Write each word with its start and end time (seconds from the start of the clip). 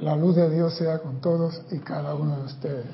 La 0.00 0.16
luz 0.16 0.34
de 0.34 0.48
Dios 0.48 0.74
sea 0.76 0.98
con 1.00 1.20
todos 1.20 1.60
y 1.70 1.78
cada 1.78 2.14
uno 2.14 2.38
de 2.38 2.44
ustedes. 2.44 2.86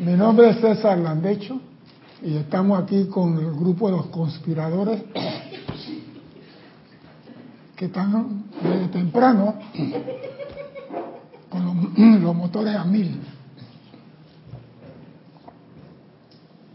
Mi 0.00 0.12
nombre 0.12 0.48
es 0.48 0.60
César 0.60 0.96
Landecho 0.96 1.60
y 2.22 2.36
estamos 2.38 2.82
aquí 2.82 3.08
con 3.08 3.38
el 3.38 3.52
grupo 3.52 3.90
de 3.90 3.98
los 3.98 4.06
conspiradores 4.06 5.02
que 7.76 7.84
están 7.86 8.44
desde 8.62 8.88
temprano 8.88 9.56
con 11.50 11.64
los, 11.66 11.98
los 12.22 12.34
motores 12.34 12.74
a 12.74 12.84
mil. 12.84 13.20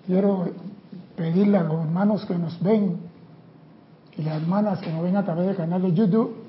Quiero 0.06 0.48
pedirle 1.16 1.58
a 1.58 1.64
los 1.64 1.86
hermanos 1.86 2.24
que 2.26 2.36
nos 2.36 2.62
ven 2.62 2.98
y 4.16 4.22
las 4.22 4.36
hermanas 4.44 4.80
que 4.80 4.92
nos 4.92 5.02
ven 5.02 5.18
a 5.18 5.26
través 5.26 5.48
del 5.48 5.56
canal 5.56 5.82
de 5.82 5.92
YouTube 5.92 6.45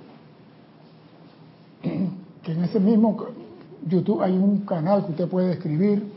ese 2.67 2.81
mismo 2.81 3.17
YouTube 3.87 4.23
hay 4.23 4.37
un 4.37 4.61
canal 4.61 5.05
que 5.05 5.13
usted 5.13 5.29
puede 5.29 5.53
escribir, 5.53 6.13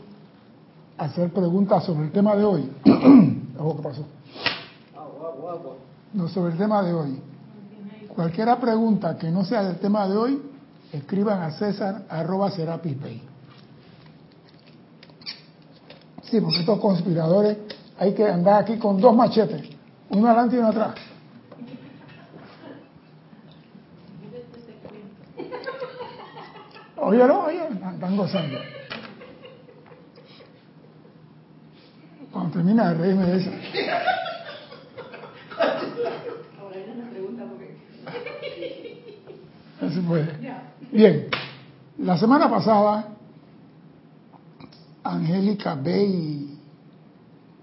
hacer 0.98 1.32
preguntas 1.32 1.84
sobre 1.84 2.06
el 2.06 2.12
tema 2.12 2.36
de 2.36 2.44
hoy. 2.44 2.70
¿Qué 2.84 3.82
pasó? 3.82 4.04
No, 6.12 6.28
sobre 6.28 6.52
el 6.52 6.58
tema 6.58 6.82
de 6.82 6.92
hoy. 6.92 7.20
Cualquiera 8.14 8.58
pregunta 8.58 9.16
que 9.16 9.30
no 9.30 9.44
sea 9.44 9.62
del 9.62 9.78
tema 9.78 10.08
de 10.08 10.16
hoy, 10.16 10.42
escriban 10.92 11.42
a 11.42 11.52
César 11.52 12.02
arroba 12.08 12.50
serapipay. 12.50 13.22
Sí, 16.22 16.40
porque 16.40 16.60
estos 16.60 16.80
conspiradores 16.80 17.58
hay 17.98 18.12
que 18.14 18.26
andar 18.26 18.62
aquí 18.62 18.76
con 18.78 19.00
dos 19.00 19.14
machetes, 19.14 19.68
uno 20.10 20.26
adelante 20.26 20.56
y 20.56 20.58
uno 20.58 20.68
atrás. 20.68 20.94
Oye, 27.10 27.26
no, 27.26 27.40
oye, 27.40 27.58
están 27.58 28.16
gozando. 28.16 28.56
Cuando 32.30 32.52
termina 32.52 32.90
de 32.90 32.98
reírme 32.98 33.26
de 33.26 33.36
eso. 33.36 33.50
Así 39.80 40.00
puede. 40.02 40.38
Bien, 40.92 41.26
la 41.98 42.16
semana 42.16 42.48
pasada, 42.48 43.08
Angélica 45.02 45.74
Bey 45.74 46.56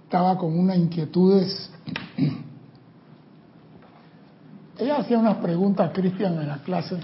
estaba 0.04 0.38
con 0.38 0.60
unas 0.60 0.76
inquietudes. 0.76 1.72
Ella 4.78 4.98
hacía 4.98 5.18
unas 5.18 5.38
preguntas 5.38 5.90
a 5.90 5.94
Cristian 5.94 6.34
en 6.34 6.50
la 6.50 6.58
clase 6.58 7.00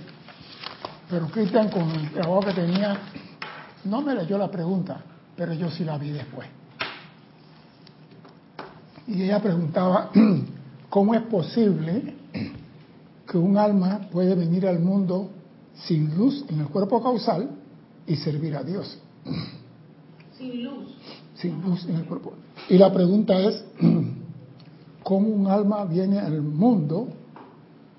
pero 1.14 1.28
Cristian, 1.28 1.70
con 1.70 1.92
el 1.92 2.10
trabajo 2.10 2.40
que 2.40 2.54
tenía, 2.54 2.98
no 3.86 4.02
me 4.02 4.16
leyó 4.16 4.36
la 4.36 4.50
pregunta, 4.50 5.00
pero 5.38 5.54
yo 5.54 5.70
sí 5.70 5.84
la 5.84 5.96
vi 6.00 6.10
después. 6.10 6.48
Y 9.06 9.22
ella 9.22 9.40
preguntaba, 9.40 10.10
¿cómo 10.90 11.14
es 11.14 11.22
posible 11.22 12.16
que 13.28 13.38
un 13.38 13.60
alma 13.60 14.08
puede 14.12 14.34
venir 14.34 14.68
al 14.68 14.80
mundo 14.80 15.30
sin 15.76 16.18
luz 16.18 16.46
en 16.50 16.62
el 16.62 16.68
cuerpo 16.70 17.04
causal 17.04 17.48
y 18.08 18.16
servir 18.16 18.56
a 18.56 18.64
Dios? 18.64 18.98
Sin 20.36 20.64
luz. 20.64 20.96
Sin 21.36 21.62
luz 21.62 21.86
en 21.86 21.98
el 21.98 22.06
cuerpo. 22.06 22.34
Y 22.70 22.78
la 22.80 22.92
pregunta 22.92 23.40
es, 23.40 23.64
¿cómo 25.04 25.28
un 25.28 25.46
alma 25.46 25.86
viene 25.86 26.18
al 26.18 26.42
mundo 26.42 27.08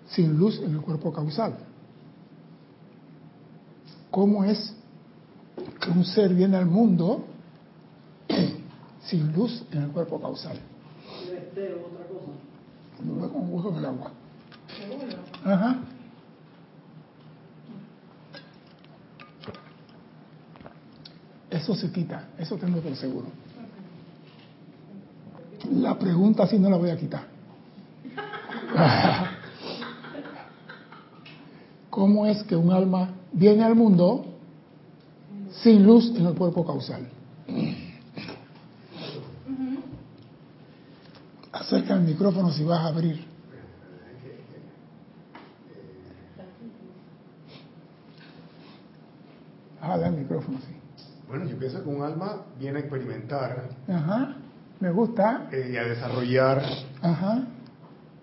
sin 0.09 0.37
luz 0.37 0.61
en 0.61 0.73
el 0.73 0.81
cuerpo 0.81 1.13
causal? 1.13 1.57
Cómo 4.15 4.45
es 4.45 4.73
que 5.81 5.91
un 5.91 6.05
ser 6.05 6.33
viene 6.33 6.57
al 6.57 6.67
mundo 6.67 7.25
sin 9.03 9.33
luz 9.33 9.65
en 9.73 9.83
el 9.83 9.89
cuerpo 9.89 10.21
causal. 10.21 10.57
otra 10.57 12.07
cosa. 12.07 13.33
con 13.33 13.51
gusto 13.51 13.71
en 13.71 13.77
el 13.77 13.85
agua. 13.87 14.13
Ajá. 15.45 15.79
Eso 21.51 21.75
se 21.75 21.91
quita, 21.91 22.29
eso 22.39 22.57
tengo 22.57 22.79
por 22.81 22.95
seguro. 22.95 23.27
La 25.73 25.99
pregunta 25.99 26.47
sí 26.47 26.57
no 26.57 26.71
la 26.71 26.77
voy 26.77 26.91
a 26.91 26.97
quitar. 26.97 27.27
¿Cómo 31.91 32.27
es 32.27 32.45
que 32.45 32.55
un 32.55 32.71
alma 32.71 33.11
viene 33.35 33.65
al 33.65 33.75
mundo 33.75 34.25
sin 35.63 35.85
luz 35.85 36.13
en 36.17 36.27
el 36.27 36.35
cuerpo 36.35 36.65
causal. 36.65 37.09
Acerca 41.53 41.95
el 41.95 42.01
micrófono 42.03 42.51
si 42.51 42.65
vas 42.65 42.81
a 42.81 42.87
abrir. 42.89 43.25
Jala 49.81 50.09
el 50.09 50.15
micrófono, 50.15 50.59
sí. 50.61 50.75
Bueno, 51.29 51.47
yo 51.47 51.59
pienso 51.59 51.83
que 51.83 51.89
un 51.89 52.03
alma 52.03 52.47
viene 52.59 52.79
a 52.79 52.81
experimentar. 52.81 53.69
Ajá, 53.89 54.37
me 54.81 54.91
gusta. 54.91 55.49
Eh, 55.53 55.71
y 55.75 55.77
a 55.77 55.85
desarrollar. 55.85 56.63
Ajá. 57.03 57.45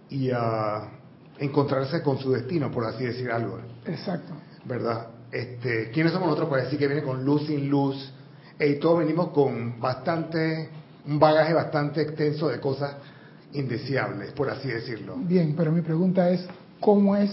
Y 0.09 0.31
a 0.31 0.89
encontrarse 1.37 2.01
con 2.01 2.17
su 2.17 2.31
destino, 2.31 2.71
por 2.71 2.85
así 2.85 3.05
decir 3.05 3.29
algo. 3.31 3.59
Exacto. 3.85 4.33
¿Verdad? 4.65 5.07
Este, 5.31 5.91
¿Quiénes 5.91 6.11
somos 6.11 6.27
nosotros 6.27 6.49
para 6.49 6.63
decir 6.63 6.77
que 6.77 6.87
viene 6.87 7.03
con 7.03 7.23
luz 7.23 7.47
sin 7.47 7.69
luz? 7.69 8.13
Y 8.59 8.75
todos 8.75 8.99
venimos 8.99 9.29
con 9.29 9.79
bastante, 9.79 10.69
un 11.07 11.19
bagaje 11.19 11.53
bastante 11.53 12.01
extenso 12.01 12.47
de 12.49 12.59
cosas 12.59 12.95
indeseables, 13.53 14.31
por 14.31 14.49
así 14.49 14.67
decirlo. 14.67 15.15
Bien, 15.17 15.55
pero 15.57 15.71
mi 15.71 15.81
pregunta 15.81 16.29
es, 16.29 16.45
¿cómo 16.79 17.15
es 17.15 17.31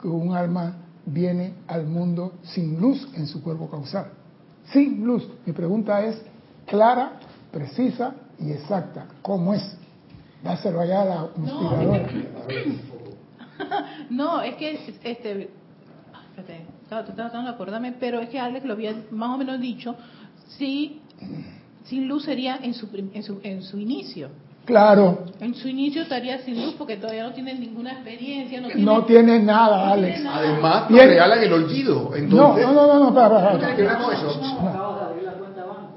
que 0.00 0.08
un 0.08 0.34
alma 0.34 0.76
viene 1.04 1.54
al 1.68 1.86
mundo 1.86 2.34
sin 2.42 2.80
luz 2.80 3.06
en 3.14 3.26
su 3.26 3.42
cuerpo 3.42 3.70
causal? 3.70 4.08
Sin 4.72 5.06
luz. 5.06 5.28
Mi 5.44 5.52
pregunta 5.52 6.04
es 6.04 6.20
clara, 6.66 7.20
precisa 7.52 8.14
y 8.38 8.50
exacta. 8.50 9.06
¿Cómo 9.22 9.54
es? 9.54 9.76
Dáselo 10.42 10.80
allá 10.80 11.02
a 11.02 11.04
la 11.04 11.28
conspiradora. 11.28 12.08
No, 14.10 14.42
es 14.42 14.54
que 14.56 14.78
este, 15.02 15.48
estaba 16.36 17.04
tratando 17.04 17.48
de 17.48 17.54
acordarme, 17.54 17.94
pero 17.98 18.20
es 18.20 18.28
que 18.28 18.38
Alex 18.38 18.64
lo 18.64 18.74
había 18.74 18.94
más 19.10 19.30
o 19.30 19.38
menos 19.38 19.60
dicho, 19.60 19.96
sí, 20.58 21.00
sin 21.84 22.08
luz 22.08 22.24
sería 22.24 22.58
en 22.62 22.74
su, 22.74 22.88
en 22.94 23.22
su, 23.22 23.40
en 23.42 23.62
su 23.62 23.78
inicio. 23.78 24.28
Claro. 24.64 25.26
En 25.40 25.54
su 25.54 25.68
inicio 25.68 26.02
estaría 26.02 26.38
sin 26.38 26.60
luz 26.60 26.74
porque 26.76 26.96
todavía 26.96 27.22
no 27.22 27.32
tiene 27.32 27.54
ninguna 27.54 27.92
experiencia. 27.92 28.60
No 28.60 28.66
tiene, 28.66 28.84
no 28.84 29.04
tiene 29.04 29.38
nada, 29.38 29.92
Alex. 29.92 30.22
Además, 30.26 30.90
no 30.90 30.96
regalan 30.96 31.42
el 31.42 31.52
olvido. 31.52 32.10
Entonces, 32.16 32.66
no, 32.66 32.72
no, 32.72 32.86
no, 32.86 32.98
no, 32.98 33.08
espera, 33.08 33.52
espera. 33.52 33.98
No 33.98 34.12
eso. 34.12 34.40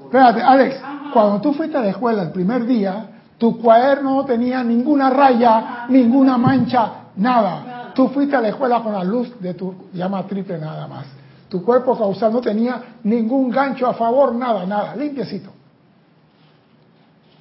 Espérate, 0.04 0.42
Alex, 0.42 0.76
cuando 1.12 1.40
tú 1.40 1.52
fuiste 1.52 1.76
a 1.76 1.80
la 1.80 1.88
escuela 1.88 2.22
el 2.22 2.30
primer 2.30 2.64
día, 2.64 3.06
tu 3.38 3.58
cuaderno 3.58 4.16
no 4.16 4.24
tenía 4.24 4.62
ninguna 4.62 5.10
raya, 5.10 5.86
ninguna 5.88 6.38
mancha, 6.38 6.92
nada. 7.16 7.69
Tú 8.00 8.08
fuiste 8.08 8.34
a 8.34 8.40
la 8.40 8.48
escuela 8.48 8.82
con 8.82 8.94
la 8.94 9.04
luz 9.04 9.38
de 9.40 9.52
tu 9.52 9.90
llama 9.92 10.26
triple 10.26 10.56
nada 10.56 10.86
más. 10.86 11.04
Tu 11.50 11.62
cuerpo 11.62 11.98
causal 11.98 12.32
no 12.32 12.40
tenía 12.40 12.96
ningún 13.02 13.50
gancho 13.50 13.86
a 13.86 13.92
favor, 13.92 14.34
nada, 14.34 14.64
nada, 14.64 14.96
limpiecito. 14.96 15.50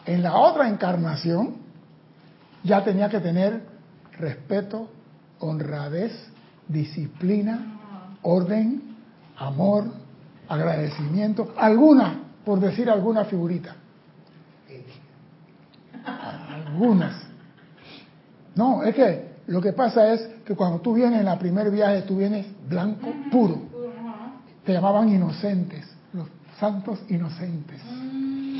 En 0.06 0.22
la 0.22 0.36
otra 0.36 0.68
encarnación 0.68 1.56
ya 2.62 2.84
tenía 2.84 3.08
que 3.08 3.22
tener 3.22 3.62
respeto, 4.18 4.90
honradez, 5.40 6.12
disciplina, 6.68 8.18
orden, 8.24 8.98
amor, 9.38 9.86
agradecimiento, 10.50 11.54
alguna, 11.56 12.20
por 12.44 12.60
decir 12.60 12.90
alguna 12.90 13.24
figurita. 13.24 13.78
Algunas. 16.06 17.16
No, 18.56 18.84
es 18.84 18.94
que 18.94 19.30
lo 19.48 19.62
que 19.62 19.72
pasa 19.72 20.14
es 20.14 20.39
que 20.50 20.56
cuando 20.56 20.80
tú 20.80 20.96
vienes 20.96 21.20
en 21.20 21.26
la 21.26 21.38
primer 21.38 21.70
viaje, 21.70 22.02
tú 22.02 22.18
vienes 22.18 22.48
blanco, 22.68 23.08
puro. 23.30 23.62
Te 24.66 24.74
llamaban 24.74 25.08
inocentes, 25.08 25.86
los 26.12 26.28
santos 26.60 27.00
inocentes. 27.08 27.80
Mm, 27.86 28.60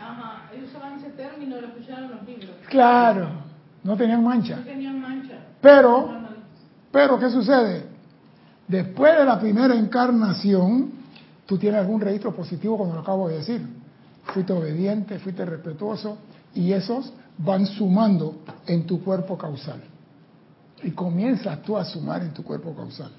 ajá, 0.00 0.50
ellos 0.54 0.70
usaban 0.70 0.94
ese 0.98 1.10
término, 1.10 1.60
lo 1.60 1.66
escucharon 1.66 2.10
los 2.10 2.26
libros. 2.26 2.52
Claro, 2.70 3.28
no 3.82 3.98
tenían 3.98 4.24
mancha. 4.24 4.56
No 4.56 4.62
tenían 4.62 4.98
mancha. 4.98 5.34
Pero, 5.60 6.08
pero, 6.90 7.18
¿qué 7.18 7.28
sucede? 7.28 7.84
Después 8.66 9.18
de 9.18 9.26
la 9.26 9.38
primera 9.38 9.74
encarnación, 9.74 10.90
tú 11.44 11.58
tienes 11.58 11.82
algún 11.82 12.00
registro 12.00 12.34
positivo, 12.34 12.78
como 12.78 12.94
lo 12.94 13.00
acabo 13.00 13.28
de 13.28 13.40
decir. 13.40 13.60
Fuiste 14.32 14.54
obediente, 14.54 15.18
fuiste 15.18 15.44
respetuoso, 15.44 16.16
y 16.54 16.72
esos 16.72 17.12
van 17.36 17.66
sumando 17.66 18.36
en 18.66 18.86
tu 18.86 19.04
cuerpo 19.04 19.36
causal. 19.36 19.82
Y 20.84 20.90
comienzas 20.90 21.62
tú 21.62 21.76
a 21.76 21.84
sumar 21.84 22.22
en 22.22 22.32
tu 22.32 22.44
cuerpo 22.44 22.74
causal. 22.74 23.10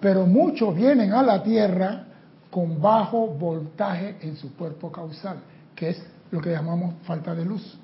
Pero 0.00 0.26
muchos 0.26 0.74
vienen 0.74 1.12
a 1.12 1.22
la 1.22 1.42
Tierra 1.42 2.06
con 2.50 2.80
bajo 2.80 3.26
voltaje 3.28 4.16
en 4.20 4.36
su 4.36 4.54
cuerpo 4.54 4.90
causal, 4.90 5.38
que 5.74 5.90
es 5.90 6.02
lo 6.30 6.40
que 6.40 6.50
llamamos 6.50 6.94
falta 7.04 7.34
de 7.34 7.44
luz. 7.44 7.78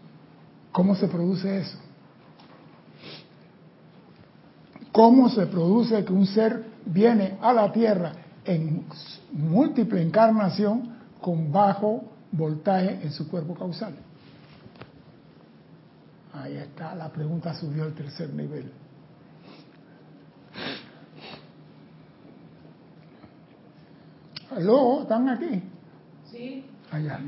¿Cómo 0.72 0.94
se 0.94 1.08
produce 1.08 1.58
eso? 1.58 1.78
¿Cómo 4.92 5.28
se 5.28 5.46
produce 5.46 6.04
que 6.04 6.12
un 6.12 6.26
ser 6.26 6.64
viene 6.84 7.38
a 7.40 7.52
la 7.52 7.72
Tierra 7.72 8.12
en 8.44 8.84
múltiple 9.32 10.02
encarnación 10.02 10.96
con 11.20 11.52
bajo 11.52 12.04
voltaje 12.32 13.00
en 13.02 13.12
su 13.12 13.28
cuerpo 13.28 13.54
causal? 13.54 13.94
Ahí 16.32 16.56
está, 16.56 16.94
la 16.94 17.08
pregunta 17.08 17.54
subió 17.54 17.84
al 17.84 17.92
tercer 17.92 18.32
nivel. 18.32 18.70
¿Aló? 24.50 25.02
¿Están 25.02 25.28
aquí? 25.28 25.62
Sí. 26.30 26.64
Allá. 26.90 27.18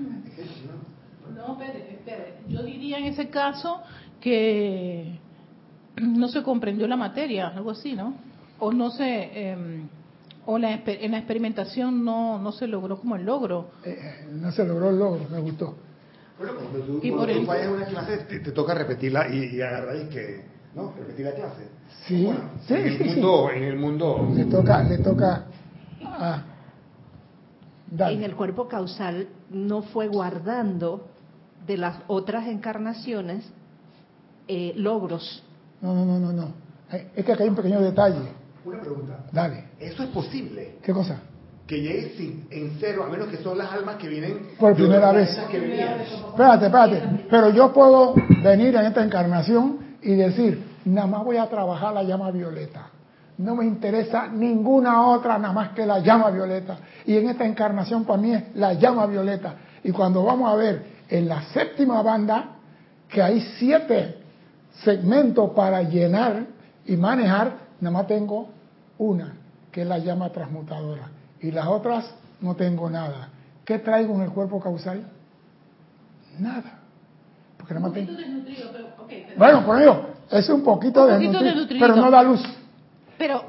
No, 1.34 1.52
espere, 1.52 1.90
espere. 1.92 2.34
Yo 2.48 2.62
diría 2.62 2.98
en 2.98 3.04
ese 3.04 3.28
caso 3.28 3.80
que 4.20 5.19
no 5.96 6.28
se 6.28 6.42
comprendió 6.42 6.86
la 6.88 6.96
materia, 6.96 7.48
algo 7.48 7.70
así, 7.70 7.94
¿no? 7.94 8.14
O 8.58 8.72
no 8.72 8.90
se, 8.90 9.04
eh, 9.06 9.56
o 10.46 10.58
la, 10.58 10.72
en 10.84 11.10
la 11.12 11.19
experimentación 11.19 12.04
no, 12.04 12.38
no 12.38 12.52
se 12.52 12.66
logró 12.66 12.98
como 12.98 13.16
el 13.16 13.25
logro. 13.25 13.70
Eh, 13.84 14.26
no 14.32 14.50
se 14.52 14.64
logró 14.64 14.90
el 14.90 14.98
logro, 14.98 15.26
me 15.30 15.40
gustó. 15.40 15.76
Bueno, 16.38 16.54
cuando 16.56 16.78
tú, 16.80 17.00
Y 17.02 17.10
cuando 17.10 17.16
por 17.18 17.26
tú 17.34 17.40
el- 17.40 17.46
vayas 17.46 17.66
a 17.66 17.70
una 17.72 17.86
clase, 17.86 18.18
te, 18.28 18.40
te 18.40 18.50
toca 18.52 18.75
repetirla 18.75 19.28
y, 19.32 19.56
y 19.56 19.60
agarrar 19.62 19.96
y 19.96 20.08
que, 20.08 20.44
¿no? 20.75 20.92
Repetir 20.98 21.26
la 21.26 21.32
clase. 21.34 21.68
Sí, 22.06 22.25
Bueno, 22.25 22.40
sí, 22.66 22.75
en 22.75 22.86
el 22.86 22.98
sí, 22.98 23.04
sí. 23.04 23.10
mundo, 23.10 23.50
en 23.50 23.62
el 23.62 23.76
mundo, 23.76 24.28
Le 24.34 24.44
toca, 24.46 24.82
le 24.82 24.98
toca 24.98 25.44
a... 26.04 26.42
Dale. 27.94 28.14
en 28.14 28.22
el 28.24 28.34
cuerpo 28.34 28.68
causal 28.68 29.28
no 29.50 29.82
fue 29.82 30.08
guardando 30.08 31.06
de 31.66 31.76
las 31.76 31.96
otras 32.08 32.46
encarnaciones 32.48 33.44
eh, 34.48 34.72
logros. 34.76 35.42
No, 35.82 35.94
no, 35.94 36.04
no, 36.06 36.18
no, 36.18 36.32
no. 36.32 36.54
Eh, 36.90 37.08
Es 37.16 37.24
que 37.24 37.32
acá 37.32 37.42
hay 37.44 37.50
un 37.50 37.54
pequeño 37.56 37.80
detalle. 37.80 38.32
una 38.64 38.80
pregunta. 38.80 39.24
Dale. 39.30 39.64
¿Eso 39.78 40.02
es 40.04 40.08
posible? 40.10 40.76
¿Qué 40.82 40.92
cosa? 40.92 41.20
Que 41.66 41.80
llegues 41.80 42.16
sin, 42.16 42.46
en 42.50 42.76
cero, 42.80 43.04
a 43.06 43.10
menos 43.10 43.28
que 43.28 43.36
son 43.36 43.56
las 43.58 43.70
almas 43.72 43.96
que 43.96 44.08
vienen 44.08 44.48
Por 44.58 44.74
primera 44.74 45.12
vez. 45.12 45.28
que 45.50 45.60
venían. 45.60 46.00
Espérate, 46.00 46.66
espérate. 46.66 47.26
Pero 47.30 47.50
yo 47.50 47.72
puedo 47.72 48.14
venir 48.42 48.74
en 48.74 48.86
esta 48.86 49.04
encarnación 49.04 49.78
y 50.02 50.14
decir, 50.14 50.64
nada 50.84 51.06
más 51.06 51.24
voy 51.24 51.36
a 51.36 51.46
trabajar 51.48 51.94
la 51.94 52.02
llama 52.02 52.30
violeta. 52.30 52.88
No 53.42 53.56
me 53.56 53.64
interesa 53.64 54.28
ninguna 54.28 55.04
otra 55.08 55.36
nada 55.38 55.52
más 55.52 55.70
que 55.70 55.84
la 55.84 55.98
llama 55.98 56.30
violeta. 56.30 56.78
Y 57.06 57.16
en 57.16 57.28
esta 57.28 57.44
encarnación 57.44 58.04
para 58.04 58.20
mí 58.20 58.32
es 58.32 58.54
la 58.54 58.74
llama 58.74 59.06
violeta. 59.06 59.54
Y 59.82 59.90
cuando 59.90 60.22
vamos 60.22 60.50
a 60.52 60.54
ver 60.54 60.84
en 61.08 61.28
la 61.28 61.42
séptima 61.42 62.00
banda, 62.02 62.50
que 63.08 63.20
hay 63.20 63.40
siete 63.58 64.18
segmentos 64.84 65.50
para 65.50 65.82
llenar 65.82 66.44
y 66.86 66.96
manejar, 66.96 67.52
nada 67.80 67.92
más 67.92 68.06
tengo 68.06 68.48
una, 68.98 69.32
que 69.72 69.82
es 69.82 69.88
la 69.88 69.98
llama 69.98 70.30
transmutadora. 70.30 71.08
Y 71.40 71.50
las 71.50 71.66
otras 71.66 72.14
no 72.40 72.54
tengo 72.54 72.88
nada. 72.88 73.28
¿Qué 73.64 73.80
traigo 73.80 74.14
en 74.14 74.22
el 74.22 74.30
cuerpo 74.30 74.60
causal? 74.60 75.02
Nada. 76.38 76.78
Porque 77.58 77.74
nada 77.74 77.86
más 77.88 77.94
tengo... 77.94 78.12
pero, 78.72 79.36
Bueno, 79.36 79.66
por 79.66 79.80
ello, 79.82 79.96
es 80.30 80.48
un 80.48 80.62
poquito, 80.62 81.04
Un 81.06 81.20
de 81.20 81.28
nutri- 81.28 81.76
pero 81.80 81.96
no 81.96 82.10
da 82.10 82.22
luz. 82.22 82.42
Pero, 83.22 83.44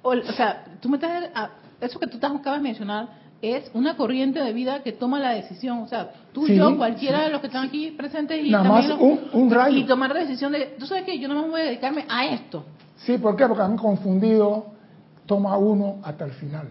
o, 0.00 0.12
o 0.12 0.32
sea, 0.32 0.64
tú 0.80 0.88
me 0.88 0.96
estás, 0.96 1.28
a- 1.34 1.50
eso 1.82 1.98
que 2.00 2.06
tú 2.06 2.14
estás- 2.14 2.32
acabas 2.34 2.60
de 2.60 2.62
mencionar 2.62 3.08
es 3.42 3.70
una 3.74 3.94
corriente 3.94 4.38
de 4.40 4.54
vida 4.54 4.82
que 4.82 4.92
toma 4.92 5.20
la 5.20 5.32
decisión. 5.32 5.80
O 5.80 5.86
sea, 5.86 6.10
tú, 6.32 6.46
Sí, 6.46 6.56
yo, 6.56 6.74
cualquiera 6.78 7.24
de 7.24 7.28
los 7.28 7.42
que 7.42 7.48
están 7.48 7.66
aquí 7.66 7.90
presentes 7.90 8.42
y 8.42 8.50
Nada 8.50 8.64
también 8.64 8.88
más 8.88 8.98
los- 8.98 9.00
un- 9.34 9.42
un 9.42 9.50
rayo. 9.50 9.76
y 9.76 9.84
tomar 9.84 10.14
la 10.14 10.20
decisión 10.20 10.52
de, 10.52 10.76
tú 10.78 10.86
sabes 10.86 11.04
que 11.04 11.18
yo 11.18 11.28
no 11.28 11.42
me 11.42 11.48
voy 11.50 11.60
a 11.60 11.64
dedicarme 11.64 12.06
a 12.08 12.24
esto. 12.24 12.64
Sí, 12.96 13.18
¿por 13.18 13.36
qué? 13.36 13.46
Porque 13.46 13.62
han 13.62 13.76
confundido, 13.76 14.68
toma 15.26 15.58
uno 15.58 15.96
hasta 16.02 16.24
el 16.24 16.32
final. 16.32 16.68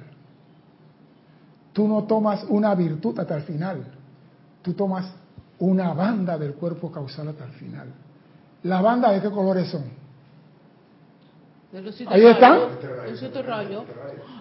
Tú 1.74 1.88
no 1.88 2.06
tomas 2.06 2.44
una 2.50 2.74
virtud 2.74 3.20
hasta 3.20 3.36
el 3.36 3.44
final, 3.44 3.84
tú 4.64 4.74
tomas 4.74 5.06
una 5.60 5.94
banda 5.94 6.40
del 6.40 6.54
cuerpo 6.56 6.92
causal 6.92 7.28
hasta 7.28 7.46
el 7.46 7.52
final. 7.52 7.88
¿La 8.64 8.82
banda 8.82 9.12
de 9.12 9.22
qué 9.22 9.30
colores 9.30 9.70
son? 9.70 9.84
Los 11.72 11.96
siete 11.96 12.14
Ahí 12.14 12.22
rayos, 12.22 12.36
están. 12.36 12.60
Los 13.10 13.20
siete 13.20 13.42
rayos. 13.42 13.84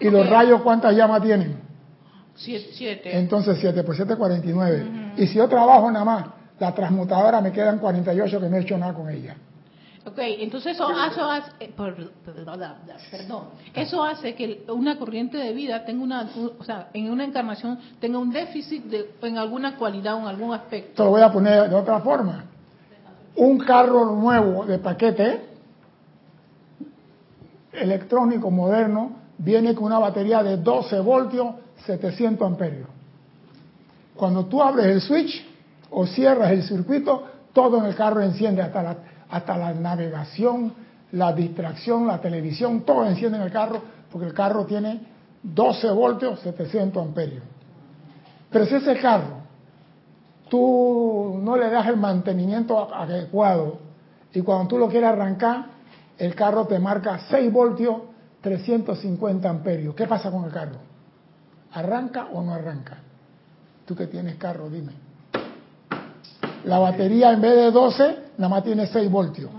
¿Y 0.00 0.11
los 0.11 0.26
Ok. 0.26 0.32
rayos 0.32 0.62
cuántas 0.62 0.94
llamas 0.94 1.23
tienen? 1.23 1.61
Siete. 2.34 2.69
siete. 2.73 3.19
Entonces 3.19 3.58
7 3.58 3.82
por 3.82 3.96
7, 3.96 4.17
49. 4.17 5.12
Y 5.17 5.26
si 5.26 5.34
yo 5.38 5.49
trabajo 5.49 5.90
nada 5.90 6.05
más, 6.05 6.26
la 6.58 6.75
transmutadora 6.75 7.40
me 7.40 7.50
quedan 7.50 7.78
48 7.78 8.40
que 8.40 8.49
no 8.49 8.56
he 8.56 8.61
hecho 8.61 8.76
nada 8.78 8.93
con 8.93 9.08
ella. 9.08 9.37
Ok, 10.05 10.19
entonces 10.19 10.76
eso, 10.76 10.88
eso 10.88 11.28
hace, 11.28 11.50
eh, 11.58 11.73
perdón, 11.75 13.44
eso 13.75 14.05
hace 14.05 14.37
que 14.37 14.64
una 14.69 14.99
corriente 14.99 15.37
de 15.37 15.52
vida 15.52 15.84
tenga 15.84 16.05
una, 16.05 16.31
o 16.61 16.62
sea, 16.62 16.90
en 16.93 17.11
una 17.11 17.25
encarnación 17.25 17.81
tenga 17.99 18.17
un 18.19 18.31
déficit 18.31 18.84
de, 18.84 19.11
en 19.22 19.37
alguna 19.37 19.76
cualidad 19.76 20.14
o 20.14 20.20
en 20.20 20.26
algún 20.26 20.55
aspecto. 20.55 20.93
Te 20.94 21.02
lo 21.02 21.11
voy 21.11 21.22
a 21.22 21.32
poner 21.32 21.69
de 21.69 21.75
otra 21.75 21.99
forma. 22.00 22.44
Un 23.34 23.58
carro 23.58 24.05
nuevo 24.14 24.64
de 24.64 24.79
paquete 24.79 25.56
electrónico 27.81 28.50
moderno 28.50 29.12
viene 29.38 29.75
con 29.75 29.84
una 29.84 29.99
batería 29.99 30.43
de 30.43 30.56
12 30.56 31.00
voltios, 31.00 31.55
700 31.84 32.46
amperios. 32.46 32.88
Cuando 34.14 34.46
tú 34.46 34.62
abres 34.62 34.87
el 34.87 35.00
switch 35.00 35.46
o 35.90 36.06
cierras 36.06 36.50
el 36.50 36.62
circuito, 36.62 37.25
todo 37.52 37.78
en 37.78 37.87
el 37.87 37.94
carro 37.94 38.23
enciende, 38.23 38.62
hasta 38.62 38.82
la, 38.82 38.96
hasta 39.31 39.56
la 39.56 39.75
navegación, 39.75 40.73
la 41.12 41.32
distracción, 41.32 42.06
la 42.06 42.20
televisión, 42.20 42.82
todo 42.82 43.06
enciende 43.06 43.38
en 43.38 43.44
el 43.44 43.52
carro, 43.52 43.82
porque 44.11 44.26
el 44.26 44.34
carro 44.34 44.64
tiene 44.64 45.00
12 45.43 45.90
voltios, 45.90 46.40
700 46.40 47.02
amperios. 47.02 47.43
Pero 48.50 48.67
si 48.67 48.75
ese 48.76 48.96
carro 48.99 49.46
tú 50.49 51.38
no 51.43 51.56
le 51.56 51.69
das 51.70 51.87
el 51.88 51.96
mantenimiento 51.96 52.94
adecuado 52.94 53.79
y 54.32 54.40
cuando 54.43 54.69
tú 54.69 54.79
lo 54.79 54.88
quieres 54.88 55.11
arrancar, 55.11 55.75
el 56.18 56.34
carro 56.34 56.66
te 56.66 56.78
marca 56.78 57.20
6 57.28 57.52
voltios, 57.52 57.96
350 58.40 59.48
amperios. 59.48 59.94
¿Qué 59.94 60.06
pasa 60.06 60.30
con 60.30 60.44
el 60.44 60.52
carro? 60.52 60.79
¿Arranca 61.72 62.29
o 62.32 62.43
no 62.43 62.55
arranca? 62.55 62.98
Tú 63.84 63.94
que 63.94 64.06
tienes 64.06 64.36
carro, 64.36 64.69
dime. 64.70 64.93
La 66.64 66.79
batería 66.79 67.32
en 67.32 67.41
vez 67.41 67.55
de 67.55 67.70
12, 67.70 68.17
nada 68.38 68.48
más 68.48 68.64
tiene 68.64 68.86
6 68.86 69.10
voltios. 69.10 69.50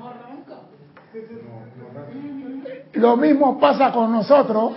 Lo 2.94 3.16
mismo 3.16 3.60
pasa 3.60 3.92
con 3.92 4.12
nosotros, 4.12 4.74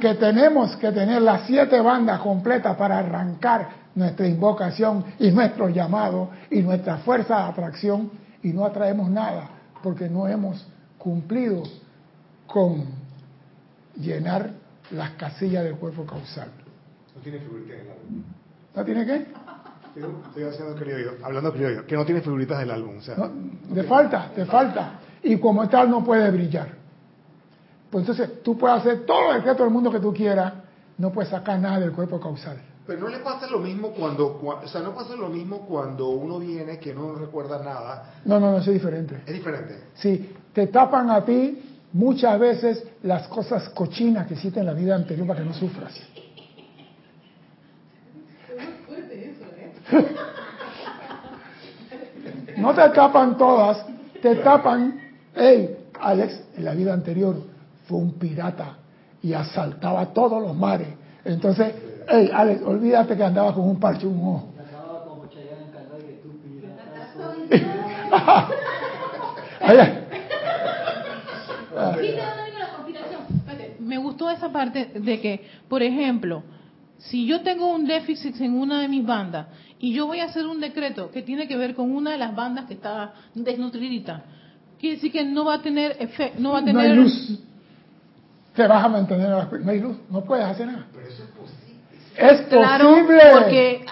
que 0.00 0.14
tenemos 0.14 0.74
que 0.76 0.90
tener 0.90 1.20
las 1.20 1.42
siete 1.42 1.80
bandas 1.80 2.20
completas 2.20 2.76
para 2.76 2.98
arrancar 2.98 3.68
nuestra 3.94 4.26
invocación 4.26 5.04
y 5.18 5.30
nuestro 5.30 5.68
llamado 5.68 6.30
y 6.50 6.62
nuestra 6.62 6.98
fuerza 6.98 7.36
de 7.36 7.42
atracción 7.50 8.10
y 8.42 8.52
no 8.52 8.64
atraemos 8.64 9.10
nada 9.10 9.50
porque 9.82 10.08
no 10.08 10.26
hemos 10.26 10.66
cumplido 10.98 11.62
con 12.46 12.84
llenar 13.96 14.50
las 14.90 15.10
casillas 15.12 15.64
del 15.64 15.76
cuerpo 15.76 16.04
causal. 16.04 16.48
No 17.14 17.22
tiene 17.22 17.38
figuritas 17.40 17.78
del 17.78 17.90
álbum. 17.90 18.22
¿No 18.74 18.84
tiene 18.84 19.06
qué? 19.06 19.26
Estoy, 20.28 20.44
haciendo 20.44 20.76
criollo, 20.76 21.12
hablando 21.24 21.52
criollo, 21.52 21.84
que 21.86 21.96
no 21.96 22.04
tiene 22.04 22.20
figuritas 22.20 22.58
del 22.60 22.70
álbum. 22.70 22.98
O 22.98 23.00
sea, 23.02 23.16
No, 23.16 23.30
te 23.74 23.82
falta, 23.82 24.30
te 24.34 24.44
falta. 24.44 25.00
Y 25.22 25.36
como 25.38 25.68
tal 25.68 25.90
no 25.90 26.04
puede 26.04 26.30
brillar. 26.30 26.68
Pues 27.90 28.02
entonces 28.02 28.42
tú 28.42 28.56
puedes 28.56 28.78
hacer 28.78 29.04
todo 29.06 29.30
el 29.32 29.38
decreto 29.38 29.64
del 29.64 29.72
mundo 29.72 29.90
que 29.90 29.98
tú 29.98 30.12
quieras, 30.12 30.52
no 30.98 31.10
puedes 31.10 31.30
sacar 31.30 31.58
nada 31.58 31.80
del 31.80 31.92
cuerpo 31.92 32.20
causal. 32.20 32.58
Pero 32.86 33.00
no 33.00 33.08
le 33.08 33.18
pasa 33.18 33.46
lo 33.50 33.58
mismo 33.58 33.90
cuando, 33.90 34.40
cua- 34.40 34.62
o 34.64 34.68
sea, 34.68 34.80
no 34.82 34.94
pasa 34.94 35.14
lo 35.16 35.28
mismo 35.28 35.66
cuando 35.66 36.08
uno 36.10 36.38
viene 36.38 36.78
que 36.78 36.94
no 36.94 37.14
recuerda 37.14 37.62
nada. 37.62 38.14
No, 38.24 38.38
no, 38.38 38.52
no, 38.52 38.58
es 38.58 38.66
diferente. 38.66 39.20
Es 39.26 39.34
diferente. 39.34 39.78
Sí, 39.94 40.32
te 40.52 40.66
tapan 40.68 41.10
a 41.10 41.24
ti 41.24 41.58
muchas 41.92 42.38
veces 42.38 42.84
las 43.02 43.28
cosas 43.28 43.68
cochinas 43.70 44.26
que 44.26 44.34
hiciste 44.34 44.60
en 44.60 44.66
la 44.66 44.74
vida 44.74 44.94
anterior 44.94 45.26
para 45.26 45.40
que 45.40 45.46
no 45.46 45.54
sufras. 45.54 45.94
No 52.58 52.74
te 52.74 52.88
tapan 52.90 53.38
todas, 53.38 53.86
te 54.20 54.34
tapan, 54.36 55.00
hey, 55.36 55.76
Alex, 56.00 56.42
en 56.56 56.64
la 56.64 56.74
vida 56.74 56.92
anterior 56.92 57.36
fue 57.86 57.98
un 57.98 58.14
pirata 58.14 58.78
y 59.22 59.32
asaltaba 59.32 60.06
todos 60.06 60.42
los 60.42 60.56
mares. 60.56 60.88
Entonces, 61.24 61.72
hey, 62.08 62.30
Alex, 62.34 62.62
olvídate 62.64 63.16
que 63.16 63.22
andaba 63.22 63.54
con 63.54 63.64
un 63.64 63.78
parche 63.78 64.08
un 64.08 64.18
ojo. 64.18 64.48
Acababa 64.58 65.04
como 65.04 65.26
Chayanne 65.30 65.66
en 65.66 65.70
cantar 65.70 65.98
que 65.98 66.14
tú 66.14 66.30
pirata 66.42 67.12
soy. 67.16 67.48
Ay, 69.60 69.78
ay. 69.78 70.04
Ah, 71.78 71.96
gustó 73.98 74.30
esa 74.30 74.50
parte 74.50 74.86
de 74.94 75.20
que, 75.20 75.48
por 75.68 75.82
ejemplo, 75.82 76.42
si 76.98 77.26
yo 77.26 77.42
tengo 77.42 77.72
un 77.72 77.86
déficit 77.86 78.40
en 78.40 78.58
una 78.58 78.80
de 78.80 78.88
mis 78.88 79.06
bandas 79.06 79.46
y 79.78 79.92
yo 79.94 80.06
voy 80.06 80.20
a 80.20 80.24
hacer 80.24 80.46
un 80.46 80.60
decreto 80.60 81.10
que 81.10 81.22
tiene 81.22 81.46
que 81.46 81.56
ver 81.56 81.74
con 81.74 81.94
una 81.94 82.10
de 82.12 82.18
las 82.18 82.34
bandas 82.34 82.64
que 82.66 82.74
está 82.74 83.14
desnutridita, 83.34 84.24
quiere 84.80 84.96
decir 84.96 85.12
que 85.12 85.24
no 85.24 85.44
va 85.44 85.54
a 85.54 85.62
tener 85.62 85.96
efecto, 86.00 86.40
no 86.40 86.52
va 86.52 86.58
a 86.58 86.64
tener... 86.64 86.74
No 86.74 86.80
hay 86.80 86.96
luz. 86.96 87.38
Te 88.54 88.66
vas 88.66 88.84
a 88.84 88.88
mantener, 88.88 89.28
no 89.28 89.70
hay 89.70 89.80
luz, 89.80 89.96
no 90.10 90.24
puedes 90.24 90.44
hacer 90.44 90.66
nada. 90.66 90.86
Pero 90.92 91.06
eso 91.06 91.22
es 91.22 91.30
posible. 91.30 91.58
Es 92.16 92.40
Claro, 92.48 92.88
posible. 92.90 93.20
porque 93.32 93.84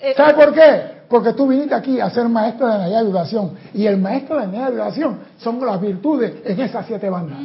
eh, 0.00 0.14
¿Sabes 0.16 0.34
por 0.34 0.54
qué? 0.54 1.01
Porque 1.12 1.34
tú 1.34 1.46
viniste 1.46 1.74
aquí 1.74 2.00
a 2.00 2.08
ser 2.10 2.26
maestro 2.28 2.66
de 2.66 2.74
energía 2.76 2.98
de 3.00 3.04
vibración. 3.04 3.52
Y 3.74 3.86
el 3.86 3.98
maestro 3.98 4.38
de 4.38 4.44
energía 4.44 4.64
de 4.64 4.70
vibración 4.72 5.18
son 5.36 5.64
las 5.64 5.78
virtudes 5.78 6.36
en 6.44 6.58
esas 6.58 6.86
siete 6.86 7.10
bandas. 7.10 7.38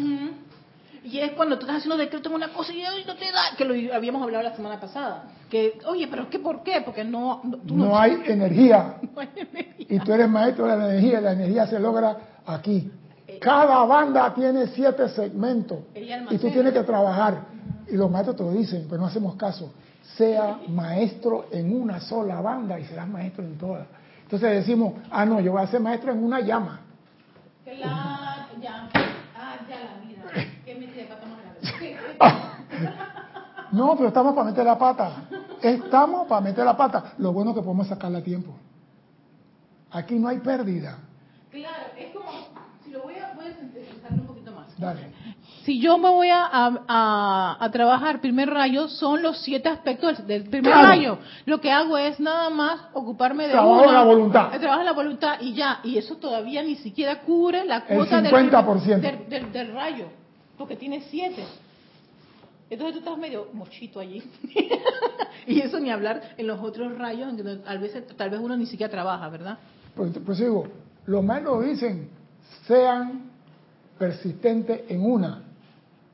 Y 1.03 1.19
es 1.19 1.31
cuando 1.33 1.57
tú 1.57 1.65
estás 1.65 1.77
haciendo 1.77 1.97
decreto 1.97 2.29
en 2.29 2.35
una 2.35 2.47
cosa 2.53 2.73
y 2.73 2.81
ay, 2.83 3.03
no 3.05 3.15
te 3.15 3.25
da, 3.31 3.41
que 3.57 3.65
lo 3.65 3.73
habíamos 3.95 4.21
hablado 4.23 4.43
la 4.43 4.55
semana 4.55 4.79
pasada. 4.79 5.23
Que, 5.49 5.79
oye, 5.85 6.07
pero 6.09 6.29
¿qué 6.29 6.39
por 6.39 6.63
qué? 6.63 6.81
Porque 6.83 7.03
no, 7.03 7.41
no- 7.43 7.57
tú 7.57 7.75
No 7.75 7.97
hay 7.99 8.21
energía. 8.25 8.95
no 9.13 9.21
hay 9.21 9.29
energía. 9.35 9.85
Y 9.89 9.99
tú 9.99 10.13
eres 10.13 10.29
maestro 10.29 10.65
de 10.67 10.77
la 10.77 10.89
energía. 10.89 11.19
y 11.19 11.23
La 11.23 11.31
energía 11.33 11.67
se 11.67 11.79
logra 11.79 12.17
aquí. 12.45 12.89
Cada 13.41 13.83
banda 13.85 14.33
tiene 14.33 14.67
siete 14.67 15.09
segmentos. 15.09 15.79
Y 16.31 16.37
tú 16.37 16.49
tienes 16.51 16.71
que 16.73 16.83
trabajar. 16.83 17.41
Y 17.89 17.95
los 17.95 18.09
maestros 18.11 18.35
te 18.35 18.43
lo 18.43 18.51
dicen, 18.51 18.85
pero 18.89 19.01
no 19.01 19.07
hacemos 19.07 19.35
caso. 19.35 19.71
Sea 20.15 20.59
maestro 20.67 21.45
en 21.51 21.73
una 21.73 21.99
sola 21.99 22.41
banda 22.41 22.79
y 22.79 22.85
serás 22.85 23.07
maestro 23.07 23.43
en 23.43 23.57
todas. 23.57 23.87
Entonces 24.23 24.49
decimos, 24.51 24.93
ah, 25.09 25.25
no, 25.25 25.39
yo 25.39 25.53
voy 25.53 25.61
a 25.61 25.67
ser 25.67 25.79
maestro 25.79 26.11
en 26.11 26.23
una 26.23 26.41
llama. 26.41 26.81
Claro, 27.63 28.51
ya. 28.61 28.89
Ah, 29.35 29.55
ya 29.69 29.75
la 29.83 30.05
vida. 30.05 30.23
¿Qué 30.65 30.75
me 30.75 30.87
de 30.87 31.05
pata 31.05 31.25
más 31.25 31.39
grande? 31.41 33.07
No, 33.71 33.95
pero 33.95 34.07
estamos 34.07 34.33
para 34.33 34.49
meter 34.49 34.65
la 34.65 34.77
pata. 34.77 35.11
Estamos 35.61 36.27
para 36.27 36.41
meter 36.41 36.65
la 36.65 36.75
pata. 36.75 37.13
Lo 37.17 37.33
bueno 37.33 37.51
es 37.51 37.57
que 37.57 37.63
podemos 37.63 37.87
sacarla 37.87 38.19
a 38.19 38.23
tiempo. 38.23 38.53
Aquí 39.91 40.19
no 40.19 40.27
hay 40.27 40.39
pérdida. 40.39 40.97
Claro, 41.51 41.85
es 41.97 42.13
como, 42.13 42.31
si 42.83 42.91
lo 42.91 43.03
voy 43.03 43.15
a, 43.15 43.33
voy 43.33 43.45
a 43.45 43.55
sintetizarlo 43.55 44.21
un 44.21 44.27
poquito 44.27 44.51
más. 44.51 44.77
Dale. 44.77 45.11
Si 45.67 45.81
yo 45.81 45.97
me 45.97 46.07
voy 46.07 46.29
a, 46.29 46.45
a- 46.45 47.57
a- 47.59 47.71
trabajar 47.71 48.21
primer 48.21 48.49
rayo, 48.49 48.87
son 48.87 49.21
los 49.21 49.39
siete 49.39 49.67
aspectos 49.67 50.25
del, 50.25 50.43
primer 50.45 50.71
Claro. 50.71 50.87
rayo. 50.87 51.17
Lo 51.45 51.59
que 51.59 51.69
hago 51.69 51.97
es 51.97 52.21
nada 52.21 52.49
más 52.49 52.79
ocuparme 52.93 53.47
de 53.47 53.51
Trabajo 53.51 53.81
uno, 53.83 53.91
la 53.91 54.03
voluntad. 54.03 54.59
trabajo 54.61 54.83
la 54.83 54.93
voluntad 54.93 55.41
y 55.41 55.53
ya. 55.55 55.81
Y 55.83 55.97
eso 55.97 56.15
todavía 56.15 56.63
ni 56.63 56.75
siquiera 56.77 57.19
cubre 57.19 57.65
la 57.65 57.83
cuota 57.83 58.21
del 58.21 58.31
50%. 58.31 59.01
primer- 59.01 59.01
Del, 59.01 59.29
del- 59.29 59.51
del 59.51 59.73
rayo, 59.73 60.05
porque 60.57 60.77
tiene 60.77 61.01
siete. 61.09 61.43
Entonces 62.69 62.93
tú 62.93 62.99
estás 62.99 63.17
medio 63.17 63.49
mochito 63.51 63.99
allí. 63.99 64.23
y 65.47 65.59
eso 65.59 65.81
ni 65.81 65.89
hablar 65.89 66.21
en 66.37 66.47
los 66.47 66.61
otros 66.63 66.97
rayos, 66.97 67.27
en 67.27 67.35
que 67.35 67.43
tal 67.43 67.79
vez, 67.79 68.07
tal 68.15 68.29
vez 68.29 68.39
uno 68.39 68.55
ni 68.55 68.67
siquiera 68.67 68.89
trabaja, 68.89 69.27
¿verdad? 69.27 69.57
Pues, 69.97 70.11
pues 70.25 70.37
digo, 70.37 70.65
los 71.07 71.21
maestros 71.25 71.65
dicen, 71.65 72.09
sean 72.65 73.23
persistentes 73.99 74.83
en 74.87 75.03
una. 75.03 75.43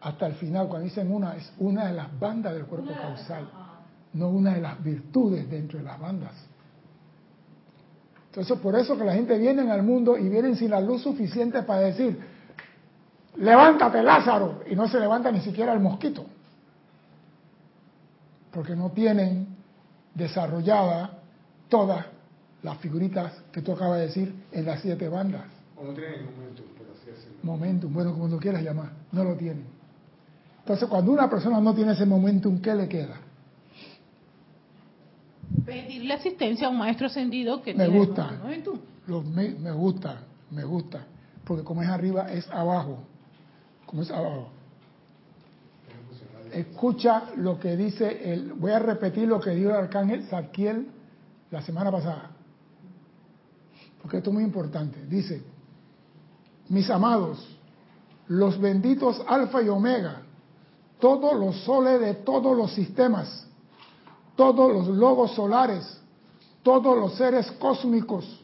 Hasta 0.03 0.27
el 0.27 0.33
final, 0.33 0.67
cuando 0.67 0.83
dicen 0.83 1.09
una, 1.13 1.35
es 1.37 1.51
una 1.59 1.85
de 1.87 1.93
las 1.93 2.19
bandas 2.19 2.53
del 2.53 2.65
cuerpo 2.65 2.91
causal, 2.93 3.49
no 4.11 4.27
una 4.27 4.53
de 4.53 4.61
las 4.61 4.83
virtudes 4.83 5.49
dentro 5.49 5.79
de 5.79 5.85
las 5.85 5.97
bandas. 5.97 6.33
Entonces, 8.25 8.59
por 8.59 8.75
eso 8.75 8.97
que 8.97 9.05
la 9.05 9.13
gente 9.13 9.37
viene 9.37 9.69
al 9.71 9.81
mundo 9.81 10.17
y 10.17 10.27
vienen 10.27 10.57
sin 10.57 10.71
la 10.71 10.81
luz 10.81 11.03
suficiente 11.03 11.63
para 11.63 11.81
decir, 11.81 12.19
levántate 13.37 14.03
Lázaro, 14.03 14.63
y 14.69 14.75
no 14.75 14.89
se 14.89 14.99
levanta 14.99 15.31
ni 15.31 15.39
siquiera 15.39 15.71
el 15.71 15.79
mosquito, 15.79 16.25
porque 18.51 18.75
no 18.75 18.91
tienen 18.91 19.55
desarrollada 20.13 21.17
todas 21.69 22.05
las 22.61 22.77
figuritas 22.79 23.31
que 23.53 23.61
tú 23.61 23.71
acabas 23.71 23.99
de 23.99 24.07
decir 24.07 24.35
en 24.51 24.65
las 24.65 24.81
siete 24.81 25.07
bandas. 25.07 25.43
O 25.77 25.85
no 25.85 25.93
tienen 25.93 26.15
el 26.15 26.25
momento, 26.25 26.63
por 26.77 26.87
así 26.93 27.09
decirlo. 27.09 27.37
Momentum, 27.43 27.93
bueno, 27.93 28.11
como 28.11 28.27
lo 28.27 28.37
quieras 28.37 28.63
llamar, 28.63 28.91
no 29.13 29.23
lo 29.23 29.35
tienen. 29.35 29.72
Entonces, 30.63 30.87
cuando 30.87 31.11
una 31.11 31.29
persona 31.29 31.59
no 31.59 31.73
tiene 31.75 31.91
ese 31.91 32.05
momentum, 32.05 32.59
¿qué 32.61 32.73
le 32.73 32.87
queda? 32.87 33.15
Pedirle 35.65 36.13
asistencia 36.13 36.67
a 36.67 36.69
un 36.69 36.77
maestro 36.77 37.07
ascendido 37.07 37.61
que 37.61 37.73
Me 37.73 37.85
tiene 37.85 37.99
gusta. 37.99 38.29
el 38.29 38.37
momentum. 38.39 38.79
Lo- 39.07 39.21
me, 39.21 39.49
me 39.49 39.71
gusta, 39.71 40.21
me 40.51 40.63
gusta, 40.63 41.05
porque 41.43 41.63
como 41.63 41.81
es 41.83 41.89
arriba, 41.89 42.31
es 42.31 42.49
abajo. 42.49 42.99
Como 43.85 44.01
es 44.01 44.11
abajo. 44.11 44.49
Escucha 46.53 47.23
lo 47.37 47.59
que 47.59 47.75
dice 47.75 48.31
el, 48.33 48.53
voy 48.53 48.71
a 48.71 48.79
repetir 48.79 49.27
lo 49.27 49.39
que 49.39 49.49
dijo 49.51 49.69
el 49.71 49.75
arcángel 49.75 50.23
Zadkiel 50.27 50.87
la 51.51 51.61
semana 51.61 51.91
pasada, 51.91 52.29
porque 54.01 54.17
esto 54.17 54.29
es 54.29 54.33
muy 54.35 54.43
importante. 54.43 55.03
Dice, 55.07 55.41
mis 56.69 56.89
amados, 56.89 57.57
los 58.27 58.59
benditos 58.59 59.21
alfa 59.27 59.61
y 59.63 59.67
omega, 59.69 60.21
todos 61.03 61.37
los 61.37 61.57
soles 61.65 61.99
de 61.99 62.13
todos 62.13 62.55
los 62.55 62.71
sistemas, 62.71 63.45
todos 64.37 64.71
los 64.71 64.87
logos 64.87 65.31
solares, 65.31 65.99
todos 66.61 66.97
los 66.97 67.15
seres 67.15 67.51
cósmicos, 67.59 68.41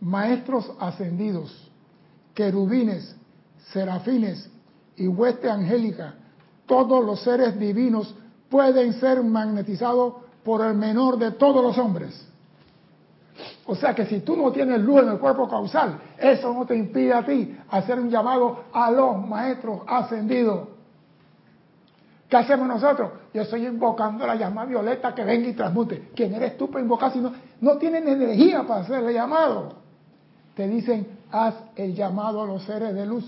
maestros 0.00 0.72
ascendidos, 0.80 1.70
querubines, 2.32 3.14
serafines 3.74 4.50
y 4.96 5.06
hueste 5.06 5.50
angélica, 5.50 6.14
todos 6.64 7.04
los 7.04 7.20
seres 7.20 7.58
divinos 7.58 8.14
pueden 8.48 8.94
ser 8.94 9.22
magnetizados 9.22 10.14
por 10.42 10.64
el 10.64 10.78
menor 10.78 11.18
de 11.18 11.32
todos 11.32 11.62
los 11.62 11.76
hombres. 11.76 12.26
O 13.66 13.74
sea 13.74 13.94
que 13.94 14.06
si 14.06 14.20
tú 14.20 14.34
no 14.34 14.50
tienes 14.50 14.80
luz 14.80 15.02
en 15.02 15.10
el 15.10 15.18
cuerpo 15.18 15.46
causal, 15.46 16.00
eso 16.16 16.54
no 16.54 16.64
te 16.64 16.74
impide 16.74 17.12
a 17.12 17.26
ti 17.26 17.54
hacer 17.68 18.00
un 18.00 18.08
llamado 18.08 18.64
a 18.72 18.90
los 18.90 19.28
maestros 19.28 19.82
ascendidos. 19.86 20.77
¿Qué 22.28 22.36
hacemos 22.36 22.68
nosotros? 22.68 23.10
Yo 23.32 23.42
estoy 23.42 23.66
invocando 23.66 24.26
la 24.26 24.34
llama 24.34 24.66
violeta 24.66 25.14
que 25.14 25.24
venga 25.24 25.48
y 25.48 25.54
transmute. 25.54 26.10
¿Quién 26.14 26.34
eres 26.34 26.58
tú 26.58 26.70
para 26.70 26.82
invocar 26.82 27.12
si 27.12 27.20
no, 27.20 27.32
no 27.60 27.78
tienen 27.78 28.06
energía 28.06 28.64
para 28.66 28.82
hacer 28.82 29.02
el 29.02 29.14
llamado? 29.14 29.76
Te 30.54 30.68
dicen, 30.68 31.06
haz 31.32 31.54
el 31.74 31.94
llamado 31.94 32.42
a 32.42 32.46
los 32.46 32.64
seres 32.64 32.94
de 32.94 33.06
luz. 33.06 33.26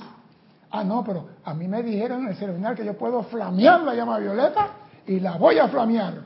Ah, 0.71 0.85
no, 0.85 1.03
pero 1.03 1.29
a 1.45 1.55
mí 1.55 1.67
me 1.67 1.83
dijeron 1.83 2.23
en 2.23 2.29
el 2.29 2.37
seminario 2.37 2.77
que 2.77 2.85
yo 2.85 2.97
puedo 2.99 3.23
flamear 3.23 3.81
la 3.81 3.95
llama 3.95 4.19
violeta 4.19 4.69
y 5.07 5.19
la 5.19 5.37
voy 5.39 5.59
a 5.59 5.69
flamear. 5.69 6.23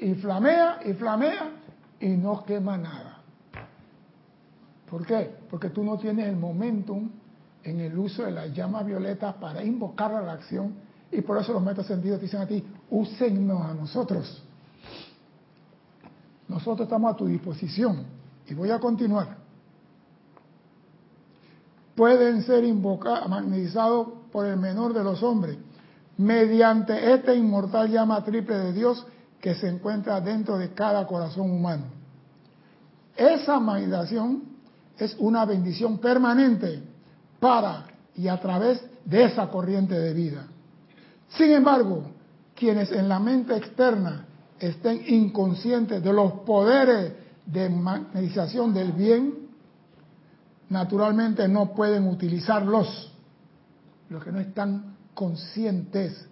Y 0.00 0.14
flamea 0.14 0.80
y 0.84 0.92
flamea 0.92 1.50
y 1.98 2.08
no 2.08 2.44
quema 2.44 2.76
nada. 2.76 3.20
¿Por 4.90 5.06
qué? 5.06 5.30
Porque 5.48 5.70
tú 5.70 5.82
no 5.82 5.96
tienes 5.96 6.26
el 6.28 6.36
momentum 6.36 7.08
en 7.64 7.80
el 7.80 7.96
uso 7.96 8.24
de 8.24 8.32
la 8.32 8.48
llama 8.48 8.82
violeta 8.82 9.32
para 9.32 9.64
invocar 9.64 10.12
a 10.12 10.20
la 10.20 10.32
acción 10.32 10.74
y 11.12 11.20
por 11.20 11.38
eso 11.38 11.52
los 11.52 11.62
metas 11.62 11.86
sentidos 11.86 12.18
te 12.18 12.24
dicen 12.24 12.40
a 12.40 12.46
ti, 12.46 12.64
úsennos 12.90 13.60
a 13.60 13.74
nosotros. 13.74 14.42
Nosotros 16.48 16.86
estamos 16.86 17.12
a 17.12 17.16
tu 17.16 17.26
disposición 17.26 18.04
y 18.48 18.54
voy 18.54 18.70
a 18.70 18.80
continuar. 18.80 19.36
Pueden 21.94 22.42
ser 22.42 22.64
invocados, 22.64 23.28
magnetizados 23.28 24.08
por 24.32 24.46
el 24.46 24.56
menor 24.56 24.94
de 24.94 25.04
los 25.04 25.22
hombres 25.22 25.58
mediante 26.16 27.12
esta 27.14 27.34
inmortal 27.34 27.90
llama 27.90 28.22
triple 28.24 28.56
de 28.56 28.72
Dios 28.72 29.06
que 29.40 29.54
se 29.54 29.68
encuentra 29.68 30.20
dentro 30.20 30.56
de 30.56 30.72
cada 30.72 31.06
corazón 31.06 31.50
humano. 31.50 31.84
Esa 33.16 33.60
magnetización 33.60 34.44
es 34.96 35.14
una 35.18 35.44
bendición 35.44 35.98
permanente 35.98 36.82
para 37.38 37.86
y 38.14 38.28
a 38.28 38.40
través 38.40 38.82
de 39.04 39.24
esa 39.24 39.48
corriente 39.48 39.98
de 39.98 40.14
vida. 40.14 40.46
Sin 41.36 41.50
embargo, 41.50 42.04
quienes 42.54 42.92
en 42.92 43.08
la 43.08 43.18
mente 43.18 43.56
externa 43.56 44.26
estén 44.58 45.02
inconscientes 45.08 46.02
de 46.02 46.12
los 46.12 46.32
poderes 46.44 47.12
de 47.46 47.68
magnetización 47.68 48.72
del 48.72 48.92
bien, 48.92 49.48
naturalmente 50.68 51.48
no 51.48 51.72
pueden 51.74 52.06
utilizarlos. 52.06 53.12
Los 54.08 54.22
que 54.22 54.30
no 54.30 54.40
están 54.40 54.96
conscientes 55.14 56.28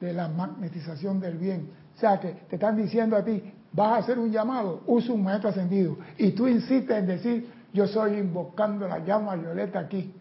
de 0.00 0.12
la 0.12 0.28
magnetización 0.28 1.20
del 1.20 1.38
bien. 1.38 1.70
O 1.96 2.00
sea 2.00 2.18
que 2.18 2.32
te 2.48 2.56
están 2.56 2.76
diciendo 2.76 3.16
a 3.16 3.24
ti, 3.24 3.42
vas 3.72 3.92
a 3.92 3.96
hacer 3.98 4.18
un 4.18 4.30
llamado, 4.32 4.82
usa 4.86 5.14
un 5.14 5.22
maestro 5.22 5.50
ascendido. 5.50 5.98
Y 6.18 6.32
tú 6.32 6.48
insistes 6.48 6.98
en 6.98 7.06
decir, 7.06 7.50
yo 7.72 7.84
estoy 7.84 8.18
invocando 8.18 8.88
la 8.88 8.98
llama 8.98 9.36
violeta 9.36 9.80
aquí. 9.80 10.12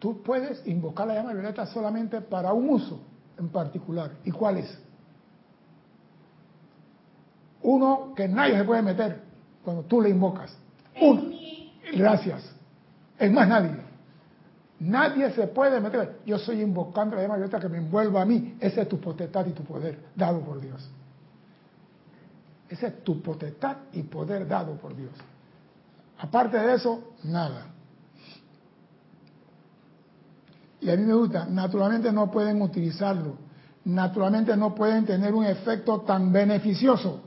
Tú 0.00 0.22
puedes 0.22 0.66
invocar 0.66 1.06
la 1.06 1.14
llama 1.14 1.34
violeta 1.34 1.66
solamente 1.66 2.22
para 2.22 2.54
un 2.54 2.70
uso 2.70 3.00
en 3.38 3.50
particular. 3.50 4.12
¿Y 4.24 4.30
cuál 4.30 4.56
es? 4.56 4.78
Uno 7.62 8.14
que 8.16 8.26
nadie 8.26 8.56
se 8.56 8.64
puede 8.64 8.80
meter 8.80 9.20
cuando 9.62 9.82
tú 9.82 10.00
le 10.00 10.08
invocas. 10.08 10.56
Uno. 11.00 11.22
Gracias. 11.92 12.50
Es 13.18 13.30
más 13.30 13.46
nadie. 13.46 13.76
Nadie 14.78 15.30
se 15.32 15.46
puede 15.48 15.78
meter. 15.80 16.20
Yo 16.24 16.38
soy 16.38 16.62
invocando 16.62 17.16
la 17.16 17.22
llama 17.22 17.36
violeta 17.36 17.60
que 17.60 17.68
me 17.68 17.76
envuelva 17.76 18.22
a 18.22 18.24
mí. 18.24 18.56
Ese 18.58 18.80
es 18.80 18.88
tu 18.88 18.98
potestad 18.98 19.46
y 19.46 19.52
tu 19.52 19.64
poder 19.64 19.98
dado 20.16 20.40
por 20.40 20.58
Dios. 20.62 20.90
Ese 22.70 22.86
es 22.86 23.04
tu 23.04 23.20
potestad 23.20 23.76
y 23.92 24.02
poder 24.04 24.48
dado 24.48 24.76
por 24.76 24.96
Dios. 24.96 25.12
Aparte 26.18 26.56
de 26.56 26.74
eso, 26.74 27.12
nada. 27.24 27.66
Y 30.80 30.90
a 30.90 30.96
mí 30.96 31.02
me 31.02 31.14
gusta, 31.14 31.46
naturalmente 31.46 32.10
no 32.10 32.30
pueden 32.30 32.62
utilizarlo, 32.62 33.36
naturalmente 33.84 34.56
no 34.56 34.74
pueden 34.74 35.04
tener 35.04 35.34
un 35.34 35.44
efecto 35.44 36.00
tan 36.00 36.32
beneficioso. 36.32 37.20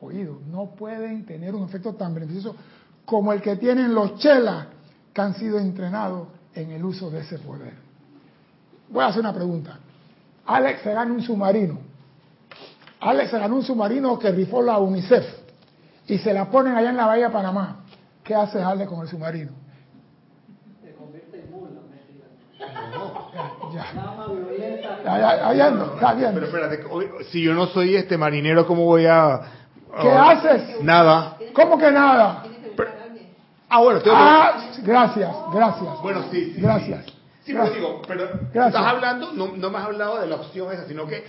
Oído, 0.00 0.40
no 0.50 0.74
pueden 0.74 1.24
tener 1.24 1.54
un 1.54 1.62
efecto 1.62 1.94
tan 1.94 2.12
beneficioso 2.12 2.56
como 3.04 3.32
el 3.32 3.40
que 3.40 3.56
tienen 3.56 3.94
los 3.94 4.16
chelas 4.16 4.66
que 5.12 5.20
han 5.20 5.34
sido 5.34 5.58
entrenados 5.58 6.28
en 6.54 6.72
el 6.72 6.84
uso 6.84 7.08
de 7.10 7.20
ese 7.20 7.38
poder. 7.38 7.74
Voy 8.88 9.04
a 9.04 9.08
hacer 9.08 9.20
una 9.20 9.32
pregunta. 9.32 9.78
Alex 10.46 10.82
se 10.82 10.92
gana 10.92 11.12
un 11.12 11.22
submarino. 11.22 11.78
Alex 13.00 13.30
se 13.30 13.38
ganó 13.38 13.56
un 13.56 13.62
submarino 13.62 14.18
que 14.18 14.30
rifó 14.32 14.60
la 14.60 14.78
UNICEF 14.78 15.24
y 16.08 16.18
se 16.18 16.32
la 16.32 16.50
ponen 16.50 16.74
allá 16.74 16.90
en 16.90 16.96
la 16.96 17.06
bahía 17.06 17.28
de 17.28 17.32
Panamá. 17.32 17.84
¿Qué 18.24 18.34
hace 18.34 18.60
Alex 18.60 18.90
con 18.90 19.02
el 19.02 19.08
submarino? 19.08 19.61
Ya, 25.54 25.68
está 25.94 26.14
bien. 26.14 26.30
Pero 26.34 26.46
espérate, 26.46 26.84
si 27.30 27.42
yo 27.42 27.54
no 27.54 27.66
soy 27.66 27.96
este 27.96 28.18
marinero, 28.18 28.66
¿cómo 28.66 28.84
voy 28.84 29.06
a...? 29.06 29.40
¿Qué 30.00 30.10
haces? 30.10 30.82
Nada. 30.82 31.36
¿Cómo 31.52 31.78
que 31.78 31.90
nada? 31.90 32.44
ah, 33.68 33.80
bueno, 33.80 34.00
ah, 34.10 34.52
gracias, 34.82 35.34
gracias. 35.52 36.02
Bueno, 36.02 36.24
sí, 36.30 36.54
Gracias. 36.58 37.06
Sí, 37.44 37.52
pero 37.52 37.70
digo, 37.70 38.02
pero 38.06 38.24
estás 38.24 38.74
hablando, 38.76 39.32
no, 39.32 39.48
no 39.56 39.70
me 39.70 39.78
has 39.78 39.84
hablado 39.86 40.20
de 40.20 40.28
la 40.28 40.36
opción 40.36 40.72
esa, 40.72 40.86
sino 40.86 41.06
que 41.08 41.24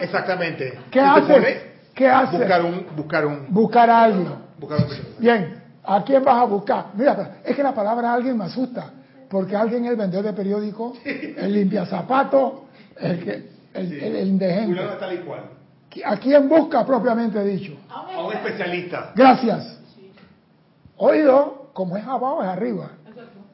exactamente. 0.00 0.76
¿Qué 0.90 1.00
haces? 1.00 1.62
¿Qué 1.94 2.08
haces? 2.08 2.40
Buscar 2.40 2.64
un, 2.64 2.86
buscar 2.96 3.26
un, 3.26 3.46
buscar 3.50 3.88
a 3.88 4.02
alguien. 4.02 4.28
Buscar 4.58 4.78
un... 4.80 4.86
Bien, 5.20 5.62
¿a 5.84 6.02
quién 6.02 6.24
vas 6.24 6.36
a 6.38 6.44
buscar? 6.44 6.86
Mira, 6.94 7.36
es 7.44 7.54
que 7.54 7.62
la 7.62 7.72
palabra 7.72 8.12
alguien 8.12 8.36
me 8.36 8.46
asusta 8.46 8.90
porque 9.28 9.56
alguien 9.56 9.84
es 9.84 9.90
el 9.92 9.96
vendedor 9.96 10.24
de 10.24 10.32
periódico, 10.32 10.94
el 11.04 11.52
limpia 11.52 11.86
zapatos, 11.86 12.60
el, 12.98 13.24
que, 13.24 13.50
el, 13.74 13.92
el, 13.92 14.28
indigente. 14.28 14.80
¿A 16.04 16.16
quién 16.18 16.48
busca 16.48 16.84
propiamente 16.84 17.42
dicho? 17.42 17.74
A 17.88 18.24
un 18.24 18.32
especialista. 18.32 19.12
Gracias. 19.14 19.78
Oído, 20.98 21.70
como 21.72 21.96
es 21.96 22.04
abajo 22.04 22.42
es 22.42 22.48
arriba. 22.48 22.90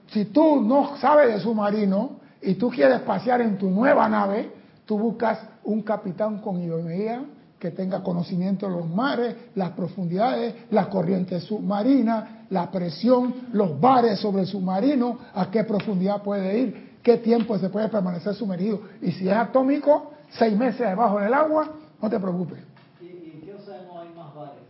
Si 0.09 0.27
tú 0.27 0.61
no 0.61 0.97
sabes 0.99 1.33
de 1.33 1.41
submarino 1.41 2.21
y 2.41 2.55
tú 2.55 2.71
quieres 2.71 3.01
pasear 3.01 3.41
en 3.41 3.59
tu 3.59 3.71
nueva 3.71 4.09
nave, 4.09 4.51
tú 4.85 4.99
buscas 4.99 5.41
un 5.65 5.83
capitán 5.83 6.39
con 6.39 6.61
idoneía 6.61 7.23
que 7.63 7.71
tenga 7.71 8.03
conocimiento 8.03 8.67
de 8.67 8.73
los 8.73 8.89
mares, 8.89 9.37
las 9.55 9.71
profundidades, 9.71 10.53
las 10.71 10.89
corrientes 10.89 11.45
submarinas, 11.45 12.49
la 12.51 12.69
presión, 12.73 13.33
los 13.53 13.81
bares 13.81 14.19
sobre 14.19 14.43
el 14.43 14.49
submarino, 14.49 15.17
a 15.33 15.49
qué 15.49 15.63
profundidad 15.63 16.25
puede 16.25 16.59
ir, 16.59 16.99
qué 17.05 17.19
tiempo 17.19 17.57
se 17.59 17.69
puede 17.69 17.89
permanecer 17.89 18.35
sumergido. 18.35 18.81
Y 19.01 19.13
si 19.13 19.29
es 19.29 19.37
atómico, 19.37 20.11
seis 20.31 20.59
meses 20.59 20.81
debajo 20.81 21.21
del 21.21 21.33
agua, 21.33 21.69
no 22.03 22.11
te 22.11 22.19
preocupes. 22.19 22.59
¿Y, 23.01 23.07
en 23.07 23.43
qué 23.43 23.55
océano 23.55 24.01
hay 24.01 24.09
más 24.09 24.35
bares? 24.35 24.65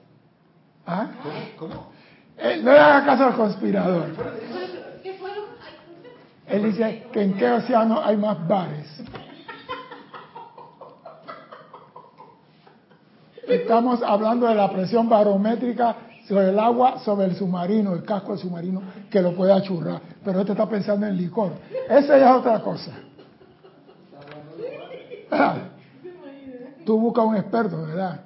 ¿Ah? 0.87 1.11
¿Cómo? 1.58 1.87
Eh, 2.37 2.61
no 2.62 2.72
le 2.72 2.78
haga 2.78 3.06
caso 3.06 3.25
al 3.25 3.37
conspirador. 3.37 4.08
Él 6.46 6.64
dice 6.64 7.06
que 7.11 7.22
en 7.22 7.32
qué 7.38 7.50
océano 7.52 8.04
hay 8.04 8.18
más 8.18 8.46
bares. 8.46 9.02
Estamos 13.52 14.02
hablando 14.02 14.47
de 14.47 14.54
la 14.54 14.71
presión 14.71 15.08
barométrica 15.08 15.97
sobre 16.26 16.49
el 16.49 16.58
agua, 16.58 17.00
sobre 17.00 17.26
el 17.26 17.36
submarino, 17.36 17.93
el 17.93 18.02
casco 18.02 18.32
del 18.32 18.41
submarino, 18.41 18.82
que 19.10 19.21
lo 19.21 19.34
puede 19.34 19.52
achurrar. 19.52 20.00
Pero 20.25 20.41
este 20.41 20.52
está 20.52 20.67
pensando 20.67 21.06
en 21.06 21.17
licor. 21.17 21.52
Esa 21.88 22.19
ya 22.19 22.30
es 22.30 22.36
otra 22.36 22.62
cosa. 22.62 22.93
Ah, 25.30 25.56
tú 26.86 26.99
buscas 26.99 27.25
un 27.26 27.36
experto, 27.36 27.82
¿verdad? 27.82 28.21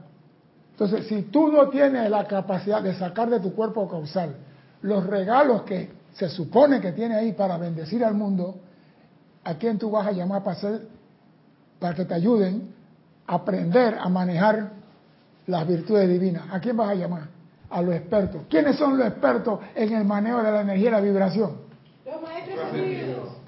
Entonces, 0.73 1.07
si 1.07 1.23
tú 1.23 1.51
no 1.51 1.69
tienes 1.71 2.09
la 2.09 2.25
capacidad 2.27 2.83
de 2.83 2.95
sacar 2.95 3.29
de 3.29 3.41
tu 3.41 3.53
cuerpo 3.55 3.89
causal 3.89 4.37
los 4.83 5.05
regalos 5.07 5.63
que 5.63 5.91
se 6.13 6.29
supone 6.29 6.81
que 6.81 6.93
tiene 6.93 7.17
ahí 7.17 7.33
para 7.33 7.57
bendecir 7.59 8.05
al 8.05 8.15
mundo, 8.15 8.57
¿a 9.43 9.55
quién 9.55 9.79
tú 9.79 9.91
vas 9.91 10.07
a 10.07 10.13
llamar 10.13 10.45
para 10.45 10.57
hacer, 10.57 10.89
para 11.81 11.95
que 11.95 12.05
te 12.05 12.15
ayuden 12.15 12.75
a 13.27 13.35
aprender 13.35 13.97
a 13.99 14.09
manejar 14.09 14.76
las 15.47 15.67
virtudes 15.67 16.09
divinas. 16.09 16.45
¿A 16.51 16.61
quién 16.61 16.77
vas 16.77 16.91
a 16.91 16.95
llamar? 16.95 17.29
A 17.71 17.83
los 17.83 17.95
expertos. 17.95 18.43
¿Quiénes 18.49 18.77
son 18.77 18.99
los 18.99 19.07
expertos 19.07 19.61
en 19.75 19.93
el 19.93 20.05
manejo 20.05 20.43
de 20.43 20.51
la 20.51 20.61
energía 20.63 20.89
y 20.89 20.93
la 20.93 21.01
vibración? 21.01 21.57
Los 22.05 22.23
maestros 22.23 23.39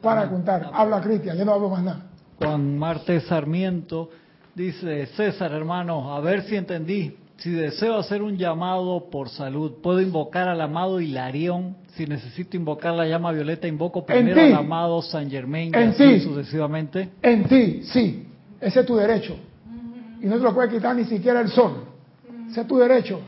Para 0.00 0.28
contar, 0.28 0.70
habla 0.72 1.00
Cristian, 1.00 1.36
yo 1.36 1.44
no 1.44 1.52
hablo 1.52 1.70
más 1.70 1.82
nada. 1.82 2.06
Juan 2.38 2.78
Marte 2.78 3.20
Sarmiento 3.20 4.10
dice, 4.54 5.06
César 5.06 5.52
hermano, 5.52 6.14
a 6.14 6.20
ver 6.20 6.42
si 6.42 6.56
entendí. 6.56 7.16
Si 7.38 7.50
deseo 7.50 7.96
hacer 7.96 8.20
un 8.20 8.36
llamado 8.36 9.10
por 9.10 9.28
salud, 9.28 9.74
¿puedo 9.80 10.00
invocar 10.00 10.48
al 10.48 10.60
amado 10.60 11.00
Hilarión? 11.00 11.76
Si 11.94 12.04
necesito 12.04 12.56
invocar 12.56 12.94
la 12.94 13.06
llama 13.06 13.30
violeta, 13.30 13.68
invoco 13.68 14.04
primero 14.04 14.40
al 14.40 14.54
amado 14.54 15.02
San 15.02 15.30
Germain 15.30 15.72
y 15.72 15.78
así 15.78 16.20
sucesivamente. 16.20 17.10
En 17.22 17.44
ti, 17.44 17.82
sí. 17.84 18.26
Ese 18.60 18.80
es 18.80 18.86
tu 18.86 18.96
derecho 18.96 19.36
y 20.20 20.26
no 20.26 20.36
te 20.36 20.42
lo 20.42 20.54
puede 20.54 20.68
quitar 20.68 20.96
ni 20.96 21.04
siquiera 21.04 21.40
el 21.40 21.48
sol. 21.48 21.84
Ese 22.50 22.62
es 22.62 22.66
tu 22.66 22.78
derecho. 22.78 23.20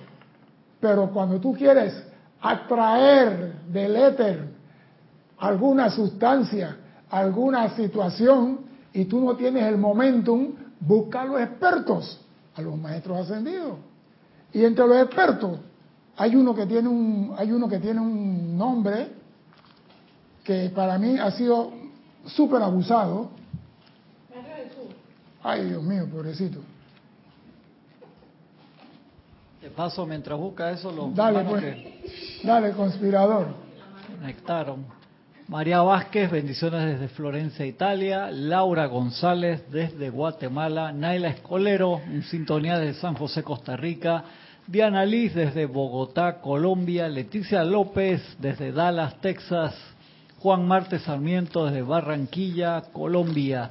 Pero 0.80 1.10
cuando 1.10 1.38
tú 1.40 1.52
quieres 1.52 2.02
atraer 2.40 3.54
del 3.66 3.96
éter 3.96 4.48
alguna 5.38 5.90
sustancia, 5.90 6.76
alguna 7.10 7.70
situación, 7.76 8.60
y 8.92 9.04
tú 9.04 9.20
no 9.20 9.36
tienes 9.36 9.64
el 9.64 9.78
momentum, 9.78 10.54
busca 10.80 11.22
a 11.22 11.24
los 11.26 11.40
expertos, 11.40 12.20
a 12.54 12.62
los 12.62 12.78
maestros 12.78 13.18
ascendidos. 13.18 13.78
Y 14.52 14.64
entre 14.64 14.86
los 14.86 14.96
expertos 15.02 15.58
hay 16.16 16.34
uno 16.34 16.54
que 16.54 16.66
tiene 16.66 16.88
un, 16.88 17.34
hay 17.36 17.52
uno 17.52 17.68
que 17.68 17.78
tiene 17.78 18.00
un 18.00 18.56
nombre 18.56 19.08
que 20.42 20.70
para 20.74 20.98
mí 20.98 21.18
ha 21.18 21.30
sido 21.30 21.70
súper 22.26 22.62
abusado. 22.62 23.30
Ay, 25.42 25.66
Dios 25.66 25.82
mío, 25.82 26.06
pobrecito. 26.10 26.60
De 29.60 29.68
paso, 29.68 30.06
mientras 30.06 30.38
busca 30.38 30.70
eso, 30.70 30.90
lo 30.90 31.10
dale, 31.10 31.44
pues. 31.44 31.76
dale, 32.42 32.72
conspirador. 32.72 33.48
Conectaron. 34.18 34.86
María 35.48 35.82
Vázquez, 35.82 36.30
bendiciones 36.30 36.86
desde 36.86 37.08
Florencia, 37.08 37.66
Italia. 37.66 38.30
Laura 38.30 38.86
González 38.86 39.62
desde 39.70 40.08
Guatemala. 40.08 40.92
Naila 40.92 41.28
Escolero, 41.28 42.00
en 42.06 42.22
sintonía 42.22 42.78
de 42.78 42.94
San 42.94 43.14
José, 43.14 43.42
Costa 43.42 43.76
Rica. 43.76 44.24
Diana 44.66 45.04
Liz 45.04 45.34
desde 45.34 45.66
Bogotá, 45.66 46.40
Colombia. 46.40 47.08
Leticia 47.08 47.62
López 47.62 48.22
desde 48.38 48.72
Dallas, 48.72 49.20
Texas. 49.20 49.74
Juan 50.38 50.66
Marte 50.66 51.00
Sarmiento 51.00 51.66
desde 51.66 51.82
Barranquilla, 51.82 52.84
Colombia. 52.92 53.70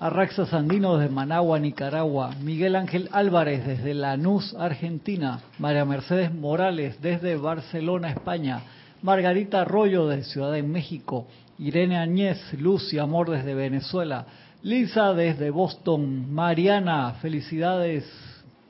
Arraxa 0.00 0.46
Sandino 0.46 0.96
desde 0.96 1.12
Managua, 1.12 1.58
Nicaragua, 1.58 2.30
Miguel 2.40 2.76
Ángel 2.76 3.08
Álvarez 3.10 3.66
desde 3.66 3.94
Lanús, 3.94 4.54
Argentina, 4.56 5.40
María 5.58 5.84
Mercedes 5.84 6.32
Morales 6.32 7.02
desde 7.02 7.36
Barcelona, 7.36 8.10
España, 8.10 8.60
Margarita 9.02 9.62
Arroyo 9.62 10.06
desde 10.06 10.30
Ciudad 10.30 10.52
de 10.52 10.62
México, 10.62 11.26
Irene 11.58 11.98
Añez, 11.98 12.38
Luz 12.60 12.92
y 12.94 12.98
Amor 13.00 13.28
desde 13.28 13.54
Venezuela, 13.54 14.24
Lisa 14.62 15.14
desde 15.14 15.50
Boston, 15.50 16.32
Mariana, 16.32 17.14
felicidades, 17.20 18.08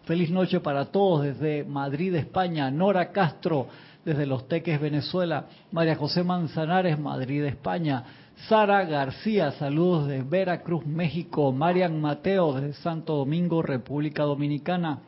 feliz 0.07 0.31
noche 0.31 0.61
para 0.61 0.87
todos 0.87 1.25
desde 1.25 1.63
Madrid, 1.63 2.15
España, 2.15 2.71
Nora 2.71 3.13
Castro 3.13 3.67
desde 4.03 4.25
Los 4.25 4.49
Teques, 4.49 4.81
Venezuela, 4.81 5.45
María 5.73 5.95
José 5.95 6.25
Manzanares, 6.25 6.99
Madrid, 6.99 7.45
España, 7.45 8.03
Sara 8.47 8.85
García, 8.85 9.51
saludos 9.53 10.07
de 10.07 10.23
Veracruz, 10.23 10.87
México. 10.87 11.53
Marian 11.53 12.01
Mateo 12.01 12.55
desde 12.55 12.73
Santo 12.75 13.17
Domingo, 13.17 13.61
República 13.63 14.23
Dominicana. 14.23 15.01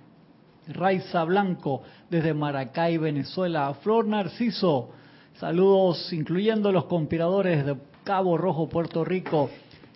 Raiza 0.69 1.25
Blanco 1.25 1.83
desde 2.11 2.35
Maracay, 2.35 2.99
Venezuela. 2.99 3.73
Flor 3.83 4.07
Narciso, 4.07 4.91
saludos 5.39 6.13
incluyendo 6.13 6.71
los 6.73 6.85
conspiradores 6.85 7.65
de 7.65 7.77
Cabo 8.05 8.37
Rojo, 8.37 8.69
Puerto 8.69 9.05
Rico. 9.05 9.49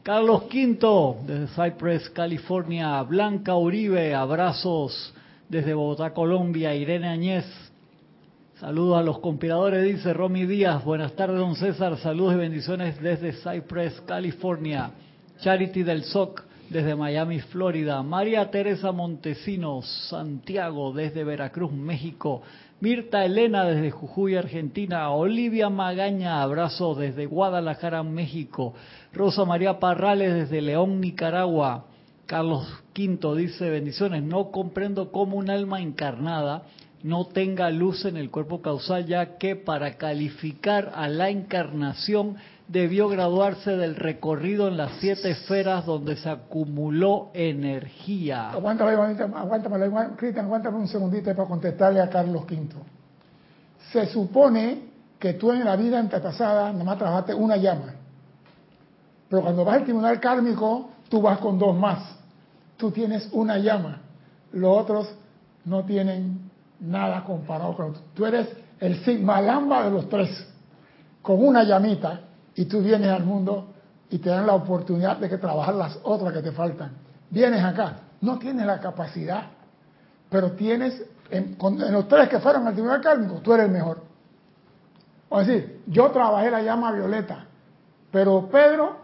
Carlos 0.03 0.45
Quinto 0.45 1.17
desde 1.27 1.49
Cypress, 1.49 2.09
California. 2.11 3.03
Blanca 3.03 3.57
Uribe, 3.57 4.15
abrazos 4.15 5.13
desde 5.49 5.75
Bogotá, 5.75 6.15
Colombia. 6.15 6.75
Irene 6.75 7.09
Añez, 7.09 7.45
Saludos 8.65 8.97
a 8.99 9.03
los 9.03 9.19
conspiradores, 9.19 9.85
dice 9.85 10.15
Romy 10.15 10.47
Díaz. 10.47 10.83
Buenas 10.87 11.13
tardes, 11.13 11.37
don 11.37 11.55
César. 11.55 11.99
Saludos 11.99 12.33
y 12.33 12.39
bendiciones 12.39 12.99
desde 12.99 13.35
Cypress, 13.35 14.01
California. 14.07 14.91
Charity 15.39 15.83
del 15.83 16.05
SOC 16.05 16.43
desde 16.71 16.97
Miami, 16.97 17.41
Florida. 17.41 18.03
María 18.03 18.51
Teresa 18.51 18.91
Montesinos, 18.91 19.85
Santiago 20.09 20.95
desde 20.95 21.25
Veracruz, 21.25 21.73
México. 21.73 22.41
Mirta 22.81 23.27
Elena 23.27 23.65
desde 23.65 23.91
Jujuy, 23.91 24.35
Argentina. 24.37 25.11
Olivia 25.11 25.69
Magaña, 25.69 26.41
abrazo 26.41 26.95
desde 26.95 27.27
Guadalajara, 27.27 28.03
México. 28.03 28.73
Rosa 29.13 29.45
María 29.45 29.79
Parrales 29.79 30.33
desde 30.33 30.63
León, 30.63 31.03
Nicaragua. 31.03 31.85
Carlos 32.25 32.67
V 32.97 33.37
dice, 33.37 33.69
bendiciones, 33.69 34.23
no 34.23 34.51
comprendo 34.51 35.13
cómo 35.13 35.37
un 35.37 35.51
alma 35.51 35.83
encarnada 35.83 36.63
no 37.05 37.27
tenga 37.27 37.69
luz 37.69 38.07
en 38.07 38.17
el 38.17 38.31
cuerpo 38.31 38.63
causal, 38.63 39.05
ya 39.05 39.37
que 39.37 39.57
para 39.57 39.99
calificar 39.99 40.91
a 40.95 41.07
la 41.07 41.29
encarnación 41.29 42.37
debió 42.67 43.11
graduarse 43.11 43.77
del 43.77 43.95
recorrido 43.95 44.69
en 44.69 44.79
las 44.79 44.93
siete 45.01 45.33
esferas 45.33 45.85
donde 45.85 46.17
se 46.17 46.31
acumuló 46.31 47.31
energía. 47.35 48.53
Aguántame, 48.53 48.93
aguántame, 48.93 50.17
Cristian, 50.17 50.47
aguántame 50.47 50.79
un 50.79 50.89
segundito 50.89 51.35
para 51.37 51.47
contestarle 51.47 52.01
a 52.01 52.09
Carlos 52.09 52.45
V. 52.45 52.69
Se 53.93 54.07
supone 54.07 54.85
que 55.19 55.35
tú 55.35 55.53
en 55.53 55.63
la 55.63 55.77
vida 55.77 55.99
antepasada 55.99 56.73
nada 56.73 56.85
más 56.85 56.97
trabajaste 56.97 57.35
una 57.35 57.59
llama. 57.59 57.97
Pero 59.29 59.43
cuando 59.43 59.63
vas 59.63 59.77
al 59.77 59.85
tribunal 59.85 60.19
kármico, 60.21 60.89
tú 61.11 61.21
vas 61.21 61.39
con 61.39 61.59
dos 61.59 61.77
más. 61.77 61.99
Tú 62.79 62.91
tienes 62.91 63.29
una 63.33 63.59
llama. 63.59 64.01
Los 64.53 64.79
otros 64.79 65.15
no 65.67 65.85
tienen 65.85 66.44
nada 66.85 67.25
comparado 67.25 67.75
con 67.77 67.95
tú. 68.15 68.27
eres 68.27 68.49
el 68.81 69.05
sigma 69.05 69.41
lamba 69.41 69.85
de 69.85 69.91
los 69.91 70.09
tres, 70.09 70.31
con 71.23 71.45
una 71.45 71.65
llamita, 71.65 72.21
y 72.55 72.67
tú 72.67 72.81
vienes 72.81 73.09
al 73.09 73.25
mundo 73.25 73.73
y 74.11 74.19
te 74.19 74.29
dan 74.31 74.47
la 74.47 74.55
oportunidad 74.55 75.17
de 75.17 75.29
que 75.29 75.39
trabajar 75.39 75.75
las 75.75 75.99
otras 76.03 76.33
que 76.33 76.43
te 76.43 76.53
faltan. 76.53 76.93
Vienes 77.31 77.65
acá, 77.65 77.97
no 78.21 78.39
tienes 78.39 78.67
la 78.67 78.79
capacidad, 78.81 79.45
pero 80.29 80.53
tienes, 80.53 81.03
en, 81.31 81.57
los 81.91 82.09
tres 82.09 82.29
que 82.29 82.39
fueron 82.39 82.67
al 82.67 82.75
tribunal 82.75 83.01
kármico, 83.01 83.41
tú 83.41 83.55
eres 83.55 83.67
el 83.67 83.73
mejor. 83.73 84.03
O 85.31 85.39
decir, 85.41 85.83
yo 85.87 86.11
trabajé 86.11 86.51
la 86.51 86.63
llama 86.63 86.93
violeta, 86.93 87.47
pero 88.13 88.49
Pedro 88.49 88.97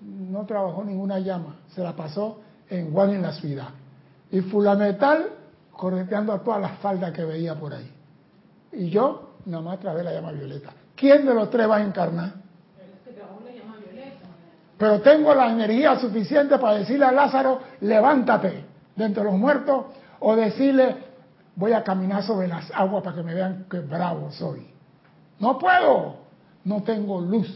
no 0.00 0.44
trabajó 0.46 0.82
ninguna 0.82 1.18
llama, 1.18 1.56
se 1.68 1.82
la 1.82 1.94
pasó 1.94 2.40
en 2.68 2.92
Juan 2.92 3.10
en 3.10 3.22
la 3.22 3.32
ciudad. 3.32 3.68
Y 4.30 4.40
Fulametal 4.40 5.28
correteando 5.76 6.32
a 6.32 6.38
todas 6.42 6.60
las 6.60 6.78
faldas 6.78 7.12
que 7.12 7.24
veía 7.24 7.54
por 7.54 7.74
ahí. 7.74 7.90
Y 8.72 8.90
yo 8.90 9.34
nada 9.46 9.62
más 9.62 9.80
trabajé 9.80 10.04
la 10.04 10.12
llama 10.12 10.32
violeta. 10.32 10.70
¿Quién 10.94 11.26
de 11.26 11.34
los 11.34 11.50
tres 11.50 11.68
va 11.68 11.76
a 11.76 11.82
encarnar? 11.82 12.32
Pero 14.76 15.00
tengo 15.00 15.34
la 15.34 15.50
energía 15.50 15.98
suficiente 15.98 16.58
para 16.58 16.78
decirle 16.78 17.06
a 17.06 17.12
Lázaro, 17.12 17.60
levántate 17.80 18.64
de 18.96 19.04
entre 19.04 19.24
los 19.24 19.34
muertos, 19.34 19.86
o 20.20 20.36
decirle, 20.36 20.96
voy 21.56 21.72
a 21.72 21.84
caminar 21.84 22.22
sobre 22.22 22.48
las 22.48 22.70
aguas 22.72 23.02
para 23.02 23.16
que 23.16 23.22
me 23.22 23.34
vean 23.34 23.66
que 23.70 23.80
bravo 23.80 24.30
soy. 24.32 24.66
No 25.38 25.58
puedo, 25.58 26.16
no 26.64 26.82
tengo 26.82 27.20
luz. 27.20 27.48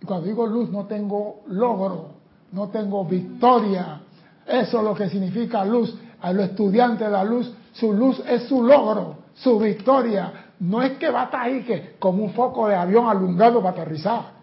Y 0.00 0.04
cuando 0.04 0.26
digo 0.26 0.46
luz, 0.46 0.70
no 0.70 0.86
tengo 0.86 1.42
logro, 1.46 2.10
no 2.52 2.68
tengo 2.68 3.04
victoria. 3.04 4.00
Eso 4.46 4.78
es 4.78 4.84
lo 4.84 4.94
que 4.94 5.08
significa 5.08 5.64
luz. 5.64 5.96
A 6.20 6.32
los 6.32 6.46
estudiantes 6.46 7.06
de 7.06 7.12
la 7.12 7.24
luz, 7.24 7.52
su 7.72 7.92
luz 7.92 8.22
es 8.26 8.44
su 8.44 8.62
logro, 8.62 9.18
su 9.34 9.58
victoria. 9.58 10.50
No 10.60 10.82
es 10.82 10.98
que 10.98 11.10
va 11.10 11.22
a 11.22 11.24
estar 11.24 11.42
ahí 11.42 11.62
que 11.62 11.96
como 11.98 12.24
un 12.24 12.32
foco 12.32 12.68
de 12.68 12.74
avión 12.74 13.08
alumbrado 13.08 13.62
para 13.62 13.82
aterrizar 13.82 14.38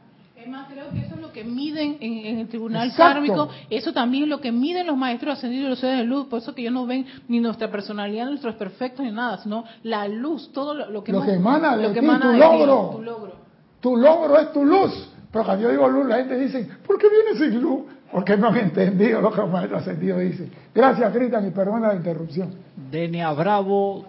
creo 0.70 0.90
que 0.92 1.00
eso 1.00 1.16
es 1.16 1.22
lo 1.22 1.32
que 1.32 1.44
miden 1.44 1.98
en, 2.00 2.40
el 2.40 2.48
tribunal 2.48 2.94
kármico. 2.96 3.50
Eso 3.70 3.94
también 3.94 4.24
es 4.24 4.30
lo 4.30 4.40
que 4.40 4.52
miden 4.52 4.88
los 4.88 4.98
maestros 4.98 5.38
ascendidos 5.38 5.66
y 5.66 5.70
los 5.70 5.80
seres 5.80 5.98
de 6.00 6.04
luz. 6.04 6.28
Por 6.28 6.40
eso 6.40 6.54
que 6.54 6.62
ellos 6.62 6.74
no 6.74 6.86
ven 6.86 7.06
ni 7.28 7.40
nuestra 7.40 7.72
personalidad, 7.72 8.28
nuestros 8.28 8.56
perfectos, 8.56 9.06
ni 9.06 9.12
nada, 9.12 9.38
sino 9.40 9.66
la 9.84 10.08
luz, 10.08 10.52
todo 10.52 10.74
lo, 10.74 11.04
que, 11.04 11.12
emana 11.12 11.78
de 11.78 11.90
ti, 11.90 12.00
tu, 12.00 12.32
logro. 12.34 12.90
tu 12.92 13.02
logro. 13.02 13.34
Tu 13.82 13.98
logro 13.98 14.40
es 14.40 14.52
tu 14.52 14.66
luz. 14.66 15.10
Pero 15.32 15.46
cuando 15.46 15.64
yo 15.64 15.72
digo 15.72 15.88
luz, 15.90 16.06
la 16.08 16.18
gente 16.18 16.38
dice, 16.38 16.70
¿por 16.86 16.98
qué 16.98 17.08
viene 17.10 17.40
sin 17.40 17.62
luz? 17.62 17.84
Porque 18.12 18.38
no 18.38 18.48
han 18.48 18.58
entendido 18.58 19.22
lo 19.22 19.32
que 19.32 19.41
los 19.41 19.50
maestros 19.50 19.82
ascendidos 19.82 20.22
dicen. 20.22 20.52
Gracias, 20.74 21.12
Cristian, 21.13 21.48
y 21.48 21.52
perdona 21.52 21.89
la 21.89 21.96
interrupción. 21.96 22.54
Denia 22.89 23.32
Bravo, 23.34 24.06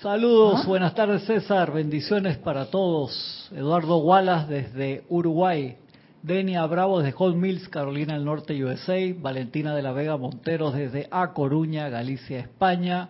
Saludos, 0.00 0.64
buenas 0.64 0.94
tardes 0.94 1.24
César, 1.24 1.72
bendiciones 1.72 2.36
para 2.36 2.66
todos. 2.66 3.50
Eduardo 3.52 3.96
Wallace 3.98 4.46
desde 4.46 5.02
Uruguay, 5.08 5.76
Denia 6.22 6.64
Bravo 6.66 7.00
desde 7.00 7.16
Hall 7.18 7.34
Mills, 7.34 7.68
Carolina 7.68 8.14
del 8.14 8.24
Norte, 8.24 8.64
USA, 8.64 8.96
Valentina 9.18 9.74
de 9.74 9.82
la 9.82 9.90
Vega 9.90 10.16
Monteros 10.16 10.74
desde 10.74 11.08
A 11.10 11.32
Coruña, 11.32 11.88
Galicia, 11.88 12.38
España. 12.38 13.08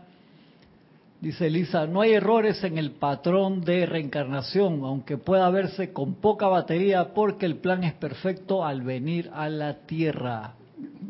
Dice 1.20 1.48
Elisa, 1.48 1.86
no 1.86 2.00
hay 2.00 2.12
errores 2.12 2.62
en 2.62 2.78
el 2.78 2.92
patrón 2.92 3.62
de 3.62 3.86
reencarnación, 3.86 4.84
aunque 4.84 5.18
pueda 5.18 5.50
verse 5.50 5.92
con 5.92 6.14
poca 6.14 6.46
batería 6.46 7.12
porque 7.12 7.44
el 7.44 7.56
plan 7.56 7.82
es 7.82 7.94
perfecto 7.94 8.64
al 8.64 8.82
venir 8.82 9.28
a 9.34 9.48
la 9.48 9.78
Tierra. 9.86 10.54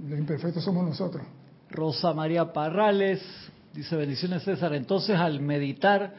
Los 0.08 0.18
imperfectos 0.18 0.64
somos 0.64 0.86
nosotros. 0.86 1.22
Rosa 1.70 2.14
María 2.14 2.50
Parrales, 2.54 3.20
Dice 3.74 3.94
bendiciones 3.96 4.42
César, 4.42 4.74
entonces 4.74 5.16
al 5.16 5.40
meditar 5.40 6.14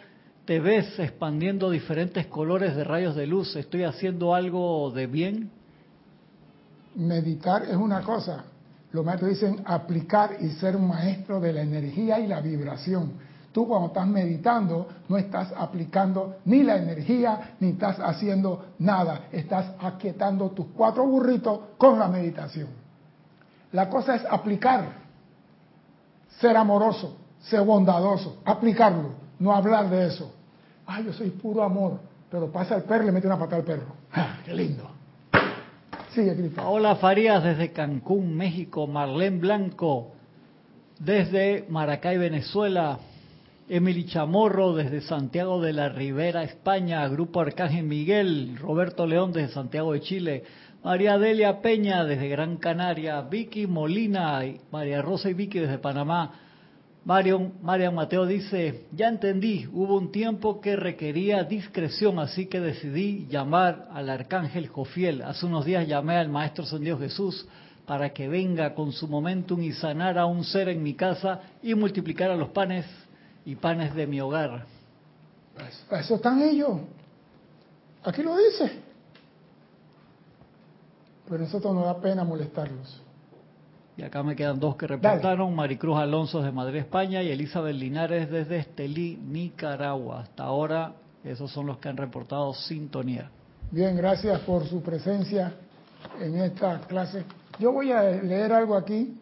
te 0.45 0.59
ves 0.59 0.97
expandiendo 0.97 1.69
diferentes 1.69 2.25
colores 2.27 2.75
de 2.75 2.83
rayos 2.83 3.15
de 3.15 3.27
luz. 3.27 3.55
¿Estoy 3.55 3.83
haciendo 3.83 4.33
algo 4.33 4.91
de 4.91 5.07
bien? 5.07 5.51
Meditar 6.95 7.63
es 7.63 7.75
una 7.75 8.01
cosa. 8.01 8.45
Los 8.91 9.03
maestros 9.03 9.31
dicen 9.31 9.61
aplicar 9.65 10.37
y 10.39 10.49
ser 10.51 10.75
un 10.75 10.87
maestro 10.87 11.39
de 11.39 11.53
la 11.53 11.61
energía 11.61 12.19
y 12.19 12.27
la 12.27 12.39
vibración. 12.39 13.11
Tú 13.51 13.67
cuando 13.67 13.87
estás 13.87 14.07
meditando 14.07 14.87
no 15.07 15.17
estás 15.17 15.51
aplicando 15.57 16.37
ni 16.45 16.63
la 16.63 16.77
energía 16.77 17.55
ni 17.59 17.69
estás 17.69 17.99
haciendo 17.99 18.65
nada. 18.77 19.27
Estás 19.31 19.71
aquietando 19.79 20.51
tus 20.51 20.67
cuatro 20.67 21.05
burritos 21.05 21.59
con 21.77 21.97
la 21.97 22.07
meditación. 22.07 22.67
La 23.71 23.89
cosa 23.89 24.15
es 24.15 24.25
aplicar, 24.29 24.83
ser 26.39 26.57
amoroso, 26.57 27.17
ser 27.39 27.61
bondadoso, 27.61 28.37
aplicarlo, 28.45 29.11
no 29.39 29.53
hablar 29.55 29.89
de 29.89 30.07
eso. 30.07 30.33
Ay, 30.85 31.05
yo 31.05 31.13
soy 31.13 31.29
puro 31.29 31.63
amor, 31.63 31.99
pero 32.31 32.51
pasa 32.51 32.75
el 32.75 32.83
perro 32.83 33.03
y 33.03 33.05
le 33.07 33.11
mete 33.11 33.27
una 33.27 33.37
pata 33.37 33.55
al 33.55 33.63
perro. 33.63 33.93
Ah, 34.11 34.37
¡Qué 34.45 34.53
lindo! 34.53 34.89
Sigue, 36.13 36.35
Cristo. 36.35 36.67
Hola 36.67 36.95
Farías 36.95 37.43
desde 37.43 37.71
Cancún, 37.71 38.35
México. 38.35 38.87
Marlene 38.87 39.37
Blanco 39.37 40.11
desde 40.99 41.65
Maracay, 41.69 42.17
Venezuela. 42.17 42.99
Emily 43.71 44.05
Chamorro 44.05 44.73
desde 44.73 44.99
Santiago 45.01 45.61
de 45.61 45.73
la 45.73 45.89
Ribera, 45.89 46.41
España. 46.41 47.07
Grupo 47.07 47.39
Arcángel 47.39 47.83
Miguel. 47.83 48.57
Roberto 48.57 49.05
León 49.05 49.31
desde 49.31 49.53
Santiago 49.53 49.93
de 49.93 50.01
Chile. 50.01 50.43
María 50.83 51.19
Delia 51.19 51.61
Peña 51.61 52.03
desde 52.03 52.29
Gran 52.29 52.57
Canaria. 52.57 53.21
Vicky 53.21 53.67
Molina. 53.67 54.41
María 54.71 55.03
Rosa 55.03 55.29
y 55.29 55.35
Vicky 55.35 55.59
desde 55.59 55.77
Panamá. 55.77 56.31
Marion, 57.05 57.53
Marian 57.61 57.93
Mateo 57.93 58.25
dice, 58.25 58.87
ya 58.91 59.07
entendí, 59.07 59.67
hubo 59.71 59.97
un 59.97 60.11
tiempo 60.11 60.59
que 60.59 60.75
requería 60.75 61.43
discreción, 61.43 62.19
así 62.19 62.47
que 62.47 62.59
decidí 62.59 63.25
llamar 63.29 63.87
al 63.93 64.09
arcángel 64.09 64.67
Jofiel. 64.67 65.21
Hace 65.21 65.45
unos 65.45 65.63
días 65.63 65.87
llamé 65.87 66.17
al 66.17 66.27
Maestro 66.27 66.65
San 66.65 66.81
Dios 66.81 66.99
Jesús 66.99 67.47
para 67.85 68.09
que 68.09 68.27
venga 68.27 68.73
con 68.73 68.91
su 68.91 69.07
momentum 69.07 69.61
y 69.61 69.73
sanara 69.73 70.23
a 70.23 70.25
un 70.25 70.43
ser 70.43 70.69
en 70.69 70.81
mi 70.81 70.95
casa 70.95 71.39
y 71.63 71.73
multiplicara 71.75 72.35
los 72.35 72.49
panes 72.49 72.85
y 73.49 73.55
panes 73.55 73.95
de 73.95 74.05
mi 74.05 74.21
hogar. 74.21 74.63
eso 75.91 76.15
están 76.15 76.39
ellos. 76.39 76.81
Aquí 78.03 78.21
lo 78.21 78.37
dice. 78.37 78.79
Pero 81.25 81.37
a 81.37 81.45
nosotros 81.45 81.73
nos 81.73 81.85
da 81.85 81.99
pena 81.99 82.23
molestarlos. 82.23 83.01
Y 83.97 84.03
acá 84.03 84.21
me 84.21 84.35
quedan 84.35 84.59
dos 84.59 84.75
que 84.75 84.85
reportaron, 84.85 85.55
Maricruz 85.55 85.97
Alonso 85.97 86.43
de 86.43 86.51
Madrid, 86.51 86.81
España, 86.81 87.23
y 87.23 87.31
Elizabeth 87.31 87.75
Linares 87.75 88.29
desde 88.29 88.59
Estelí, 88.59 89.17
Nicaragua. 89.17 90.21
Hasta 90.21 90.43
ahora, 90.43 90.93
esos 91.23 91.51
son 91.51 91.65
los 91.65 91.79
que 91.79 91.89
han 91.89 91.97
reportado 91.97 92.53
sintonía. 92.53 93.31
Bien, 93.71 93.97
gracias 93.97 94.41
por 94.41 94.67
su 94.67 94.83
presencia 94.83 95.55
en 96.21 96.35
esta 96.35 96.81
clase. 96.81 97.25
Yo 97.57 97.71
voy 97.71 97.91
a 97.91 98.03
leer 98.03 98.53
algo 98.53 98.75
aquí 98.75 99.17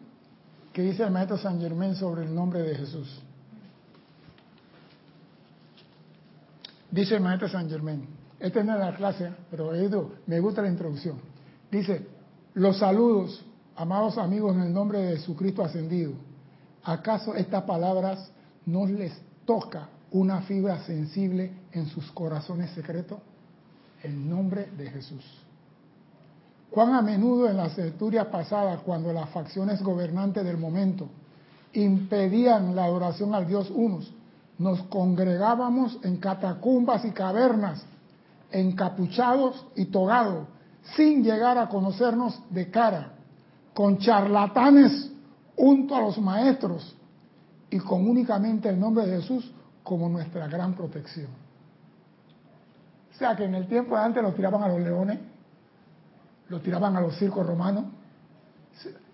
que 0.70 0.82
dice 0.82 1.02
el 1.02 1.12
maestro 1.12 1.38
San 1.38 1.58
Germán 1.58 1.96
sobre 1.96 2.24
el 2.24 2.34
nombre 2.34 2.60
de 2.60 2.74
Jesús. 2.74 3.22
Dice 6.90 7.16
el 7.16 7.20
maestro 7.20 7.48
San 7.48 7.68
Germán, 7.68 8.06
esta 8.38 8.62
no 8.62 8.74
es 8.74 8.80
la 8.80 8.94
clase, 8.94 9.30
pero 9.50 9.72
me 10.26 10.40
gusta 10.40 10.62
la 10.62 10.68
introducción. 10.68 11.20
Dice, 11.70 12.06
los 12.54 12.78
saludos 12.78 13.44
Amados 13.78 14.18
amigos, 14.18 14.56
en 14.56 14.62
el 14.62 14.74
nombre 14.74 14.98
de 14.98 15.16
Jesucristo 15.18 15.62
ascendido, 15.62 16.10
¿acaso 16.82 17.36
estas 17.36 17.62
palabras 17.62 18.28
no 18.66 18.86
les 18.86 19.12
toca 19.44 19.88
una 20.10 20.40
fibra 20.40 20.80
sensible 20.82 21.52
en 21.70 21.86
sus 21.86 22.10
corazones 22.10 22.72
secretos? 22.72 23.20
El 24.02 24.28
nombre 24.28 24.68
de 24.76 24.90
Jesús. 24.90 25.24
Cuán 26.70 26.92
a 26.92 27.02
menudo 27.02 27.48
en 27.48 27.56
las 27.56 27.76
centurias 27.76 28.26
pasadas, 28.26 28.80
cuando 28.80 29.12
las 29.12 29.30
facciones 29.30 29.80
gobernantes 29.80 30.44
del 30.44 30.58
momento 30.58 31.08
impedían 31.72 32.74
la 32.74 32.86
adoración 32.86 33.32
al 33.32 33.46
Dios 33.46 33.70
unos, 33.72 34.12
nos 34.58 34.82
congregábamos 34.84 35.98
en 36.02 36.16
catacumbas 36.16 37.04
y 37.04 37.12
cavernas, 37.12 37.84
encapuchados 38.50 39.66
y 39.76 39.86
togados, 39.86 40.48
sin 40.96 41.22
llegar 41.22 41.58
a 41.58 41.68
conocernos 41.68 42.40
de 42.50 42.70
cara, 42.70 43.12
con 43.74 43.98
charlatanes 43.98 45.12
junto 45.56 45.94
a 45.94 46.00
los 46.00 46.18
maestros 46.18 46.96
y 47.70 47.78
con 47.78 48.08
únicamente 48.08 48.68
el 48.68 48.80
nombre 48.80 49.06
de 49.06 49.20
Jesús 49.20 49.52
como 49.82 50.08
nuestra 50.08 50.48
gran 50.48 50.74
protección. 50.74 51.28
O 53.14 53.18
sea 53.18 53.36
que 53.36 53.44
en 53.44 53.54
el 53.54 53.66
tiempo 53.66 53.96
de 53.96 54.02
antes 54.02 54.22
los 54.22 54.34
tiraban 54.34 54.62
a 54.62 54.68
los 54.68 54.80
leones, 54.80 55.18
los 56.48 56.62
tiraban 56.62 56.96
a 56.96 57.00
los 57.00 57.16
circos 57.16 57.46
romanos, 57.46 57.84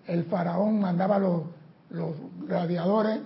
el 0.07 0.25
faraón 0.25 0.79
mandaba 0.79 1.15
a 1.15 1.19
los, 1.19 1.41
los 1.89 2.11
gladiadores, 2.47 3.19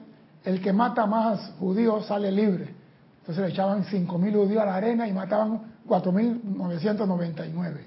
el 0.43 0.61
que 0.61 0.73
mata 0.73 1.05
más 1.05 1.53
judíos 1.59 2.05
sale 2.05 2.31
libre. 2.31 2.73
Entonces 3.19 3.43
le 3.43 3.51
echaban 3.51 3.83
5.000 3.83 4.33
judíos 4.33 4.61
a 4.61 4.65
la 4.65 4.75
arena 4.75 5.07
y 5.07 5.13
mataban 5.13 5.61
4.999. 5.87 7.77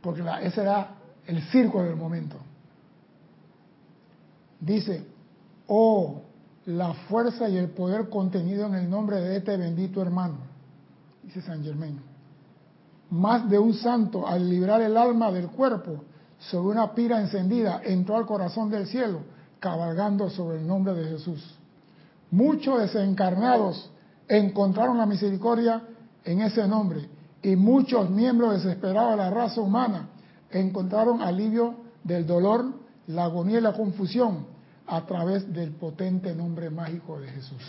Porque 0.00 0.22
ese 0.42 0.62
era 0.62 0.94
el 1.26 1.42
circo 1.50 1.82
del 1.82 1.96
momento. 1.96 2.36
Dice, 4.60 5.06
oh, 5.66 6.22
la 6.66 6.94
fuerza 6.94 7.48
y 7.48 7.56
el 7.56 7.70
poder 7.70 8.08
contenido 8.08 8.66
en 8.66 8.74
el 8.74 8.90
nombre 8.90 9.20
de 9.20 9.36
este 9.36 9.56
bendito 9.56 10.02
hermano, 10.02 10.38
dice 11.22 11.40
San 11.42 11.62
Germain. 11.62 12.00
Más 13.10 13.48
de 13.50 13.58
un 13.58 13.74
santo, 13.74 14.26
al 14.26 14.48
librar 14.48 14.80
el 14.82 14.96
alma 14.96 15.32
del 15.32 15.48
cuerpo 15.48 16.04
sobre 16.38 16.76
una 16.76 16.94
pira 16.94 17.20
encendida, 17.20 17.80
entró 17.84 18.16
al 18.16 18.26
corazón 18.26 18.70
del 18.70 18.86
cielo, 18.86 19.20
cabalgando 19.60 20.30
sobre 20.30 20.58
el 20.58 20.66
nombre 20.66 20.94
de 20.94 21.10
Jesús. 21.10 21.56
Muchos 22.30 22.80
desencarnados 22.80 23.90
encontraron 24.28 24.98
la 24.98 25.06
misericordia 25.06 25.82
en 26.24 26.40
ese 26.40 26.66
nombre 26.66 27.08
y 27.42 27.56
muchos 27.56 28.10
miembros 28.10 28.54
desesperados 28.54 29.12
de 29.12 29.16
la 29.18 29.30
raza 29.30 29.60
humana 29.60 30.08
encontraron 30.50 31.22
alivio 31.22 31.74
del 32.02 32.26
dolor, 32.26 32.64
la 33.06 33.24
agonía 33.24 33.58
y 33.58 33.62
la 33.62 33.72
confusión 33.72 34.46
a 34.86 35.04
través 35.06 35.52
del 35.52 35.72
potente 35.72 36.34
nombre 36.34 36.70
mágico 36.70 37.20
de 37.20 37.28
Jesús. 37.28 37.62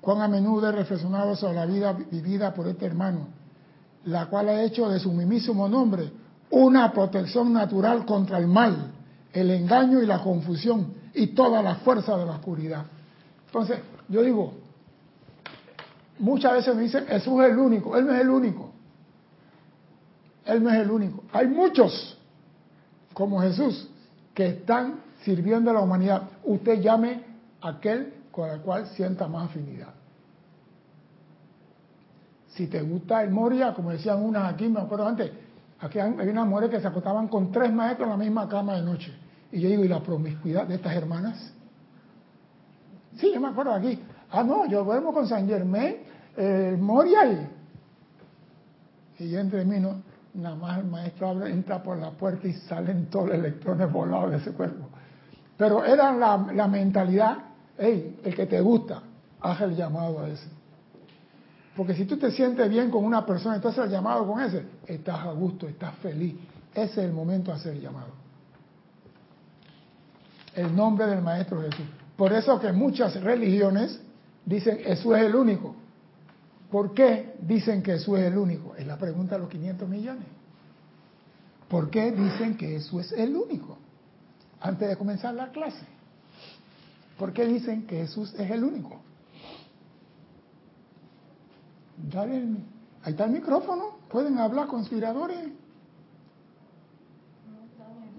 Cuán 0.00 0.20
a 0.20 0.28
menudo 0.28 0.68
he 0.68 0.72
reflexionado 0.72 1.36
sobre 1.36 1.54
la 1.54 1.66
vida 1.66 1.92
vivida 1.92 2.52
por 2.52 2.68
este 2.68 2.86
hermano, 2.86 3.28
la 4.04 4.26
cual 4.26 4.48
ha 4.48 4.62
hecho 4.62 4.88
de 4.88 5.00
su 5.00 5.12
mismísimo 5.12 5.68
nombre 5.68 6.10
una 6.50 6.92
protección 6.92 7.52
natural 7.52 8.04
contra 8.04 8.38
el 8.38 8.46
mal, 8.46 8.93
el 9.34 9.50
engaño 9.50 10.00
y 10.00 10.06
la 10.06 10.22
confusión 10.22 10.94
y 11.12 11.28
toda 11.28 11.60
la 11.60 11.76
fuerza 11.76 12.16
de 12.16 12.24
la 12.24 12.32
oscuridad. 12.32 12.84
Entonces, 13.46 13.80
yo 14.08 14.22
digo, 14.22 14.54
muchas 16.18 16.52
veces 16.52 16.74
me 16.74 16.82
dicen, 16.82 17.04
Jesús 17.06 17.42
es 17.42 17.50
el 17.50 17.58
único, 17.58 17.96
Él 17.96 18.06
no 18.06 18.14
es 18.14 18.20
el 18.20 18.30
único. 18.30 18.70
Él 20.46 20.62
no 20.62 20.70
es 20.70 20.76
el 20.76 20.90
único. 20.90 21.24
Hay 21.32 21.48
muchos 21.48 22.16
como 23.12 23.40
Jesús 23.40 23.88
que 24.34 24.46
están 24.46 25.00
sirviendo 25.24 25.70
a 25.70 25.74
la 25.74 25.80
humanidad. 25.80 26.22
Usted 26.44 26.80
llame 26.80 27.24
a 27.60 27.68
aquel 27.70 28.14
con 28.30 28.50
el 28.50 28.60
cual 28.60 28.86
sienta 28.88 29.26
más 29.26 29.50
afinidad. 29.50 29.94
Si 32.48 32.68
te 32.68 32.82
gusta 32.82 33.22
el 33.22 33.30
Moria, 33.30 33.74
como 33.74 33.90
decían 33.90 34.22
unas 34.22 34.52
aquí, 34.52 34.68
me 34.68 34.80
acuerdo 34.80 35.08
antes, 35.08 35.30
aquí 35.80 35.98
hay 35.98 36.28
unas 36.28 36.46
mujeres 36.46 36.70
que 36.70 36.80
se 36.80 36.86
acostaban 36.86 37.26
con 37.26 37.50
tres 37.50 37.72
maestros 37.72 38.06
en 38.06 38.10
la 38.10 38.16
misma 38.16 38.48
cama 38.48 38.76
de 38.76 38.82
noche. 38.82 39.23
Y 39.54 39.60
yo 39.60 39.68
digo, 39.68 39.84
¿y 39.84 39.88
la 39.88 40.02
promiscuidad 40.02 40.66
de 40.66 40.74
estas 40.74 40.96
hermanas? 40.96 41.52
Sí, 43.16 43.30
yo 43.32 43.40
me 43.40 43.46
acuerdo 43.46 43.72
aquí. 43.72 44.00
Ah, 44.32 44.42
no, 44.42 44.66
yo 44.66 44.82
duermo 44.82 45.14
con 45.14 45.28
San 45.28 45.46
Germain, 45.46 45.98
el 46.36 46.76
Moria 46.78 47.24
y... 47.24 47.48
Y 49.20 49.36
entre 49.36 49.64
mí, 49.64 49.78
no, 49.78 50.02
nada 50.34 50.56
más 50.56 50.78
el 50.80 50.86
maestro 50.86 51.46
entra 51.46 51.80
por 51.80 51.96
la 51.98 52.10
puerta 52.10 52.48
y 52.48 52.52
salen 52.52 53.06
todos 53.06 53.28
los 53.28 53.36
electrones 53.36 53.92
volados 53.92 54.32
de 54.32 54.36
ese 54.38 54.50
cuerpo. 54.50 54.88
Pero 55.56 55.84
era 55.84 56.12
la, 56.12 56.48
la 56.52 56.66
mentalidad, 56.66 57.38
hey, 57.78 58.18
el 58.24 58.34
que 58.34 58.46
te 58.46 58.60
gusta, 58.60 59.02
haz 59.40 59.60
el 59.60 59.76
llamado 59.76 60.18
a 60.18 60.30
ese. 60.30 60.48
Porque 61.76 61.94
si 61.94 62.06
tú 62.06 62.16
te 62.16 62.32
sientes 62.32 62.68
bien 62.68 62.90
con 62.90 63.04
una 63.04 63.24
persona, 63.24 63.54
entonces 63.54 63.84
el 63.84 63.90
llamado 63.90 64.26
con 64.26 64.40
ese, 64.40 64.66
estás 64.84 65.20
a 65.20 65.30
gusto, 65.30 65.68
estás 65.68 65.94
feliz. 65.98 66.34
Ese 66.74 67.02
es 67.02 67.06
el 67.06 67.12
momento 67.12 67.52
de 67.52 67.56
hacer 67.58 67.74
el 67.74 67.82
llamado. 67.82 68.23
El 70.54 70.74
nombre 70.74 71.06
del 71.06 71.22
Maestro 71.22 71.60
Jesús. 71.62 71.86
Por 72.16 72.32
eso 72.32 72.60
que 72.60 72.72
muchas 72.72 73.20
religiones 73.22 74.00
dicen 74.44 74.78
Jesús 74.78 75.16
es 75.16 75.24
el 75.24 75.34
único. 75.34 75.74
¿Por 76.70 76.94
qué 76.94 77.36
dicen 77.40 77.82
que 77.82 77.92
Jesús 77.92 78.18
es 78.18 78.26
el 78.26 78.38
único? 78.38 78.74
Es 78.76 78.86
la 78.86 78.96
pregunta 78.96 79.36
de 79.36 79.42
los 79.42 79.50
500 79.50 79.88
millones. 79.88 80.26
¿Por 81.68 81.90
qué 81.90 82.12
dicen 82.12 82.56
que 82.56 82.68
Jesús 82.68 83.12
es 83.12 83.18
el 83.18 83.36
único? 83.36 83.78
Antes 84.60 84.88
de 84.88 84.96
comenzar 84.96 85.34
la 85.34 85.50
clase. 85.50 85.86
¿Por 87.18 87.32
qué 87.32 87.46
dicen 87.46 87.86
que 87.86 87.96
Jesús 87.98 88.34
es 88.34 88.50
el 88.50 88.64
único? 88.64 89.00
Dale 91.96 92.34
ahí 93.02 93.12
está 93.12 93.24
el 93.24 93.30
micrófono. 93.30 93.98
Pueden 94.08 94.38
hablar 94.38 94.66
conspiradores. 94.66 95.52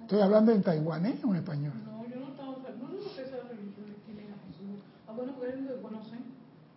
Estoy 0.02 0.22
hablando 0.22 0.52
en 0.52 0.62
taiwanés 0.62 1.24
o 1.24 1.30
en 1.32 1.36
español. 1.38 1.74
No, 1.84 2.06
yo 2.08 2.20
no 2.20 2.28
estaba. 2.28 2.52
No, 2.52 2.90
no 2.90 3.10
sé 3.16 3.24
esas 3.24 3.50
religiones 3.50 3.98
tienen 4.06 4.32
a 4.32 4.38
Jesús. 4.48 4.84
Ah, 5.08 5.14
bueno, 5.14 5.34
porque 5.34 5.50
es 5.50 5.54
el 5.56 5.60
único 5.62 5.76
que 5.76 5.82
conocen. 5.82 6.20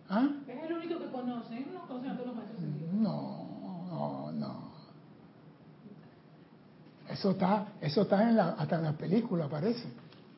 ¿Ah? 0.09 0.27
Es 0.47 0.63
el 0.63 0.73
único 0.73 0.99
que 0.99 1.05
conocen. 1.11 1.73
No 1.73 1.87
conocen 1.87 2.11
a 2.11 2.13
todos 2.15 2.27
los 2.27 2.35
maestros. 2.35 2.61
No, 2.93 3.85
no, 3.87 4.31
no. 4.31 4.69
Eso 7.09 7.31
está, 7.31 7.67
eso 7.81 8.01
está 8.01 8.29
en 8.29 8.35
la, 8.35 8.49
hasta 8.49 8.77
en 8.77 8.83
la 8.83 8.93
película, 8.93 9.47
parece. 9.47 9.87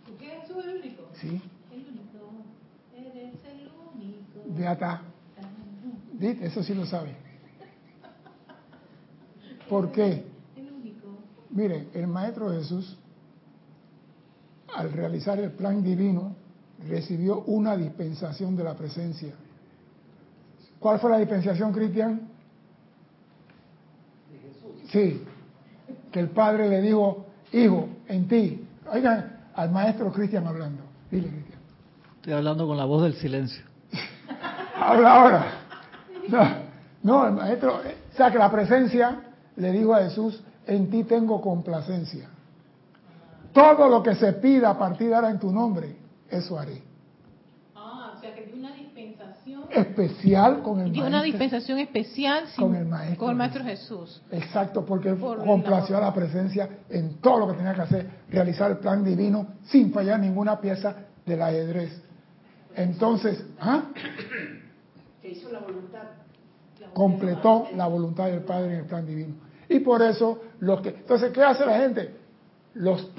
¿Por 0.06 0.16
qué 0.18 0.38
es 0.38 0.50
el 0.50 0.78
único? 0.78 1.10
Sí. 1.14 1.42
El 1.72 1.86
único. 1.88 2.32
Eres 2.96 3.36
el 3.46 3.70
único. 3.96 4.72
Está. 4.72 5.02
¿Viste? 6.14 6.46
Eso 6.46 6.64
sí 6.64 6.74
lo 6.74 6.86
sabe. 6.86 7.16
¿Por 9.70 9.92
qué? 9.92 10.26
El 10.58 10.72
único. 10.72 11.18
Mire, 11.50 11.88
el 11.94 12.08
Maestro 12.08 12.52
Jesús, 12.52 12.98
al 14.76 14.92
realizar 14.92 15.40
el 15.40 15.52
plan 15.52 15.82
divino, 15.82 16.36
recibió 16.88 17.42
una 17.44 17.78
dispensación 17.78 18.56
de 18.56 18.64
la 18.64 18.76
presencia. 18.76 19.34
¿Cuál 20.82 21.00
fue 21.00 21.12
la 21.12 21.20
dispensación, 21.20 21.72
Cristian? 21.72 22.28
Sí, 24.90 25.24
que 26.12 26.20
el 26.20 26.30
Padre 26.30 26.68
le 26.68 26.82
dijo, 26.82 27.28
hijo, 27.54 27.88
en 28.08 28.28
ti. 28.28 28.68
Oigan 28.92 29.42
al 29.54 29.70
Maestro 29.70 30.12
Cristian 30.12 30.48
hablando. 30.48 30.82
Dile, 31.12 31.30
Cristian. 31.30 31.60
Estoy 32.16 32.34
hablando 32.34 32.66
con 32.66 32.78
la 32.78 32.86
voz 32.86 33.04
del 33.04 33.14
silencio. 33.14 33.64
Habla 34.76 35.22
ahora. 35.22 35.46
No, 36.28 36.48
no, 37.04 37.28
el 37.28 37.34
Maestro, 37.34 37.76
o 37.76 38.16
sea 38.16 38.32
que 38.32 38.40
la 38.40 38.52
presencia 38.52 39.22
le 39.58 39.72
dijo 39.72 39.94
a 39.94 40.00
Jesús, 40.00 40.42
en 40.66 40.90
ti 40.90 41.04
tengo 41.04 41.42
complacencia. 41.42 42.28
Todo 43.54 43.88
lo 43.88 44.02
que 44.02 44.16
se 44.16 44.34
pida 44.34 44.72
a 44.72 44.80
partir 44.80 45.10
de 45.10 45.16
ahora 45.16 45.30
en 45.30 45.40
tu 45.40 45.52
nombre, 45.52 45.96
eso 46.28 46.58
haré. 46.58 46.82
Ah, 47.76 48.14
o 48.18 48.20
sea 48.20 48.34
que 48.34 48.48
dio 48.48 48.56
una 48.56 48.74
dispensación. 48.74 49.61
Especial 49.74 50.62
con 50.62 50.80
el 50.80 50.92
Dio 50.92 51.02
maestro. 51.04 51.08
una 51.08 51.24
dispensación 51.24 51.80
especial 51.80 52.48
sin- 52.48 52.66
Con 52.68 52.76
el 52.76 52.86
Maestro 52.86 53.18
con 53.20 53.30
el 53.32 53.36
Maestro 53.38 53.64
Jesús. 53.64 54.22
Exacto, 54.32 54.86
porque 54.86 55.14
Por 55.14 55.44
complació 55.46 55.94
la- 56.00 56.08
a 56.08 56.10
la 56.10 56.14
presencia 56.14 56.70
en 56.90 57.20
todo 57.22 57.40
lo 57.40 57.48
que 57.52 57.58
tenía 57.58 57.74
que 57.74 57.82
hacer, 57.82 58.10
realizar 58.30 58.72
el 58.72 58.78
plan 58.78 59.04
divino 59.04 59.48
sin 59.64 59.92
fallar 59.94 60.20
ninguna 60.20 60.60
pieza 60.60 60.96
del 61.26 61.42
ajedrez. 61.42 62.02
Entonces, 62.76 63.44
¿ah? 63.60 63.84
Que 65.22 65.30
hizo 65.30 65.52
la 65.52 65.60
voluntad. 65.60 66.02
completó 66.94 67.68
la 67.76 67.88
voluntad 67.88 68.26
del 68.26 68.42
Padre 68.42 68.74
en 68.74 68.80
el 68.80 68.86
plan 68.86 69.06
divino. 69.06 69.36
Y 69.70 69.80
por 69.80 70.02
eso, 70.02 70.42
los 70.60 70.82
que. 70.82 70.90
Entonces, 70.90 71.32
¿qué 71.32 71.42
hace 71.44 71.66
la 71.66 71.78
gente? 71.78 72.14
Los 72.74 73.10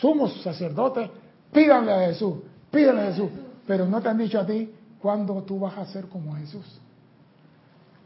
sumos 0.00 0.40
sacerdotes, 0.42 1.08
pídanle 1.52 1.92
a 1.92 2.06
Jesús, 2.06 2.34
pídanle 2.70 3.02
a 3.02 3.06
Jesús. 3.06 3.30
Pero 3.66 3.86
no 3.86 4.00
te 4.00 4.08
han 4.08 4.18
dicho 4.18 4.38
a 4.40 4.46
ti 4.46 4.70
cuándo 5.02 5.42
tú 5.42 5.58
vas 5.58 5.76
a 5.76 5.84
ser 5.86 6.08
como 6.08 6.34
Jesús. 6.36 6.80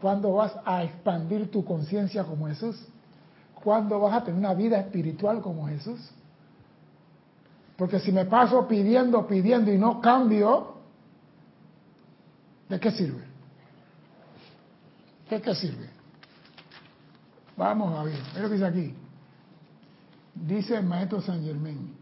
¿Cuándo 0.01 0.33
vas 0.35 0.53
a 0.65 0.83
expandir 0.83 1.51
tu 1.51 1.65
conciencia 1.65 2.25
como 2.25 2.49
Jesús? 2.49 2.77
¿Cuándo 3.63 4.01
vas 4.01 4.15
a 4.15 4.25
tener 4.25 4.39
una 4.39 4.55
vida 4.55 4.79
espiritual 4.79 5.41
como 5.41 5.69
Jesús? 5.69 6.01
Porque 7.77 8.01
si 8.01 8.11
me 8.11 8.25
paso 8.25 8.67
pidiendo, 8.67 9.27
pidiendo 9.27 9.73
y 9.73 9.79
no 9.79 10.01
cambio, 10.01 10.77
¿De 12.69 12.81
qué 12.81 12.91
sirve? 12.91 13.23
¿De 15.31 15.41
qué 15.41 15.55
sirve? 15.55 15.89
Vamos 17.57 17.97
a 17.99 18.03
ver, 18.03 18.19
mira 18.33 18.43
lo 18.43 18.49
que 18.49 18.55
dice 18.55 18.67
aquí. 18.67 18.95
Dice 20.35 20.77
el 20.77 20.85
maestro 20.85 21.21
San 21.21 21.43
Germán. 21.43 21.96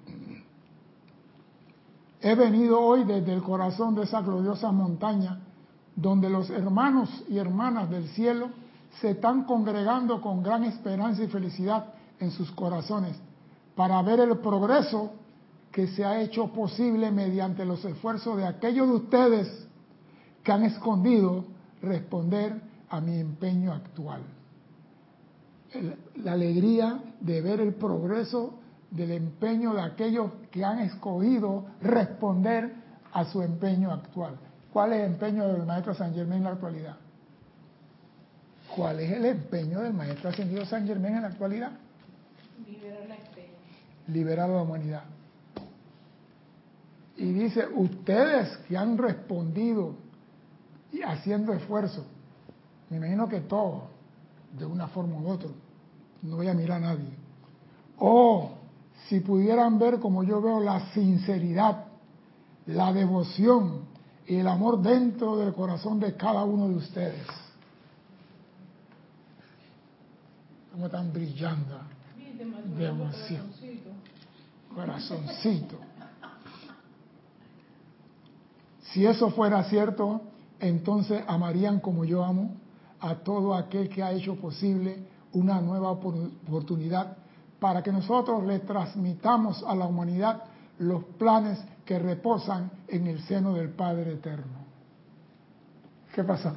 He 2.24 2.34
venido 2.34 2.80
hoy 2.80 3.04
desde 3.04 3.34
el 3.34 3.42
corazón 3.42 3.94
de 3.94 4.04
esa 4.04 4.22
gloriosa 4.22 4.72
montaña 4.72 5.40
donde 5.94 6.30
los 6.30 6.48
hermanos 6.48 7.10
y 7.28 7.36
hermanas 7.36 7.90
del 7.90 8.08
cielo 8.08 8.48
se 8.98 9.10
están 9.10 9.44
congregando 9.44 10.22
con 10.22 10.42
gran 10.42 10.64
esperanza 10.64 11.22
y 11.22 11.26
felicidad 11.26 11.92
en 12.18 12.30
sus 12.30 12.50
corazones 12.52 13.14
para 13.76 14.00
ver 14.00 14.20
el 14.20 14.38
progreso 14.38 15.10
que 15.70 15.86
se 15.88 16.02
ha 16.02 16.22
hecho 16.22 16.46
posible 16.46 17.10
mediante 17.10 17.66
los 17.66 17.84
esfuerzos 17.84 18.38
de 18.38 18.46
aquellos 18.46 18.88
de 18.88 18.94
ustedes 18.94 19.68
que 20.42 20.50
han 20.50 20.62
escondido 20.62 21.44
responder 21.82 22.58
a 22.88 23.02
mi 23.02 23.18
empeño 23.18 23.70
actual. 23.70 24.22
La 26.22 26.32
alegría 26.32 27.02
de 27.20 27.42
ver 27.42 27.60
el 27.60 27.74
progreso 27.74 28.60
del 28.94 29.10
empeño 29.10 29.74
de 29.74 29.82
aquellos 29.82 30.30
que 30.52 30.64
han 30.64 30.78
escogido 30.78 31.66
responder 31.82 32.72
a 33.12 33.24
su 33.24 33.42
empeño 33.42 33.90
actual. 33.90 34.36
¿Cuál 34.72 34.92
es 34.92 35.00
el 35.00 35.12
empeño 35.12 35.48
del 35.48 35.66
maestro 35.66 35.94
San 35.94 36.14
Germán 36.14 36.38
en 36.38 36.44
la 36.44 36.50
actualidad? 36.50 36.96
¿Cuál 38.74 39.00
es 39.00 39.10
el 39.12 39.24
empeño 39.24 39.80
del 39.80 39.94
maestro 39.94 40.30
ascendido 40.30 40.64
San 40.64 40.86
Germán 40.86 41.16
en 41.16 41.22
la 41.22 41.28
actualidad? 41.28 41.72
Liberar 42.66 43.08
la 43.08 43.16
Liberar 44.12 44.50
a 44.50 44.54
la 44.54 44.62
humanidad. 44.62 45.04
Y 47.16 47.32
dice, 47.32 47.66
ustedes 47.74 48.56
que 48.68 48.76
han 48.76 48.98
respondido 48.98 49.94
y 50.92 51.02
haciendo 51.02 51.52
esfuerzo, 51.52 52.04
me 52.90 52.96
imagino 52.98 53.28
que 53.28 53.40
todos, 53.40 53.84
de 54.56 54.66
una 54.66 54.88
forma 54.88 55.16
u 55.18 55.28
otra, 55.28 55.50
no 56.22 56.36
voy 56.36 56.48
a 56.48 56.54
mirar 56.54 56.78
a 56.78 56.94
nadie. 56.94 57.10
Oh, 57.98 58.63
si 59.08 59.20
pudieran 59.20 59.78
ver 59.78 60.00
como 60.00 60.22
yo 60.24 60.40
veo 60.40 60.60
la 60.60 60.92
sinceridad, 60.92 61.84
la 62.66 62.92
devoción 62.92 63.82
y 64.26 64.36
el 64.36 64.48
amor 64.48 64.80
dentro 64.80 65.36
del 65.36 65.52
corazón 65.52 66.00
de 66.00 66.16
cada 66.16 66.44
uno 66.44 66.68
de 66.68 66.76
ustedes. 66.76 67.26
Como 70.72 70.86
están 70.86 71.12
brillando 71.12 71.78
de. 72.76 72.92
Corazoncito. 74.74 75.76
Si 78.92 79.06
eso 79.06 79.30
fuera 79.30 79.62
cierto, 79.64 80.22
entonces 80.58 81.22
amarían 81.28 81.78
como 81.78 82.04
yo 82.04 82.24
amo 82.24 82.56
a 83.00 83.16
todo 83.16 83.54
aquel 83.54 83.88
que 83.88 84.02
ha 84.02 84.12
hecho 84.12 84.34
posible 84.36 85.06
una 85.32 85.60
nueva 85.60 85.90
oportunidad 85.90 87.18
para 87.64 87.82
que 87.82 87.90
nosotros 87.90 88.44
le 88.44 88.58
transmitamos 88.58 89.64
a 89.66 89.74
la 89.74 89.86
humanidad 89.86 90.42
los 90.80 91.02
planes 91.16 91.58
que 91.86 91.98
reposan 91.98 92.70
en 92.88 93.06
el 93.06 93.22
seno 93.22 93.54
del 93.54 93.70
Padre 93.70 94.12
Eterno. 94.12 94.66
¿Qué 96.14 96.22
pasa? 96.24 96.54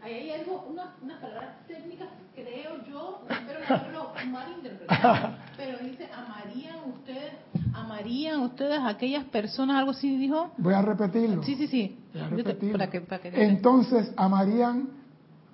Ahí 0.00 0.12
hay 0.12 0.30
algo, 0.30 0.68
unas 0.70 0.90
una 1.02 1.20
palabras 1.20 1.56
técnicas, 1.66 2.06
creo 2.36 2.86
yo, 2.88 3.22
espero 3.28 3.58
no 3.68 3.74
haberlo 3.74 4.12
mal 4.30 4.52
interpretado, 4.58 5.34
pero 5.56 5.78
dice, 5.78 6.08
amarían 6.12 6.88
ustedes, 6.88 7.32
amarían 7.74 8.42
ustedes 8.42 8.78
a 8.78 8.90
aquellas 8.90 9.24
personas, 9.24 9.76
algo 9.76 9.90
así 9.90 10.16
dijo. 10.18 10.52
Voy 10.56 10.74
a 10.74 10.82
repetirlo. 10.82 11.42
Sí, 11.42 11.56
sí, 11.56 11.66
sí. 11.66 11.98
Voy 12.12 12.22
a 12.22 12.28
repetirlo. 12.28 12.78
Para 12.78 12.90
que, 12.92 13.00
para 13.00 13.20
que, 13.20 13.44
Entonces, 13.44 14.12
¿amarían 14.16 14.88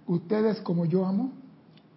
ustedes 0.07 0.61
como 0.61 0.85
yo 0.85 1.07
amo? 1.07 1.33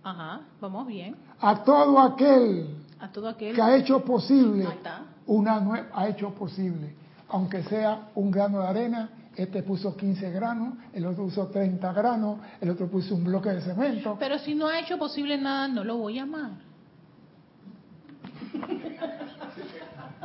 Ajá, 0.04 0.40
vamos 0.62 0.88
bien. 0.88 1.25
A 1.42 1.64
todo 1.64 2.00
aquel, 2.00 2.68
a 3.00 3.10
todo 3.10 3.30
aquel 3.30 3.56
que 3.56 3.62
ha 3.62 3.76
hecho 3.76 4.04
posible 4.04 4.68
una 5.28 5.60
nueva, 5.60 5.88
ha 5.94 6.08
hecho 6.08 6.32
posible, 6.32 6.96
aunque 7.30 7.64
sea 7.64 8.10
un 8.16 8.32
grano 8.32 8.62
de 8.62 8.68
arena, 8.68 9.10
este 9.36 9.64
puso 9.64 9.96
15 9.96 10.32
granos, 10.32 10.76
el 10.94 11.06
otro 11.06 11.26
puso 11.26 11.48
30 11.48 11.92
granos, 11.94 12.40
el 12.62 12.70
otro 12.70 12.88
puso 12.88 13.16
un 13.16 13.24
bloque 13.24 13.50
de 13.50 13.62
cemento. 13.62 14.16
Pero 14.20 14.40
si 14.40 14.56
no 14.56 14.68
ha 14.68 14.80
hecho 14.80 14.98
posible 14.98 15.38
nada, 15.38 15.68
no 15.68 15.84
lo 15.84 15.98
voy 15.98 16.20
a 16.20 16.24
amar. 16.24 16.52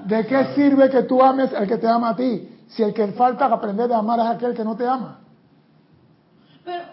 ¿De 0.05 0.27
qué 0.27 0.55
sirve 0.55 0.89
que 0.91 1.03
tú 1.03 1.23
ames 1.23 1.53
al 1.53 1.67
que 1.67 1.77
te 1.77 1.89
ama 1.89 2.11
a 2.11 2.17
ti? 2.17 2.49
Si 2.69 2.83
el 2.83 2.95
que 2.95 3.09
falta 3.09 3.47
aprender 3.47 3.89
de 3.89 3.95
amar 3.95 4.21
es 4.21 4.27
aquel 4.27 4.55
que 4.55 4.65
no 4.65 4.77
te 4.77 4.87
ama. 4.87 5.19
Pero, 6.65 6.85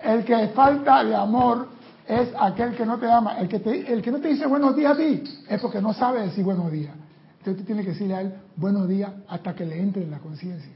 El 0.00 0.24
que 0.24 0.48
falta 0.48 1.04
de 1.04 1.14
amor 1.14 1.68
es 2.06 2.28
aquel 2.38 2.76
que 2.76 2.84
no 2.86 2.98
te 2.98 3.10
ama. 3.10 3.38
El 3.38 3.48
que, 3.48 3.60
te- 3.60 3.92
el 3.92 4.02
que 4.02 4.10
no 4.10 4.20
te 4.20 4.28
dice 4.28 4.46
buenos 4.46 4.76
días 4.76 4.92
a 4.92 4.96
ti 4.96 5.22
es 5.48 5.60
porque 5.60 5.80
no 5.80 5.92
sabe 5.92 6.22
decir 6.22 6.44
buenos 6.44 6.70
días. 6.70 6.94
Entonces 7.38 7.62
tú 7.62 7.66
tienes 7.66 7.84
que 7.84 7.92
decirle 7.92 8.14
a 8.14 8.20
él 8.22 8.34
buenos 8.56 8.88
días 8.88 9.12
hasta 9.28 9.54
que 9.54 9.64
le 9.66 9.80
entre 9.80 10.02
en 10.02 10.10
la 10.10 10.18
conciencia. 10.18 10.72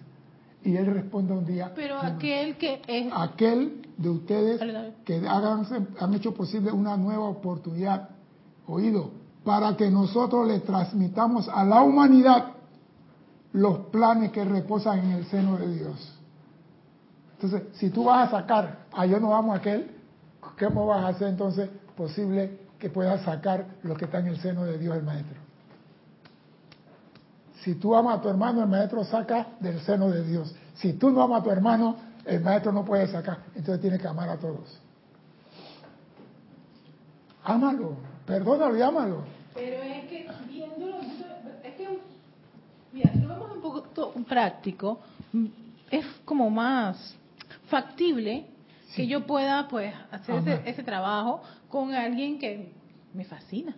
Y 0.65 0.77
él 0.77 0.87
responde 0.87 1.33
un 1.33 1.47
día. 1.47 1.73
pero 1.75 1.99
aquel 2.01 2.57
que 2.57 2.83
es... 2.87 3.13
aquel 3.15 3.87
de 3.97 4.09
ustedes 4.11 4.61
que 5.05 5.17
hagan, 5.27 5.67
han 5.99 6.15
hecho 6.15 6.35
posible 6.35 6.71
una 6.73 6.97
nueva 6.97 7.25
oportunidad, 7.25 8.11
oído, 8.67 9.11
para 9.45 9.77
que 9.77 9.91
nosotros 9.91 10.47
le 10.47 10.61
transmitamos 10.61 11.49
a 11.49 11.65
la 11.65 11.83
humanidad 11.83 12.53
los 13.53 13.79
planes 13.91 14.31
que 14.33 14.45
reposan 14.45 14.99
en 14.99 15.11
el 15.13 15.25
seno 15.27 15.57
de 15.57 15.75
Dios. 15.75 16.15
Entonces, 17.41 17.63
si 17.79 17.91
tú 17.91 18.05
vas 18.05 18.29
a 18.29 18.39
sacar 18.41 18.87
a 18.93 19.07
yo 19.07 19.21
no 19.21 19.35
amo 19.35 19.53
a 19.55 19.57
aquel, 19.57 19.91
¿cómo 20.59 20.87
vas 20.87 21.05
a 21.05 21.09
hacer 21.09 21.29
entonces 21.29 21.69
posible 21.97 22.59
que 22.79 22.91
puedas 22.91 23.23
sacar 23.23 23.67
lo 23.83 23.97
que 23.97 24.07
está 24.07 24.19
en 24.19 24.29
el 24.29 24.41
seno 24.41 24.65
de 24.65 24.79
Dios 24.79 24.97
el 24.97 25.03
Maestro? 25.03 25.49
Si 27.63 27.75
tú 27.75 27.95
amas 27.95 28.19
a 28.19 28.23
tu 28.23 28.29
hermano, 28.29 28.63
el 28.63 28.69
maestro 28.69 29.05
saca 29.05 29.49
del 29.61 29.81
seno 29.81 30.09
de 30.09 30.25
Dios. 30.25 30.55
Si 30.75 30.93
tú 30.93 31.11
no 31.11 31.23
amas 31.23 31.41
a 31.41 31.45
tu 31.45 31.51
hermano, 31.51 31.97
el 32.25 32.41
maestro 32.41 32.73
no 32.73 32.85
puede 32.85 33.09
sacar. 33.09 33.39
Entonces 33.55 33.81
tiene 33.81 33.99
que 33.99 34.07
amar 34.07 34.29
a 34.29 34.37
todos. 34.37 34.79
Ámalo, 37.45 37.97
perdónalo 38.25 38.77
y 38.77 38.83
ámalo. 38.83 39.23
Pero 39.55 39.83
es 39.83 40.05
que 40.09 40.29
viéndolo, 40.47 41.01
es 41.65 41.75
que, 41.75 41.99
mira, 42.93 43.13
si 43.13 43.21
lo 43.21 43.29
vemos 43.29 43.51
un 43.57 43.61
poco 43.61 43.83
práctico, 44.29 45.01
es 45.91 46.07
como 46.25 46.49
más 46.51 47.17
factible 47.69 48.47
que 48.95 49.07
yo 49.07 49.27
pueda 49.27 49.69
pues 49.69 49.93
hacer 50.11 50.37
ese, 50.37 50.63
ese 50.71 50.83
trabajo 50.83 51.43
con 51.69 51.93
alguien 51.93 52.39
que 52.39 52.73
me 53.15 53.25
fascina. 53.25 53.75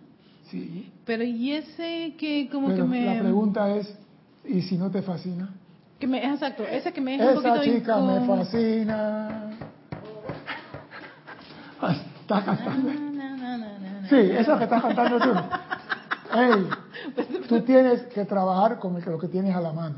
Sí, 0.49 0.91
Pero 1.05 1.23
y 1.23 1.53
ese 1.53 2.15
que 2.17 2.49
como 2.51 2.67
pero 2.67 2.83
que 2.83 2.89
me... 2.89 3.05
la 3.05 3.21
pregunta 3.21 3.75
es, 3.75 3.97
¿y 4.45 4.61
si 4.61 4.77
no 4.77 4.91
te 4.91 5.01
fascina? 5.01 5.49
Que 5.99 6.07
me, 6.07 6.25
exacto, 6.25 6.63
ese 6.63 6.91
que 6.91 6.99
me 6.99 7.11
deja 7.11 7.23
un 7.23 7.29
Esa 7.37 7.41
poquito 7.41 7.63
chica 7.63 7.97
me 8.01 8.25
fascina. 8.27 9.51
Ah, 11.79 11.95
¿Estás 12.21 12.43
cantando? 12.43 12.93
Na, 12.93 13.37
na, 13.37 13.57
na. 13.57 14.09
Sí, 14.09 14.15
eso 14.15 14.57
que 14.57 14.63
estás 14.65 14.81
cantando 14.81 15.19
tú. 15.19 15.31
Ey, 16.37 16.67
tú 17.47 17.61
tienes 17.61 18.01
que 18.03 18.25
trabajar 18.25 18.79
con 18.79 18.99
lo 18.99 19.19
que 19.19 19.27
tienes 19.27 19.55
a 19.55 19.61
la 19.61 19.71
mano. 19.71 19.97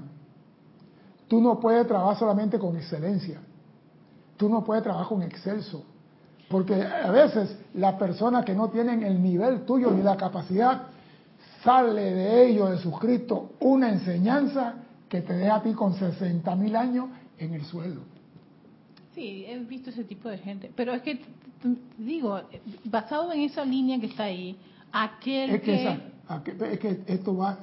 Tú 1.27 1.41
no 1.41 1.59
puedes 1.59 1.87
trabajar 1.87 2.17
solamente 2.17 2.59
con 2.59 2.75
excelencia. 2.77 3.39
Tú 4.43 4.49
no 4.49 4.61
puedes 4.61 4.83
trabajar 4.83 5.07
con 5.07 5.23
excelso. 5.23 5.85
Porque 6.49 6.73
a 6.83 7.09
veces 7.11 7.57
las 7.75 7.93
personas 7.95 8.43
que 8.43 8.53
no 8.53 8.67
tienen 8.69 9.01
el 9.01 9.23
nivel 9.23 9.61
tuyo 9.61 9.89
ni 9.91 10.03
la 10.03 10.17
capacidad, 10.17 10.87
sale 11.63 12.01
de 12.13 12.45
ellos, 12.49 12.71
de 12.71 12.77
sus 12.79 12.99
Cristo, 12.99 13.53
una 13.61 13.89
enseñanza 13.89 14.73
que 15.07 15.21
te 15.21 15.31
deja 15.31 15.55
a 15.55 15.63
ti 15.63 15.71
con 15.71 15.93
60 15.93 16.53
mil 16.57 16.75
años 16.75 17.05
en 17.37 17.53
el 17.53 17.63
suelo. 17.63 18.01
Sí, 19.15 19.45
he 19.47 19.57
visto 19.59 19.91
ese 19.91 20.03
tipo 20.03 20.27
de 20.27 20.37
gente. 20.39 20.69
Pero 20.75 20.91
es 20.93 21.01
que, 21.03 21.21
digo, 21.97 22.41
basado 22.83 23.31
en 23.31 23.43
esa 23.43 23.63
línea 23.63 23.97
que 23.97 24.07
está 24.07 24.25
ahí, 24.25 24.57
aquel 24.91 25.51
Es 25.51 25.61
que, 25.61 25.83
esa- 25.83 26.65
es 26.69 26.79
que 26.79 27.01
esto 27.07 27.37
va 27.37 27.59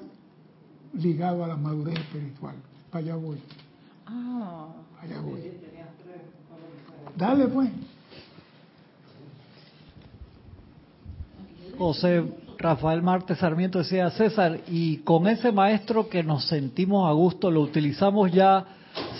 ligado 0.95 1.45
a 1.45 1.49
la 1.49 1.57
madurez 1.57 1.99
espiritual. 1.99 2.55
Para 2.91 3.05
allá 3.05 3.17
voy, 3.17 3.37
Ah, 4.07 4.69
allá 5.03 5.21
voy. 5.21 5.41
Dale 7.17 7.49
pues. 7.49 7.71
José 11.79 12.25
Rafael 12.59 13.03
Marte 13.03 13.35
Sarmiento 13.37 13.79
decía, 13.79 14.11
César, 14.11 14.61
y 14.69 14.99
con 14.99 15.27
ese 15.27 15.51
maestro 15.51 16.11
que 16.11 16.23
nos 16.23 16.47
sentimos 16.47 17.09
a 17.09 17.13
gusto, 17.13 17.51
¿lo 17.51 17.63
utilizamos 17.63 18.31
ya 18.33 18.67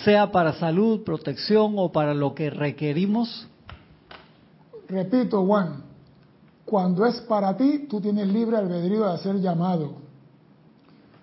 sea 0.03 0.31
para 0.31 0.53
salud, 0.53 1.03
protección 1.03 1.73
o 1.77 1.91
para 1.91 2.13
lo 2.13 2.35
que 2.35 2.51
requerimos? 2.51 3.47
Repito, 4.87 5.43
Juan, 5.43 5.83
cuando 6.65 7.05
es 7.05 7.19
para 7.21 7.57
ti, 7.57 7.87
tú 7.89 7.99
tienes 7.99 8.27
libre 8.27 8.57
albedrío 8.57 9.05
de 9.05 9.13
hacer 9.13 9.39
llamado. 9.39 9.93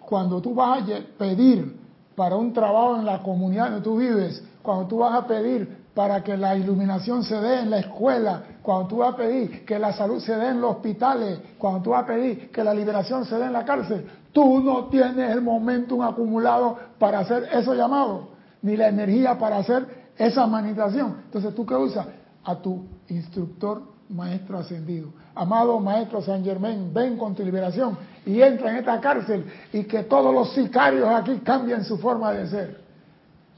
Cuando 0.00 0.40
tú 0.40 0.54
vas 0.54 0.82
a 0.82 1.18
pedir 1.18 1.76
para 2.16 2.34
un 2.34 2.52
trabajo 2.52 2.96
en 2.96 3.06
la 3.06 3.22
comunidad 3.22 3.70
donde 3.70 3.84
tú 3.84 3.96
vives, 3.96 4.42
cuando 4.60 4.88
tú 4.88 4.98
vas 4.98 5.14
a 5.14 5.26
pedir 5.26 5.77
para 5.98 6.22
que 6.22 6.36
la 6.36 6.54
iluminación 6.54 7.24
se 7.24 7.34
dé 7.40 7.58
en 7.58 7.70
la 7.70 7.80
escuela, 7.80 8.42
cuando 8.62 8.86
tú 8.86 8.96
vas 8.98 9.14
a 9.14 9.16
pedir 9.16 9.66
que 9.66 9.80
la 9.80 9.92
salud 9.92 10.20
se 10.20 10.36
dé 10.36 10.50
en 10.50 10.60
los 10.60 10.76
hospitales, 10.76 11.40
cuando 11.58 11.82
tú 11.82 11.90
vas 11.90 12.04
a 12.04 12.06
pedir 12.06 12.52
que 12.52 12.62
la 12.62 12.72
liberación 12.72 13.24
se 13.24 13.34
dé 13.34 13.46
en 13.46 13.52
la 13.52 13.64
cárcel, 13.64 14.06
tú 14.30 14.60
no 14.60 14.84
tienes 14.84 15.32
el 15.32 15.42
momentum 15.42 16.02
acumulado 16.02 16.78
para 17.00 17.18
hacer 17.18 17.48
esos 17.52 17.76
llamados, 17.76 18.28
ni 18.62 18.76
la 18.76 18.86
energía 18.86 19.36
para 19.40 19.56
hacer 19.56 20.12
esa 20.16 20.46
manifestación. 20.46 21.16
Entonces, 21.24 21.52
¿tú 21.52 21.66
qué 21.66 21.74
usas? 21.74 22.06
A 22.44 22.54
tu 22.54 22.86
instructor 23.08 23.82
maestro 24.08 24.58
ascendido. 24.58 25.08
Amado 25.34 25.80
maestro 25.80 26.22
San 26.22 26.44
Germain, 26.44 26.94
ven 26.94 27.16
con 27.16 27.34
tu 27.34 27.42
liberación 27.42 27.98
y 28.24 28.40
entra 28.40 28.70
en 28.70 28.76
esta 28.76 29.00
cárcel 29.00 29.46
y 29.72 29.82
que 29.82 30.04
todos 30.04 30.32
los 30.32 30.52
sicarios 30.54 31.08
aquí 31.08 31.40
cambien 31.40 31.82
su 31.82 31.98
forma 31.98 32.30
de 32.30 32.46
ser. 32.46 32.87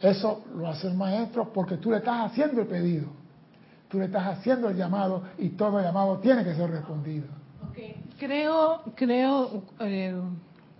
Eso 0.00 0.44
lo 0.56 0.68
hace 0.68 0.88
el 0.88 0.94
maestro 0.94 1.52
porque 1.52 1.76
tú 1.76 1.90
le 1.90 1.98
estás 1.98 2.30
haciendo 2.30 2.62
el 2.62 2.66
pedido, 2.66 3.08
tú 3.88 3.98
le 3.98 4.06
estás 4.06 4.26
haciendo 4.38 4.68
el 4.70 4.76
llamado 4.76 5.22
y 5.38 5.50
todo 5.50 5.78
el 5.78 5.84
llamado 5.84 6.18
tiene 6.18 6.42
que 6.44 6.54
ser 6.54 6.70
respondido. 6.70 7.26
Creo, 8.18 8.82
creo, 8.96 9.62
eh, 9.80 10.14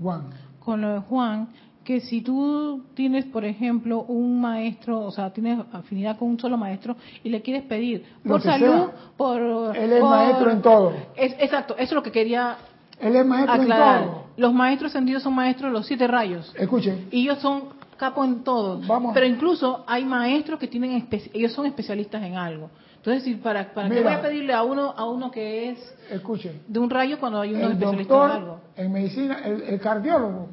Juan. 0.00 0.24
con 0.58 0.80
lo 0.80 0.92
de 0.94 0.98
Juan, 1.00 1.48
que 1.84 2.00
si 2.00 2.20
tú 2.20 2.82
tienes, 2.94 3.24
por 3.26 3.44
ejemplo, 3.44 4.02
un 4.02 4.40
maestro, 4.40 5.00
o 5.00 5.10
sea, 5.10 5.30
tienes 5.32 5.58
afinidad 5.72 6.18
con 6.18 6.28
un 6.28 6.38
solo 6.38 6.56
maestro 6.58 6.96
y 7.24 7.30
le 7.30 7.40
quieres 7.40 7.62
pedir 7.64 8.04
por 8.26 8.42
salud, 8.42 8.66
sea. 8.86 8.90
por... 9.16 9.40
Él 9.76 9.92
es 9.92 10.00
por- 10.00 10.10
maestro 10.10 10.50
en 10.50 10.62
todo. 10.62 10.92
Es- 11.16 11.34
exacto, 11.38 11.74
eso 11.74 11.84
es 11.84 11.92
lo 11.92 12.02
que 12.02 12.12
quería 12.12 12.56
Él 13.00 13.16
es 13.16 13.26
maestro 13.26 13.54
aclarar. 13.62 14.02
en 14.02 14.08
todo. 14.08 14.24
Los 14.36 14.52
maestros 14.54 14.90
ascendidos 14.92 15.22
son 15.22 15.34
maestros 15.34 15.70
de 15.72 15.78
los 15.78 15.86
siete 15.86 16.06
rayos. 16.06 16.54
Escuchen, 16.58 17.08
Y 17.10 17.22
ellos 17.22 17.38
son 17.38 17.79
capos 18.00 18.26
en 18.26 18.42
todo. 18.42 18.80
Vamos. 18.86 19.12
Pero 19.12 19.26
incluso 19.26 19.84
hay 19.86 20.06
maestros 20.06 20.58
que 20.58 20.66
tienen 20.66 21.06
ellos 21.34 21.52
son 21.52 21.66
especialistas 21.66 22.22
en 22.22 22.34
algo. 22.34 22.70
Entonces, 22.96 23.24
si 23.24 23.34
para, 23.34 23.74
para 23.74 23.88
qué 23.88 23.96
Mira. 23.96 24.10
voy 24.10 24.18
a 24.18 24.22
pedirle 24.22 24.54
a 24.54 24.62
uno 24.62 24.94
a 24.96 25.04
uno 25.04 25.30
que 25.30 25.70
es 25.70 25.94
escuchen. 26.10 26.62
de 26.66 26.78
un 26.78 26.88
rayo 26.88 27.20
cuando 27.20 27.42
hay 27.42 27.52
uno 27.52 27.68
especialista 27.68 28.14
en 28.14 28.30
algo? 28.30 28.60
en 28.74 28.92
medicina, 28.92 29.40
el, 29.44 29.62
el 29.62 29.80
cardiólogo, 29.80 30.48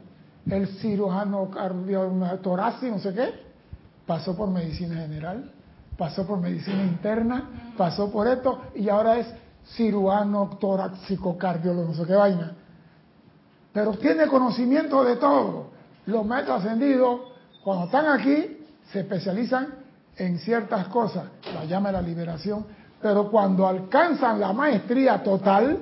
el 0.49 0.67
cirujano 0.79 1.49
cardiólogo 1.49 2.25
torácico, 2.39 2.95
no 2.95 2.99
sé 2.99 3.13
qué, 3.13 3.33
pasó 4.05 4.35
por 4.35 4.49
medicina 4.49 4.95
general, 4.95 5.49
pasó 5.97 6.27
por 6.27 6.39
medicina 6.39 6.83
interna, 6.83 7.71
pasó 7.77 8.11
por 8.11 8.27
esto 8.27 8.61
y 8.75 8.89
ahora 8.89 9.19
es 9.19 9.33
cirujano 9.75 10.57
torácico 10.59 11.37
cardiólogo, 11.37 11.87
no 11.87 11.93
sé 11.93 12.05
qué 12.05 12.15
vaina. 12.15 12.55
Pero 13.71 13.91
tiene 13.93 14.27
conocimiento 14.27 15.03
de 15.05 15.15
todo. 15.15 15.67
Los 16.05 16.25
maestros 16.25 16.63
ascendidos, 16.63 17.36
cuando 17.67 17.83
están 17.87 18.07
aquí, 18.07 18.65
se 18.93 19.01
especializan 19.01 19.67
en 20.15 20.39
ciertas 20.39 20.87
cosas, 20.87 21.25
la 21.53 21.65
llama 21.65 21.89
de 21.89 21.93
la 21.95 22.01
liberación, 22.01 22.65
pero 23.01 23.29
cuando 23.29 23.67
alcanzan 23.67 24.39
la 24.39 24.53
maestría 24.53 25.21
total, 25.21 25.77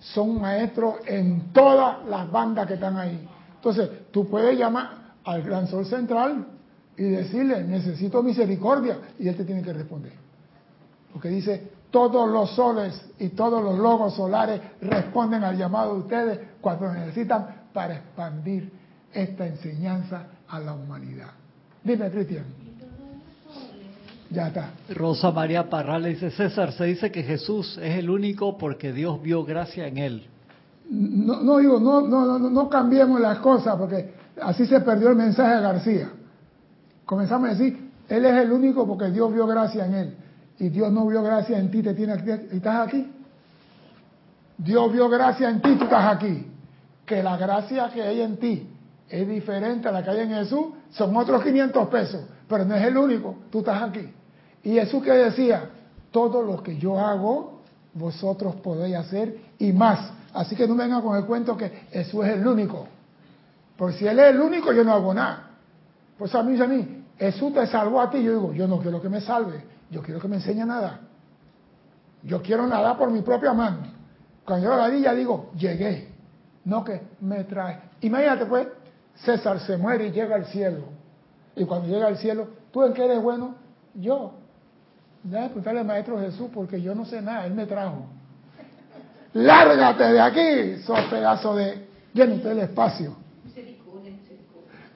son 0.00 0.40
maestros 0.40 0.96
en 1.06 1.52
todas 1.52 2.04
las 2.08 2.28
bandas 2.28 2.66
que 2.66 2.74
están 2.74 2.96
ahí. 2.96 3.24
Entonces, 3.54 3.88
tú 4.10 4.28
puedes 4.28 4.58
llamar 4.58 5.14
al 5.24 5.42
Gran 5.42 5.68
Sol 5.68 5.86
Central 5.86 6.44
y 6.96 7.04
decirle, 7.04 7.62
necesito 7.62 8.20
misericordia, 8.20 8.98
y 9.16 9.28
él 9.28 9.36
te 9.36 9.44
tiene 9.44 9.62
que 9.62 9.72
responder. 9.72 10.14
Porque 11.12 11.28
dice, 11.28 11.70
todos 11.92 12.28
los 12.28 12.50
soles 12.50 13.00
y 13.20 13.28
todos 13.28 13.62
los 13.62 13.78
logos 13.78 14.14
solares 14.14 14.60
responden 14.80 15.44
al 15.44 15.56
llamado 15.56 15.94
de 15.94 16.00
ustedes 16.00 16.40
cuando 16.60 16.92
necesitan 16.92 17.66
para 17.72 17.94
expandir 17.94 18.72
esta 19.14 19.46
enseñanza 19.46 20.26
a 20.48 20.58
la 20.60 20.72
humanidad. 20.74 21.30
Dime, 21.82 22.10
Cristian. 22.10 22.44
Ya 24.30 24.48
está. 24.48 24.70
Rosa 24.90 25.30
María 25.30 25.68
Parral 25.70 26.02
le 26.02 26.10
dice, 26.10 26.30
César, 26.30 26.72
se 26.72 26.84
dice 26.84 27.10
que 27.10 27.22
Jesús 27.22 27.78
es 27.82 27.98
el 27.98 28.10
único 28.10 28.58
porque 28.58 28.92
Dios 28.92 29.22
vio 29.22 29.44
gracia 29.44 29.86
en 29.86 29.98
él. 29.98 30.26
No, 30.90 31.40
no 31.42 31.58
digo, 31.58 31.80
no, 31.80 32.02
no, 32.02 32.38
no, 32.38 32.50
no 32.50 32.68
cambiemos 32.68 33.20
las 33.20 33.38
cosas 33.38 33.76
porque 33.76 34.12
así 34.40 34.66
se 34.66 34.80
perdió 34.80 35.10
el 35.10 35.16
mensaje 35.16 35.56
de 35.56 35.60
García. 35.60 36.10
Comenzamos 37.04 37.48
a 37.48 37.52
decir, 37.52 37.90
Él 38.08 38.24
es 38.24 38.34
el 38.34 38.52
único 38.52 38.86
porque 38.86 39.10
Dios 39.10 39.32
vio 39.32 39.46
gracia 39.46 39.86
en 39.86 39.94
Él. 39.94 40.16
Y 40.58 40.68
Dios 40.70 40.92
no 40.92 41.06
vio 41.06 41.22
gracia 41.22 41.58
en 41.58 41.70
ti, 41.70 41.82
te 41.82 41.94
tiene 41.94 42.14
aquí, 42.14 42.30
estás 42.30 42.88
aquí. 42.88 43.06
Dios 44.58 44.92
vio 44.92 45.08
gracia 45.08 45.48
en 45.48 45.62
ti, 45.62 45.76
tú 45.76 45.84
estás 45.84 46.16
aquí. 46.16 46.46
Que 47.06 47.22
la 47.22 47.36
gracia 47.36 47.90
que 47.94 48.02
hay 48.02 48.20
en 48.20 48.36
ti 48.36 48.68
es 49.08 49.28
diferente 49.28 49.88
a 49.88 49.92
la 49.92 50.02
que 50.02 50.10
hay 50.10 50.20
en 50.20 50.30
Jesús, 50.30 50.66
son 50.90 51.16
otros 51.16 51.42
500 51.42 51.88
pesos, 51.88 52.22
pero 52.48 52.64
no 52.64 52.74
es 52.74 52.84
el 52.84 52.96
único, 52.96 53.36
tú 53.50 53.60
estás 53.60 53.82
aquí. 53.82 54.12
Y 54.62 54.72
Jesús 54.72 55.02
que 55.02 55.12
decía, 55.12 55.70
todo 56.10 56.42
lo 56.42 56.62
que 56.62 56.76
yo 56.76 56.98
hago, 56.98 57.62
vosotros 57.94 58.56
podéis 58.56 58.96
hacer 58.96 59.36
y 59.58 59.72
más. 59.72 60.12
Así 60.32 60.54
que 60.54 60.66
no 60.66 60.76
vengan 60.76 61.02
con 61.02 61.16
el 61.16 61.24
cuento 61.24 61.56
que 61.56 61.68
Jesús 61.90 62.24
es 62.26 62.34
el 62.34 62.46
único. 62.46 62.86
Porque 63.76 63.98
si 63.98 64.06
Él 64.06 64.18
es 64.18 64.34
el 64.34 64.40
único, 64.40 64.72
yo 64.72 64.84
no 64.84 64.92
hago 64.92 65.14
nada. 65.14 65.50
Pues 66.18 66.34
a 66.34 66.42
mí 66.42 66.60
a 66.60 66.66
mí, 66.66 67.04
Jesús 67.16 67.54
te 67.54 67.66
salvó 67.66 68.00
a 68.00 68.10
ti. 68.10 68.22
Yo 68.22 68.32
digo, 68.32 68.52
yo 68.52 68.66
no 68.66 68.78
quiero 68.78 69.00
que 69.00 69.08
me 69.08 69.20
salve, 69.20 69.62
yo 69.90 70.02
quiero 70.02 70.20
que 70.20 70.28
me 70.28 70.36
enseñe 70.36 70.62
a 70.62 70.66
nadar. 70.66 71.00
Yo 72.22 72.42
quiero 72.42 72.66
nadar 72.66 72.98
por 72.98 73.10
mi 73.10 73.22
propia 73.22 73.52
mano. 73.52 73.78
Cuando 74.44 74.68
yo 74.68 74.76
la 74.76 74.88
di, 74.88 75.02
ya 75.02 75.14
digo, 75.14 75.50
llegué. 75.56 76.08
No 76.64 76.84
que 76.84 77.00
me 77.20 77.44
trae. 77.44 77.80
Imagínate 78.00 78.46
pues, 78.46 78.66
César 79.24 79.60
se 79.60 79.76
muere 79.76 80.08
y 80.08 80.10
llega 80.10 80.36
al 80.36 80.46
cielo. 80.46 80.84
Y 81.56 81.64
cuando 81.64 81.88
llega 81.88 82.06
al 82.06 82.18
cielo, 82.18 82.48
¿tú 82.70 82.84
en 82.84 82.92
qué 82.92 83.04
eres 83.04 83.22
bueno? 83.22 83.56
Yo. 83.94 84.32
Déjame 85.22 85.48
preguntarle 85.48 85.80
al 85.80 85.86
Maestro 85.86 86.20
Jesús 86.20 86.48
porque 86.54 86.80
yo 86.80 86.94
no 86.94 87.04
sé 87.04 87.20
nada, 87.20 87.46
Él 87.46 87.54
me 87.54 87.66
trajo. 87.66 88.06
Lárgate 89.34 90.04
de 90.04 90.20
aquí, 90.20 90.82
sos 90.82 91.00
pedazo 91.10 91.54
de... 91.56 91.86
Llénate 92.14 92.50
el 92.50 92.58
espacio. 92.60 93.16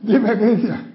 Dime, 0.01 0.37
Cristian. 0.37 0.93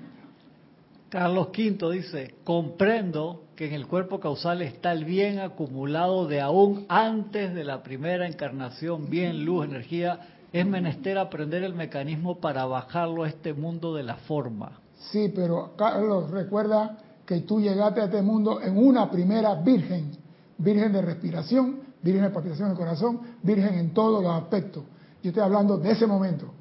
Carlos 1.10 1.48
V 1.58 1.92
dice, 1.94 2.36
comprendo 2.44 3.44
que 3.56 3.68
en 3.68 3.74
el 3.74 3.88
cuerpo 3.88 4.20
causal 4.20 4.62
está 4.62 4.92
el 4.92 5.06
bien 5.06 5.40
acumulado 5.40 6.28
de 6.28 6.42
aún 6.42 6.86
antes 6.90 7.54
de 7.56 7.64
la 7.64 7.82
primera 7.82 8.28
encarnación, 8.28 9.10
bien, 9.10 9.46
luz, 9.46 9.66
energía, 9.66 10.20
es 10.54 10.66
menester 10.66 11.18
aprender 11.18 11.64
el 11.64 11.74
mecanismo 11.74 12.39
para 12.39 12.66
bajarlo 12.66 13.24
a 13.24 13.28
este 13.30 13.54
mundo 13.54 13.93
de 13.95 14.04
la 14.04 14.16
forma. 14.16 14.80
Sí, 15.12 15.32
pero 15.36 15.74
Carlos, 15.78 16.32
recuerda 16.32 16.98
que 17.26 17.41
tú 17.41 17.60
llegaste 17.60 18.02
a 18.02 18.06
este 18.06 18.22
mundo 18.22 18.62
en 18.62 18.78
una 18.78 19.12
primera 19.12 19.56
virgen, 19.56 20.12
virgen 20.58 20.93
de 20.93 21.02
respiración, 21.02 21.80
virgen 22.02 22.24
de 22.24 22.30
palpitación 22.30 22.70
del 22.70 22.78
corazón, 22.78 23.20
virgen 23.43 23.76
en 23.76 23.93
todos 23.93 24.24
los 24.24 24.32
aspectos. 24.34 24.84
Yo 25.22 25.30
estoy 25.30 25.43
hablando 25.43 25.78
de 25.78 25.91
ese 25.91 26.08
momento, 26.08 26.54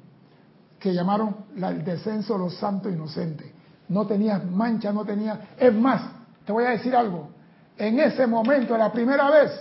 que 0.79 0.93
llamaron 0.93 1.35
la- 1.55 1.69
el 1.69 1.83
descenso 1.83 2.33
de 2.33 2.39
los 2.39 2.55
santos 2.57 2.91
inocentes. 2.91 3.47
No 3.89 4.05
tenías 4.05 4.43
mancha, 4.45 4.91
no 4.91 5.05
tenías... 5.05 5.39
Es 5.57 5.73
más, 5.73 6.01
te 6.45 6.51
voy 6.51 6.65
a 6.65 6.71
decir 6.71 6.95
algo. 6.95 7.29
En 7.77 7.99
ese 7.99 8.27
momento, 8.27 8.77
la 8.77 8.91
primera 8.91 9.29
vez, 9.29 9.51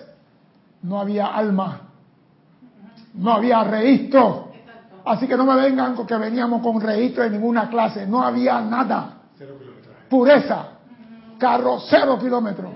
no 0.83 0.99
había 1.01 1.27
alma, 1.29 1.86
no 3.17 3.33
había 3.33 3.64
registro. 3.64 4.49
Así 5.05 5.29
que 5.29 5.37
no 5.37 5.45
me 5.45 5.55
vengan 5.55 5.95
con 5.95 6.07
que 6.07 6.17
veníamos 6.17 6.62
con 6.62 6.81
registro 6.81 7.25
en 7.25 7.33
ninguna 7.33 7.69
clase. 7.69 8.07
No 8.07 8.23
había 8.23 8.61
nada. 8.61 9.19
Pureza. 10.09 10.69
Carro 11.39 11.79
cero 11.89 12.19
kilómetros. 12.21 12.73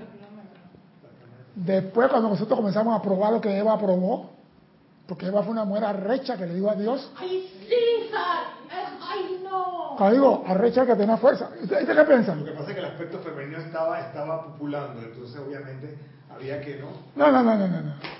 Después, 1.54 2.08
cuando 2.08 2.28
nosotros 2.28 2.58
comenzamos 2.58 2.98
a 2.98 3.02
probar 3.02 3.32
lo 3.32 3.40
que 3.40 3.56
Eva 3.56 3.76
probó, 3.78 4.30
porque 5.06 5.26
Eva 5.26 5.42
fue 5.42 5.52
una 5.52 5.64
mujer 5.64 5.84
arrecha 5.84 6.36
que 6.36 6.46
le 6.46 6.54
dijo 6.54 6.70
a 6.70 6.74
Dios, 6.76 7.10
¡Ay, 7.18 7.50
César! 7.68 8.44
¡Ay, 9.02 9.40
no! 9.42 9.96
cuando 9.96 10.14
digo 10.14 10.44
arrecha 10.46 10.86
que 10.86 10.94
tenía 10.94 11.16
fuerza. 11.16 11.50
¿Ustedes 11.60 11.84
qué 11.84 12.04
piensan? 12.04 12.38
Lo 12.38 12.44
que 12.46 12.52
pasa 12.52 12.68
es 12.68 12.74
que 12.74 12.80
el 12.80 12.86
aspecto 12.86 13.18
femenino 13.18 13.58
estaba, 13.58 14.00
estaba 14.00 14.44
populando, 14.44 15.02
entonces 15.02 15.38
obviamente 15.46 15.98
había 16.32 16.60
que 16.60 16.76
no. 16.76 16.86
No, 17.16 17.30
no, 17.30 17.42
no, 17.42 17.56
no, 17.56 17.66
no. 17.66 18.19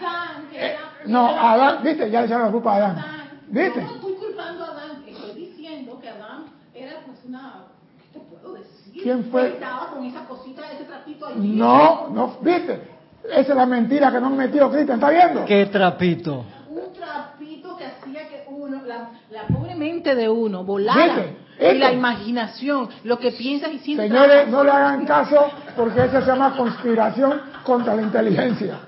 No. 0.00 0.06
Adán, 0.08 0.48
que 0.50 0.56
Eh, 0.58 0.70
era... 0.72 0.80
no, 1.06 1.30
era- 1.30 1.52
Adán, 1.52 1.82
viste, 1.82 2.10
ya 2.10 2.20
le 2.20 2.26
echaron 2.26 2.46
la 2.46 2.52
culpa 2.52 2.72
a 2.72 2.76
Adán. 2.76 2.98
Adán. 2.98 3.40
¿Viste? 3.48 3.82
No 3.82 3.94
estoy 3.94 4.14
culpando 4.14 4.64
a 4.64 4.68
Adán, 4.68 5.04
estoy 5.06 5.32
diciendo 5.34 5.98
que 6.00 6.08
Adán 6.08 6.44
era 6.74 7.00
pues 7.06 7.18
una... 7.26 7.64
¿Qué 8.12 8.18
te 8.18 8.24
puedo 8.24 8.54
decir? 8.54 9.02
¿Quién 9.02 9.24
fue? 9.30 9.48
Estaba 9.48 9.90
con 9.90 10.04
esa 10.04 10.24
cosita, 10.26 10.62
ese 10.72 10.84
trapito 10.84 11.26
allí. 11.26 11.48
No, 11.56 12.08
no, 12.10 12.36
viste. 12.40 12.80
Esa 13.24 13.40
es 13.40 13.56
la 13.56 13.66
mentira 13.66 14.12
que 14.12 14.20
no 14.20 14.26
han 14.26 14.36
metido 14.36 14.70
Cristian, 14.70 14.98
¿está 14.98 15.10
viendo? 15.10 15.44
¡Qué 15.46 15.66
trapito! 15.66 16.44
Un 16.68 16.92
trapito 16.92 17.76
que 17.76 17.84
hacía 17.86 18.28
que 18.28 18.44
uno, 18.48 18.82
la, 18.84 19.10
la 19.30 19.46
pobre 19.46 19.74
mente 19.74 20.14
de 20.14 20.28
uno 20.28 20.62
volara. 20.64 21.04
¿Viste? 21.16 21.36
Y 21.60 21.78
la 21.78 21.92
imaginación, 21.92 22.88
lo 23.04 23.18
que 23.18 23.30
piensas 23.32 23.72
y 23.72 23.78
sientes. 23.78 24.08
Señores, 24.08 24.48
no 24.48 24.64
le 24.64 24.70
hagan 24.70 25.06
caso 25.06 25.50
porque 25.76 26.04
eso 26.04 26.20
se 26.20 26.26
llama 26.26 26.56
conspiración 26.56 27.40
contra 27.62 27.94
la 27.94 28.02
inteligencia. 28.02 28.78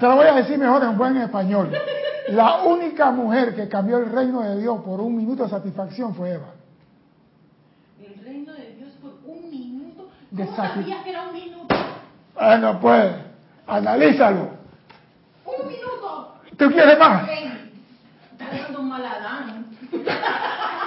Te 0.00 0.06
lo 0.06 0.16
voy 0.16 0.26
a 0.26 0.34
decir 0.34 0.58
mejor 0.58 0.82
en 0.84 0.96
buen 0.96 1.16
español. 1.18 1.70
La 2.28 2.62
única 2.64 3.10
mujer 3.10 3.54
que 3.54 3.68
cambió 3.68 3.98
el 3.98 4.10
reino 4.10 4.40
de 4.42 4.60
Dios 4.60 4.80
por 4.84 5.00
un 5.00 5.16
minuto 5.16 5.44
de 5.44 5.50
satisfacción 5.50 6.14
fue 6.14 6.32
Eva. 6.32 6.46
el 8.04 8.24
reino 8.24 8.52
de 8.54 8.74
Dios 8.76 8.90
por 9.00 9.12
un 9.26 9.50
minuto. 9.50 10.08
De 10.30 10.44
¿Cómo 10.44 10.56
sati- 10.56 10.80
sabías 10.80 11.02
que 11.04 11.10
era 11.10 11.22
un 11.28 11.32
minuto? 11.34 11.74
Bueno, 12.34 12.80
pues, 12.80 13.12
analízalo. 13.66 14.50
¡Un 15.44 15.68
minuto! 15.68 16.34
¿Tú 16.56 16.70
quieres 16.70 16.98
más? 16.98 17.26
Ven, 17.26 17.70
Estás 18.32 18.62
dando 18.62 18.80
un 18.80 18.88
maladán. 18.88 19.66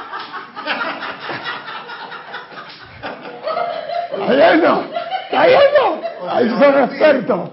¿Está 4.12 4.52
yendo? 4.52 4.84
¿Está 5.32 5.46
yendo? 5.48 6.02
Ahí 6.30 6.50
son 6.50 6.84
expertos. 6.84 7.50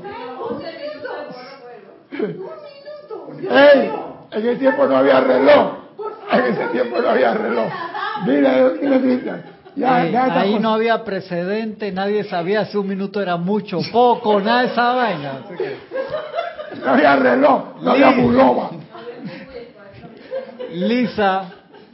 ¡Ey! 3.51 3.93
En 4.33 4.41
ese 4.47 4.57
tiempo 4.57 4.87
no 4.87 4.97
había 4.97 5.21
reloj. 5.21 5.73
En 6.33 6.45
ese 6.47 6.67
tiempo 6.69 6.99
no 7.01 7.09
había 7.11 7.35
reloj. 7.35 7.73
Dile, 8.27 8.73
Cristian. 9.01 9.45
Ya, 9.77 10.07
Eh, 10.07 10.11
ya 10.11 10.41
ahí 10.41 10.59
no 10.59 10.73
había 10.73 11.05
precedente, 11.05 11.93
nadie 11.93 12.25
sabía 12.25 12.65
si 12.65 12.79
un 12.79 12.89
minuto 12.89 13.21
era 13.21 13.37
mucho, 13.37 13.79
poco, 13.93 14.41
nada 14.41 14.63
de 14.63 14.67
esa 14.69 14.93
vaina. 14.95 15.33
No 16.83 16.91
había 16.93 17.17
reloj, 17.17 17.63
no 17.83 17.91
había 17.91 18.11
buloba. 18.13 18.71
Lisa, 20.73 21.45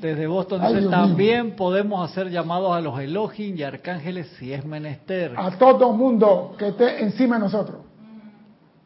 desde 0.03 0.27
Boston, 0.27 0.61
Ay, 0.63 0.75
dice, 0.75 0.81
mío. 0.89 0.91
también 0.91 1.57
podemos 1.57 2.11
hacer 2.11 2.29
llamados 2.29 2.75
a 2.75 2.81
los 2.81 2.99
Elohim 3.01 3.57
y 3.57 3.63
arcángeles 3.63 4.27
si 4.39 4.53
es 4.53 4.65
menester. 4.65 5.33
A 5.37 5.53
todo 5.53 5.93
mundo 5.93 6.55
que 6.59 6.69
esté 6.69 7.03
encima 7.03 7.37
de 7.37 7.43
nosotros. 7.43 7.79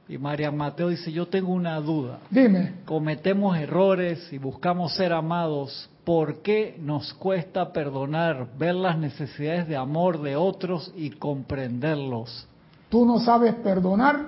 Y 0.09 0.19
María 0.19 0.53
Mateo 0.53 0.89
dice, 0.89 1.11
yo 1.11 1.27
tengo 1.27 1.53
una 1.53 1.81
duda. 1.81 2.21
Dime, 2.31 2.75
Cometemos 2.85 3.57
errores 3.59 4.33
y 4.33 4.39
buscamos 4.39 4.95
ser 4.95 5.13
amados. 5.13 5.91
¿Por 6.05 6.43
qué 6.43 6.77
nos 6.81 7.13
cuesta 7.15 7.73
perdonar, 7.73 8.47
ver 8.57 8.77
las 8.77 8.97
necesidades 8.97 9.67
de 9.67 9.77
amor 9.77 10.23
de 10.23 10.37
otros 10.37 10.93
y 10.97 11.11
comprenderlos? 11.11 12.47
tú 12.89 13.05
no 13.05 13.19
sabes 13.19 13.53
perdonar 13.57 14.27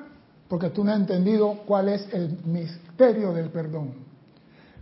porque 0.48 0.70
tú 0.70 0.82
no 0.82 0.90
has 0.92 0.98
entendido 0.98 1.58
cuál 1.64 1.88
es 1.90 2.12
el 2.12 2.38
misterio 2.44 3.32
del 3.32 3.50
perdón. 3.50 3.92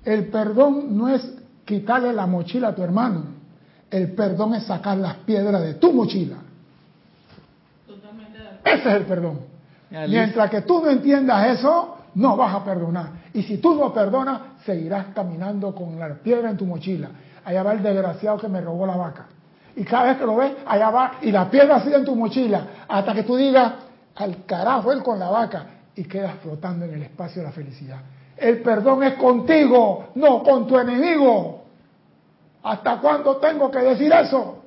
El 0.04 0.28
perdón 0.28 0.96
no 0.96 1.09
es 1.09 1.22
quitarle 1.67 2.12
la 2.14 2.27
mochila 2.27 2.69
a 2.69 2.75
tu 2.75 2.83
hermano. 2.83 3.25
El 3.91 4.12
perdón 4.12 4.55
es 4.55 4.64
sacar 4.64 4.97
las 4.97 5.17
piedras 5.17 5.61
de 5.62 5.75
tu 5.75 5.93
mochila. 5.93 6.37
Totalmente. 7.87 8.39
Ese 8.64 8.89
es 8.89 8.95
el 8.95 9.05
perdón. 9.05 9.41
Ya, 9.91 10.07
Mientras 10.07 10.51
que 10.51 10.62
tú 10.62 10.81
no 10.83 10.91
entiendas 10.91 11.59
eso, 11.59 11.99
no 12.14 12.37
vas 12.37 12.55
a 12.55 12.64
perdonar. 12.64 13.11
Y 13.35 13.43
si 13.43 13.59
tú 13.59 13.75
no 13.75 13.93
perdonas, 13.93 14.41
seguirás 14.64 15.07
caminando 15.14 15.75
con 15.75 15.99
la 15.99 16.14
piedra 16.14 16.51
en 16.51 16.57
tu 16.57 16.64
mochila. 16.64 17.11
Allá 17.45 17.62
va 17.62 17.73
el 17.75 17.83
desgraciado 17.83 18.39
que 18.39 18.49
me 18.49 18.61
robó 18.61 18.87
la 18.87 18.97
vaca. 18.97 19.27
Y 19.77 19.85
cada 19.85 20.05
vez 20.05 20.17
que 20.17 20.25
lo 20.25 20.37
ves, 20.37 20.53
allá 20.67 20.91
va, 20.91 21.12
y 21.21 21.31
la 21.31 21.51
piedra 21.51 21.81
sigue 21.81 21.97
en 21.97 22.05
tu 22.05 22.17
mochila, 22.17 22.67
hasta 22.89 23.12
que 23.12 23.25
tú 23.25 23.37
digas, 23.37 23.75
al 24.14 24.47
carajo 24.47 24.91
él 24.91 25.03
con 25.03 25.19
la 25.19 25.29
vaca, 25.29 25.67
y 25.95 26.05
quedas 26.05 26.37
flotando 26.43 26.87
en 26.87 26.95
el 26.95 27.03
espacio 27.03 27.43
de 27.43 27.49
la 27.49 27.53
felicidad. 27.53 27.99
El 28.37 28.62
perdón 28.62 29.03
es 29.03 29.14
contigo, 29.14 30.07
no 30.14 30.43
con 30.43 30.66
tu 30.66 30.78
enemigo. 30.78 31.62
¿Hasta 32.62 33.01
cuándo 33.01 33.37
tengo 33.37 33.70
que 33.70 33.78
decir 33.78 34.12
eso? 34.12 34.62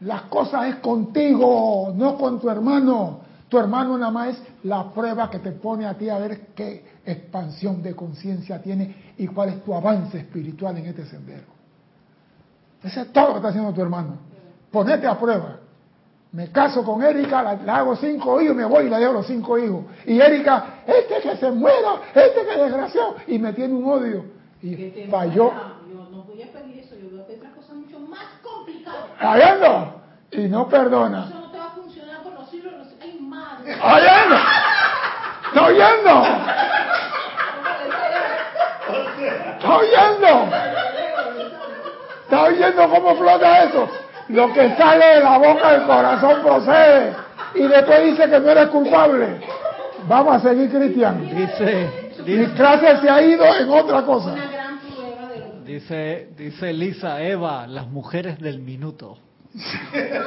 Las 0.00 0.22
cosas 0.22 0.66
es 0.68 0.76
contigo, 0.76 1.92
no 1.96 2.16
con 2.16 2.40
tu 2.40 2.50
hermano. 2.50 3.20
Tu 3.48 3.58
hermano 3.58 3.96
nada 3.96 4.10
más 4.10 4.28
es 4.28 4.42
la 4.64 4.90
prueba 4.90 5.30
que 5.30 5.38
te 5.38 5.52
pone 5.52 5.86
a 5.86 5.94
ti 5.94 6.08
a 6.08 6.18
ver 6.18 6.48
qué 6.54 6.84
expansión 7.04 7.82
de 7.82 7.94
conciencia 7.94 8.60
tiene 8.60 9.14
y 9.16 9.26
cuál 9.26 9.50
es 9.50 9.64
tu 9.64 9.74
avance 9.74 10.18
espiritual 10.18 10.76
en 10.78 10.86
este 10.86 11.06
sendero. 11.06 11.46
Eso 12.82 13.00
es 13.00 13.12
todo 13.12 13.28
lo 13.28 13.32
que 13.32 13.36
está 13.38 13.48
haciendo 13.48 13.72
tu 13.72 13.80
hermano. 13.80 14.18
Ponete 14.70 15.06
a 15.06 15.18
prueba. 15.18 15.60
Me 16.34 16.50
caso 16.50 16.82
con 16.84 17.00
Erika, 17.00 17.42
la- 17.44 17.76
hago 17.76 17.94
cinco 17.94 18.40
hijos, 18.40 18.56
me 18.56 18.64
voy 18.64 18.86
y 18.86 18.90
le 18.90 18.98
dejo 18.98 19.12
los 19.12 19.26
cinco 19.26 19.56
hijos. 19.56 19.84
Y 20.04 20.20
Erika, 20.20 20.80
este 20.84 21.20
que 21.22 21.36
se 21.36 21.48
muera, 21.52 22.00
este 22.12 22.44
que 22.44 22.56
desgraciado, 22.60 23.14
y 23.28 23.38
me 23.38 23.52
tiene 23.52 23.72
un 23.74 23.88
odio. 23.88 24.24
Y 24.60 24.74
falló. 25.08 25.52
Yo 25.88 26.08
no 26.10 26.24
voy 26.24 26.42
a 26.42 26.50
pedir 26.50 26.80
eso, 26.80 26.96
yo 27.00 27.08
voy 27.10 27.20
a 27.20 27.26
pedir 27.26 27.38
otra 27.38 27.52
cosa 27.52 27.72
mucho 27.74 28.00
más 28.00 28.24
complicada. 28.42 29.06
¿Está 29.14 29.34
viendo? 29.36 30.02
Y 30.32 30.48
no 30.48 30.68
perdona. 30.68 31.26
Eso 31.28 31.38
no 31.38 31.50
te 31.52 31.58
va 31.58 31.66
a 31.66 31.70
funcionar 31.70 32.22
por 32.24 32.32
los 32.32 32.50
siglos. 32.50 32.72
los- 32.78 32.94
¡Ay, 33.00 33.16
madre! 33.20 33.70
¿Está 33.70 33.94
oyendo? 33.94 34.36
¿Está 35.52 35.66
oyendo? 35.66 36.24
¿Está 39.52 39.76
oyendo? 39.76 40.56
¿Está 42.24 42.42
oyendo 42.42 42.88
cómo 42.90 43.14
flota 43.16 43.62
eso? 43.64 43.88
Lo 44.28 44.52
que 44.52 44.74
sale 44.76 45.06
de 45.16 45.20
la 45.20 45.38
boca 45.38 45.72
del 45.72 45.82
corazón 45.86 46.42
procede. 46.42 47.12
Y 47.54 47.62
después 47.62 48.04
dice 48.04 48.28
que 48.28 48.40
no 48.40 48.50
eres 48.50 48.68
culpable. 48.68 49.40
Vamos 50.08 50.36
a 50.36 50.40
seguir, 50.40 50.70
Cristian. 50.70 51.20
Dice, 51.22 52.12
Mi 52.18 52.36
dice, 52.36 52.52
clase 52.54 52.98
se 53.00 53.08
ha 53.10 53.22
ido 53.22 53.44
en 53.44 53.70
otra 53.70 54.02
cosa. 54.02 54.34
Dice, 55.64 56.28
dice 56.36 56.72
Lisa, 56.72 57.22
Eva, 57.22 57.66
las 57.66 57.86
mujeres 57.86 58.38
del 58.38 58.58
minuto. 58.60 59.16
Lisa, 59.54 60.22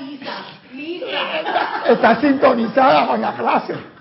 Lisa, 0.00 0.36
Lisa. 0.72 1.84
Está 1.88 2.20
sintonizada 2.20 3.06
con 3.06 3.20
la 3.20 3.32
clase. 3.34 3.93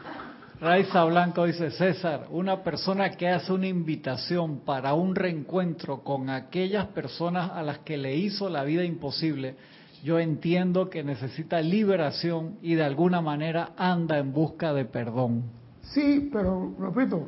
Raiza 0.63 1.03
Blanco 1.03 1.43
dice, 1.43 1.71
César, 1.71 2.27
una 2.29 2.63
persona 2.63 3.09
que 3.17 3.27
hace 3.27 3.51
una 3.51 3.67
invitación 3.67 4.59
para 4.59 4.93
un 4.93 5.13
reencuentro 5.13 6.05
con 6.05 6.29
aquellas 6.29 6.87
personas 6.87 7.51
a 7.51 7.61
las 7.63 7.79
que 7.79 7.97
le 7.97 8.15
hizo 8.15 8.47
la 8.47 8.63
vida 8.63 8.85
imposible, 8.85 9.57
yo 10.05 10.19
entiendo 10.19 10.89
que 10.89 11.03
necesita 11.03 11.59
liberación 11.59 12.59
y 12.61 12.75
de 12.75 12.83
alguna 12.85 13.19
manera 13.19 13.73
anda 13.75 14.17
en 14.19 14.31
busca 14.31 14.73
de 14.73 14.85
perdón. 14.85 15.43
Sí, 15.81 16.29
pero 16.31 16.73
repito, 16.79 17.27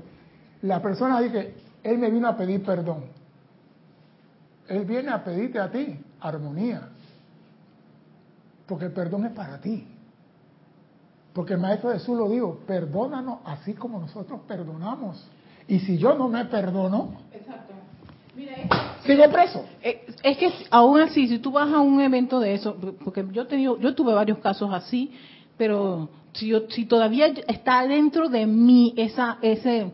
la 0.61 0.81
persona 0.81 1.19
dice, 1.19 1.55
él 1.83 1.97
me 1.97 2.09
vino 2.09 2.29
a 2.29 2.37
pedir 2.37 2.63
perdón. 2.63 3.03
Él 4.69 4.85
viene 4.85 5.11
a 5.11 5.21
pedirte 5.21 5.59
a 5.59 5.69
ti 5.69 5.99
armonía. 6.21 6.87
Porque 8.65 8.85
el 8.85 8.93
perdón 8.93 9.25
es 9.25 9.33
para 9.33 9.59
ti. 9.59 9.85
Porque 11.35 11.51
el 11.53 11.59
Maestro 11.59 11.91
Jesús 11.91 12.17
lo 12.17 12.29
dijo, 12.29 12.59
perdónanos 12.65 13.39
así 13.43 13.73
como 13.73 13.99
nosotros 13.99 14.39
perdonamos. 14.47 15.21
Y 15.67 15.79
si 15.79 15.97
yo 15.97 16.15
no 16.15 16.29
me 16.29 16.45
perdono, 16.45 17.11
Exacto. 17.33 17.73
Mira, 18.33 18.53
es, 18.53 18.69
sigo 19.05 19.29
preso. 19.29 19.65
eh, 19.81 20.05
es 20.23 20.37
que 20.37 20.49
aún 20.71 21.01
así, 21.01 21.27
si 21.27 21.39
tú 21.39 21.51
vas 21.51 21.71
a 21.73 21.79
un 21.79 21.99
evento 21.99 22.39
de 22.39 22.53
eso, 22.53 22.77
porque 23.03 23.25
yo 23.33 23.41
he 23.41 23.45
tenido, 23.45 23.77
yo 23.79 23.93
tuve 23.93 24.13
varios 24.13 24.37
casos 24.37 24.73
así, 24.73 25.11
pero 25.57 26.09
si, 26.31 26.47
yo, 26.47 26.69
si 26.69 26.85
todavía 26.85 27.27
está 27.47 27.85
dentro 27.85 28.29
de 28.29 28.45
mí 28.45 28.93
esa, 28.95 29.37
ese, 29.41 29.91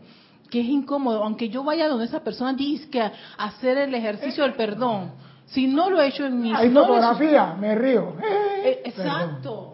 que 0.52 0.62
es 0.62 0.68
incómodo, 0.68 1.24
aunque 1.24 1.50
yo 1.50 1.64
vaya 1.64 1.88
donde 1.88 2.06
esa 2.06 2.24
persona 2.24 2.54
dice 2.54 2.88
que 2.90 3.02
a 3.02 3.12
hacer 3.38 3.80
el 3.80 3.96
ejercicio 3.96 4.44
del 4.44 4.54
perdón, 4.54 5.14
si 5.48 5.66
no 5.66 5.90
lo 5.90 6.02
he 6.02 6.08
hecho 6.08 6.24
en 6.26 6.40
mí, 6.40 6.54
Hay 6.56 6.70
no 6.70 6.82
fotografía, 6.82 7.56
me 7.60 7.74
río. 7.74 8.14
Eh, 8.64 8.82
exacto. 8.86 9.72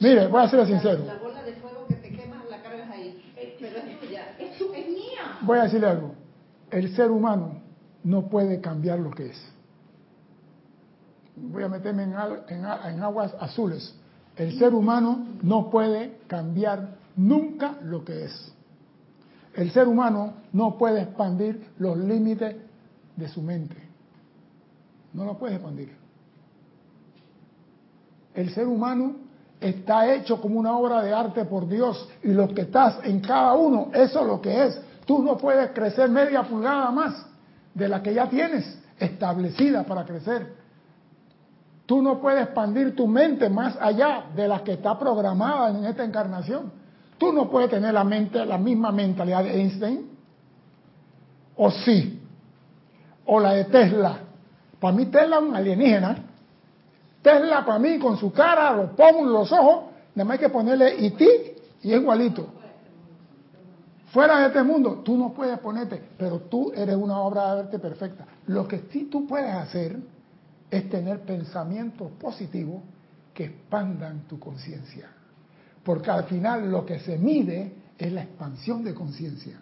Mire, 0.00 0.26
voy 0.28 0.42
a 0.42 0.48
ser 0.48 0.66
sincero. 0.66 1.04
La 1.06 1.16
bola 1.18 1.42
de 1.42 1.52
fuego 1.54 1.86
que 1.88 1.94
te 1.96 2.10
quemas 2.10 2.48
la 2.50 2.62
cargas 2.62 2.90
ahí, 2.90 3.32
pero 3.60 3.76
es 3.78 4.00
tuya. 4.00 4.36
es, 4.38 4.58
tu- 4.58 4.72
es 4.74 4.86
mía. 4.88 5.38
Voy 5.42 5.58
a 5.58 5.64
decirle 5.64 5.88
algo. 5.88 6.14
El 6.70 6.94
ser 6.94 7.10
humano 7.10 7.60
no 8.04 8.28
puede 8.28 8.60
cambiar 8.60 8.98
lo 8.98 9.10
que 9.10 9.26
es. 9.30 9.52
Voy 11.36 11.62
a 11.62 11.68
meterme 11.68 12.02
en, 12.04 12.14
en 12.48 12.64
en 12.64 13.02
aguas 13.02 13.34
azules. 13.40 13.94
El 14.36 14.58
ser 14.58 14.74
humano 14.74 15.26
no 15.42 15.70
puede 15.70 16.18
cambiar 16.26 16.96
nunca 17.16 17.76
lo 17.82 18.04
que 18.04 18.24
es. 18.24 18.52
El 19.54 19.70
ser 19.72 19.88
humano 19.88 20.34
no 20.52 20.78
puede 20.78 21.02
expandir 21.02 21.68
los 21.78 21.96
límites 21.98 22.54
de 23.16 23.28
su 23.28 23.42
mente. 23.42 23.76
No 25.12 25.24
lo 25.24 25.36
puede 25.38 25.54
expandir. 25.54 25.96
El 28.34 28.50
ser 28.54 28.68
humano 28.68 29.16
está 29.60 30.12
hecho 30.14 30.40
como 30.40 30.58
una 30.58 30.76
obra 30.76 31.02
de 31.02 31.12
arte 31.12 31.44
por 31.44 31.68
Dios 31.68 32.08
y 32.22 32.28
lo 32.28 32.48
que 32.54 32.62
estás 32.62 33.00
en 33.04 33.20
cada 33.20 33.54
uno, 33.54 33.90
eso 33.92 34.20
es 34.20 34.26
lo 34.26 34.40
que 34.40 34.64
es. 34.64 34.80
Tú 35.04 35.22
no 35.22 35.36
puedes 35.36 35.70
crecer 35.70 36.08
media 36.08 36.42
pulgada 36.42 36.90
más 36.90 37.26
de 37.74 37.88
la 37.88 38.02
que 38.02 38.14
ya 38.14 38.28
tienes 38.28 38.78
establecida 38.98 39.84
para 39.84 40.04
crecer. 40.04 40.54
Tú 41.86 42.02
no 42.02 42.20
puedes 42.20 42.42
expandir 42.42 42.94
tu 42.94 43.06
mente 43.06 43.48
más 43.48 43.76
allá 43.80 44.26
de 44.36 44.46
la 44.46 44.62
que 44.62 44.72
está 44.72 44.98
programada 44.98 45.70
en 45.70 45.86
esta 45.86 46.04
encarnación. 46.04 46.70
Tú 47.16 47.32
no 47.32 47.50
puedes 47.50 47.70
tener 47.70 47.94
la 47.94 48.04
mente, 48.04 48.44
la 48.44 48.58
misma 48.58 48.92
mentalidad 48.92 49.42
de 49.42 49.58
Einstein. 49.58 50.10
O 51.56 51.70
sí. 51.70 52.20
O 53.24 53.40
la 53.40 53.54
de 53.54 53.64
Tesla. 53.64 54.18
Para 54.78 54.94
mí 54.94 55.06
Tesla 55.06 55.38
es 55.38 55.42
un 55.42 55.56
alienígena. 55.56 56.27
Tesla 57.28 57.62
para 57.62 57.78
mí 57.78 57.98
con 57.98 58.16
su 58.16 58.32
cara, 58.32 58.74
los 58.74 58.90
pómulos, 58.90 59.50
los 59.50 59.52
ojos, 59.52 59.90
nada 60.14 60.24
más 60.26 60.38
hay 60.38 60.46
que 60.46 60.48
ponerle 60.48 60.96
IT 60.98 61.20
y 61.82 61.92
es 61.92 62.00
igualito. 62.00 62.54
fuera 64.12 64.40
de 64.40 64.46
este 64.46 64.62
mundo, 64.62 65.02
tú 65.04 65.18
no 65.18 65.34
puedes 65.34 65.58
ponerte, 65.58 66.02
pero 66.16 66.40
tú 66.40 66.72
eres 66.74 66.96
una 66.96 67.18
obra 67.18 67.54
de 67.54 67.60
arte 67.60 67.78
perfecta. 67.78 68.24
Lo 68.46 68.66
que 68.66 68.84
sí 68.90 69.04
tú 69.10 69.26
puedes 69.26 69.54
hacer 69.54 69.98
es 70.70 70.88
tener 70.88 71.20
pensamientos 71.20 72.10
positivos 72.12 72.82
que 73.34 73.44
expandan 73.44 74.20
tu 74.20 74.38
conciencia. 74.38 75.10
Porque 75.84 76.10
al 76.10 76.24
final 76.24 76.70
lo 76.70 76.86
que 76.86 76.98
se 77.00 77.18
mide 77.18 77.74
es 77.98 78.10
la 78.10 78.22
expansión 78.22 78.82
de 78.82 78.94
conciencia. 78.94 79.60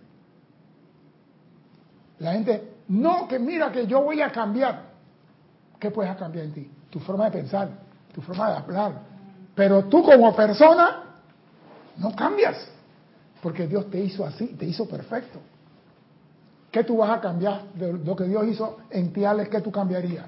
La 2.20 2.32
gente, 2.32 2.74
no, 2.88 3.26
que 3.26 3.40
mira 3.40 3.72
que 3.72 3.88
yo 3.88 4.02
voy 4.02 4.22
a 4.22 4.30
cambiar. 4.30 4.84
¿Qué 5.80 5.90
puedes 5.90 6.14
cambiar 6.16 6.44
en 6.46 6.52
ti? 6.52 6.70
Tu 6.90 7.00
forma 7.00 7.26
de 7.26 7.30
pensar, 7.32 7.68
tu 8.14 8.20
forma 8.22 8.50
de 8.50 8.56
hablar. 8.56 8.92
Pero 9.54 9.84
tú 9.84 10.02
como 10.02 10.34
persona 10.34 11.04
no 11.96 12.14
cambias. 12.14 12.68
Porque 13.42 13.66
Dios 13.66 13.90
te 13.90 14.00
hizo 14.00 14.24
así, 14.24 14.48
te 14.48 14.66
hizo 14.66 14.88
perfecto. 14.88 15.38
¿Qué 16.70 16.84
tú 16.84 16.98
vas 16.98 17.10
a 17.10 17.20
cambiar 17.20 17.62
de 17.74 17.92
lo 17.92 18.16
que 18.16 18.24
Dios 18.24 18.46
hizo 18.46 18.78
en 18.90 19.12
ti, 19.12 19.24
Alex? 19.24 19.48
¿Qué 19.48 19.60
tú 19.60 19.70
cambiarías? 19.70 20.26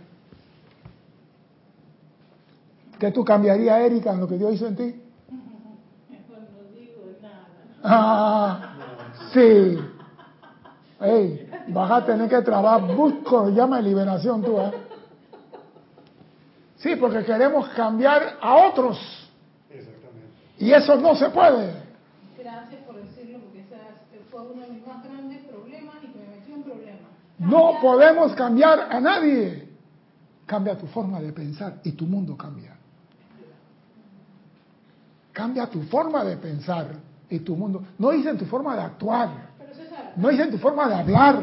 ¿Qué 2.99 3.13
tú 3.13 3.25
cambiarías, 3.25 3.81
Erika, 3.81 4.13
en 4.13 4.21
lo 4.21 4.29
que 4.29 4.39
Dios 4.39 4.55
hizo 4.55 4.67
en 4.67 4.77
ti? 4.77 4.83
no 5.31 6.79
digo 6.79 7.03
nada. 7.23 7.49
Ah, 7.83 8.75
sí. 9.33 9.79
Ey, 11.01 11.51
vas 11.69 11.91
a 11.91 12.05
tener 12.05 12.29
que 12.29 12.41
trabajar, 12.43 12.97
busco, 12.97 13.51
llama 13.51 13.81
liberación 13.81 14.43
tú, 14.43 14.59
¿eh? 14.59 14.73
Sí, 16.79 16.95
porque 16.97 17.25
queremos 17.25 17.69
cambiar 17.71 18.39
a 18.41 18.69
otros. 18.69 18.99
Exactamente. 19.71 20.29
Y 20.59 20.73
eso 20.73 20.97
no 20.97 21.15
se 21.17 21.29
puede. 21.31 21.73
Gracias 22.39 22.83
por 22.87 22.97
decirlo, 22.97 23.41
porque 23.41 23.61
ese 23.61 23.77
fue 24.31 24.43
uno 24.43 24.63
de 24.63 24.73
mis 24.73 24.87
más 24.87 25.03
grandes 25.03 25.43
problemas 25.45 25.97
y 26.03 26.07
que 26.07 26.19
me 26.19 26.37
metió 26.37 26.55
en 26.55 26.63
problemas. 26.63 27.11
No 27.39 27.79
podemos 27.81 28.33
cambiar 28.35 28.89
a 28.91 29.01
nadie. 29.01 29.69
Cambia 30.47 30.79
tu 30.79 30.87
forma 30.87 31.21
de 31.21 31.33
pensar 31.33 31.81
y 31.85 31.93
tu 31.93 32.07
mundo 32.07 32.37
cambia. 32.37 32.77
Cambia 35.33 35.67
tu 35.67 35.83
forma 35.83 36.25
de 36.25 36.37
pensar 36.37 36.87
y 37.29 37.41
tu 37.41 37.55
mundo. 37.57 37.83
No 37.99 38.11
dicen 38.11 38.39
tu 38.39 38.45
forma 38.47 38.75
de 38.77 38.83
actuar. 38.83 39.29
No 40.17 40.29
dicen 40.29 40.51
tu 40.51 40.59
forma 40.59 40.89
de 40.89 40.95
hablar. 40.95 41.43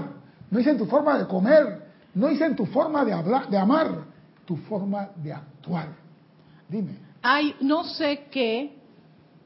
No 0.50 0.58
dicen 0.58 0.78
tu 0.78 0.86
forma 0.86 1.18
de 1.18 1.28
comer. 1.28 1.86
No 2.14 2.28
dicen 2.28 2.56
tu 2.56 2.66
forma 2.66 3.04
de 3.04 3.14
hablar, 3.14 3.50
de 3.50 3.58
amar. 3.58 4.15
Tu 4.46 4.56
forma 4.58 5.10
de 5.16 5.34
actuar. 5.34 5.90
Dime. 6.68 6.98
hay, 7.22 7.56
no 7.62 7.84
sé 7.84 8.26
qué, 8.32 8.76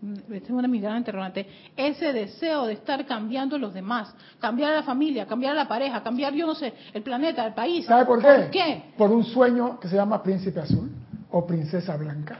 mm, 0.01 0.13
tengo 0.45 0.59
una 0.59 0.67
mirada 0.67 0.97
interrogante, 0.97 1.47
ese 1.75 2.13
deseo 2.13 2.65
de 2.65 2.73
estar 2.73 3.05
cambiando 3.05 3.55
a 3.57 3.59
los 3.59 3.73
demás, 3.73 4.13
cambiar 4.39 4.71
a 4.71 4.75
la 4.77 4.83
familia, 4.83 5.25
cambiar 5.25 5.53
a 5.53 5.55
la 5.55 5.67
pareja, 5.67 6.01
cambiar, 6.01 6.33
yo 6.33 6.45
no 6.45 6.55
sé, 6.55 6.73
el 6.93 7.03
planeta, 7.03 7.45
el 7.45 7.53
país. 7.53 7.85
¿Sabe 7.85 8.05
por 8.05 8.21
qué? 8.21 8.27
¿Por 8.27 8.49
qué? 8.51 8.83
Por 8.97 9.11
un 9.11 9.23
sueño 9.25 9.79
que 9.79 9.87
se 9.87 9.95
llama 9.95 10.21
príncipe 10.23 10.59
azul 10.59 10.89
o 11.31 11.45
princesa 11.45 11.95
blanca. 11.97 12.39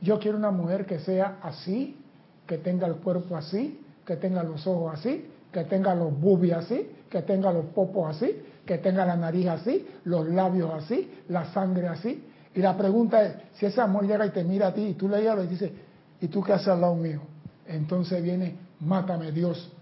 Yo 0.00 0.18
quiero 0.18 0.36
una 0.36 0.50
mujer 0.50 0.84
que 0.84 0.98
sea 0.98 1.38
así, 1.42 1.96
que 2.46 2.58
tenga 2.58 2.86
el 2.86 2.96
cuerpo 2.96 3.36
así, 3.36 3.80
que 4.06 4.16
tenga 4.16 4.42
los 4.42 4.66
ojos 4.66 4.92
así, 4.94 5.26
que 5.52 5.64
tenga 5.64 5.94
los 5.94 6.18
boobies 6.20 6.56
así, 6.56 6.86
que 7.14 7.22
tenga 7.22 7.52
los 7.52 7.66
popos 7.66 8.16
así, 8.16 8.42
que 8.66 8.78
tenga 8.78 9.06
la 9.06 9.14
nariz 9.14 9.46
así, 9.46 9.86
los 10.02 10.28
labios 10.28 10.72
así, 10.74 11.08
la 11.28 11.44
sangre 11.52 11.86
así. 11.86 12.24
Y 12.52 12.60
la 12.60 12.76
pregunta 12.76 13.22
es, 13.22 13.36
si 13.52 13.66
esa 13.66 13.86
mujer 13.86 14.08
llega 14.08 14.26
y 14.26 14.30
te 14.30 14.42
mira 14.42 14.66
a 14.66 14.74
ti 14.74 14.82
y 14.82 14.94
tú 14.94 15.08
le 15.08 15.28
hablas 15.28 15.46
y 15.46 15.50
dices, 15.50 15.70
¿y 16.20 16.26
tú 16.26 16.42
qué 16.42 16.54
haces 16.54 16.66
al 16.66 16.80
lado 16.80 16.96
mío? 16.96 17.20
Entonces 17.68 18.20
viene, 18.20 18.56
mátame 18.80 19.30
Dios. 19.30 19.72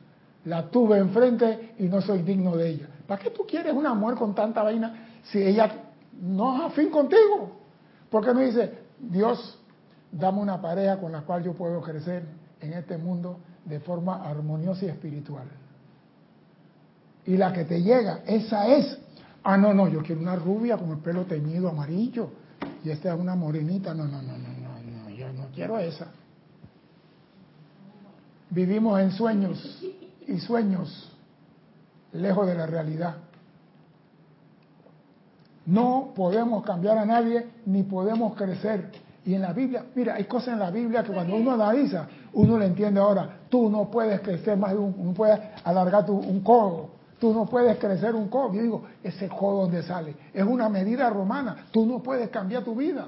La 0.44 0.68
tuve 0.68 0.98
enfrente 0.98 1.74
y 1.78 1.84
no 1.84 2.02
soy 2.02 2.20
digno 2.20 2.54
de 2.54 2.68
ella. 2.68 2.88
¿Para 3.06 3.22
qué 3.22 3.30
tú 3.30 3.46
quieres 3.46 3.72
una 3.72 3.94
mujer 3.94 4.18
con 4.18 4.34
tanta 4.34 4.62
vaina 4.62 5.06
si 5.22 5.42
ella 5.42 5.72
no 6.20 6.58
es 6.58 6.64
afín 6.70 6.90
contigo? 6.90 7.50
¿Por 8.10 8.26
qué 8.26 8.34
no 8.34 8.40
dice, 8.40 8.74
Dios, 8.98 9.58
dame 10.10 10.38
una 10.38 10.60
pareja 10.60 11.00
con 11.00 11.12
la 11.12 11.22
cual 11.22 11.42
yo 11.42 11.54
puedo 11.54 11.80
crecer 11.80 12.24
en 12.60 12.74
este 12.74 12.98
mundo 12.98 13.38
de 13.64 13.80
forma 13.80 14.22
armoniosa 14.22 14.84
y 14.84 14.88
espiritual? 14.88 15.61
Y 17.26 17.36
la 17.36 17.52
que 17.52 17.64
te 17.64 17.82
llega, 17.82 18.20
esa 18.26 18.66
es. 18.68 18.98
Ah, 19.44 19.56
no, 19.56 19.72
no, 19.74 19.88
yo 19.88 20.02
quiero 20.02 20.20
una 20.20 20.36
rubia 20.36 20.76
con 20.76 20.90
el 20.90 20.98
pelo 20.98 21.24
teñido 21.24 21.68
amarillo. 21.68 22.30
Y 22.84 22.90
esta 22.90 23.14
es 23.14 23.20
una 23.20 23.34
morenita. 23.34 23.94
No, 23.94 24.04
no, 24.04 24.22
no, 24.22 24.38
no, 24.38 24.48
no, 24.48 25.10
yo 25.10 25.32
no 25.32 25.46
quiero 25.54 25.78
esa. 25.78 26.08
Vivimos 28.50 29.00
en 29.00 29.12
sueños 29.12 29.82
y 30.26 30.38
sueños 30.38 31.12
lejos 32.12 32.46
de 32.46 32.54
la 32.54 32.66
realidad. 32.66 33.16
No 35.64 36.12
podemos 36.14 36.64
cambiar 36.64 36.98
a 36.98 37.04
nadie 37.04 37.46
ni 37.66 37.82
podemos 37.84 38.34
crecer. 38.34 38.90
Y 39.24 39.34
en 39.34 39.42
la 39.42 39.52
Biblia, 39.52 39.84
mira, 39.94 40.14
hay 40.14 40.24
cosas 40.24 40.54
en 40.54 40.58
la 40.58 40.70
Biblia 40.70 41.04
que 41.04 41.12
cuando 41.12 41.36
uno 41.36 41.52
analiza, 41.52 42.08
uno 42.32 42.58
le 42.58 42.66
entiende 42.66 42.98
ahora. 42.98 43.38
Tú 43.48 43.70
no 43.70 43.88
puedes 43.90 44.20
crecer 44.20 44.56
más 44.58 44.74
no 44.74 45.14
puedes 45.14 45.38
alargar 45.64 46.04
tu, 46.04 46.16
un 46.16 46.40
codo. 46.40 47.01
Tú 47.22 47.32
no 47.32 47.46
puedes 47.46 47.78
crecer 47.78 48.16
un 48.16 48.26
codo. 48.28 48.52
Yo 48.52 48.62
digo, 48.62 48.82
ese 49.00 49.28
codo 49.28 49.62
donde 49.62 49.84
sale. 49.84 50.16
Es 50.34 50.42
una 50.44 50.68
medida 50.68 51.08
romana. 51.08 51.66
Tú 51.70 51.86
no 51.86 52.02
puedes 52.02 52.28
cambiar 52.30 52.64
tu 52.64 52.74
vida, 52.74 53.06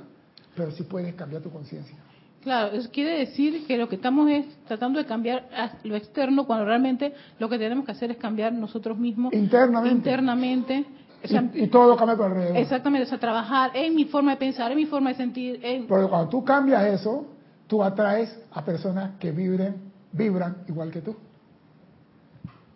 pero 0.54 0.70
sí 0.70 0.84
puedes 0.84 1.12
cambiar 1.16 1.42
tu 1.42 1.50
conciencia. 1.50 1.96
Claro, 2.44 2.76
eso 2.76 2.88
quiere 2.92 3.18
decir 3.18 3.66
que 3.66 3.76
lo 3.76 3.88
que 3.88 3.96
estamos 3.96 4.30
es 4.30 4.46
tratando 4.68 5.00
de 5.00 5.04
cambiar 5.06 5.48
lo 5.82 5.96
externo 5.96 6.46
cuando 6.46 6.64
realmente 6.64 7.12
lo 7.40 7.48
que 7.48 7.58
tenemos 7.58 7.84
que 7.86 7.90
hacer 7.90 8.12
es 8.12 8.16
cambiar 8.18 8.52
nosotros 8.52 8.96
mismos 8.96 9.32
Internamente. 9.32 9.90
internamente. 9.96 10.84
O 11.24 11.26
sea, 11.26 11.50
Y, 11.52 11.64
y 11.64 11.66
todo 11.66 11.96
cambia 11.96 12.16
tu 12.16 12.22
alrededor. 12.22 12.56
exactamente, 12.56 13.06
o 13.06 13.08
sea, 13.08 13.18
trabajar 13.18 13.72
en 13.74 13.96
mi 13.96 14.04
forma 14.04 14.30
de 14.30 14.36
pensar, 14.36 14.70
en 14.70 14.76
mi 14.76 14.86
forma 14.86 15.10
de 15.10 15.16
sentir, 15.16 15.58
en... 15.60 15.88
Porque 15.88 16.06
cuando 16.06 16.28
tú 16.28 16.44
cambias 16.44 16.84
eso, 16.86 17.26
tú 17.66 17.82
atraes 17.82 18.38
a 18.52 18.64
personas 18.64 19.18
que 19.18 19.32
vibren, 19.32 19.74
vibran 20.12 20.58
igual 20.68 20.92
que 20.92 21.00
tú. 21.00 21.16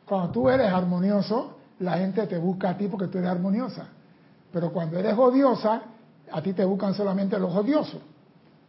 Cuando 0.08 0.30
tú 0.30 0.48
eres 0.48 0.72
armonioso, 0.72 1.58
la 1.80 1.98
gente 1.98 2.26
te 2.26 2.38
busca 2.38 2.70
a 2.70 2.76
ti 2.76 2.88
porque 2.88 3.08
tú 3.08 3.18
eres 3.18 3.30
armoniosa. 3.30 3.88
Pero 4.50 4.72
cuando 4.72 4.98
eres 4.98 5.16
odiosa, 5.16 5.82
a 6.32 6.42
ti 6.42 6.54
te 6.54 6.64
buscan 6.64 6.94
solamente 6.94 7.38
los 7.38 7.54
odiosos. 7.54 8.00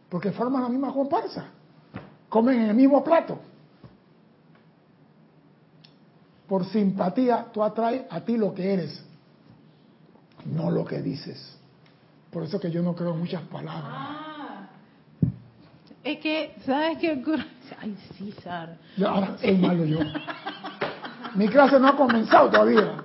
Porque 0.08 0.32
forman 0.32 0.62
la 0.62 0.68
misma 0.68 0.92
comparsa. 0.92 1.46
Comen 2.28 2.60
en 2.60 2.68
el 2.70 2.74
mismo 2.74 3.02
plato. 3.02 3.38
Por 6.46 6.66
simpatía, 6.66 7.46
tú 7.52 7.62
atraes 7.62 8.02
a 8.10 8.20
ti 8.20 8.36
lo 8.36 8.52
que 8.52 8.72
eres, 8.72 9.02
no 10.44 10.70
lo 10.70 10.84
que 10.84 11.00
dices. 11.00 11.56
Por 12.30 12.42
eso 12.42 12.58
que 12.60 12.70
yo 12.70 12.82
no 12.82 12.94
creo 12.94 13.14
en 13.14 13.20
muchas 13.20 13.42
palabras. 13.42 13.84
Ah, 13.86 14.68
es 16.02 16.18
que, 16.18 16.56
¿sabes 16.66 16.98
qué 16.98 17.12
ocurre? 17.12 17.46
Ay, 17.80 17.96
César. 18.18 18.76
Yo 18.96 19.08
ahora 19.08 19.38
soy 19.38 19.56
malo 19.56 19.84
yo. 19.84 20.00
Mi 21.34 21.48
clase 21.48 21.78
no 21.78 21.88
ha 21.88 21.96
comenzado 21.96 22.50
todavía. 22.50 23.04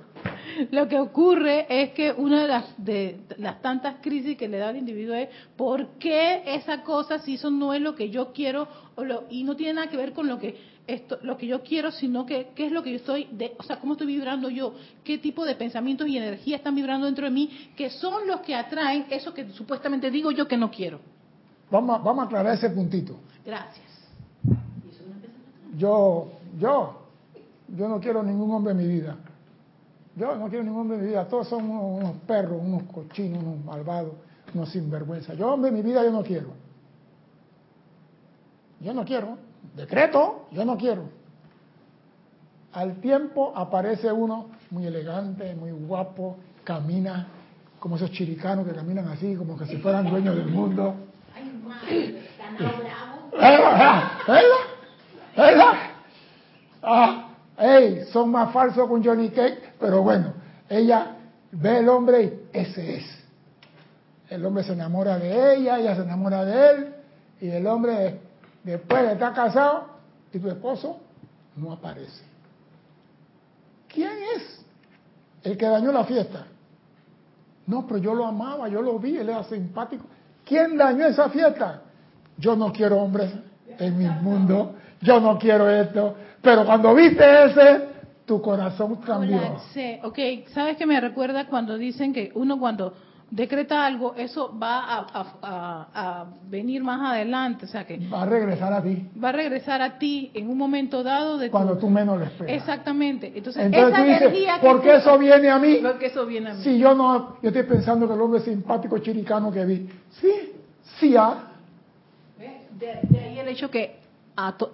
Lo 0.70 0.88
que 0.88 0.98
ocurre 0.98 1.66
es 1.68 1.90
que 1.90 2.12
una 2.12 2.42
de 2.42 2.48
las, 2.48 2.64
de 2.78 3.20
las 3.36 3.60
tantas 3.60 3.96
crisis 4.00 4.36
que 4.38 4.48
le 4.48 4.58
da 4.58 4.68
al 4.70 4.76
individuo 4.76 5.14
es 5.14 5.28
¿por 5.56 5.98
qué 5.98 6.42
esa 6.46 6.82
cosa 6.82 7.18
si 7.18 7.34
eso 7.34 7.50
no 7.50 7.74
es 7.74 7.82
lo 7.82 7.94
que 7.94 8.08
yo 8.08 8.32
quiero 8.32 8.66
o 8.94 9.04
lo, 9.04 9.24
y 9.28 9.44
no 9.44 9.54
tiene 9.54 9.74
nada 9.74 9.88
que 9.88 9.98
ver 9.98 10.12
con 10.12 10.26
lo 10.26 10.38
que 10.38 10.56
esto, 10.86 11.18
lo 11.22 11.36
que 11.36 11.46
yo 11.46 11.62
quiero, 11.62 11.90
sino 11.90 12.24
que 12.24 12.52
qué 12.54 12.66
es 12.66 12.72
lo 12.72 12.82
que 12.82 12.90
yo 12.90 12.96
estoy, 12.96 13.28
de, 13.32 13.54
o 13.58 13.62
sea, 13.64 13.80
cómo 13.80 13.94
estoy 13.94 14.06
vibrando 14.06 14.48
yo, 14.48 14.74
qué 15.04 15.18
tipo 15.18 15.44
de 15.44 15.56
pensamientos 15.56 16.06
y 16.08 16.16
energía 16.16 16.56
están 16.56 16.74
vibrando 16.74 17.06
dentro 17.06 17.24
de 17.26 17.32
mí, 17.32 17.70
que 17.76 17.90
son 17.90 18.26
los 18.26 18.40
que 18.40 18.54
atraen 18.54 19.06
eso 19.10 19.34
que 19.34 19.50
supuestamente 19.50 20.10
digo 20.10 20.30
yo 20.30 20.48
que 20.48 20.56
no 20.56 20.70
quiero. 20.70 21.00
Vamos 21.70 22.02
vamos 22.02 22.24
a 22.24 22.26
aclarar 22.26 22.54
ese 22.54 22.70
puntito. 22.70 23.16
Gracias. 23.44 23.84
Yo, 25.76 26.28
yo, 26.58 27.05
yo 27.68 27.88
no 27.88 28.00
quiero 28.00 28.22
ningún 28.22 28.50
hombre 28.52 28.72
en 28.72 28.78
mi 28.78 28.86
vida. 28.86 29.16
Yo 30.14 30.34
no 30.36 30.48
quiero 30.48 30.64
ningún 30.64 30.82
hombre 30.82 30.96
en 30.98 31.02
mi 31.02 31.08
vida. 31.08 31.26
Todos 31.26 31.48
son 31.48 31.68
unos, 31.68 32.02
unos 32.02 32.16
perros, 32.26 32.60
unos 32.62 32.84
cochinos, 32.84 33.42
unos 33.42 33.64
malvados, 33.64 34.12
unos 34.54 34.68
sinvergüenza. 34.70 35.34
Yo 35.34 35.52
hombre 35.52 35.70
en 35.70 35.74
mi 35.74 35.82
vida 35.82 36.02
yo 36.04 36.10
no 36.10 36.22
quiero. 36.22 36.48
Yo 38.80 38.94
no 38.94 39.04
quiero. 39.04 39.38
Decreto, 39.74 40.46
yo 40.52 40.64
no 40.64 40.76
quiero. 40.76 41.04
Al 42.72 43.00
tiempo 43.00 43.52
aparece 43.54 44.12
uno 44.12 44.50
muy 44.70 44.86
elegante, 44.86 45.54
muy 45.54 45.72
guapo, 45.72 46.36
camina 46.62 47.26
como 47.78 47.96
esos 47.96 48.10
chiricanos 48.10 48.66
que 48.66 48.72
caminan 48.74 49.08
así, 49.08 49.34
como 49.34 49.56
que 49.56 49.66
si 49.66 49.76
fueran 49.78 50.10
dueños 50.10 50.36
del 50.36 50.48
mundo. 50.48 50.94
¿Verdad? 53.32 54.10
¿Verdad? 54.26 54.56
¿Verdad? 55.36 55.72
Ah, 56.82 57.25
hey, 57.58 58.04
son 58.12 58.30
más 58.30 58.52
falsos 58.52 58.88
con 58.88 59.04
Johnny 59.04 59.30
Cake, 59.30 59.74
pero 59.80 60.02
bueno, 60.02 60.34
ella 60.68 61.16
ve 61.52 61.78
el 61.78 61.88
hombre 61.88 62.22
y 62.22 62.58
ese 62.58 62.96
es. 62.96 63.24
El 64.28 64.44
hombre 64.44 64.64
se 64.64 64.72
enamora 64.72 65.18
de 65.18 65.54
ella, 65.54 65.78
ella 65.78 65.94
se 65.94 66.02
enamora 66.02 66.44
de 66.44 66.70
él, 66.70 66.94
y 67.40 67.48
el 67.48 67.66
hombre, 67.66 68.20
después 68.64 69.02
de 69.02 69.12
estar 69.12 69.32
casado, 69.32 69.88
y 70.32 70.38
tu 70.38 70.48
esposo, 70.48 70.98
no 71.56 71.72
aparece. 71.72 72.24
¿Quién 73.88 74.12
es 74.36 74.64
el 75.42 75.56
que 75.56 75.66
dañó 75.66 75.92
la 75.92 76.04
fiesta? 76.04 76.46
No, 77.66 77.86
pero 77.86 77.98
yo 77.98 78.14
lo 78.14 78.26
amaba, 78.26 78.68
yo 78.68 78.82
lo 78.82 78.98
vi, 78.98 79.16
él 79.16 79.28
era 79.28 79.44
simpático. 79.44 80.04
¿Quién 80.44 80.76
dañó 80.76 81.06
esa 81.06 81.28
fiesta? 81.30 81.82
Yo 82.36 82.54
no 82.54 82.72
quiero 82.72 82.98
hombres 82.98 83.32
en 83.78 83.98
mi 83.98 84.08
mundo, 84.08 84.74
yo 85.00 85.20
no 85.20 85.38
quiero 85.38 85.68
esto. 85.68 86.16
Pero 86.42 86.64
cuando 86.64 86.94
viste 86.94 87.44
ese, 87.44 87.88
tu 88.24 88.40
corazón 88.40 88.96
cambió. 88.96 89.58
Sí, 89.72 89.98
ok, 90.02 90.48
¿sabes 90.48 90.76
qué 90.76 90.86
me 90.86 91.00
recuerda 91.00 91.46
cuando 91.46 91.76
dicen 91.76 92.12
que 92.12 92.30
uno 92.34 92.58
cuando 92.58 92.92
decreta 93.30 93.84
algo, 93.84 94.14
eso 94.16 94.56
va 94.56 95.06
a, 95.12 96.26
venir 96.48 96.82
más 96.82 97.12
adelante, 97.12 97.64
o 97.64 97.68
sea 97.68 97.84
que 97.84 97.98
va 98.08 98.22
a 98.22 98.26
regresar 98.26 98.72
a 98.72 98.82
ti. 98.82 99.08
Va 99.22 99.30
a 99.30 99.32
regresar 99.32 99.82
a 99.82 99.98
ti 99.98 100.30
en 100.34 100.48
un 100.48 100.56
momento 100.56 101.02
dado 101.02 101.38
de 101.38 101.50
cuando 101.50 101.76
tú 101.76 101.90
menos 101.90 102.18
lo 102.18 102.24
esperas. 102.24 102.56
Exactamente. 102.56 103.32
Entonces, 103.34 103.66
esa 103.72 104.04
energía 104.04 104.60
¿por 104.60 104.80
qué 104.80 104.96
eso 104.96 105.18
viene 105.18 105.50
a 105.50 105.58
mí? 105.58 105.80
Porque 105.82 106.06
eso 106.06 106.24
viene 106.26 106.50
a 106.50 106.54
mí. 106.54 106.62
Si 106.62 106.78
yo 106.78 106.94
no, 106.94 107.36
yo 107.42 107.48
estoy 107.48 107.64
pensando 107.64 108.06
que 108.06 108.14
el 108.14 108.20
hombre 108.20 108.40
simpático 108.40 108.98
chiricano 108.98 109.50
que 109.50 109.64
vi, 109.64 109.88
sí, 110.10 110.52
sí 110.98 111.16
ha. 111.16 111.52
De, 112.78 113.18
ahí 113.18 113.38
el 113.38 113.48
hecho 113.48 113.70
que 113.70 114.00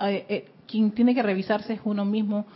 eh, 0.01 0.51
quien 0.67 0.91
tiene 0.93 1.15
que 1.15 1.23
revisarse 1.23 1.75
es 1.75 1.81
uno 1.85 2.05
mismo, 2.05 2.47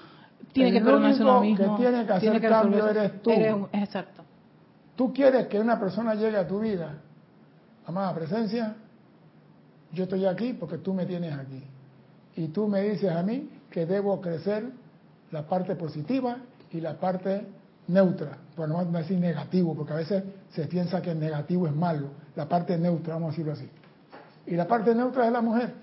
tiene 0.53 0.73
que 0.73 0.81
perdonarse 0.81 1.23
uno 1.23 1.41
mismo. 1.41 1.77
que 1.77 1.83
tiene 1.83 2.07
que 2.07 2.13
hacer 2.13 2.41
cambio 2.41 2.89
eres 2.89 3.23
tú. 3.23 3.31
exacto. 3.73 4.23
Tú 4.97 5.13
quieres 5.13 5.47
que 5.49 5.61
una 5.61 5.79
persona 5.79 6.15
llegue 6.15 6.39
a 6.39 6.47
tu 6.47 6.61
vida, 6.61 6.95
amada 7.87 8.15
presencia, 8.15 8.75
yo 9.93 10.05
estoy 10.05 10.25
aquí 10.25 10.55
porque 10.55 10.79
tú 10.79 10.95
me 10.95 11.05
tienes 11.05 11.33
aquí. 11.35 11.63
Y 12.37 12.49
tú 12.49 12.67
me 12.67 12.83
dices 12.83 13.11
a 13.11 13.23
mí 13.23 13.49
que 13.71 13.87
debo 13.87 14.21
crecer 14.21 14.71
la 15.31 15.47
parte 15.47 15.75
positiva 15.75 16.39
y 16.71 16.81
la 16.81 16.95
parte 16.95 17.47
neutra. 17.89 18.39
Bueno, 18.57 18.83
no 18.83 18.99
decir 18.99 19.19
negativo, 19.19 19.75
porque 19.75 19.93
a 19.93 19.97
veces 19.97 20.25
se 20.51 20.67
piensa 20.67 21.01
que 21.03 21.11
el 21.11 21.21
negativo 21.21 21.67
es 21.67 21.75
malo. 21.75 22.09
La 22.35 22.49
parte 22.49 22.77
neutra, 22.79 23.15
vamos 23.15 23.29
a 23.29 23.31
decirlo 23.33 23.53
así. 23.53 23.69
Y 24.47 24.55
la 24.55 24.67
parte 24.67 24.95
neutra 24.95 25.27
es 25.27 25.33
la 25.33 25.41
mujer. 25.41 25.75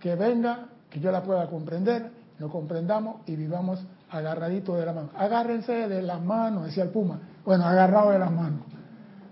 Que 0.00 0.14
venga, 0.14 0.68
que 0.90 1.00
yo 1.00 1.10
la 1.10 1.22
pueda 1.22 1.46
comprender, 1.48 2.10
lo 2.38 2.48
comprendamos 2.50 3.22
y 3.26 3.36
vivamos 3.36 3.80
agarraditos 4.10 4.78
de 4.78 4.86
la 4.86 4.92
mano. 4.92 5.10
Agárrense 5.16 5.88
de 5.88 6.02
las 6.02 6.22
manos, 6.22 6.66
decía 6.66 6.84
el 6.84 6.90
Puma. 6.90 7.20
Bueno, 7.44 7.64
agarrado 7.64 8.10
de 8.10 8.18
las 8.18 8.30
manos. 8.30 8.60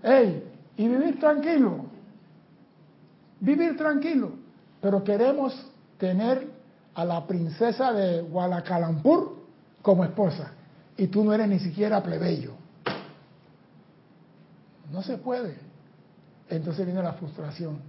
¡Ey! 0.03 0.43
Y 0.77 0.87
vivir 0.87 1.19
tranquilo. 1.19 1.85
Vivir 3.39 3.77
tranquilo. 3.77 4.31
Pero 4.81 5.03
queremos 5.03 5.53
tener 5.97 6.47
a 6.93 7.05
la 7.05 7.25
princesa 7.25 7.93
de 7.93 8.21
Guadalacalampur 8.21 9.37
como 9.81 10.03
esposa. 10.03 10.51
Y 10.97 11.07
tú 11.07 11.23
no 11.23 11.33
eres 11.33 11.47
ni 11.47 11.59
siquiera 11.59 12.01
plebeyo. 12.01 12.53
No 14.91 15.01
se 15.01 15.17
puede. 15.17 15.57
Entonces 16.49 16.85
viene 16.85 17.03
la 17.03 17.13
frustración. 17.13 17.79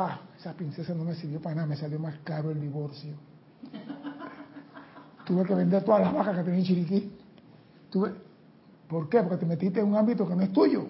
Ah, 0.00 0.20
esa 0.38 0.52
princesa 0.52 0.94
no 0.94 1.02
me 1.02 1.12
sirvió 1.16 1.42
para 1.42 1.56
nada, 1.56 1.66
me 1.66 1.74
salió 1.74 1.98
más 1.98 2.14
caro 2.22 2.52
el 2.52 2.60
divorcio. 2.60 3.14
Tuve 5.26 5.44
que 5.44 5.54
vender 5.56 5.82
todas 5.82 6.02
las 6.02 6.14
vacas 6.14 6.36
que 6.36 6.44
tenía 6.44 6.60
en 6.60 6.64
Chiriquí. 6.64 7.12
Tuve, 7.90 8.14
¿Por 8.86 9.08
qué? 9.08 9.20
Porque 9.22 9.38
te 9.38 9.46
metiste 9.46 9.80
en 9.80 9.86
un 9.86 9.96
ámbito 9.96 10.28
que 10.28 10.36
no 10.36 10.42
es 10.42 10.52
tuyo. 10.52 10.86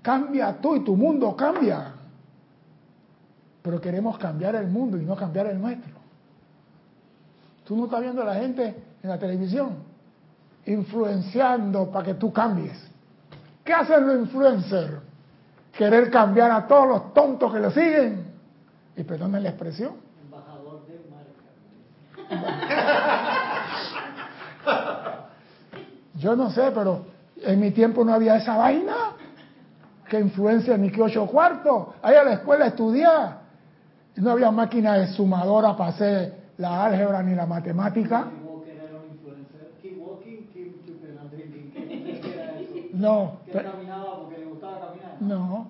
Cambia 0.00 0.58
tú 0.58 0.74
y 0.74 0.80
tu 0.82 0.96
mundo 0.96 1.36
cambia. 1.36 1.92
Pero 3.60 3.78
queremos 3.78 4.16
cambiar 4.16 4.54
el 4.54 4.68
mundo 4.68 4.96
y 4.96 5.04
no 5.04 5.14
cambiar 5.14 5.48
el 5.48 5.60
nuestro. 5.60 5.92
Tú 7.66 7.76
no 7.76 7.84
estás 7.84 8.00
viendo 8.00 8.22
a 8.22 8.24
la 8.24 8.36
gente 8.36 8.74
en 9.02 9.10
la 9.10 9.18
televisión 9.18 9.74
influenciando 10.64 11.90
para 11.90 12.06
que 12.06 12.14
tú 12.14 12.32
cambies. 12.32 12.88
¿Qué 13.62 13.74
hacen 13.74 14.06
los 14.06 14.18
influencers? 14.18 15.13
Querer 15.76 16.10
cambiar 16.10 16.50
a 16.50 16.66
todos 16.66 16.88
los 16.88 17.14
tontos 17.14 17.52
que 17.52 17.58
lo 17.58 17.70
siguen. 17.70 18.32
Y 18.96 19.02
perdonen 19.02 19.42
la 19.42 19.48
expresión. 19.50 19.92
Embajador 20.22 20.86
de 20.86 21.00
marca. 24.64 25.28
Yo 26.14 26.36
no 26.36 26.50
sé, 26.50 26.70
pero 26.72 27.06
en 27.42 27.60
mi 27.60 27.72
tiempo 27.72 28.04
no 28.04 28.14
había 28.14 28.36
esa 28.36 28.56
vaina 28.56 28.94
que 30.08 30.20
influencia 30.20 30.76
ni 30.76 30.90
que 30.90 31.02
ocho 31.02 31.26
cuartos. 31.26 31.88
Ahí 32.02 32.14
a 32.14 32.22
la 32.22 32.34
escuela 32.34 32.66
estudiar. 32.66 33.42
No 34.16 34.30
había 34.30 34.52
máquina 34.52 34.94
de 34.94 35.08
sumadora 35.08 35.76
para 35.76 35.90
hacer 35.90 36.44
la 36.58 36.84
álgebra 36.84 37.20
ni 37.22 37.34
la 37.34 37.46
matemática. 37.46 38.26
No. 42.92 43.40
No, 45.20 45.68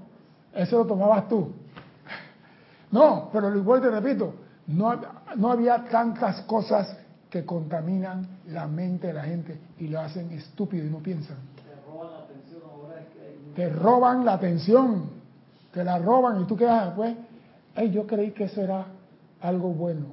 eso 0.54 0.78
lo 0.78 0.86
tomabas 0.86 1.28
tú. 1.28 1.52
No, 2.90 3.28
pero 3.32 3.54
igual 3.56 3.80
te 3.80 3.90
repito, 3.90 4.34
no, 4.68 5.00
no 5.36 5.50
había 5.50 5.84
tantas 5.84 6.42
cosas 6.42 6.96
que 7.28 7.44
contaminan 7.44 8.28
la 8.48 8.66
mente 8.68 9.08
de 9.08 9.12
la 9.12 9.24
gente 9.24 9.58
y 9.78 9.88
lo 9.88 10.00
hacen 10.00 10.30
estúpido 10.30 10.86
y 10.86 10.90
no 10.90 10.98
piensan. 10.98 11.36
Te 11.56 11.74
roban 11.84 12.12
la 12.12 12.18
atención 12.20 12.62
ahora 12.70 13.00
que 13.12 13.52
Te 13.56 13.68
roban 13.70 14.24
la 14.24 14.32
atención, 14.34 15.10
te 15.72 15.82
la 15.82 15.98
roban 15.98 16.42
y 16.42 16.44
tú 16.44 16.56
quedas 16.56 16.86
después, 16.86 17.16
hey, 17.74 17.90
yo 17.90 18.06
creí 18.06 18.30
que 18.30 18.44
eso 18.44 18.60
era 18.62 18.86
algo 19.40 19.70
bueno. 19.70 20.06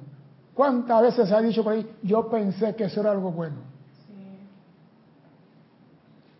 ¿Cuántas 0.54 1.02
veces 1.02 1.28
se 1.28 1.34
ha 1.34 1.40
dicho 1.40 1.62
por 1.62 1.74
ahí, 1.74 1.88
yo 2.02 2.28
pensé 2.28 2.74
que 2.74 2.84
eso 2.84 3.00
era 3.00 3.12
algo 3.12 3.30
bueno? 3.30 3.71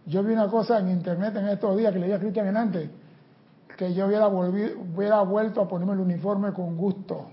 Yo 0.06 0.22
vi 0.22 0.32
una 0.32 0.48
cosa 0.48 0.78
en 0.80 0.90
internet 0.90 1.36
en 1.36 1.48
estos 1.48 1.76
días 1.76 1.92
que 1.92 1.98
leía 1.98 2.16
a 2.16 2.18
Cristian 2.18 2.56
antes, 2.56 2.90
que 3.76 3.94
yo 3.94 4.06
hubiera, 4.06 4.28
hubiera 4.28 5.22
vuelto 5.22 5.60
a 5.60 5.68
ponerme 5.68 5.94
el 5.94 6.00
uniforme 6.00 6.52
con 6.52 6.76
gusto. 6.76 7.28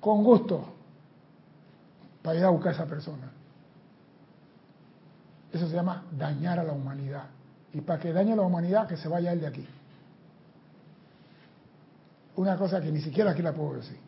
Con 0.00 0.24
gusto 0.24 0.64
para 2.22 2.38
ir 2.38 2.44
a 2.44 2.50
buscar 2.50 2.72
a 2.72 2.74
esa 2.74 2.86
persona. 2.86 3.30
Eso 5.52 5.68
se 5.68 5.74
llama 5.74 6.04
dañar 6.16 6.58
a 6.58 6.64
la 6.64 6.72
humanidad. 6.72 7.24
Y 7.72 7.80
para 7.80 7.98
que 7.98 8.12
dañe 8.12 8.32
a 8.32 8.36
la 8.36 8.42
humanidad, 8.42 8.88
que 8.88 8.96
se 8.96 9.08
vaya 9.08 9.32
él 9.32 9.40
de 9.40 9.46
aquí. 9.46 9.66
Una 12.36 12.56
cosa 12.56 12.80
que 12.80 12.90
ni 12.90 13.00
siquiera 13.00 13.32
aquí 13.32 13.42
la 13.42 13.52
puedo 13.52 13.74
decir. 13.74 13.98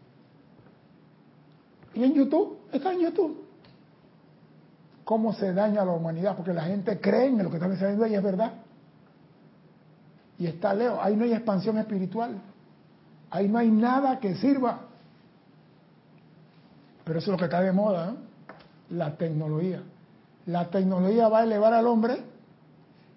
Y 1.95 2.03
en 2.03 2.15
YouTube, 2.15 2.59
está 2.73 2.93
en 2.93 3.01
YouTube. 3.01 3.44
¿Cómo 5.05 5.35
se 5.35 5.53
daña 5.53 5.83
a 5.83 5.85
la 5.85 5.93
humanidad? 5.93 6.37
Porque 6.37 6.53
la 6.55 6.65
gente 6.65 6.99
cree 7.01 7.27
en 7.27 7.43
lo 7.43 7.51
que 7.51 7.57
está 7.57 7.69
diciendo 7.69 8.07
y 8.07 8.15
es 8.15 8.23
verdad. 8.23 8.53
Y 10.39 10.47
está 10.47 10.75
Leo, 10.75 11.01
ahí 11.01 11.15
no 11.17 11.25
hay 11.25 11.33
expansión 11.33 11.79
espiritual. 11.79 12.41
Ahí 13.31 13.49
no 13.49 13.59
hay 13.59 13.71
nada 13.71 14.19
que 14.19 14.35
sirva. 14.37 14.81
Pero 17.05 17.19
eso 17.19 17.31
es 17.31 17.33
lo 17.33 17.39
que 17.39 17.45
está 17.45 17.61
de 17.61 17.73
moda, 17.73 18.11
¿eh? 18.11 18.15
la 18.91 19.17
tecnología. 19.17 19.83
La 20.47 20.71
tecnología 20.71 21.29
va 21.29 21.41
a 21.41 21.45
elevar 21.45 21.75
al 21.75 21.87
hombre 21.87 22.23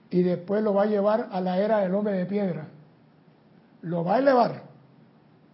y 0.10 0.24
después 0.24 0.64
lo 0.64 0.74
va 0.74 0.84
a 0.84 0.88
llevar 0.88 1.30
a 1.32 1.42
la 1.42 1.58
era 1.58 1.80
del 1.80 1.94
hombre 1.96 2.14
de 2.14 2.26
piedra. 2.26 2.68
Lo 3.82 4.04
va 4.04 4.16
a 4.16 4.20
elevar 4.20 4.64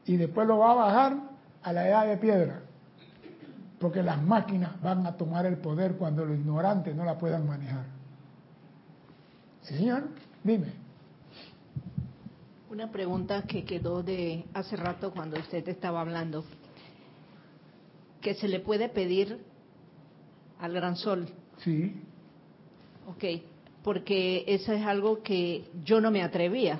y 0.05 0.17
después 0.17 0.47
lo 0.47 0.57
va 0.57 0.71
a 0.71 0.75
bajar 0.75 1.13
a 1.61 1.73
la 1.73 1.87
edad 1.87 2.07
de 2.07 2.17
piedra. 2.17 2.62
Porque 3.83 4.01
las 4.01 4.23
máquinas 4.23 4.81
van 4.81 5.05
a 5.05 5.17
tomar 5.17 5.45
el 5.45 5.57
poder 5.57 5.97
cuando 5.97 6.23
los 6.23 6.39
ignorantes 6.39 6.95
no 6.95 7.03
la 7.03 7.17
puedan 7.17 7.45
manejar. 7.45 7.83
¿Sí, 9.61 9.75
señor? 9.75 10.07
Dime. 10.41 10.67
Una 12.69 12.89
pregunta 12.89 13.41
que 13.41 13.65
quedó 13.65 14.01
de 14.01 14.45
hace 14.53 14.77
rato 14.77 15.11
cuando 15.11 15.37
usted 15.37 15.67
estaba 15.67 15.99
hablando 15.99 16.45
que 18.21 18.35
se 18.35 18.47
le 18.47 18.61
puede 18.61 18.87
pedir 18.87 19.43
al 20.61 20.71
gran 20.71 20.95
sol. 20.95 21.27
Sí. 21.57 21.93
Ok, 23.09 23.43
porque 23.83 24.45
eso 24.47 24.71
es 24.71 24.85
algo 24.85 25.21
que 25.21 25.69
yo 25.83 25.99
no 25.99 26.09
me 26.09 26.23
atrevía. 26.23 26.79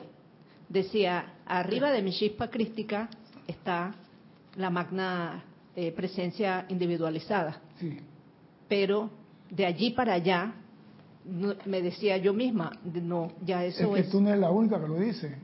Decía, 0.70 1.34
arriba 1.45 1.91
de 1.91 2.01
mi 2.01 2.14
chispa 2.14 2.49
crística 2.49 3.10
está 3.45 3.93
la 4.56 4.70
magna 4.70 5.43
eh, 5.76 5.91
presencia 5.91 6.65
individualizada. 6.69 7.61
Sí. 7.80 7.99
Pero 8.67 9.09
de 9.49 9.65
allí 9.65 9.91
para 9.91 10.13
allá, 10.13 10.53
me 11.65 11.82
decía 11.82 12.17
yo 12.17 12.34
misma, 12.34 12.71
no, 12.84 13.32
ya 13.45 13.63
eso 13.63 13.95
es. 13.95 14.05
Que 14.05 14.11
tú 14.11 14.21
no 14.21 14.30
eres 14.30 14.41
la 14.41 14.51
única 14.51 14.80
que 14.80 14.88
lo 14.88 14.95
dice. 14.95 15.38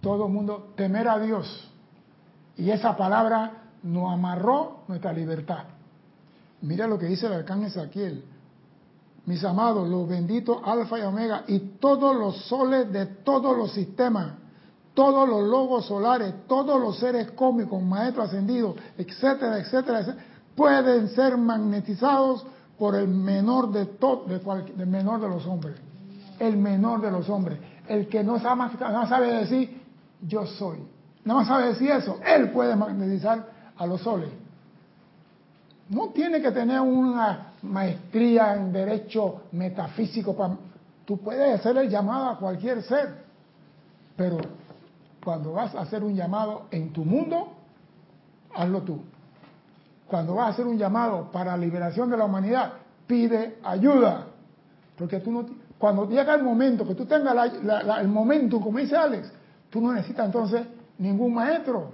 Todo 0.00 0.26
el 0.26 0.32
mundo, 0.32 0.72
temer 0.76 1.08
a 1.08 1.18
Dios. 1.18 1.70
Y 2.56 2.70
esa 2.70 2.96
palabra 2.96 3.64
nos 3.82 4.12
amarró 4.12 4.82
nuestra 4.88 5.12
libertad. 5.12 5.64
Mira 6.62 6.86
lo 6.86 6.98
que 6.98 7.06
dice 7.06 7.26
el 7.26 7.32
arcángel 7.32 7.68
Ezequiel. 7.68 8.24
Mis 9.26 9.42
amados, 9.44 9.88
los 9.88 10.08
benditos 10.08 10.58
Alfa 10.64 10.98
y 10.98 11.02
Omega 11.02 11.44
y 11.46 11.58
todos 11.80 12.16
los 12.16 12.44
soles 12.46 12.92
de 12.92 13.06
todos 13.06 13.56
los 13.56 13.72
sistemas, 13.72 14.34
todos 14.94 15.28
los 15.28 15.42
logos 15.48 15.86
solares, 15.86 16.46
todos 16.46 16.80
los 16.80 16.98
seres 16.98 17.30
cómicos, 17.32 17.82
maestros 17.82 18.28
ascendidos, 18.28 18.76
etcétera, 18.98 19.58
etcétera, 19.58 20.00
etcétera, 20.00 20.24
pueden 20.54 21.08
ser 21.08 21.36
magnetizados 21.36 22.44
por 22.78 22.94
el 22.94 23.08
menor 23.08 23.72
de 23.72 23.86
todo, 23.86 24.24
de 24.26 24.86
menor 24.86 25.20
de 25.20 25.28
los 25.28 25.46
hombres, 25.46 25.76
el 26.38 26.56
menor 26.56 27.00
de 27.00 27.10
los 27.10 27.28
hombres, 27.28 27.58
el 27.88 28.08
que 28.08 28.22
no 28.22 28.38
sabe, 28.38 28.64
no 28.90 29.06
sabe 29.08 29.32
decir 29.32 29.80
yo 30.26 30.46
soy, 30.46 30.78
nada 31.24 31.40
más 31.40 31.48
sabe 31.48 31.68
decir 31.68 31.90
eso, 31.90 32.18
él 32.24 32.50
puede 32.50 32.76
magnetizar 32.76 33.46
a 33.76 33.86
los 33.86 34.00
soles. 34.00 34.30
No 35.88 36.08
tiene 36.08 36.40
que 36.40 36.52
tener 36.52 36.80
una 36.80 37.52
maestría 37.62 38.54
en 38.54 38.72
derecho 38.72 39.42
metafísico 39.52 40.34
para... 40.34 40.56
Tú 41.04 41.18
puedes 41.18 41.60
hacer 41.60 41.76
el 41.76 41.90
llamado 41.90 42.30
a 42.30 42.38
cualquier 42.38 42.82
ser, 42.82 43.24
pero 44.16 44.38
cuando 45.24 45.52
vas 45.52 45.74
a 45.74 45.82
hacer 45.82 46.02
un 46.02 46.14
llamado 46.14 46.66
en 46.70 46.92
tu 46.92 47.04
mundo, 47.04 47.52
hazlo 48.54 48.82
tú. 48.82 49.00
Cuando 50.06 50.34
vas 50.34 50.46
a 50.46 50.50
hacer 50.50 50.66
un 50.66 50.76
llamado 50.76 51.30
para 51.30 51.52
la 51.52 51.56
liberación 51.56 52.10
de 52.10 52.16
la 52.16 52.24
humanidad, 52.24 52.72
pide 53.06 53.58
ayuda. 53.62 54.26
Porque 54.96 55.20
tú 55.20 55.30
no, 55.30 55.46
cuando 55.78 56.08
llega 56.08 56.34
el 56.34 56.42
momento, 56.42 56.86
que 56.86 56.94
tú 56.94 57.06
tengas 57.06 57.52
el 58.00 58.08
momento, 58.08 58.60
como 58.60 58.78
dice 58.78 58.96
Alex, 58.96 59.32
tú 59.70 59.80
no 59.80 59.92
necesitas 59.92 60.26
entonces 60.26 60.66
ningún 60.98 61.34
maestro. 61.34 61.92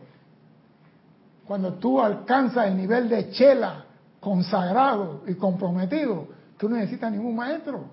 Cuando 1.46 1.74
tú 1.74 2.00
alcanzas 2.00 2.66
el 2.66 2.76
nivel 2.76 3.08
de 3.08 3.30
chela, 3.30 3.84
consagrado 4.20 5.22
y 5.26 5.34
comprometido, 5.34 6.26
tú 6.58 6.68
no 6.68 6.76
necesitas 6.76 7.12
ningún 7.12 7.36
maestro. 7.36 7.84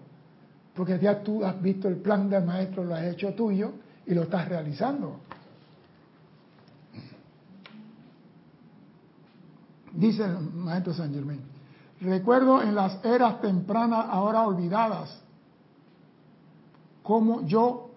Porque 0.74 1.00
ya 1.00 1.22
tú 1.22 1.46
has 1.46 1.62
visto 1.62 1.88
el 1.88 1.98
plan 1.98 2.30
del 2.30 2.44
maestro, 2.44 2.84
lo 2.84 2.96
has 2.96 3.04
hecho 3.04 3.34
tuyo 3.34 3.72
y 4.06 4.14
lo 4.14 4.24
estás 4.24 4.50
realizando. 4.50 5.20
Dice 9.96 10.24
el 10.24 10.40
maestro 10.54 10.94
San 10.94 11.14
Germain. 11.14 11.42
Recuerdo 12.02 12.62
en 12.62 12.76
las 12.76 13.04
eras 13.06 13.42
tempranas 13.42 14.06
ahora 14.10 14.46
olvidadas, 14.46 15.22
como 17.02 17.46
yo, 17.46 17.92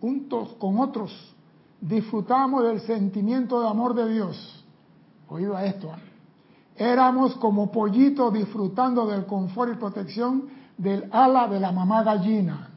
juntos 0.00 0.54
con 0.58 0.78
otros, 0.78 1.34
disfrutamos 1.80 2.64
del 2.64 2.80
sentimiento 2.80 3.60
de 3.60 3.68
amor 3.68 3.94
de 3.94 4.12
Dios. 4.12 4.64
Oído 5.28 5.56
a 5.56 5.64
esto. 5.64 5.88
¿eh? 5.88 6.14
Éramos 6.76 7.36
como 7.36 7.70
pollitos 7.70 8.32
disfrutando 8.32 9.06
del 9.06 9.26
confort 9.26 9.74
y 9.74 9.76
protección 9.76 10.48
del 10.76 11.08
ala 11.12 11.46
de 11.46 11.60
la 11.60 11.70
mamá 11.70 12.02
gallina. 12.02 12.70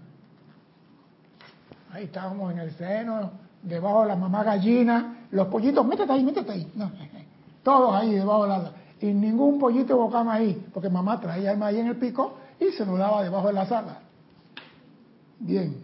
Ahí 1.92 2.04
estábamos 2.04 2.52
en 2.52 2.60
el 2.60 2.72
seno, 2.74 3.32
debajo 3.64 4.02
de 4.02 4.08
la 4.08 4.16
mamá 4.16 4.44
gallina. 4.44 5.26
Los 5.32 5.48
pollitos, 5.48 5.86
métete 5.86 6.12
ahí, 6.12 6.24
métete 6.24 6.52
ahí. 6.52 6.72
No, 6.76 6.92
todos 7.68 7.94
ahí 7.94 8.14
debajo 8.14 8.44
del 8.44 8.52
ala. 8.54 8.72
Y 9.02 9.08
ningún 9.08 9.60
pollito 9.60 9.98
bocama 9.98 10.36
ahí, 10.36 10.70
porque 10.74 10.90
mamá 10.90 11.20
traía 11.20 11.52
el 11.52 11.58
maíz 11.58 11.80
en 11.80 11.88
el 11.88 11.98
pico 11.98 12.38
y 12.62 12.72
se 12.72 12.86
nos 12.86 12.98
daba 12.98 13.22
debajo 13.22 13.48
de 13.48 13.54
la 13.54 13.66
sala. 13.66 14.00
Bien. 15.38 15.84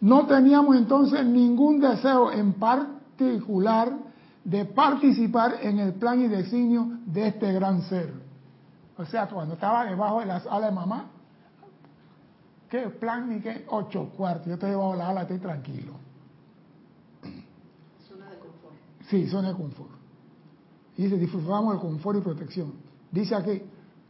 No 0.00 0.26
teníamos 0.26 0.76
entonces 0.76 1.26
ningún 1.26 1.80
deseo 1.80 2.30
en 2.30 2.52
particular 2.52 3.94
de 4.44 4.64
participar 4.64 5.56
en 5.60 5.80
el 5.80 5.94
plan 5.94 6.20
y 6.20 6.28
designio 6.28 6.86
de 7.04 7.26
este 7.26 7.52
gran 7.52 7.82
ser. 7.82 8.14
O 8.96 9.04
sea, 9.04 9.26
cuando 9.26 9.54
estaba 9.54 9.86
debajo 9.86 10.20
de 10.20 10.26
las 10.26 10.46
alas 10.46 10.70
de 10.70 10.76
mamá, 10.76 11.06
¿qué 12.70 12.90
plan 12.90 13.28
ni 13.28 13.40
qué? 13.40 13.66
Ocho 13.70 14.08
cuartos. 14.16 14.46
Yo 14.46 14.54
estoy 14.54 14.70
debajo 14.70 14.92
de 14.92 14.98
la 14.98 15.08
ala, 15.08 15.22
estoy 15.22 15.38
tranquilo. 15.38 15.94
Zona 18.08 18.30
de 18.30 18.38
confort. 18.38 18.74
Sí, 19.10 19.26
zona 19.26 19.48
de 19.48 19.54
confort 19.56 19.97
y 20.98 21.04
dice, 21.04 21.16
disfrutamos 21.16 21.74
el 21.74 21.80
confort 21.80 22.18
y 22.18 22.22
protección. 22.22 22.72
Dice 23.12 23.34
aquí, 23.36 23.62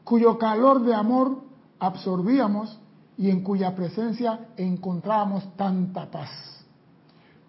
cuyo 0.02 0.38
calor 0.38 0.82
de 0.82 0.94
amor 0.94 1.42
absorbíamos 1.78 2.80
y 3.18 3.28
en 3.28 3.42
cuya 3.42 3.74
presencia 3.74 4.48
encontrábamos 4.56 5.54
tanta 5.54 6.10
paz. 6.10 6.30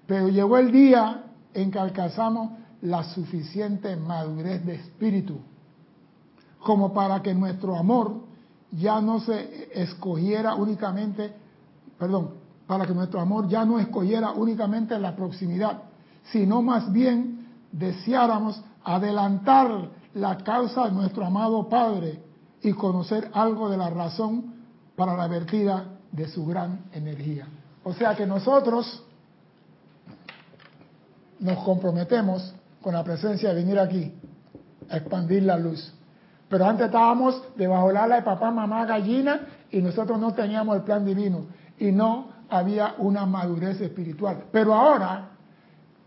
Pero 0.05 0.27
llegó 0.27 0.57
el 0.57 0.73
día 0.73 1.23
en 1.53 1.71
que 1.71 1.79
alcanzamos 1.79 2.51
la 2.81 3.05
suficiente 3.05 3.95
madurez 3.95 4.65
de 4.65 4.75
espíritu, 4.75 5.39
como 6.59 6.93
para 6.93 7.21
que 7.21 7.33
nuestro 7.33 7.77
amor 7.77 8.15
ya 8.71 8.99
no 8.99 9.21
se 9.21 9.69
escogiera 9.73 10.53
únicamente, 10.55 11.33
perdón, 11.97 12.31
para 12.67 12.85
que 12.85 12.93
nuestro 12.93 13.21
amor 13.21 13.47
ya 13.47 13.63
no 13.63 13.79
escogiera 13.79 14.31
únicamente 14.31 14.99
la 14.99 15.15
proximidad, 15.15 15.83
sino 16.29 16.61
más 16.61 16.91
bien 16.91 17.47
deseáramos 17.71 18.61
adelantar 18.83 19.89
la 20.13 20.37
causa 20.37 20.85
de 20.85 20.91
nuestro 20.91 21.25
amado 21.25 21.67
Padre 21.69 22.21
y 22.61 22.73
conocer 22.73 23.29
algo 23.33 23.69
de 23.69 23.77
la 23.77 23.89
razón 23.89 24.55
para 24.95 25.15
la 25.15 25.27
vertida 25.27 25.85
de 26.11 26.27
su 26.27 26.45
gran 26.45 26.85
energía. 26.91 27.47
O 27.83 27.93
sea 27.93 28.15
que 28.15 28.25
nosotros 28.25 29.03
nos 31.39 31.63
comprometemos 31.63 32.53
con 32.81 32.93
la 32.93 33.03
presencia 33.03 33.49
de 33.49 33.55
venir 33.55 33.79
aquí 33.79 34.13
a 34.89 34.97
expandir 34.97 35.43
la 35.43 35.57
luz. 35.57 35.93
Pero 36.49 36.65
antes 36.65 36.87
estábamos 36.87 37.41
debajo 37.55 37.87
del 37.87 37.97
ala 37.97 38.15
de 38.15 38.21
papá, 38.23 38.51
mamá, 38.51 38.85
gallina 38.85 39.41
y 39.71 39.81
nosotros 39.81 40.19
no 40.19 40.33
teníamos 40.33 40.75
el 40.75 40.83
plan 40.83 41.05
divino 41.05 41.45
y 41.77 41.91
no 41.91 42.29
había 42.49 42.95
una 42.97 43.25
madurez 43.25 43.79
espiritual. 43.79 44.45
Pero 44.51 44.73
ahora 44.73 45.29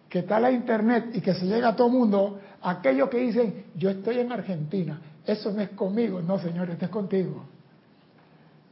que 0.08 0.18
está 0.18 0.38
la 0.40 0.50
internet 0.50 1.10
y 1.14 1.20
que 1.20 1.32
se 1.34 1.46
llega 1.46 1.68
a 1.68 1.76
todo 1.76 1.86
el 1.86 1.94
mundo, 1.94 2.38
Aquellos 2.62 3.08
que 3.08 3.18
dicen, 3.18 3.64
yo 3.74 3.90
estoy 3.90 4.20
en 4.20 4.32
Argentina, 4.32 5.00
eso 5.26 5.52
no 5.52 5.60
es 5.60 5.70
conmigo. 5.70 6.20
No, 6.20 6.38
señor, 6.38 6.70
esto 6.70 6.84
es 6.84 6.90
contigo. 6.90 7.44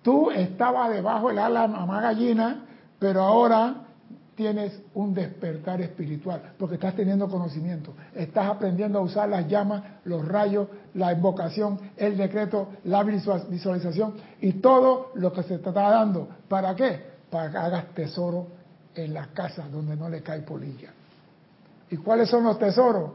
Tú 0.03 0.30
estabas 0.30 0.91
debajo 0.93 1.28
del 1.28 1.38
ala 1.38 1.66
mamá 1.66 2.01
gallina, 2.01 2.64
pero 2.99 3.22
ahora 3.22 3.86
tienes 4.34 4.80
un 4.95 5.12
despertar 5.12 5.82
espiritual, 5.82 6.55
porque 6.59 6.76
estás 6.76 6.95
teniendo 6.97 7.28
conocimiento, 7.28 7.93
estás 8.14 8.49
aprendiendo 8.49 8.99
a 8.99 9.03
usar 9.03 9.28
las 9.28 9.47
llamas, 9.47 9.82
los 10.05 10.26
rayos, 10.26 10.68
la 10.95 11.12
invocación, 11.12 11.78
el 11.95 12.16
decreto, 12.16 12.68
la 12.84 13.03
visualización 13.03 14.14
y 14.41 14.55
todo 14.55 15.11
lo 15.16 15.30
que 15.30 15.43
se 15.43 15.59
te 15.59 15.68
está 15.68 15.91
dando. 15.91 16.26
¿Para 16.49 16.74
qué? 16.74 17.05
Para 17.28 17.51
que 17.51 17.59
hagas 17.59 17.95
tesoro 17.95 18.47
en 18.95 19.12
la 19.12 19.26
casa 19.26 19.68
donde 19.68 19.95
no 19.95 20.09
le 20.09 20.22
cae 20.22 20.41
polilla. 20.41 20.91
¿Y 21.91 21.99
cuáles 21.99 22.30
son 22.30 22.45
los 22.45 22.59
tesoros? 22.59 23.11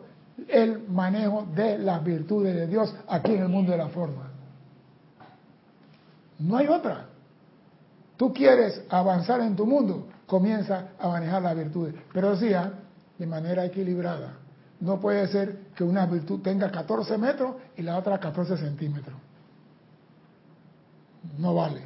El 0.47 0.87
manejo 0.89 1.47
de 1.55 1.77
las 1.77 2.03
virtudes 2.03 2.55
de 2.55 2.67
Dios 2.67 2.93
aquí 3.07 3.33
en 3.33 3.43
el 3.43 3.49
mundo 3.49 3.71
de 3.71 3.77
la 3.77 3.89
forma. 3.89 4.31
No 6.39 6.57
hay 6.57 6.67
otra. 6.67 7.05
Tú 8.17 8.33
quieres 8.33 8.81
avanzar 8.89 9.41
en 9.41 9.55
tu 9.55 9.65
mundo, 9.65 10.07
comienza 10.25 10.89
a 10.99 11.07
manejar 11.07 11.41
las 11.41 11.55
virtudes. 11.55 11.95
Pero 12.13 12.31
decía, 12.31 12.73
de 13.17 13.25
manera 13.25 13.65
equilibrada. 13.65 14.33
No 14.79 14.99
puede 14.99 15.27
ser 15.27 15.57
que 15.75 15.83
una 15.83 16.05
virtud 16.05 16.41
tenga 16.41 16.69
14 16.69 17.17
metros 17.17 17.55
y 17.77 17.81
la 17.81 17.97
otra 17.97 18.19
14 18.19 18.57
centímetros. 18.57 19.15
No 21.37 21.55
vale. 21.55 21.81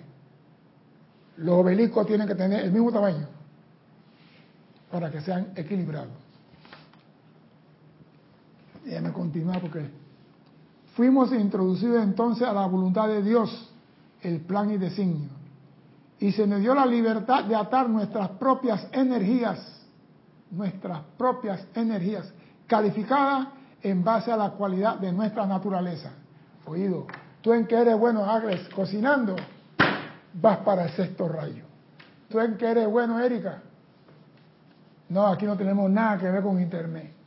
Los 1.37 1.55
obeliscos 1.55 2.05
tienen 2.07 2.27
que 2.27 2.35
tener 2.35 2.65
el 2.65 2.71
mismo 2.71 2.91
tamaño 2.91 3.27
para 4.91 5.11
que 5.11 5.21
sean 5.21 5.53
equilibrados. 5.55 6.28
Déjame 8.89 9.13
continuar 9.13 9.61
porque 9.61 9.87
fuimos 10.95 11.31
introducidos 11.31 12.01
entonces 12.01 12.47
a 12.47 12.53
la 12.53 12.65
voluntad 12.65 13.07
de 13.07 13.21
Dios, 13.21 13.71
el 14.21 14.41
plan 14.41 14.71
y 14.71 14.77
designio. 14.77 15.29
Y 16.17 16.31
se 16.31 16.47
nos 16.47 16.59
dio 16.59 16.73
la 16.73 16.87
libertad 16.87 17.43
de 17.43 17.55
atar 17.55 17.87
nuestras 17.87 18.29
propias 18.31 18.87
energías, 18.91 19.59
nuestras 20.49 21.01
propias 21.19 21.67
energías, 21.75 22.33
calificadas 22.65 23.49
en 23.83 24.03
base 24.03 24.31
a 24.31 24.37
la 24.37 24.49
cualidad 24.51 24.97
de 24.97 25.13
nuestra 25.13 25.45
naturaleza. 25.45 26.09
Oído, 26.65 27.05
tú 27.41 27.53
en 27.53 27.67
que 27.67 27.75
eres 27.75 27.97
bueno, 27.97 28.25
Agres, 28.25 28.67
cocinando, 28.69 29.35
vas 30.33 30.57
para 30.57 30.85
el 30.85 30.91
sexto 30.93 31.27
rayo. 31.27 31.63
Tú 32.27 32.39
en 32.39 32.57
que 32.57 32.65
eres 32.65 32.87
bueno, 32.89 33.19
Erika. 33.19 33.61
No, 35.09 35.27
aquí 35.27 35.45
no 35.45 35.55
tenemos 35.55 35.91
nada 35.91 36.17
que 36.17 36.29
ver 36.29 36.41
con 36.41 36.59
internet. 36.59 37.19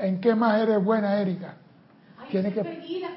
¿En 0.00 0.20
qué 0.20 0.34
más 0.34 0.60
eres 0.60 0.82
buena, 0.82 1.20
Erika? 1.20 1.54
Tienes 2.30 2.54
que... 2.54 2.62
la 2.62 2.70
felicidad 2.70 3.10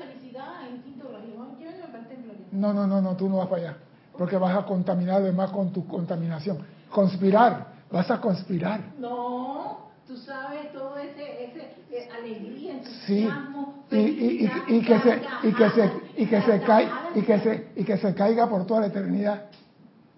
No, 2.51 2.73
no, 2.73 2.87
no, 2.87 3.01
no, 3.01 3.15
tú 3.15 3.29
no 3.29 3.37
vas 3.37 3.47
para 3.47 3.61
allá. 3.61 3.77
Porque 4.17 4.37
vas 4.37 4.55
a 4.55 4.65
contaminar 4.65 5.21
además 5.21 5.51
con 5.51 5.71
tu 5.71 5.87
contaminación. 5.87 6.59
Conspirar, 6.89 7.67
vas 7.91 8.09
a 8.11 8.21
conspirar. 8.21 8.79
No, 8.99 9.89
tú 10.07 10.15
sabes 10.17 10.71
todo 10.71 10.97
ese, 10.97 11.45
ese 11.45 11.75
eh, 11.91 12.09
alegría, 12.15 12.73
entusiasmo, 12.73 13.83
sí. 13.89 13.97
y, 13.97 14.75
y, 14.75 14.81
que 14.81 14.99
se 14.99 15.21
y 15.43 15.53
que 15.53 15.69
se 15.69 15.91
y 16.17 16.25
que 16.27 16.41
se 16.41 16.61
caiga 16.61 17.09
y 17.15 17.21
que 17.21 17.39
se 17.39 17.67
y 17.75 17.83
que 17.83 17.97
se 17.97 18.13
caiga 18.13 18.47
por 18.47 18.67
toda 18.67 18.81
la 18.81 18.87
eternidad. 18.87 19.45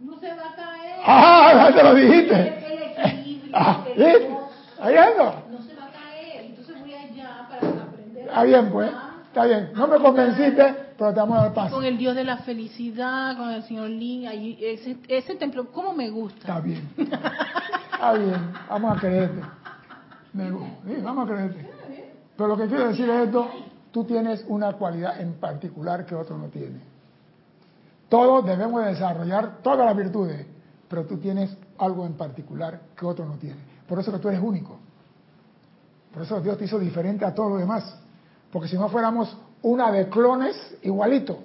No 0.02 0.20
se 0.20 0.28
va 0.28 0.52
a 0.52 0.56
caer. 0.56 1.02
Ah, 1.06 1.70
ya 1.70 1.76
te 1.76 1.84
lo 1.84 1.96
dijiste. 1.96 2.36
El 2.36 3.20
equilibrio, 3.20 3.52
Ah. 3.54 3.86
Ahí 4.82 4.98
ando. 4.98 5.44
No 5.50 5.62
se 5.64 5.76
va 5.76 5.86
a 5.86 5.92
caer. 5.92 6.46
Entonces 6.46 6.80
voy 6.80 6.94
allá 6.94 7.48
para 7.50 7.84
aprender. 7.84 8.25
Está 8.36 8.44
bien, 8.44 8.70
pues. 8.70 8.92
Está 9.28 9.46
bien. 9.46 9.70
No 9.74 9.88
me 9.88 9.98
convenciste, 9.98 10.76
pero 10.98 11.14
te 11.14 11.20
vamos 11.22 11.38
a 11.40 11.42
dar 11.44 11.54
paso. 11.54 11.76
Con 11.76 11.86
el 11.86 11.98
Dios 11.98 12.18
de 12.18 12.26
la 12.26 12.40
felicidad, 12.40 13.38
con 13.38 13.50
el 13.50 13.64
señor 13.64 13.90
Lin, 13.90 14.28
ahí, 14.28 14.58
ese, 14.62 14.98
ese 15.08 15.36
templo, 15.36 15.72
¿cómo 15.72 15.94
me 15.94 16.10
gusta? 16.10 16.40
Está 16.40 16.60
bien. 16.60 16.90
Está 16.98 18.12
bien. 18.12 18.54
Vamos 18.70 18.98
a 18.98 19.00
creerte. 19.00 19.42
Me 20.34 20.50
sí, 20.50 21.02
vamos 21.02 21.26
a 21.26 21.32
creerte. 21.32 21.70
Pero 22.36 22.50
lo 22.50 22.58
que 22.58 22.68
quiero 22.68 22.90
decir 22.90 23.10
es 23.10 23.26
esto. 23.26 23.50
Tú 23.94 24.04
tienes 24.04 24.44
una 24.50 24.74
cualidad 24.74 25.22
en 25.22 25.36
particular 25.36 26.06
que 26.06 26.14
otro 26.14 26.38
no 26.38 26.48
tiene. 26.48 26.82
Todos 28.10 28.46
debemos 28.46 28.84
de 28.84 28.90
desarrollar 28.90 29.60
todas 29.64 29.86
las 29.86 29.96
virtudes, 29.96 30.46
pero 30.90 31.06
tú 31.06 31.20
tienes 31.20 31.56
algo 31.78 32.06
en 32.06 32.16
particular 32.16 32.82
que 32.98 33.06
otro 33.06 33.24
no 33.24 33.36
tiene. 33.36 33.62
Por 33.88 33.98
eso 33.98 34.12
que 34.12 34.20
tú 34.20 34.28
eres 34.28 34.42
único. 34.42 34.78
Por 36.14 36.24
eso 36.24 36.42
Dios 36.42 36.58
te 36.58 36.66
hizo 36.66 36.78
diferente 36.78 37.24
a 37.24 37.34
todos 37.34 37.52
los 37.52 37.60
demás. 37.62 38.02
Porque 38.56 38.70
si 38.70 38.78
no 38.78 38.88
fuéramos 38.88 39.38
una 39.64 39.92
de 39.92 40.08
clones 40.08 40.56
igualito. 40.82 41.40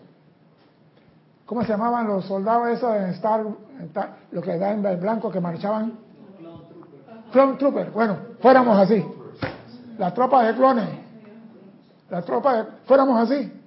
¿Cómo 1.44 1.62
se 1.62 1.70
llamaban 1.70 2.06
los 2.06 2.24
soldados 2.24 2.68
esos 2.68 2.94
en 2.94 3.06
Star, 3.06 3.40
en 3.80 3.86
Star- 3.86 4.16
que 4.30 4.56
da 4.56 4.70
en 4.70 5.00
blanco 5.00 5.28
que 5.28 5.40
marchaban? 5.40 5.98
Clone 7.32 7.56
Trooper. 7.56 7.90
Bueno, 7.90 8.16
fuéramos 8.40 8.78
así. 8.78 9.04
La 9.98 10.14
tropa 10.14 10.44
de 10.44 10.54
clones. 10.54 10.88
La 12.10 12.22
tropa 12.22 12.54
de, 12.54 12.64
fuéramos 12.86 13.28
así. 13.28 13.60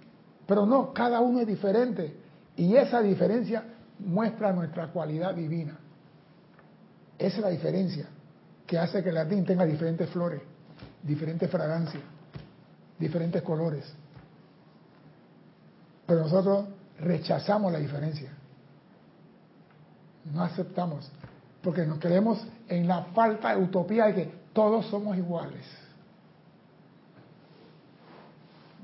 Pero 0.47 0.65
no, 0.65 0.93
cada 0.93 1.19
uno 1.19 1.41
es 1.41 1.47
diferente. 1.47 2.15
Y 2.55 2.77
esa 2.77 3.01
diferencia 3.01 3.61
muestra 3.99 4.53
nuestra 4.53 4.87
cualidad 4.87 5.35
divina. 5.35 5.77
Esa 7.19 7.35
es 7.39 7.43
la 7.43 7.49
diferencia 7.49 8.07
que 8.65 8.77
hace 8.77 9.03
que 9.03 9.09
el 9.09 9.17
jardín 9.17 9.43
tenga 9.43 9.65
diferentes 9.65 10.09
flores, 10.11 10.41
diferentes 11.01 11.51
fragancias, 11.51 12.01
diferentes 13.03 13.41
colores. 13.41 13.91
Pero 16.05 16.21
nosotros 16.21 16.65
rechazamos 16.99 17.71
la 17.71 17.79
diferencia. 17.79 18.31
No 20.33 20.43
aceptamos. 20.43 21.11
Porque 21.61 21.85
nos 21.85 21.99
creemos 21.99 22.45
en 22.67 22.87
la 22.87 23.03
falta 23.05 23.55
de 23.55 23.63
utopía 23.63 24.05
de 24.05 24.13
que 24.13 24.33
todos 24.53 24.85
somos 24.87 25.17
iguales. 25.17 25.65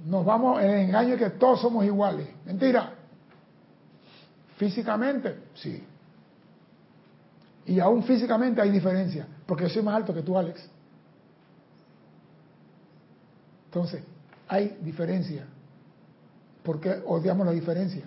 Nos 0.06 0.26
vamos 0.26 0.62
en 0.62 0.70
el 0.70 0.80
engaño 0.88 1.10
de 1.12 1.18
que 1.18 1.30
todos 1.32 1.62
somos 1.62 1.84
iguales. 1.86 2.28
Mentira. 2.46 2.94
Físicamente, 4.58 5.40
sí. 5.56 5.84
Y 7.66 7.80
aún 7.80 8.04
físicamente 8.04 8.62
hay 8.62 8.72
diferencia, 8.72 9.28
porque 9.46 9.64
yo 9.64 9.70
soy 9.70 9.84
más 9.84 9.96
alto 9.96 10.14
que 10.14 10.22
tú, 10.22 10.38
Alex. 10.38 10.70
Entonces, 13.70 14.04
hay 14.48 14.80
diferencia. 14.82 15.46
¿Por 16.64 16.80
qué 16.80 17.04
odiamos 17.06 17.46
la 17.46 17.52
diferencia? 17.52 18.04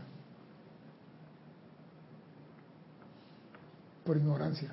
Por 4.05 4.17
ignorancia. 4.17 4.73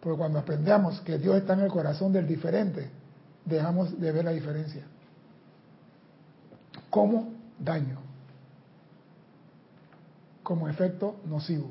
Porque 0.00 0.16
cuando 0.16 0.38
aprendemos 0.38 1.00
que 1.00 1.18
Dios 1.18 1.34
está 1.38 1.54
en 1.54 1.60
el 1.60 1.72
corazón 1.72 2.12
del 2.12 2.28
diferente, 2.28 2.88
dejamos 3.44 4.00
de 4.00 4.12
ver 4.12 4.24
la 4.24 4.30
diferencia. 4.30 4.84
Como 6.88 7.32
daño. 7.58 7.98
Como 10.44 10.68
efecto 10.68 11.16
nocivo. 11.26 11.68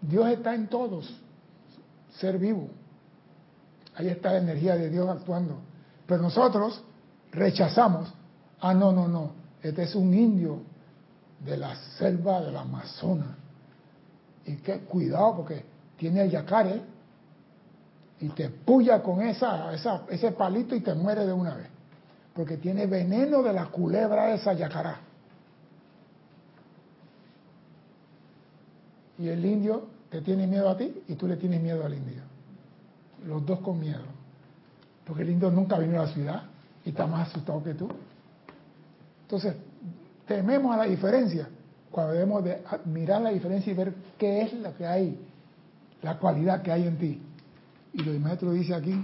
Dios 0.00 0.28
está 0.28 0.54
en 0.54 0.68
todos. 0.68 1.20
Ser 2.20 2.38
vivo. 2.38 2.68
Ahí 3.96 4.06
está 4.06 4.30
la 4.30 4.38
energía 4.38 4.76
de 4.76 4.90
Dios 4.90 5.08
actuando. 5.08 5.67
Pero 6.08 6.22
nosotros 6.22 6.82
rechazamos. 7.32 8.10
Ah, 8.60 8.72
no, 8.72 8.92
no, 8.92 9.06
no. 9.06 9.32
Este 9.62 9.82
es 9.82 9.94
un 9.94 10.12
indio 10.14 10.62
de 11.44 11.58
la 11.58 11.76
selva 11.98 12.40
del 12.40 12.56
Amazonas. 12.56 13.36
Y 14.46 14.56
que 14.56 14.78
cuidado 14.80 15.36
porque 15.36 15.62
tiene 15.98 16.22
el 16.22 16.30
yacare 16.30 16.80
y 18.20 18.30
te 18.30 18.48
puya 18.48 19.02
con 19.02 19.20
esa, 19.20 19.72
esa, 19.74 20.04
ese 20.08 20.32
palito 20.32 20.74
y 20.74 20.80
te 20.80 20.94
muere 20.94 21.26
de 21.26 21.32
una 21.32 21.54
vez. 21.54 21.68
Porque 22.34 22.56
tiene 22.56 22.86
veneno 22.86 23.42
de 23.42 23.52
la 23.52 23.66
culebra 23.66 24.32
esa 24.32 24.54
yacará. 24.54 25.00
Y 29.18 29.28
el 29.28 29.44
indio 29.44 29.88
te 30.08 30.22
tiene 30.22 30.46
miedo 30.46 30.70
a 30.70 30.76
ti 30.78 31.02
y 31.06 31.16
tú 31.16 31.26
le 31.26 31.36
tienes 31.36 31.60
miedo 31.60 31.84
al 31.84 31.92
indio. 31.92 32.22
Los 33.26 33.44
dos 33.44 33.60
con 33.60 33.78
miedo. 33.78 34.17
Porque 35.08 35.22
el 35.22 35.30
indio 35.30 35.50
nunca 35.50 35.78
vino 35.78 35.98
a 35.98 36.04
la 36.04 36.12
ciudad 36.12 36.42
y 36.84 36.90
está 36.90 37.06
más 37.06 37.30
asustado 37.30 37.64
que 37.64 37.72
tú. 37.72 37.88
Entonces, 39.22 39.56
tememos 40.26 40.74
a 40.74 40.78
la 40.78 40.84
diferencia 40.84 41.48
cuando 41.90 42.12
debemos 42.12 42.44
de 42.44 42.62
admirar 42.68 43.22
la 43.22 43.30
diferencia 43.30 43.72
y 43.72 43.74
ver 43.74 43.94
qué 44.18 44.42
es 44.42 44.52
lo 44.52 44.76
que 44.76 44.86
hay, 44.86 45.18
la 46.02 46.18
cualidad 46.18 46.60
que 46.60 46.70
hay 46.70 46.86
en 46.86 46.98
ti. 46.98 47.22
Y 47.94 48.02
lo 48.02 48.20
maestro 48.20 48.52
dice 48.52 48.74
aquí, 48.74 49.02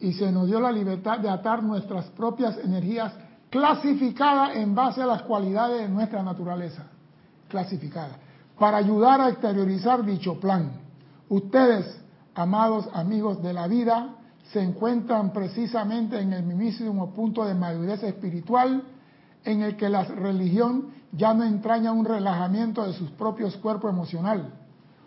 y 0.00 0.12
se 0.12 0.30
nos 0.30 0.46
dio 0.46 0.60
la 0.60 0.70
libertad 0.70 1.18
de 1.18 1.28
atar 1.28 1.62
nuestras 1.62 2.06
propias 2.10 2.58
energías 2.58 3.12
clasificadas 3.50 4.56
en 4.56 4.74
base 4.74 5.02
a 5.02 5.06
las 5.06 5.22
cualidades 5.22 5.82
de 5.82 5.88
nuestra 5.88 6.22
naturaleza, 6.22 6.84
clasificadas, 7.48 8.18
para 8.58 8.78
ayudar 8.78 9.20
a 9.20 9.28
exteriorizar 9.28 10.04
dicho 10.04 10.40
plan. 10.40 10.72
Ustedes, 11.28 12.00
amados 12.34 12.88
amigos 12.92 13.42
de 13.42 13.52
la 13.52 13.66
vida, 13.66 14.14
se 14.52 14.62
encuentran 14.62 15.32
precisamente 15.32 16.20
en 16.20 16.32
el 16.32 16.44
mismísimo 16.44 17.10
punto 17.10 17.44
de 17.44 17.54
madurez 17.54 18.02
espiritual 18.02 18.82
en 19.44 19.62
el 19.62 19.76
que 19.76 19.88
la 19.88 20.04
religión 20.04 20.88
ya 21.12 21.34
no 21.34 21.44
entraña 21.44 21.92
un 21.92 22.04
relajamiento 22.04 22.86
de 22.86 22.92
sus 22.92 23.10
propios 23.10 23.56
cuerpos 23.56 23.90
emocional 23.90 24.52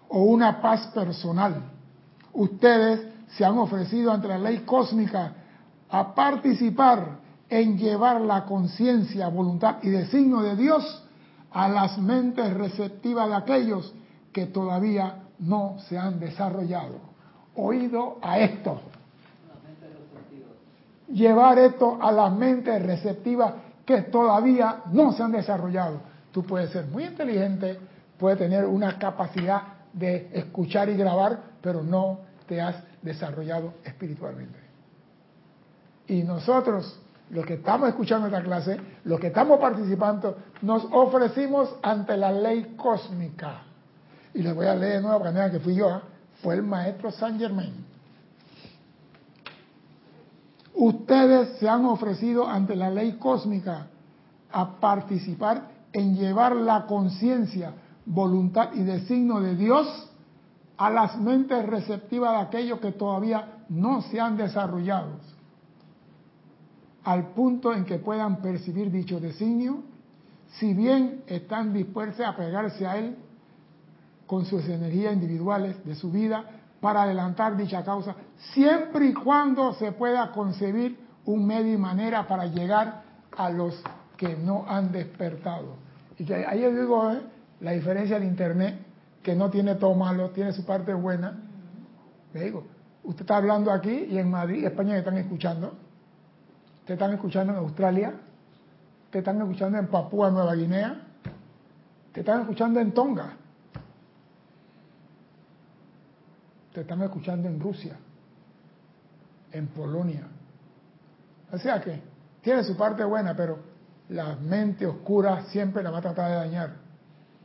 o 0.09 0.23
una 0.23 0.61
paz 0.61 0.87
personal. 0.87 1.63
Ustedes 2.33 3.07
se 3.29 3.45
han 3.45 3.57
ofrecido 3.57 4.11
ante 4.11 4.27
la 4.27 4.37
ley 4.37 4.59
cósmica 4.59 5.33
a 5.89 6.13
participar 6.13 7.19
en 7.49 7.77
llevar 7.77 8.21
la 8.21 8.45
conciencia, 8.45 9.27
voluntad 9.27 9.77
y 9.81 9.89
designio 9.89 10.39
de 10.41 10.55
Dios 10.55 11.03
a 11.51 11.67
las 11.67 11.97
mentes 11.97 12.53
receptivas 12.53 13.29
de 13.29 13.35
aquellos 13.35 13.93
que 14.31 14.45
todavía 14.47 15.23
no 15.39 15.77
se 15.87 15.97
han 15.97 16.19
desarrollado. 16.19 16.99
Oído 17.55 18.17
a 18.21 18.39
esto 18.39 18.79
llevar 21.11 21.57
esto 21.59 21.97
a 22.01 22.11
las 22.11 22.33
mentes 22.33 22.81
receptivas 22.85 23.53
que 23.85 24.03
todavía 24.03 24.83
no 24.91 25.13
se 25.13 25.23
han 25.23 25.31
desarrollado. 25.31 26.01
Tú 26.31 26.43
puedes 26.43 26.69
ser 26.71 26.85
muy 26.85 27.05
inteligente, 27.05 27.77
puedes 28.17 28.37
tener 28.37 28.65
una 28.65 28.97
capacidad 28.99 29.61
de 29.93 30.29
escuchar 30.33 30.89
y 30.89 30.95
grabar, 30.95 31.39
pero 31.61 31.83
no 31.83 32.19
te 32.47 32.61
has 32.61 32.75
desarrollado 33.01 33.73
espiritualmente. 33.83 34.59
Y 36.07 36.23
nosotros, 36.23 36.99
los 37.29 37.45
que 37.45 37.55
estamos 37.55 37.89
escuchando 37.89 38.27
esta 38.27 38.41
clase, 38.41 38.79
los 39.03 39.19
que 39.19 39.27
estamos 39.27 39.59
participando, 39.59 40.37
nos 40.61 40.85
ofrecimos 40.91 41.75
ante 41.81 42.17
la 42.17 42.31
ley 42.31 42.75
cósmica. 42.75 43.63
Y 44.33 44.41
les 44.41 44.53
voy 44.53 44.67
a 44.67 44.75
leer 44.75 44.95
de 44.95 45.01
nuevo 45.01 45.19
para 45.19 45.45
que 45.45 45.57
que 45.57 45.63
fui 45.63 45.75
yo, 45.75 45.89
¿eh? 45.89 46.01
fue 46.41 46.55
el 46.55 46.63
maestro 46.63 47.11
Saint 47.11 47.39
Germain. 47.39 47.85
Ustedes 50.73 51.57
se 51.59 51.67
han 51.67 51.85
ofrecido 51.85 52.47
ante 52.47 52.75
la 52.75 52.89
ley 52.89 53.17
cósmica 53.17 53.87
a 54.51 54.79
participar 54.79 55.69
en 55.91 56.15
llevar 56.15 56.55
la 56.55 56.85
conciencia, 56.85 57.73
voluntad 58.05 58.69
y 58.73 58.83
designio 58.83 59.39
de 59.39 59.55
Dios 59.55 60.09
a 60.77 60.89
las 60.89 61.17
mentes 61.17 61.65
receptivas 61.65 62.31
de 62.31 62.47
aquellos 62.47 62.79
que 62.79 62.93
todavía 62.93 63.63
no 63.67 64.01
se 64.03 64.19
han 64.19 64.37
desarrollado, 64.37 65.17
al 67.09 67.29
punto 67.29 67.73
en 67.73 67.85
que 67.85 67.97
puedan 67.97 68.39
percibir 68.39 68.91
dicho 68.91 69.19
designio, 69.19 69.81
si 70.59 70.75
bien 70.75 71.23
están 71.25 71.73
dispuestos 71.73 72.23
a 72.23 72.35
pegarse 72.35 72.85
a 72.85 72.97
él 72.99 73.15
con 74.27 74.45
sus 74.45 74.63
energías 74.69 75.13
individuales 75.13 75.83
de 75.83 75.95
su 75.95 76.11
vida, 76.11 76.45
para 76.79 77.01
adelantar 77.01 77.57
dicha 77.57 77.83
causa, 77.83 78.15
siempre 78.53 79.07
y 79.07 79.13
cuando 79.15 79.73
se 79.73 79.91
pueda 79.91 80.31
concebir 80.31 80.99
un 81.25 81.47
medio 81.47 81.73
y 81.73 81.77
manera 81.77 82.27
para 82.27 82.45
llegar 82.45 83.01
a 83.35 83.49
los 83.49 83.81
que 84.15 84.35
no 84.37 84.65
han 84.67 84.91
despertado. 84.91 85.77
Y 86.19 86.25
que 86.25 86.35
ahí 86.45 86.61
yo 86.61 86.69
digo 86.69 87.11
¿eh? 87.11 87.21
la 87.61 87.71
diferencia 87.71 88.19
del 88.19 88.27
Internet, 88.27 88.85
que 89.23 89.35
no 89.35 89.49
tiene 89.49 89.73
todo 89.75 89.95
malo, 89.95 90.29
tiene 90.29 90.53
su 90.53 90.63
parte 90.63 90.93
buena. 90.93 91.39
Le 92.35 92.43
digo, 92.43 92.65
usted 93.03 93.21
está 93.21 93.37
hablando 93.37 93.71
aquí 93.71 94.05
y 94.11 94.19
en 94.19 94.29
Madrid, 94.29 94.63
España, 94.63 94.95
están 94.95 95.17
escuchando. 95.17 95.73
Ustedes 96.89 97.01
están 97.01 97.13
escuchando 97.13 97.53
en 97.53 97.59
Australia, 97.59 98.13
te 99.11 99.19
están 99.19 99.39
escuchando 99.39 99.77
en 99.77 99.85
Papúa 99.89 100.31
Nueva 100.31 100.55
Guinea, 100.55 100.99
te 102.11 102.21
están 102.21 102.41
escuchando 102.41 102.79
en 102.79 102.91
Tonga, 102.95 103.33
te 106.73 106.81
están 106.81 106.99
escuchando 107.03 107.47
en 107.47 107.59
Rusia, 107.59 107.95
en 109.51 109.67
Polonia. 109.67 110.29
O 111.51 111.59
sea 111.59 111.79
que 111.79 112.01
tiene 112.41 112.63
su 112.63 112.75
parte 112.75 113.03
buena, 113.03 113.35
pero 113.35 113.59
la 114.09 114.35
mente 114.37 114.87
oscura 114.87 115.43
siempre 115.43 115.83
la 115.83 115.91
va 115.91 115.99
a 115.99 116.01
tratar 116.01 116.31
de 116.31 116.37
dañar 116.37 116.77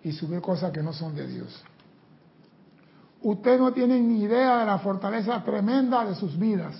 y 0.03 0.13
subir 0.13 0.41
cosas 0.41 0.73
que 0.73 0.83
no 0.83 0.95
son 0.95 1.15
de 1.15 1.27
Dios. 1.27 1.63
Ustedes 3.21 3.61
no 3.61 3.75
tienen 3.75 4.09
ni 4.09 4.23
idea 4.23 4.61
de 4.61 4.65
la 4.65 4.79
fortaleza 4.79 5.45
tremenda 5.45 6.03
de 6.07 6.15
sus 6.15 6.39
vidas. 6.39 6.75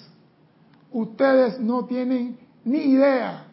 Ustedes 0.91 1.61
no 1.61 1.85
tienen 1.85 2.44
ni 2.65 2.79
idea 2.79 3.45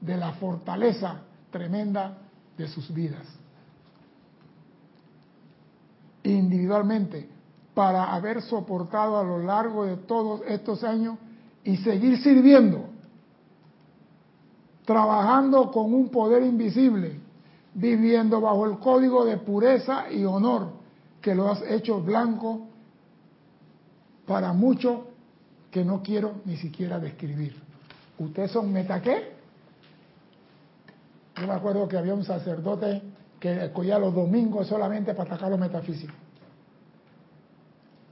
de 0.00 0.16
la 0.16 0.32
fortaleza 0.32 1.22
tremenda 1.50 2.18
de 2.56 2.68
sus 2.68 2.92
vidas. 2.92 3.26
Individualmente, 6.24 7.28
para 7.74 8.12
haber 8.12 8.42
soportado 8.42 9.18
a 9.18 9.22
lo 9.22 9.38
largo 9.38 9.84
de 9.84 9.96
todos 9.96 10.42
estos 10.46 10.84
años 10.84 11.16
y 11.64 11.76
seguir 11.78 12.22
sirviendo, 12.22 12.86
trabajando 14.84 15.70
con 15.70 15.94
un 15.94 16.08
poder 16.08 16.42
invisible, 16.42 17.20
viviendo 17.74 18.40
bajo 18.40 18.66
el 18.66 18.78
código 18.78 19.24
de 19.24 19.36
pureza 19.36 20.10
y 20.10 20.24
honor 20.24 20.72
que 21.20 21.34
lo 21.34 21.50
has 21.50 21.62
hecho 21.62 22.00
blanco 22.00 22.66
para 24.26 24.52
muchos 24.52 25.00
que 25.70 25.84
no 25.84 26.02
quiero 26.02 26.40
ni 26.44 26.56
siquiera 26.56 26.98
describir. 26.98 27.67
¿Ustedes 28.18 28.50
son 28.50 28.72
meta 28.72 29.00
qué? 29.00 29.32
Yo 31.36 31.46
me 31.46 31.52
acuerdo 31.52 31.86
que 31.86 31.96
había 31.96 32.14
un 32.14 32.24
sacerdote 32.24 33.02
que 33.38 33.66
escogía 33.66 33.98
los 33.98 34.14
domingos 34.14 34.66
solamente 34.66 35.14
para 35.14 35.30
atacar 35.30 35.50
los 35.50 35.60
metafísicos. 35.60 36.16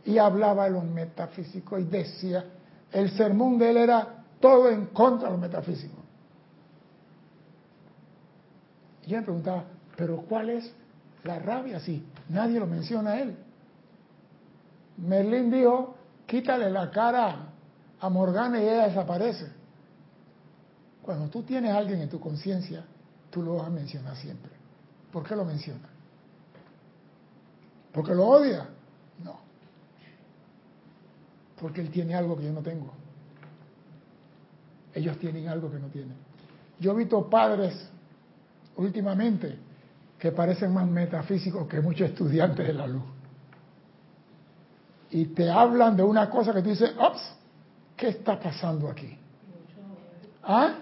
Y 0.05 0.19
hablaba 0.19 0.65
de 0.65 0.71
los 0.71 0.85
metafísicos 0.85 1.81
y 1.81 1.85
decía, 1.85 2.45
el 2.93 3.11
sermón 3.11 3.59
de 3.59 3.71
él 3.71 3.77
era 3.79 4.25
todo 4.39 4.71
en 4.71 4.87
contra 4.87 5.27
de 5.29 5.33
los 5.33 5.41
metafísicos. 5.41 5.99
Y 9.05 9.11
yo 9.11 9.17
me 9.19 9.23
preguntaba, 9.25 9.65
¿pero 9.97 10.19
cuál 10.19 10.51
es 10.51 10.73
la 11.25 11.41
rabia? 11.41 11.81
Si 11.81 12.07
nadie 12.29 12.61
lo 12.61 12.67
menciona 12.69 13.13
a 13.13 13.21
él. 13.21 13.37
Merlín 14.99 15.51
dijo, 15.51 15.97
quítale 16.27 16.71
la 16.71 16.91
cara 16.91 17.49
a 18.01 18.09
Morgana 18.09 18.61
y 18.61 18.65
ella 18.65 18.87
desaparece. 18.87 19.56
Cuando 21.07 21.29
tú 21.29 21.45
tienes 21.45 21.71
a 21.71 21.79
alguien 21.79 22.01
en 22.01 22.09
tu 22.09 22.19
conciencia, 22.19 22.85
tú 23.31 23.41
lo 23.41 23.55
vas 23.55 23.69
a 23.69 23.71
mencionar 23.71 24.17
siempre. 24.17 24.51
¿Por 25.13 25.23
qué 25.23 25.37
lo 25.37 25.45
menciona? 25.45 25.89
¿Porque 27.93 28.13
lo 28.13 28.27
odia? 28.27 28.67
No. 29.23 29.39
Porque 31.61 31.81
él 31.81 31.91
tiene 31.91 32.17
algo 32.17 32.37
que 32.37 32.45
yo 32.45 32.53
no 32.53 32.61
tengo. 32.61 32.93
Ellos 34.93 35.17
tienen 35.19 35.47
algo 35.47 35.71
que 35.71 35.79
no 35.79 35.87
tienen. 35.87 36.17
Yo 36.81 36.91
he 36.91 36.97
visto 36.97 37.31
padres 37.31 37.89
últimamente 38.75 39.57
que 40.19 40.33
parecen 40.33 40.75
más 40.75 40.89
metafísicos 40.89 41.69
que 41.69 41.81
muchos 41.81 42.11
estudiantes 42.11 42.67
de 42.67 42.73
la 42.73 42.89
luz. 42.89 43.05
Y 45.11 45.27
te 45.27 45.49
hablan 45.49 45.97
de 45.97 46.03
una 46.03 46.29
cosa 46.29 46.53
que 46.53 46.63
tú 46.63 46.71
dices, 46.71 46.91
ops, 46.99 47.23
¿qué 47.97 48.09
está 48.09 48.41
pasando 48.41 48.89
aquí? 48.89 49.17
¿Ah? 50.43 50.79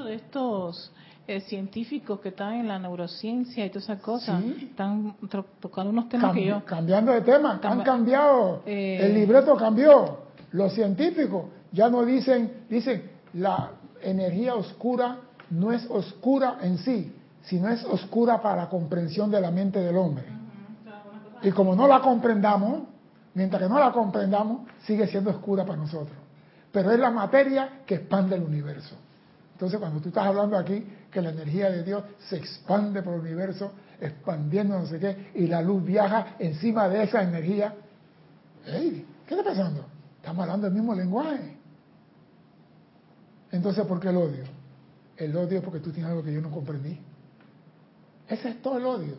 Muchos 0.00 0.06
de 0.06 0.14
estos 0.14 0.92
eh, 1.26 1.40
científicos 1.42 2.20
que 2.20 2.30
están 2.30 2.54
en 2.54 2.68
la 2.68 2.78
neurociencia 2.78 3.66
y 3.66 3.68
todas 3.68 3.84
esas 3.84 4.00
cosas 4.00 4.42
están 4.62 5.14
tocando 5.60 5.90
unos 5.90 6.08
temas 6.08 6.32
que 6.32 6.46
yo... 6.46 6.64
Cambiando 6.64 7.12
de 7.12 7.20
tema, 7.20 7.60
han 7.62 7.82
cambiado, 7.82 8.62
eh, 8.64 8.98
el 9.02 9.14
libreto 9.14 9.54
cambió. 9.56 10.20
Los 10.52 10.72
científicos 10.72 11.44
ya 11.72 11.90
no 11.90 12.06
dicen, 12.06 12.64
dicen, 12.70 13.10
la 13.34 13.72
energía 14.00 14.54
oscura 14.54 15.18
no 15.50 15.70
es 15.70 15.86
oscura 15.90 16.58
en 16.62 16.78
sí, 16.78 17.12
sino 17.42 17.68
es 17.68 17.84
oscura 17.84 18.40
para 18.40 18.62
la 18.62 18.68
comprensión 18.70 19.30
de 19.30 19.40
la 19.40 19.50
mente 19.50 19.80
del 19.80 19.96
hombre. 19.98 20.24
Y 21.42 21.50
como 21.50 21.76
no 21.76 21.86
la 21.86 22.00
comprendamos, 22.00 22.84
mientras 23.34 23.62
que 23.62 23.68
no 23.68 23.78
la 23.78 23.92
comprendamos, 23.92 24.62
sigue 24.86 25.06
siendo 25.08 25.30
oscura 25.30 25.66
para 25.66 25.76
nosotros. 25.76 26.16
Pero 26.72 26.90
es 26.90 26.98
la 26.98 27.10
materia 27.10 27.80
que 27.84 27.96
expande 27.96 28.36
el 28.36 28.42
universo. 28.42 28.96
Entonces, 29.60 29.78
cuando 29.78 30.00
tú 30.00 30.08
estás 30.08 30.24
hablando 30.24 30.56
aquí 30.56 30.82
que 31.10 31.20
la 31.20 31.28
energía 31.28 31.68
de 31.68 31.82
Dios 31.82 32.02
se 32.30 32.38
expande 32.38 33.02
por 33.02 33.12
el 33.12 33.20
universo, 33.20 33.72
expandiendo 34.00 34.78
no 34.78 34.86
sé 34.86 34.98
qué, 34.98 35.32
y 35.34 35.48
la 35.48 35.60
luz 35.60 35.84
viaja 35.84 36.36
encima 36.38 36.88
de 36.88 37.02
esa 37.02 37.22
energía, 37.22 37.74
¿qué 38.64 39.04
está 39.28 39.44
pasando? 39.44 39.84
Estamos 40.16 40.44
hablando 40.44 40.64
del 40.64 40.74
mismo 40.74 40.94
lenguaje. 40.94 41.58
Entonces, 43.52 43.84
¿por 43.84 44.00
qué 44.00 44.08
el 44.08 44.16
odio? 44.16 44.44
El 45.18 45.36
odio 45.36 45.58
es 45.58 45.62
porque 45.62 45.80
tú 45.80 45.92
tienes 45.92 46.10
algo 46.10 46.24
que 46.24 46.32
yo 46.32 46.40
no 46.40 46.50
comprendí. 46.50 46.98
Ese 48.28 48.48
es 48.48 48.62
todo 48.62 48.78
el 48.78 48.86
odio. 48.86 49.16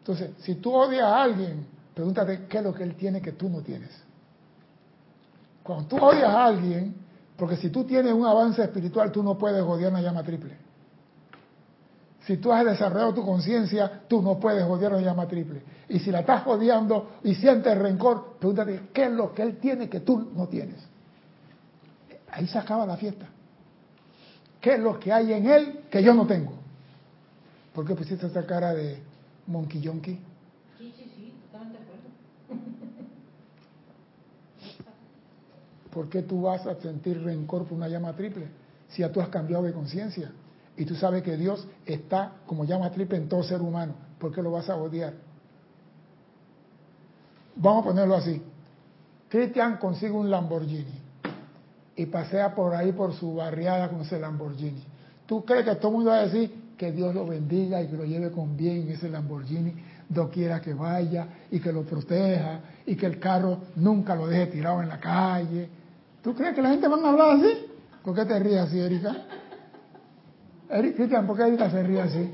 Entonces, 0.00 0.32
si 0.38 0.56
tú 0.56 0.74
odias 0.74 1.04
a 1.04 1.22
alguien, 1.22 1.64
pregúntate 1.94 2.46
qué 2.48 2.58
es 2.58 2.64
lo 2.64 2.74
que 2.74 2.82
él 2.82 2.96
tiene 2.96 3.22
que 3.22 3.30
tú 3.30 3.48
no 3.48 3.60
tienes. 3.60 3.90
Cuando 5.62 5.86
tú 5.86 5.96
odias 5.96 6.28
a 6.28 6.46
alguien, 6.46 7.05
porque 7.36 7.56
si 7.56 7.70
tú 7.70 7.84
tienes 7.84 8.12
un 8.12 8.24
avance 8.24 8.62
espiritual, 8.62 9.12
tú 9.12 9.22
no 9.22 9.36
puedes 9.36 9.62
odiar 9.62 9.90
una 9.92 10.00
llama 10.00 10.22
triple. 10.22 10.56
Si 12.26 12.38
tú 12.38 12.52
has 12.52 12.64
desarrollado 12.64 13.14
tu 13.14 13.24
conciencia, 13.24 14.02
tú 14.08 14.20
no 14.20 14.38
puedes 14.40 14.64
odiar 14.64 14.92
una 14.92 15.02
llama 15.02 15.28
triple. 15.28 15.62
Y 15.88 15.98
si 16.00 16.10
la 16.10 16.20
estás 16.20 16.46
odiando 16.46 17.18
y 17.22 17.34
sientes 17.34 17.78
rencor, 17.78 18.36
pregúntate 18.40 18.88
qué 18.92 19.04
es 19.04 19.12
lo 19.12 19.32
que 19.32 19.42
él 19.42 19.58
tiene 19.58 19.88
que 19.88 20.00
tú 20.00 20.32
no 20.34 20.48
tienes. 20.48 20.82
Ahí 22.32 22.46
se 22.46 22.58
acaba 22.58 22.84
la 22.84 22.96
fiesta. 22.96 23.26
¿Qué 24.60 24.74
es 24.74 24.80
lo 24.80 24.98
que 24.98 25.12
hay 25.12 25.32
en 25.32 25.46
él 25.46 25.80
que 25.90 26.02
yo 26.02 26.14
no 26.14 26.26
tengo? 26.26 26.54
¿Por 27.72 27.86
qué 27.86 27.94
pusiste 27.94 28.26
esa 28.26 28.44
cara 28.44 28.74
de 28.74 29.00
monkey 29.46 29.80
yonky? 29.80 30.18
Sí, 30.78 30.94
sí, 30.96 31.12
sí, 31.14 31.32
totalmente 31.52 31.78
de 31.78 31.84
acuerdo. 31.84 32.06
¿Por 35.96 36.10
qué 36.10 36.20
tú 36.20 36.42
vas 36.42 36.66
a 36.66 36.74
sentir 36.74 37.22
rencor 37.22 37.64
por 37.64 37.72
una 37.72 37.88
llama 37.88 38.12
triple 38.12 38.48
si 38.90 39.00
ya 39.00 39.10
tú 39.10 39.18
has 39.18 39.30
cambiado 39.30 39.62
de 39.62 39.72
conciencia? 39.72 40.30
Y 40.76 40.84
tú 40.84 40.94
sabes 40.94 41.22
que 41.22 41.38
Dios 41.38 41.66
está 41.86 42.34
como 42.44 42.66
llama 42.66 42.90
triple 42.90 43.16
en 43.16 43.30
todo 43.30 43.42
ser 43.42 43.62
humano. 43.62 43.94
¿Por 44.18 44.30
qué 44.30 44.42
lo 44.42 44.50
vas 44.50 44.68
a 44.68 44.76
odiar? 44.76 45.14
Vamos 47.54 47.82
a 47.82 47.86
ponerlo 47.86 48.14
así. 48.14 48.42
Cristian 49.30 49.78
consigue 49.78 50.12
un 50.12 50.30
Lamborghini 50.30 51.00
y 51.96 52.04
pasea 52.04 52.54
por 52.54 52.74
ahí 52.74 52.92
por 52.92 53.14
su 53.14 53.34
barriada 53.34 53.88
con 53.88 54.02
ese 54.02 54.20
Lamborghini. 54.20 54.84
¿Tú 55.24 55.46
crees 55.46 55.64
que 55.64 55.76
todo 55.76 55.88
el 55.88 55.94
mundo 55.94 56.10
va 56.10 56.18
a 56.18 56.26
decir 56.26 56.74
que 56.76 56.92
Dios 56.92 57.14
lo 57.14 57.24
bendiga 57.24 57.80
y 57.80 57.86
que 57.86 57.96
lo 57.96 58.04
lleve 58.04 58.30
con 58.30 58.54
bien 58.54 58.86
ese 58.90 59.08
Lamborghini, 59.08 59.72
quiera 60.30 60.60
que 60.60 60.74
vaya 60.74 61.26
y 61.50 61.58
que 61.58 61.72
lo 61.72 61.84
proteja 61.84 62.60
y 62.84 62.96
que 62.96 63.06
el 63.06 63.18
carro 63.18 63.60
nunca 63.76 64.14
lo 64.14 64.26
deje 64.26 64.48
tirado 64.48 64.82
en 64.82 64.90
la 64.90 65.00
calle? 65.00 65.70
¿Tú 66.26 66.34
crees 66.34 66.56
que 66.56 66.60
la 66.60 66.70
gente 66.70 66.88
va 66.88 66.96
a 66.96 67.08
hablar 67.08 67.36
así? 67.36 67.68
¿Por 68.02 68.12
qué 68.12 68.24
te 68.24 68.36
ríes 68.40 68.62
así, 68.62 68.80
Erika? 68.80 69.14
Cristian, 70.68 71.24
¿por 71.24 71.36
qué 71.36 71.44
Erika 71.44 71.70
se 71.70 71.84
ríe 71.84 72.00
así? 72.00 72.32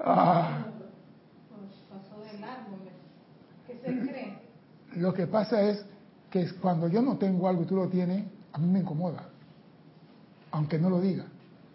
Ah. 0.00 0.64
Pasó 1.88 2.20
del 2.24 2.42
árbol. 2.42 2.80
¿Qué 3.68 3.74
se 3.74 4.00
cree? 4.00 4.38
Lo 4.96 5.14
que 5.14 5.28
pasa 5.28 5.62
es 5.62 5.84
que 6.28 6.54
cuando 6.54 6.88
yo 6.88 7.02
no 7.02 7.16
tengo 7.16 7.46
algo 7.46 7.62
y 7.62 7.66
tú 7.66 7.76
lo 7.76 7.86
tienes, 7.86 8.24
a 8.52 8.58
mí 8.58 8.66
me 8.66 8.80
incomoda. 8.80 9.28
Aunque 10.50 10.76
no 10.76 10.90
lo 10.90 11.00
diga, 11.00 11.26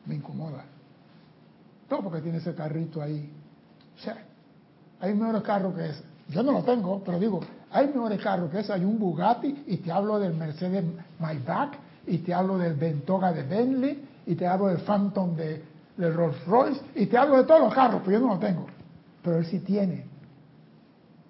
me 0.05 0.15
incomoda. 0.15 0.65
Todo 1.87 2.01
porque 2.01 2.19
tiene 2.19 2.39
ese 2.39 2.53
carrito 2.53 3.01
ahí. 3.01 3.31
O 3.95 4.01
sea, 4.01 4.17
hay 4.99 5.13
mejores 5.13 5.43
carros 5.43 5.73
que 5.73 5.85
ese. 5.85 6.03
Yo 6.27 6.43
no 6.43 6.51
lo 6.51 6.63
tengo, 6.65 7.01
pero 7.01 7.17
digo, 7.17 7.39
hay 7.75 7.87
mejores 7.87 8.21
carros 8.21 8.49
que 8.49 8.59
ese. 8.59 8.71
Hay 8.71 8.85
un 8.85 8.97
Bugatti 8.97 9.65
y 9.67 9.77
te 9.77 9.91
hablo 9.91 10.17
del 10.17 10.33
Mercedes 10.33 10.85
Maybach 11.19 11.73
y 12.07 12.19
te 12.19 12.33
hablo 12.33 12.57
del 12.57 12.73
Ventoga 12.75 13.33
de 13.33 13.43
Bentley 13.43 14.07
y 14.25 14.35
te 14.35 14.47
hablo 14.47 14.67
del 14.67 14.77
Phantom 14.79 15.35
de, 15.35 15.61
Rolls 15.97 16.45
Royce 16.45 16.81
y 16.95 17.05
te 17.07 17.17
hablo 17.17 17.37
de 17.37 17.43
todos 17.43 17.61
los 17.61 17.73
carros, 17.73 18.01
pero 18.05 18.19
yo 18.19 18.25
no 18.25 18.33
lo 18.33 18.39
tengo. 18.39 18.65
Pero 19.21 19.37
él 19.39 19.45
sí 19.45 19.59
tiene 19.59 20.05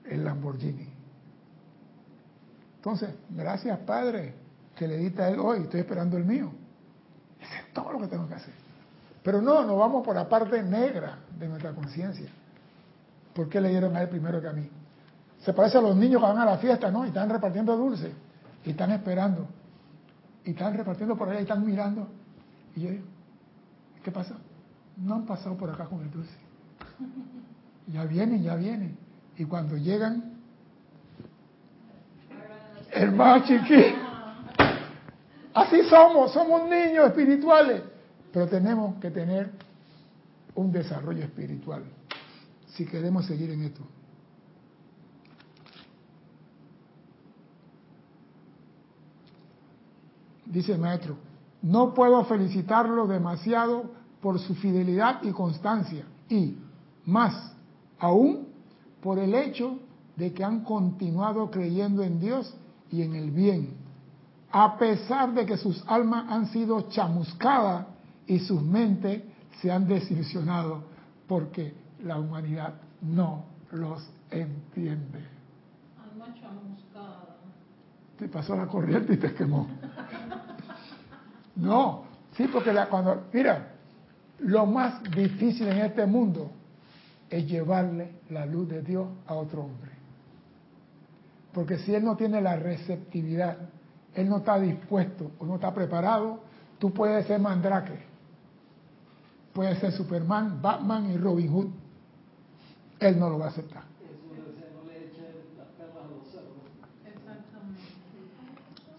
el 0.06 0.24
Lamborghini. 0.24 0.88
Entonces, 2.78 3.10
gracias 3.30 3.80
Padre, 3.80 4.36
que 4.76 4.88
le 4.88 4.98
diste 4.98 5.24
a 5.24 5.30
él 5.30 5.40
hoy, 5.40 5.62
estoy 5.62 5.80
esperando 5.80 6.16
el 6.16 6.26
mío. 6.26 6.52
Ese 7.42 7.58
es 7.58 7.74
todo 7.74 7.92
lo 7.92 8.00
que 8.02 8.08
tengo 8.08 8.28
que 8.28 8.36
hacer. 8.36 8.54
Pero 9.24 9.42
no, 9.42 9.64
nos 9.66 9.80
vamos 9.80 10.06
por 10.06 10.16
la 10.16 10.30
parte 10.30 10.62
negra 10.62 11.18
de 11.40 11.48
nuestra 11.48 11.72
conciencia. 11.74 12.30
¿Por 13.34 13.50
qué 13.50 13.60
le 13.60 13.70
dieron 13.70 13.96
a 13.96 14.04
él 14.04 14.10
primero 14.10 14.40
que 14.40 14.48
a 14.48 14.54
mí? 14.54 14.70
Se 15.46 15.54
parece 15.54 15.78
a 15.78 15.82
los 15.82 15.96
niños 15.96 16.22
que 16.22 16.28
van 16.28 16.40
a 16.40 16.46
la 16.46 16.58
fiesta, 16.58 16.90
¿no? 16.90 17.06
Y 17.06 17.10
están 17.10 17.30
repartiendo 17.30 17.78
dulces. 17.78 18.12
Y 18.66 18.72
están 18.72 18.90
esperando. 18.92 19.48
Y 20.44 20.52
están 20.52 20.74
repartiendo 20.74 21.16
por 21.16 21.30
allá 21.30 21.40
y 21.40 21.44
están 21.44 21.64
mirando. 21.64 22.08
Y 22.76 22.82
yo 22.82 22.90
digo, 22.90 23.04
¿qué 24.04 24.12
pasa? 24.12 24.36
No 24.98 25.14
han 25.14 25.26
pasado 25.28 25.56
por 25.56 25.70
acá 25.70 25.86
con 25.86 26.02
el 26.02 26.12
dulce. 26.12 26.36
Ya 27.88 28.04
vienen, 28.04 28.42
ya 28.42 28.56
vienen. 28.56 28.98
Y 29.38 29.46
cuando 29.46 29.78
llegan, 29.78 30.40
el 32.92 33.12
más 33.12 33.44
chiquito. 33.44 34.00
Así 35.54 35.84
somos, 35.84 36.34
somos 36.34 36.68
niños 36.68 37.06
espirituales. 37.06 37.84
Pero 38.34 38.48
tenemos 38.48 38.96
que 38.96 39.12
tener 39.12 39.52
un 40.56 40.72
desarrollo 40.72 41.24
espiritual 41.24 41.84
si 42.70 42.88
queremos 42.88 43.28
seguir 43.28 43.52
en 43.52 43.66
esto. 43.66 43.84
Dice 50.56 50.72
el 50.72 50.80
maestro, 50.80 51.18
no 51.64 51.94
puedo 51.94 52.24
felicitarlo 52.24 53.08
demasiado 53.08 53.92
por 54.22 54.40
su 54.40 54.56
fidelidad 54.56 55.22
y 55.22 55.32
constancia 55.32 56.06
y 56.30 56.56
más 57.04 57.54
aún 58.00 58.48
por 59.02 59.20
el 59.20 59.36
hecho 59.36 59.80
de 60.16 60.32
que 60.32 60.46
han 60.46 60.64
continuado 60.64 61.52
creyendo 61.52 62.04
en 62.04 62.22
Dios 62.22 62.56
y 62.90 63.02
en 63.02 63.16
el 63.16 63.32
bien, 63.32 63.74
a 64.50 64.78
pesar 64.78 65.34
de 65.34 65.46
que 65.46 65.58
sus 65.58 65.84
almas 65.88 66.32
han 66.32 66.48
sido 66.48 66.88
chamuscadas 66.88 67.88
y 68.26 68.40
sus 68.40 68.62
mentes 68.62 69.24
se 69.60 69.70
han 69.70 69.90
desilusionado 69.90 70.86
porque 71.28 71.76
la 72.02 72.18
humanidad 72.18 72.76
no 73.02 73.44
los 73.74 74.10
entiende. 74.32 75.20
Alma 76.02 76.34
chamuscada. 76.34 77.36
Te 78.18 78.30
pasó 78.30 78.56
la 78.56 78.68
corriente 78.68 79.16
y 79.16 79.18
te 79.18 79.34
quemó. 79.34 79.68
No, 81.56 82.04
sí, 82.36 82.48
porque 82.52 82.74
la, 82.74 82.88
cuando, 82.88 83.26
mira, 83.32 83.74
lo 84.40 84.66
más 84.66 85.02
difícil 85.04 85.68
en 85.68 85.78
este 85.80 86.06
mundo 86.06 86.52
es 87.30 87.48
llevarle 87.48 88.12
la 88.30 88.46
luz 88.46 88.70
de 88.70 88.82
Dios 88.82 89.08
a 89.28 89.36
otro 89.36 89.64
hombre. 89.64 89.92
Porque 91.54 91.78
si 91.80 91.96
él 91.96 92.04
no 92.04 92.18
tiene 92.18 92.42
la 92.42 92.58
receptividad, 92.58 93.58
él 94.14 94.30
no 94.30 94.38
está 94.38 94.60
dispuesto 94.60 95.32
o 95.40 95.46
no 95.46 95.56
está 95.56 95.74
preparado, 95.74 96.42
tú 96.80 96.94
puedes 96.94 97.26
ser 97.28 97.40
mandrake, 97.40 97.98
puedes 99.54 99.80
ser 99.80 99.94
Superman, 99.94 100.62
Batman 100.62 101.12
y 101.12 101.18
Robin 101.18 101.50
Hood. 101.50 101.68
Él 103.00 103.20
no 103.20 103.30
lo 103.30 103.40
va 103.40 103.46
a 103.46 103.50
aceptar. 103.50 103.84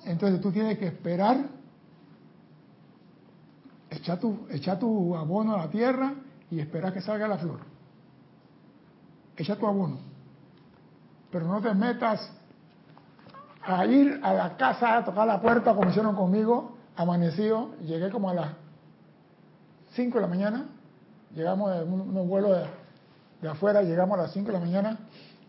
Entonces 0.06 0.40
tú 0.40 0.52
tienes 0.52 0.78
que 0.78 0.86
esperar, 0.86 1.46
echar 4.06 4.20
tu, 4.20 4.46
echar 4.50 4.78
tu 4.78 5.16
abono 5.16 5.54
a 5.54 5.58
la 5.58 5.68
tierra 5.68 6.14
y 6.48 6.60
esperar 6.60 6.92
que 6.92 7.00
salga 7.00 7.26
la 7.26 7.38
flor. 7.38 7.58
Echa 9.36 9.56
tu 9.56 9.66
abono. 9.66 9.98
Pero 11.32 11.48
no 11.48 11.60
te 11.60 11.74
metas 11.74 12.32
a 13.64 13.84
ir 13.84 14.20
a 14.22 14.32
la 14.32 14.56
casa 14.56 14.98
a 14.98 15.04
tocar 15.04 15.26
la 15.26 15.40
puerta 15.40 15.74
como 15.74 15.90
hicieron 15.90 16.14
conmigo, 16.14 16.76
amanecido, 16.94 17.74
llegué 17.80 18.10
como 18.10 18.30
a 18.30 18.34
las 18.34 18.48
5 19.94 20.18
de 20.18 20.22
la 20.22 20.28
mañana, 20.28 20.66
llegamos 21.34 21.74
de 21.74 21.82
un, 21.82 22.28
vuelo 22.28 22.52
de, 22.52 23.48
afuera, 23.48 23.82
llegamos 23.82 24.18
a 24.20 24.22
las 24.22 24.32
5 24.32 24.46
de 24.46 24.52
la 24.52 24.60
mañana 24.60 24.98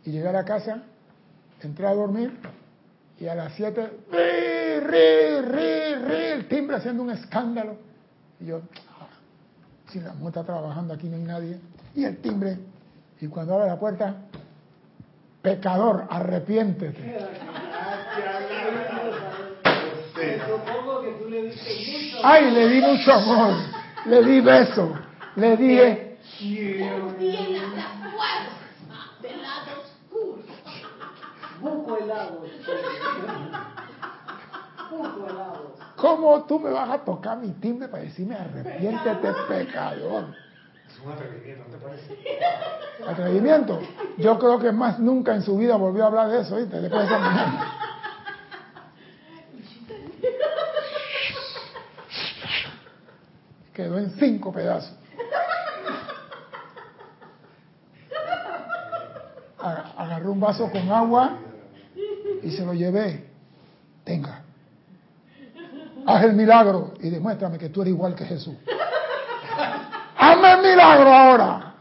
y 0.04 0.12
llegué 0.12 0.30
a 0.30 0.32
la 0.32 0.46
casa, 0.46 0.82
entré 1.62 1.86
a 1.86 1.94
dormir 1.94 2.40
y 3.20 3.28
a 3.28 3.36
las 3.36 3.54
7, 3.54 3.82
ri, 4.12 4.80
ri, 4.80 5.42
ri, 5.42 5.96
ri, 6.08 6.26
el 6.34 6.48
timbre 6.48 6.78
haciendo 6.78 7.04
un 7.04 7.12
escándalo. 7.12 7.87
Y 8.40 8.46
yo, 8.46 8.62
ah, 9.00 9.08
si 9.90 10.00
la 10.00 10.14
mujer 10.14 10.28
está 10.30 10.44
trabajando 10.44 10.94
aquí 10.94 11.08
no 11.08 11.16
hay 11.16 11.24
nadie, 11.24 11.60
y 11.96 12.04
el 12.04 12.18
timbre, 12.18 12.58
y 13.20 13.28
cuando 13.28 13.56
abre 13.56 13.68
la 13.68 13.80
puerta, 13.80 14.16
pecador, 15.42 16.06
arrepiéntete. 16.10 17.18
Ay, 22.24 22.52
le 22.52 22.68
di 22.70 22.82
mucho 22.82 23.14
amor, 23.14 23.56
le 24.06 24.24
di 24.24 24.42
beso, 24.42 24.94
le 25.36 25.58
dije. 25.58 26.18
Buco 31.60 31.98
helado. 31.98 32.46
Buco 34.92 35.28
helado. 35.28 35.77
¿Cómo 35.98 36.44
tú 36.44 36.60
me 36.60 36.70
vas 36.70 36.90
a 36.92 37.00
tocar 37.00 37.40
mi 37.40 37.50
timbre 37.54 37.88
para 37.88 38.04
decirme 38.04 38.36
arrepiéntete, 38.36 39.34
pecador? 39.48 40.26
Es 40.88 41.00
un 41.04 41.12
atrevimiento, 41.12 41.64
¿no 41.68 41.76
te 41.76 41.84
parece? 41.84 42.18
¿Atrevimiento? 43.08 43.82
Yo 44.18 44.38
creo 44.38 44.60
que 44.60 44.72
más 44.72 45.00
nunca 45.00 45.34
en 45.34 45.42
su 45.42 45.58
vida 45.58 45.76
volvió 45.76 46.04
a 46.04 46.08
hablar 46.08 46.30
de 46.30 46.42
eso, 46.42 46.56
¿viste? 46.56 46.80
Después 46.80 47.02
de 47.02 47.08
esa 47.08 47.18
mañana. 47.18 47.74
Quedó 53.74 53.98
en 53.98 54.12
cinco 54.12 54.52
pedazos. 54.52 54.94
Agarré 59.98 60.30
un 60.30 60.40
vaso 60.40 60.70
con 60.72 60.92
agua 60.92 61.38
y 62.44 62.52
se 62.52 62.64
lo 62.64 62.74
llevé. 62.74 63.28
Tenga. 64.04 64.37
Haz 66.08 66.24
el 66.24 66.34
milagro 66.34 66.94
y 67.02 67.10
demuéstrame 67.10 67.58
que 67.58 67.68
tú 67.68 67.82
eres 67.82 67.94
igual 67.94 68.16
que 68.16 68.24
Jesús. 68.24 68.56
Hazme 70.18 70.54
el 70.54 70.62
milagro 70.62 71.14
ahora. 71.14 71.74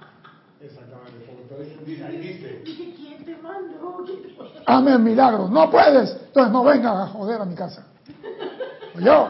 Exactamente, 0.61 1.47
porque 1.49 2.65
¿Quién 2.97 3.25
te 3.25 3.37
mandó? 3.37 4.05
Hazme 4.67 4.93
el 4.95 4.99
milagro. 4.99 5.47
No 5.49 5.71
puedes. 5.71 6.11
Entonces 6.27 6.53
no 6.53 6.65
vengan 6.65 6.97
a 7.03 7.07
joder 7.07 7.41
a 7.41 7.45
mi 7.45 7.55
casa. 7.55 7.87
Yo. 8.99 9.29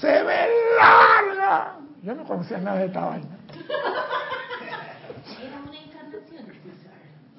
Se 0.00 0.22
ve 0.22 0.48
larga. 0.78 1.74
Yo 2.02 2.14
no 2.14 2.24
conocía 2.24 2.56
nada 2.56 2.78
de 2.78 2.86
esta 2.86 3.04
vaina. 3.04 3.36
Era 5.42 5.60
una 5.68 5.78
encarnación. 5.78 6.44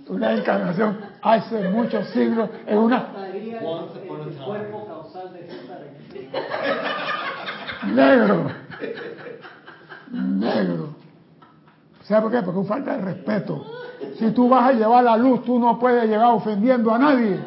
Una 0.08 0.34
encarnación 0.34 1.00
hace 1.24 1.68
muchos 1.70 2.08
siglos 2.10 2.48
en 2.68 2.78
una 2.78 3.08
Once 3.62 3.98
upon 3.98 4.22
a 4.22 4.26
time. 4.26 4.38
El 4.38 4.46
cuerpo 4.46 4.86
causal 4.86 5.34
de 5.34 5.48
César 5.48 5.82
en 5.84 5.98
negro. 7.94 8.52
Negro. 10.12 10.96
¿Sabes 12.04 12.24
por 12.24 12.32
qué? 12.32 12.42
Porque 12.42 12.62
es 12.62 12.68
falta 12.68 12.98
de 12.98 13.02
respeto. 13.02 13.66
Si 14.18 14.32
tú 14.32 14.48
vas 14.48 14.70
a 14.70 14.74
llevar 14.74 15.04
la 15.04 15.18
luz, 15.18 15.44
tú 15.44 15.60
no 15.60 15.78
puedes 15.78 16.06
llegar 16.06 16.34
ofendiendo 16.34 16.94
a 16.94 17.00
nadie. 17.00 17.40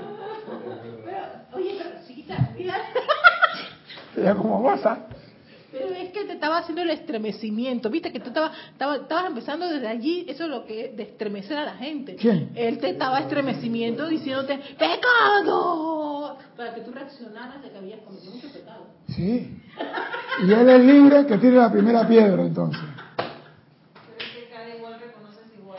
Oye, 1.52 1.78
pero 1.78 1.90
chiquita, 2.06 2.51
mira. 2.56 2.74
Ella 4.16 4.34
como 4.34 4.60
goza. 4.60 4.98
Pero 5.72 5.86
es 5.86 6.10
que 6.10 6.24
te 6.24 6.28
estaba 6.40 6.56
haciendo 6.56 6.80
el 6.80 6.90
estremecimiento. 6.90 7.90
Viste 7.90 8.10
que 8.10 8.18
tú 8.18 8.28
estabas, 8.28 8.52
estabas, 8.72 9.00
estabas 9.00 9.26
empezando 9.26 9.68
desde 9.68 9.86
allí, 9.86 10.24
eso 10.26 10.44
es 10.44 10.50
lo 10.50 10.64
que 10.64 10.86
es 10.86 10.96
de 10.96 11.02
estremecer 11.02 11.58
a 11.58 11.66
la 11.66 11.74
gente. 11.74 12.16
¿Quién? 12.16 12.52
Él 12.54 12.78
te 12.78 12.88
estaba 12.88 13.20
estremecimiento 13.20 14.08
diciéndote, 14.08 14.58
¡pecado! 14.78 16.38
Para 16.56 16.74
que 16.74 16.80
tú 16.80 16.92
reaccionaras 16.92 17.62
de 17.62 17.70
que 17.70 17.76
habías 17.76 18.00
cometido 18.00 18.32
mucho 18.32 18.48
pecado. 18.48 18.86
Sí. 19.08 19.60
Y 20.46 20.50
él 20.50 20.68
es 20.70 20.80
libre 20.80 21.26
que 21.26 21.36
tire 21.36 21.56
la 21.56 21.70
primera 21.70 22.08
piedra 22.08 22.42
entonces. 22.42 22.80
Pero 23.16 24.18
es 24.18 24.30
que 24.34 24.48
cada 24.50 24.74
igual 24.74 24.98
reconoces 24.98 25.44
igual. 25.58 25.78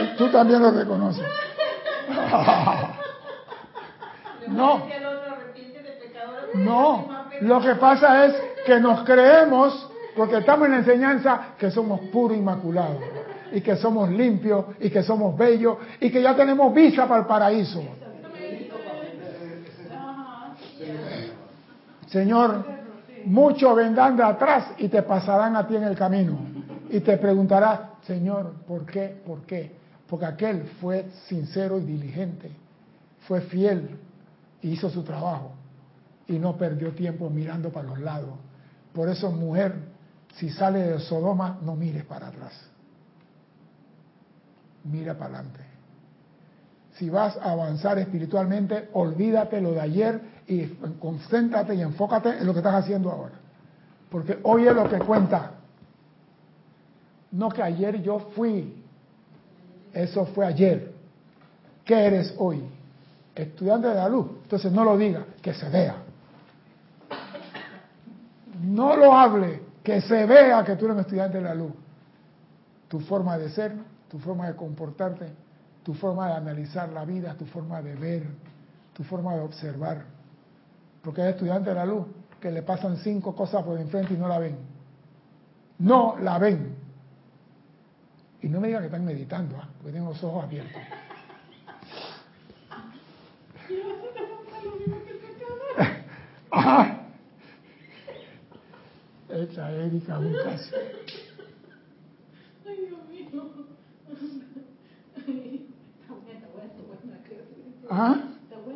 Y 0.00 0.16
tú 0.16 0.28
también 0.28 0.60
lo 0.60 0.72
reconoces. 0.72 1.24
No. 4.48 4.84
Si 4.84 4.92
el 4.92 5.06
otro 5.06 5.32
arrepiente 5.32 5.82
de 5.82 5.92
pecador, 5.92 6.50
No, 6.56 7.21
lo 7.40 7.60
que 7.60 7.74
pasa 7.76 8.26
es 8.26 8.34
que 8.64 8.78
nos 8.78 9.02
creemos, 9.04 9.90
porque 10.16 10.38
estamos 10.38 10.66
en 10.66 10.72
la 10.72 10.78
enseñanza, 10.78 11.54
que 11.58 11.70
somos 11.70 12.00
puros 12.12 12.36
inmaculados, 12.36 12.98
y 13.52 13.60
que 13.60 13.76
somos 13.76 14.10
limpios, 14.10 14.66
y 14.80 14.90
que 14.90 15.02
somos 15.02 15.36
bellos, 15.36 15.78
y 16.00 16.10
que 16.10 16.22
ya 16.22 16.36
tenemos 16.36 16.72
visa 16.72 17.06
para 17.08 17.20
el 17.20 17.26
paraíso. 17.26 17.82
Señor, 22.06 22.64
muchos 23.24 23.74
vendrán 23.74 24.16
de 24.16 24.22
atrás 24.22 24.66
y 24.76 24.88
te 24.88 25.02
pasarán 25.02 25.56
a 25.56 25.66
ti 25.66 25.76
en 25.76 25.84
el 25.84 25.96
camino. 25.96 26.38
Y 26.90 27.00
te 27.00 27.16
preguntarás, 27.16 27.80
Señor, 28.02 28.52
¿por 28.68 28.84
qué? 28.84 29.16
¿Por 29.26 29.42
qué? 29.42 29.74
Porque 30.08 30.26
aquel 30.26 30.64
fue 30.78 31.06
sincero 31.26 31.78
y 31.78 31.84
diligente, 31.84 32.50
fue 33.26 33.40
fiel 33.40 33.98
y 34.60 34.72
hizo 34.72 34.90
su 34.90 35.02
trabajo 35.02 35.52
y 36.28 36.38
no 36.38 36.56
perdió 36.56 36.92
tiempo 36.92 37.28
mirando 37.30 37.70
para 37.70 37.88
los 37.88 38.00
lados. 38.00 38.34
Por 38.92 39.08
eso, 39.08 39.30
mujer, 39.30 39.74
si 40.34 40.50
sale 40.50 40.80
de 40.80 40.98
Sodoma, 41.00 41.58
no 41.62 41.76
mires 41.76 42.04
para 42.04 42.28
atrás. 42.28 42.52
Mira 44.84 45.14
para 45.14 45.38
adelante. 45.38 45.60
Si 46.94 47.08
vas 47.08 47.36
a 47.36 47.52
avanzar 47.52 47.98
espiritualmente, 47.98 48.88
olvídate 48.92 49.60
lo 49.60 49.72
de 49.72 49.80
ayer 49.80 50.20
y 50.46 50.66
concéntrate 51.00 51.74
y 51.74 51.80
enfócate 51.80 52.38
en 52.38 52.46
lo 52.46 52.52
que 52.52 52.58
estás 52.58 52.74
haciendo 52.74 53.10
ahora. 53.10 53.34
Porque 54.10 54.38
hoy 54.42 54.66
es 54.66 54.74
lo 54.74 54.88
que 54.88 54.98
cuenta. 54.98 55.52
No 57.30 57.48
que 57.48 57.62
ayer 57.62 58.02
yo 58.02 58.18
fui. 58.34 58.82
Eso 59.92 60.26
fue 60.26 60.46
ayer. 60.46 60.92
¿Qué 61.84 61.94
eres 61.94 62.34
hoy? 62.38 62.62
Estudiante 63.34 63.88
de 63.88 63.94
la 63.94 64.08
luz. 64.08 64.26
Entonces 64.42 64.70
no 64.70 64.84
lo 64.84 64.98
diga, 64.98 65.24
que 65.40 65.54
se 65.54 65.68
vea. 65.70 65.96
No 68.72 68.96
lo 68.96 69.12
hable, 69.12 69.60
que 69.84 70.00
se 70.00 70.24
vea 70.24 70.64
que 70.64 70.76
tú 70.76 70.86
eres 70.86 70.94
un 70.94 71.00
estudiante 71.02 71.36
de 71.36 71.44
la 71.44 71.54
luz. 71.54 71.72
Tu 72.88 73.00
forma 73.00 73.36
de 73.36 73.50
ser, 73.50 73.74
tu 74.08 74.18
forma 74.18 74.46
de 74.46 74.56
comportarte, 74.56 75.26
tu 75.82 75.92
forma 75.92 76.28
de 76.28 76.34
analizar 76.34 76.88
la 76.88 77.04
vida, 77.04 77.34
tu 77.34 77.44
forma 77.44 77.82
de 77.82 77.94
ver, 77.94 78.22
tu 78.94 79.04
forma 79.04 79.34
de 79.34 79.40
observar. 79.42 80.04
Porque 81.02 81.20
hay 81.20 81.32
estudiantes 81.32 81.66
de 81.66 81.74
la 81.74 81.84
luz 81.84 82.06
que 82.40 82.50
le 82.50 82.62
pasan 82.62 82.96
cinco 82.96 83.36
cosas 83.36 83.62
por 83.62 83.78
enfrente 83.78 84.14
y 84.14 84.16
no 84.16 84.26
la 84.26 84.38
ven. 84.38 84.56
No 85.78 86.16
la 86.18 86.38
ven. 86.38 86.74
Y 88.40 88.48
no 88.48 88.58
me 88.58 88.68
digan 88.68 88.82
que 88.82 88.86
están 88.86 89.04
meditando, 89.04 89.54
¿ah? 89.58 89.68
porque 89.76 89.92
tienen 89.92 90.08
los 90.08 90.24
ojos 90.24 90.44
abiertos. 90.44 90.80
Ajá. 96.50 97.02
Esa 99.32 99.41
Erika, 99.41 99.41
un 99.41 99.41
caso. 99.41 99.41
Ay, 99.41 99.41
Dios 99.41 99.41
mío. 99.41 99.41
Está 99.41 99.41
bueno, 99.41 99.41
está 99.41 99.41
bueno, 99.41 99.41
está 99.41 99.41
bueno. 99.41 99.41
Ajá. 99.41 99.41
Está 99.41 99.41
bueno, 99.41 99.41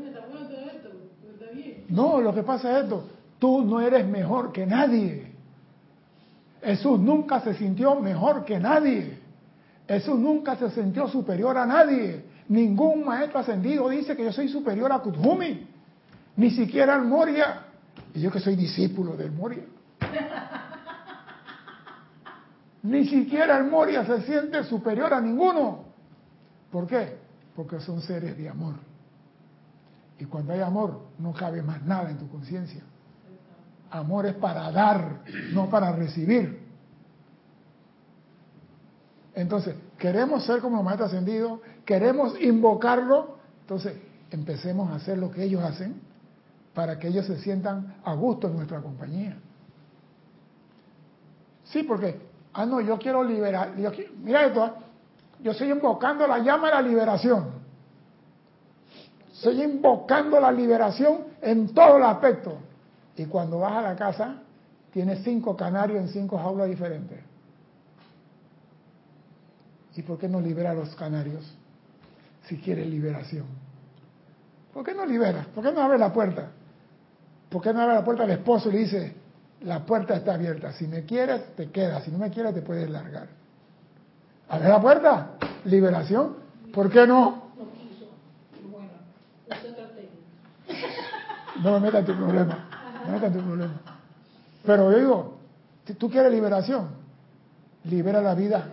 está 0.09 0.21
bueno 0.23 0.47
todo 0.49 0.61
esto. 0.71 0.89
Está 1.33 1.53
bien. 1.53 1.85
No, 1.89 2.21
lo 2.21 2.35
que 2.35 2.43
pasa 2.43 2.79
es 2.79 2.85
esto. 2.85 3.09
Tú 3.39 3.63
no 3.63 3.81
eres 3.81 4.07
mejor 4.07 4.53
que 4.53 4.67
nadie. 4.67 5.33
Jesús 6.63 6.99
nunca 6.99 7.41
se 7.41 7.55
sintió 7.55 7.95
mejor 8.01 8.45
que 8.45 8.59
nadie. 8.59 9.19
Jesús 9.87 10.19
nunca 10.19 10.57
se 10.57 10.71
sintió 10.71 11.09
superior 11.09 11.57
a 11.57 11.67
nadie. 11.67 12.25
Ningún 12.49 13.05
maestro 13.05 13.41
ascendido 13.41 13.89
dice 13.89 14.17
que 14.17 14.25
yo 14.25 14.33
soy 14.33 14.49
superior 14.49 14.93
a 14.93 14.99
Kuthumi. 14.99 15.67
Ni 16.37 16.51
siquiera 16.51 16.95
al 16.95 17.05
Moria. 17.05 17.63
Y 18.15 18.21
yo 18.21 18.31
que 18.31 18.41
soy 18.41 18.57
discípulo 18.57 19.17
del 19.17 19.33
Moria. 19.33 19.65
Ni 22.87 23.05
siquiera 23.09 23.59
el 23.59 23.65
Moria 23.65 24.07
se 24.07 24.23
siente 24.23 24.63
superior 24.63 25.13
a 25.13 25.21
ninguno. 25.21 25.87
¿Por 26.71 26.87
qué? 26.87 27.19
Porque 27.57 27.81
son 27.81 28.01
seres 28.01 28.39
de 28.39 28.49
amor. 28.49 28.75
Y 30.21 30.25
cuando 30.27 30.53
hay 30.53 30.61
amor, 30.61 31.01
no 31.19 31.33
cabe 31.33 31.63
más 31.63 31.83
nada 31.83 32.11
en 32.11 32.19
tu 32.19 32.29
conciencia. 32.29 32.83
Amor 33.91 34.27
es 34.27 34.35
para 34.35 34.71
dar, 34.71 35.23
no 35.53 35.69
para 35.69 35.91
recibir. 35.93 36.61
Entonces, 39.35 39.75
queremos 39.99 40.47
ser 40.47 40.61
como 40.61 40.77
los 40.77 40.85
maestros 40.85 41.13
ascendidos, 41.13 41.61
queremos 41.85 42.41
invocarlo, 42.41 43.37
entonces 43.63 43.97
empecemos 44.31 44.91
a 44.91 44.95
hacer 44.95 45.19
lo 45.19 45.31
que 45.33 45.43
ellos 45.43 45.63
hacen 45.63 46.01
para 46.73 47.01
que 47.01 47.09
ellos 47.09 47.27
se 47.27 47.39
sientan 47.39 47.97
a 48.05 48.15
gusto 48.15 48.47
en 48.47 48.57
nuestra 48.57 48.81
compañía. 48.81 49.37
Sí, 51.65 51.83
porque, 51.83 52.26
ah, 52.57 52.67
no, 52.67 52.81
yo 52.81 52.99
quiero 52.99 53.23
liberar, 53.23 53.73
mira 54.23 54.47
esto, 54.47 54.63
¿ah? 54.63 54.75
yo 55.41 55.53
estoy 55.53 55.71
invocando 55.71 56.27
la 56.27 56.39
llama 56.39 56.69
de 56.69 56.75
la 56.75 56.83
liberación. 56.83 57.51
Estoy 59.33 59.63
invocando 59.63 60.41
la 60.41 60.51
liberación 60.51 61.19
en 61.43 61.75
todos 61.75 62.01
los 62.01 62.09
aspectos. 62.09 62.55
Y 63.17 63.27
cuando 63.27 63.59
vas 63.59 63.73
a 63.73 63.83
la 63.83 63.97
casa, 63.97 64.37
tienes 64.91 65.23
cinco 65.23 65.55
canarios 65.55 66.01
en 66.01 66.09
cinco 66.09 66.39
jaulas 66.39 66.69
diferentes. 66.69 67.21
¿Y 69.95 70.03
por 70.03 70.19
qué 70.19 70.29
no 70.29 70.41
libera 70.41 70.71
a 70.71 70.75
los 70.75 70.95
canarios 70.97 71.45
si 72.47 72.57
quieres 72.59 72.87
liberación? 72.87 73.47
¿Por 74.73 74.85
qué 74.85 74.95
no 74.95 75.05
libera? 75.05 75.47
¿Por 75.55 75.63
qué 75.65 75.73
no 75.73 75.83
abre 75.83 75.99
la 75.99 76.13
puerta? 76.13 76.49
¿Por 77.51 77.63
qué 77.63 77.73
no 77.73 77.81
abre 77.83 77.95
la 77.95 78.05
puerta 78.05 78.25
al 78.25 78.31
esposo 78.31 78.71
y 78.71 78.73
le 78.73 78.79
dice, 78.81 79.26
la 79.63 79.85
puerta 79.85 80.15
está 80.17 80.35
abierta, 80.35 80.73
si 80.73 80.87
me 80.87 81.05
quieres 81.05 81.55
te 81.57 81.71
quedas, 81.71 82.05
si 82.05 82.11
no 82.11 82.19
me 82.19 82.31
quieres 82.31 82.55
te 82.55 82.63
puedes 82.63 82.89
largar? 82.89 83.29
¿Abre 84.49 84.69
la 84.69 84.81
puerta? 84.81 85.31
¿Liberación? 85.65 86.37
¿Por 86.73 86.91
qué 86.91 87.07
no? 87.07 87.51
No 87.57 87.73
quiso. 87.73 88.07
Bueno. 88.71 88.91
No 91.63 91.73
me 91.73 91.81
metas 91.81 92.01
en 92.01 92.07
tu 92.07 92.17
problema. 92.17 92.69
No 93.05 93.07
me 93.07 93.13
metas 93.13 93.33
en 93.33 93.39
tu 93.39 93.45
problema. 93.45 93.81
Pero 94.65 94.93
yo 94.93 94.99
digo, 94.99 95.39
si 95.87 95.95
tú 95.95 96.11
quieres 96.11 96.31
liberación, 96.31 96.89
libera 97.85 98.21
la 98.21 98.35
vida. 98.35 98.69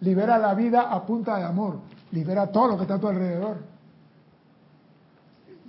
Libera 0.00 0.38
la 0.38 0.54
vida 0.54 0.82
a 0.82 1.04
punta 1.04 1.36
de 1.36 1.44
amor. 1.44 1.80
Libera 2.12 2.46
todo 2.46 2.68
lo 2.68 2.76
que 2.76 2.82
está 2.82 2.94
a 2.94 3.00
tu 3.00 3.08
alrededor. 3.08 3.56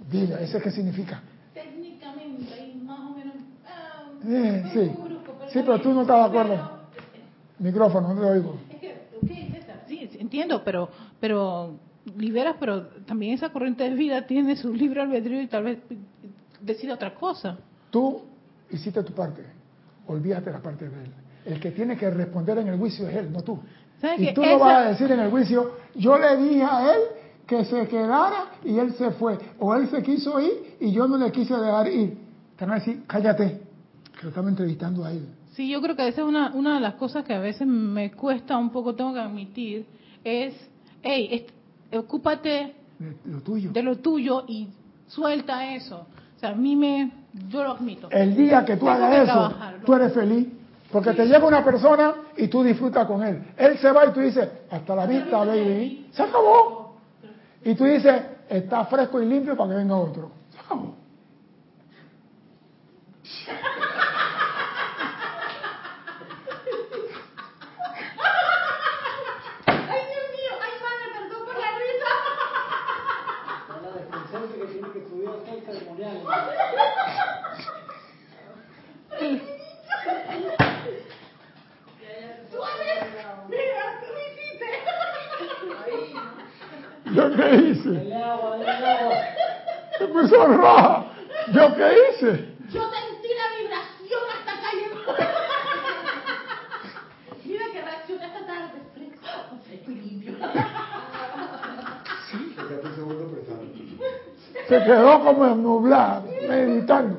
Dile, 0.09 0.43
¿ese 0.43 0.61
qué 0.61 0.71
significa? 0.71 1.21
Técnicamente, 1.53 2.53
ahí 2.53 2.81
más 2.85 2.99
o 2.99 3.09
menos. 3.09 3.35
ah, 3.65 4.03
Eh, 4.25 4.63
sí. 4.73 4.91
Sí, 5.51 5.59
pero 5.65 5.79
tú 5.79 5.93
no 5.93 6.01
estás 6.01 6.17
de 6.17 6.39
acuerdo. 6.39 6.71
Micrófono, 7.59 8.13
no 8.13 8.21
te 8.21 8.27
oigo. 8.27 8.57
Sí, 9.87 10.09
entiendo, 10.19 10.63
pero, 10.63 10.89
pero 11.19 11.75
liberas, 12.15 12.55
pero 12.59 12.87
también 13.05 13.33
esa 13.33 13.49
corriente 13.49 13.83
de 13.83 13.95
vida 13.95 14.25
tiene 14.27 14.55
su 14.55 14.73
libre 14.73 15.01
albedrío 15.01 15.41
y 15.41 15.47
tal 15.47 15.63
vez 15.63 15.79
decide 16.61 16.91
otra 16.93 17.13
cosa. 17.15 17.57
Tú 17.89 18.21
hiciste 18.69 19.03
tu 19.03 19.13
parte. 19.13 19.43
Olvídate 20.07 20.51
la 20.51 20.59
parte 20.59 20.89
de 20.89 21.03
él. 21.03 21.11
El 21.45 21.59
que 21.59 21.71
tiene 21.71 21.97
que 21.97 22.09
responder 22.09 22.57
en 22.57 22.67
el 22.67 22.77
juicio 22.77 23.07
es 23.07 23.15
él, 23.15 23.31
no 23.31 23.41
tú. 23.41 23.59
¿Sabes 24.01 24.19
Y 24.19 24.33
tú 24.33 24.45
no 24.45 24.59
vas 24.59 24.85
a 24.85 24.89
decir 24.89 25.11
en 25.11 25.19
el 25.19 25.31
juicio, 25.31 25.71
yo 25.95 26.17
le 26.17 26.37
dije 26.37 26.63
a 26.63 26.93
él 26.93 26.99
que 27.47 27.63
se 27.65 27.87
quedara 27.87 28.45
y 28.63 28.77
él 28.77 28.93
se 28.93 29.11
fue. 29.11 29.37
O 29.59 29.73
él 29.73 29.89
se 29.89 30.03
quiso 30.03 30.39
ir 30.39 30.77
y 30.79 30.91
yo 30.91 31.07
no 31.07 31.17
le 31.17 31.31
quise 31.31 31.55
dejar 31.55 31.87
ir. 31.87 32.17
Te 32.57 32.65
van 32.65 32.75
a 32.75 32.79
decir, 32.79 33.03
cállate, 33.07 33.61
que 34.17 34.23
lo 34.23 34.29
estamos 34.29 34.49
entrevistando 34.51 35.05
a 35.05 35.11
él. 35.11 35.27
Sí, 35.53 35.69
yo 35.69 35.81
creo 35.81 35.95
que 35.95 36.07
esa 36.07 36.21
es 36.21 36.27
una, 36.27 36.51
una 36.53 36.75
de 36.75 36.81
las 36.81 36.95
cosas 36.95 37.23
que 37.25 37.33
a 37.33 37.39
veces 37.39 37.67
me 37.67 38.11
cuesta 38.11 38.57
un 38.57 38.69
poco, 38.69 38.95
tengo 38.95 39.13
que 39.13 39.19
admitir, 39.19 39.85
es, 40.23 40.53
hey, 41.01 41.45
ocúpate 41.93 42.75
De 42.99 43.15
lo 43.31 43.41
tuyo. 43.41 43.71
de 43.71 43.83
lo 43.83 43.97
tuyo 43.97 44.43
y 44.47 44.67
suelta 45.07 45.73
eso. 45.73 46.05
O 46.35 46.39
sea, 46.39 46.49
a 46.49 46.55
mí 46.55 46.75
me, 46.75 47.11
yo 47.49 47.63
lo 47.63 47.71
admito. 47.71 48.09
El 48.11 48.35
día 48.35 48.63
que 48.65 48.77
tú 48.77 48.87
hagas 48.87 49.27
eso, 49.27 49.53
tú 49.85 49.93
eres 49.93 50.13
feliz. 50.13 50.47
Porque 50.91 51.11
te 51.13 51.25
llega 51.25 51.45
una 51.45 51.65
persona 51.65 52.13
y 52.37 52.47
tú 52.47 52.63
disfrutas 52.63 53.05
con 53.07 53.21
él. 53.21 53.43
Él 53.57 53.77
se 53.77 53.91
va 53.91 54.05
y 54.05 54.11
tú 54.11 54.21
dices, 54.21 54.47
hasta 54.71 54.95
la 54.95 55.05
vista, 55.05 55.43
baby. 55.43 56.07
Se 56.11 56.23
acabó. 56.23 56.95
Y 57.65 57.75
tú 57.75 57.83
dices, 57.83 58.21
está 58.47 58.85
fresco 58.85 59.21
y 59.21 59.25
limpio 59.25 59.57
para 59.57 59.71
que 59.71 59.75
venga 59.75 59.95
otro. 59.97 60.31
Se 60.53 60.59
acabó. 60.59 60.95
Ay, 69.65 70.01
Dios 70.11 70.25
mío, 70.35 70.53
ay, 70.65 70.73
madre, 70.83 71.05
perdón 71.13 71.45
por 71.45 71.55
la 71.59 71.71
risa. 71.83 72.11
Está 73.61 73.75
la 73.81 73.91
desconcerta 73.97 74.55
que 74.55 74.65
tiene 74.73 74.87
que 74.91 74.99
estudiar 74.99 75.35
el 75.47 75.61
ceremonial. 75.65 76.17
Mira, 83.49 84.01
tú 84.01 84.07
me 84.13 84.21
hiciste. 84.27 84.67
¿Yo 87.13 87.29
qué 87.49 87.55
hice? 87.55 87.89
Dale 87.91 88.15
agua, 88.15 88.57
dale 88.57 88.87
agua. 88.87 89.15
Se 89.97 90.07
puso 90.07 90.45
roja. 90.47 91.05
¿Yo 91.53 91.75
qué 91.75 91.91
hice? 92.09 92.29
Yo 92.69 92.81
sentí 92.89 93.29
la 93.33 93.47
vibración 93.57 94.21
hasta 94.37 94.51
acá 94.51 94.69
llegó. 94.73 94.99
Mira 97.45 97.65
que 97.71 97.81
reacciona 97.81 98.25
esta 98.25 98.45
tarde. 98.45 98.81
Fresco, 98.93 99.27
fresco 99.65 99.91
y 99.91 99.95
limpio. 99.95 100.33
Se 104.67 104.83
quedó 104.83 105.23
como 105.23 105.45
nublada, 105.55 106.23
meditando. 106.47 107.17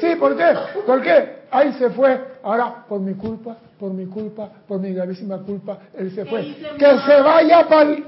Sí, 0.00 0.14
¿por 0.16 0.36
qué? 0.36 0.54
¿Por 0.86 1.02
qué? 1.02 1.36
Ahí 1.50 1.72
se 1.74 1.90
fue. 1.90 2.18
Ahora, 2.42 2.84
por 2.88 3.00
mi 3.00 3.14
culpa, 3.14 3.56
por 3.78 3.92
mi 3.92 4.06
culpa, 4.06 4.48
por 4.66 4.80
mi 4.80 4.92
gravísima 4.92 5.38
culpa, 5.38 5.78
él 5.94 6.10
se 6.14 6.24
fue. 6.24 6.54
Que 6.78 6.98
se 7.06 7.20
vaya 7.20 7.66
para 7.68 7.82
el... 7.82 8.04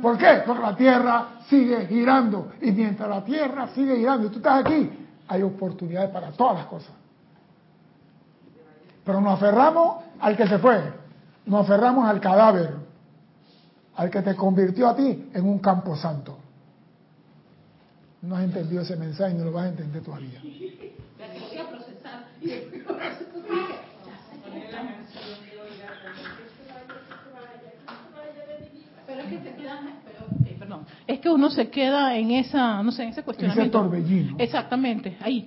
¿Por 0.00 0.18
qué? 0.18 0.42
Porque 0.46 0.62
la 0.62 0.76
Tierra 0.76 1.28
sigue 1.48 1.86
girando. 1.86 2.52
Y 2.60 2.72
mientras 2.72 3.08
la 3.08 3.24
Tierra 3.24 3.68
sigue 3.74 3.96
girando 3.96 4.26
y 4.26 4.30
tú 4.30 4.38
estás 4.38 4.64
aquí, 4.64 4.90
hay 5.28 5.42
oportunidades 5.42 6.10
para 6.10 6.32
todas 6.32 6.56
las 6.56 6.66
cosas. 6.66 6.92
Pero 9.04 9.20
nos 9.20 9.34
aferramos 9.34 10.04
al 10.20 10.36
que 10.36 10.46
se 10.46 10.58
fue. 10.58 10.80
Nos 11.46 11.64
aferramos 11.64 12.08
al 12.08 12.20
cadáver. 12.20 12.76
Al 13.96 14.10
que 14.10 14.22
te 14.22 14.34
convirtió 14.34 14.88
a 14.88 14.96
ti 14.96 15.30
en 15.32 15.46
un 15.46 15.58
campo 15.58 15.96
santo. 15.96 16.38
No 18.22 18.36
has 18.36 18.44
entendido 18.44 18.82
ese 18.82 18.96
mensaje 18.96 19.34
y 19.34 19.38
no 19.38 19.44
lo 19.44 19.52
vas 19.52 19.66
a 19.66 19.68
entender 19.68 20.02
todavía. 20.02 20.40
Pero 29.38 29.40
es 29.40 29.42
que 29.42 29.50
se 29.50 29.56
queda, 29.56 29.80
pero, 30.04 30.18
ok, 30.26 30.58
perdón. 30.58 30.86
Es 31.06 31.20
que 31.20 31.28
uno 31.28 31.50
se 31.50 31.68
queda 31.70 32.16
en 32.16 32.30
esa, 32.32 32.82
no 32.82 32.92
sé, 32.92 33.04
en 33.04 33.08
ese 33.10 33.22
cuestionamiento. 33.22 33.80
torbellino. 33.80 34.36
Exactamente, 34.38 35.16
ahí. 35.20 35.44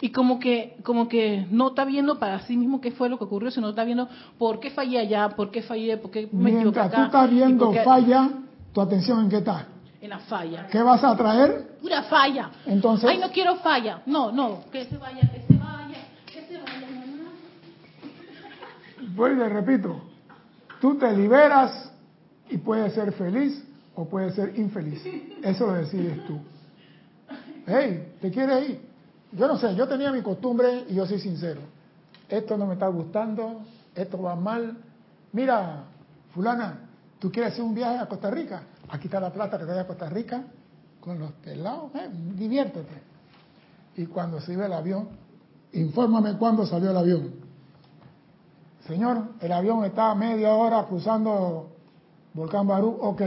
Y 0.00 0.10
como 0.10 0.38
que, 0.38 0.76
como 0.82 1.08
que 1.08 1.46
no 1.50 1.68
está 1.68 1.84
viendo 1.84 2.18
para 2.18 2.40
sí 2.40 2.56
mismo 2.56 2.80
qué 2.80 2.90
fue 2.92 3.08
lo 3.08 3.18
que 3.18 3.24
ocurrió, 3.24 3.50
sino 3.50 3.70
está 3.70 3.84
viendo 3.84 4.08
por 4.38 4.60
qué 4.60 4.70
fallé 4.70 4.98
allá, 4.98 5.30
por 5.30 5.50
qué 5.50 5.62
fallé, 5.62 5.96
por 5.96 6.10
qué 6.10 6.28
me 6.32 6.50
equivoqué 6.50 6.80
acá. 6.80 6.96
tú 6.96 7.02
estás 7.04 7.30
viendo 7.30 7.72
falla, 7.84 8.28
tu 8.72 8.80
atención 8.80 9.20
en 9.24 9.30
qué 9.30 9.38
está. 9.38 9.66
En 10.00 10.10
la 10.10 10.18
falla. 10.20 10.66
¿Qué 10.70 10.80
vas 10.82 11.02
a 11.02 11.16
traer? 11.16 11.76
Pura 11.80 12.02
falla. 12.04 12.50
Entonces- 12.66 13.08
Ay, 13.10 13.18
no 13.18 13.30
quiero 13.30 13.56
falla. 13.56 14.02
No, 14.06 14.30
no, 14.30 14.60
que 14.70 14.84
se 14.84 14.96
vaya, 14.98 15.20
que 15.20 15.40
se 15.48 15.58
vaya, 15.58 15.98
que 16.26 16.42
se 16.42 16.58
vaya, 16.58 16.86
mamá. 19.16 19.28
Le 19.28 19.48
repito, 19.48 20.00
tú 20.80 20.96
te 20.96 21.16
liberas 21.16 21.92
y 22.48 22.58
puedes 22.58 22.94
ser 22.94 23.12
feliz 23.12 23.62
o 23.94 24.04
puedes 24.04 24.34
ser 24.34 24.58
infeliz. 24.58 25.02
Eso 25.42 25.66
lo 25.66 25.74
decides 25.74 26.24
tú. 26.26 26.38
Hey, 27.66 28.14
¿te 28.20 28.30
quieres 28.30 28.70
ir? 28.70 28.80
Yo 29.32 29.48
no 29.48 29.58
sé, 29.58 29.74
yo 29.74 29.88
tenía 29.88 30.12
mi 30.12 30.22
costumbre 30.22 30.84
y 30.88 30.94
yo 30.94 31.06
soy 31.06 31.18
sincero. 31.18 31.60
Esto 32.28 32.56
no 32.56 32.66
me 32.66 32.74
está 32.74 32.88
gustando, 32.88 33.62
esto 33.94 34.22
va 34.22 34.36
mal. 34.36 34.76
Mira, 35.32 35.84
fulana, 36.34 36.88
¿tú 37.18 37.30
quieres 37.30 37.52
hacer 37.52 37.64
un 37.64 37.74
viaje 37.74 37.98
a 37.98 38.06
Costa 38.06 38.30
Rica? 38.30 38.62
Aquí 38.88 39.06
está 39.06 39.20
la 39.20 39.32
plata 39.32 39.58
que 39.58 39.64
te 39.64 39.78
a 39.78 39.86
Costa 39.86 40.08
Rica 40.08 40.44
con 41.00 41.18
los 41.18 41.32
pelados, 41.32 41.94
eh, 41.94 42.08
diviértete. 42.34 43.02
Y 43.96 44.06
cuando 44.06 44.40
se 44.40 44.52
iba 44.52 44.66
el 44.66 44.72
avión, 44.72 45.08
infórmame 45.72 46.36
cuándo 46.36 46.66
salió 46.66 46.90
el 46.90 46.96
avión. 46.96 47.30
Señor, 48.86 49.28
el 49.40 49.52
avión 49.52 49.84
está 49.84 50.10
a 50.10 50.14
media 50.14 50.52
hora 50.54 50.84
cruzando 50.84 51.75
Volcán 52.36 52.66
Barú. 52.66 52.98
Ok. 53.00 53.22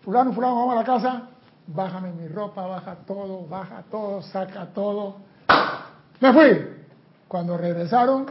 Fulano, 0.00 0.32
fulano, 0.32 0.56
vamos 0.56 0.72
a 0.72 0.76
la 0.78 0.84
casa. 0.84 1.22
Bájame 1.66 2.12
mi 2.12 2.26
ropa, 2.26 2.66
baja 2.66 2.96
todo, 3.06 3.46
baja 3.46 3.84
todo, 3.90 4.22
saca 4.22 4.66
todo. 4.66 5.16
Me 6.20 6.32
fui. 6.32 6.68
Cuando 7.28 7.56
regresaron, 7.58 8.26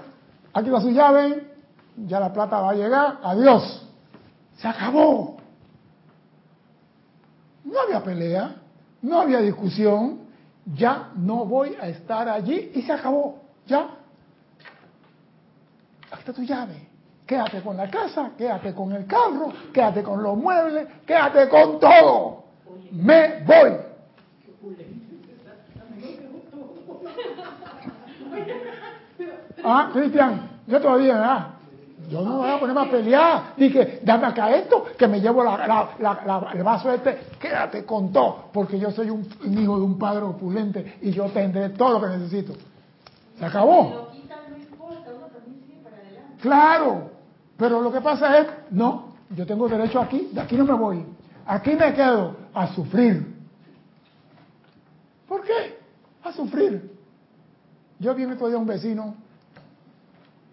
aquí 0.52 0.70
va 0.70 0.82
su 0.82 0.90
llave, 0.90 1.48
ya 1.96 2.20
la 2.20 2.34
plata 2.34 2.60
va 2.60 2.72
a 2.72 2.74
llegar. 2.74 3.20
Adiós. 3.24 3.88
Se 4.58 4.68
acabó. 4.68 5.38
No 7.64 7.80
había 7.82 8.04
pelea, 8.04 8.56
no 9.02 9.22
había 9.22 9.40
discusión. 9.40 10.22
Ya 10.66 11.12
no 11.16 11.46
voy 11.46 11.76
a 11.80 11.88
estar 11.90 12.28
allí 12.30 12.72
y 12.74 12.82
se 12.82 12.92
acabó. 12.92 13.42
Ya. 13.68 13.90
Aquí 16.10 16.20
está 16.20 16.34
tu 16.34 16.44
llave. 16.44 16.93
Quédate 17.26 17.62
con 17.62 17.78
la 17.78 17.90
casa, 17.90 18.32
quédate 18.38 18.74
con 18.74 18.92
el 18.92 19.06
carro, 19.06 19.52
quédate 19.74 20.04
con 20.04 20.22
los 20.22 20.38
muebles, 20.38 20.88
quédate 21.06 21.48
con 21.50 21.80
todo. 21.80 22.44
Me 22.92 23.44
voy. 23.46 23.78
Ah, 29.64 29.90
Cristian, 29.94 30.50
yo 30.68 30.82
todavía, 30.82 31.14
¿verdad? 31.14 31.48
Yo 32.10 32.22
no 32.22 32.32
me 32.32 32.38
voy 32.40 32.50
a 32.50 32.60
ponerme 32.60 32.82
a 32.82 32.92
pelear. 32.92 33.42
Dije, 33.56 34.00
dame 34.04 34.28
acá 34.28 34.54
esto, 34.54 34.86
que 34.98 35.08
me 35.08 35.22
llevo 35.22 35.44
la- 35.44 35.66
la- 35.66 35.90
la- 36.00 36.22
la- 36.26 36.52
el 36.54 36.64
vaso 36.64 36.92
este. 36.92 37.18
Quédate 37.40 37.86
con 37.86 38.12
todo, 38.12 38.50
porque 38.52 38.78
yo 38.78 38.92
soy 38.92 39.10
un, 39.10 39.26
un 39.46 39.58
hijo 39.58 39.78
de 39.78 39.84
un 39.86 39.98
padre 39.98 40.24
opulente 40.24 40.98
y 41.02 41.12
yo 41.12 41.26
tendré 41.30 41.70
todo 41.70 42.00
lo 42.00 42.02
que 42.02 42.18
necesito. 42.18 42.54
Se 43.40 43.46
acabó. 43.46 44.10
Claro, 46.42 47.12
pero 47.64 47.82
lo 47.82 47.94
que 47.94 48.02
pasa 48.02 48.40
es, 48.40 48.48
no, 48.72 49.14
yo 49.34 49.46
tengo 49.46 49.70
derecho 49.70 50.02
aquí, 50.02 50.32
de 50.34 50.42
aquí 50.42 50.58
no 50.58 50.66
me 50.66 50.74
voy, 50.74 51.06
aquí 51.46 51.70
me 51.76 51.94
quedo 51.94 52.36
a 52.54 52.68
sufrir. 52.76 53.26
¿Por 55.26 55.44
qué? 55.44 55.80
A 56.26 56.34
sufrir. 56.34 56.92
Yo 58.00 58.14
vi 58.16 58.26
todavía 58.36 58.58
un 58.58 58.68
vecino, 58.68 59.16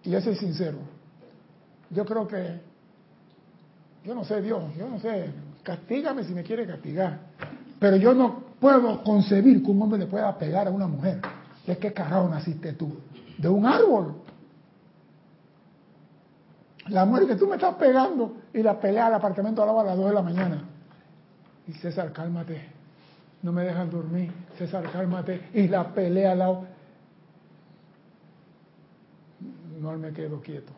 y 0.05 0.11
yo 0.11 0.21
soy 0.21 0.37
sincero, 0.37 0.79
yo 1.91 2.05
creo 2.05 2.29
que, 2.29 2.61
yo 4.05 4.15
no 4.15 4.23
sé 4.23 4.41
Dios, 4.41 4.63
yo 4.79 4.89
no 4.89 5.01
sé, 5.01 5.33
castígame 5.65 6.23
si 6.23 6.33
me 6.33 6.45
quiere 6.45 6.65
castigar, 6.65 7.19
pero 7.81 7.97
yo 7.97 8.15
no 8.15 8.45
puedo 8.61 9.03
concebir 9.03 9.65
que 9.65 9.71
un 9.73 9.83
hombre 9.83 9.99
le 9.99 10.07
pueda 10.07 10.39
pegar 10.39 10.69
a 10.69 10.71
una 10.71 10.87
mujer. 10.87 11.21
¿De 11.67 11.77
qué 11.77 11.93
carajo 11.93 12.29
naciste 12.29 12.75
tú? 12.75 13.01
De 13.37 13.49
un 13.49 13.67
árbol. 13.67 14.20
La 16.89 17.05
mujer 17.05 17.27
que 17.27 17.37
tú 17.37 17.47
me 17.47 17.57
estás 17.57 17.75
pegando 17.75 18.37
y 18.53 18.63
la 18.63 18.81
pelea 18.81 19.07
al 19.07 19.15
apartamento 19.15 19.63
al 19.63 19.69
lado 19.69 19.81
a 19.81 19.85
las 19.85 19.97
2 19.97 20.07
de 20.07 20.15
la 20.15 20.23
mañana. 20.23 20.65
Y 21.67 21.73
César, 21.75 22.13
cálmate. 22.13 22.69
No 23.43 23.53
me 23.53 23.65
dejan 23.65 23.91
dormir. 23.91 24.33
César, 24.59 24.91
cálmate. 24.91 25.49
Y 25.55 25.69
la 25.69 25.93
pelea 25.93 26.33
al 26.33 26.39
lado. 26.39 26.67
No 29.79 29.97
me 29.97 30.13
quedo 30.13 30.41
quieto. 30.41 30.73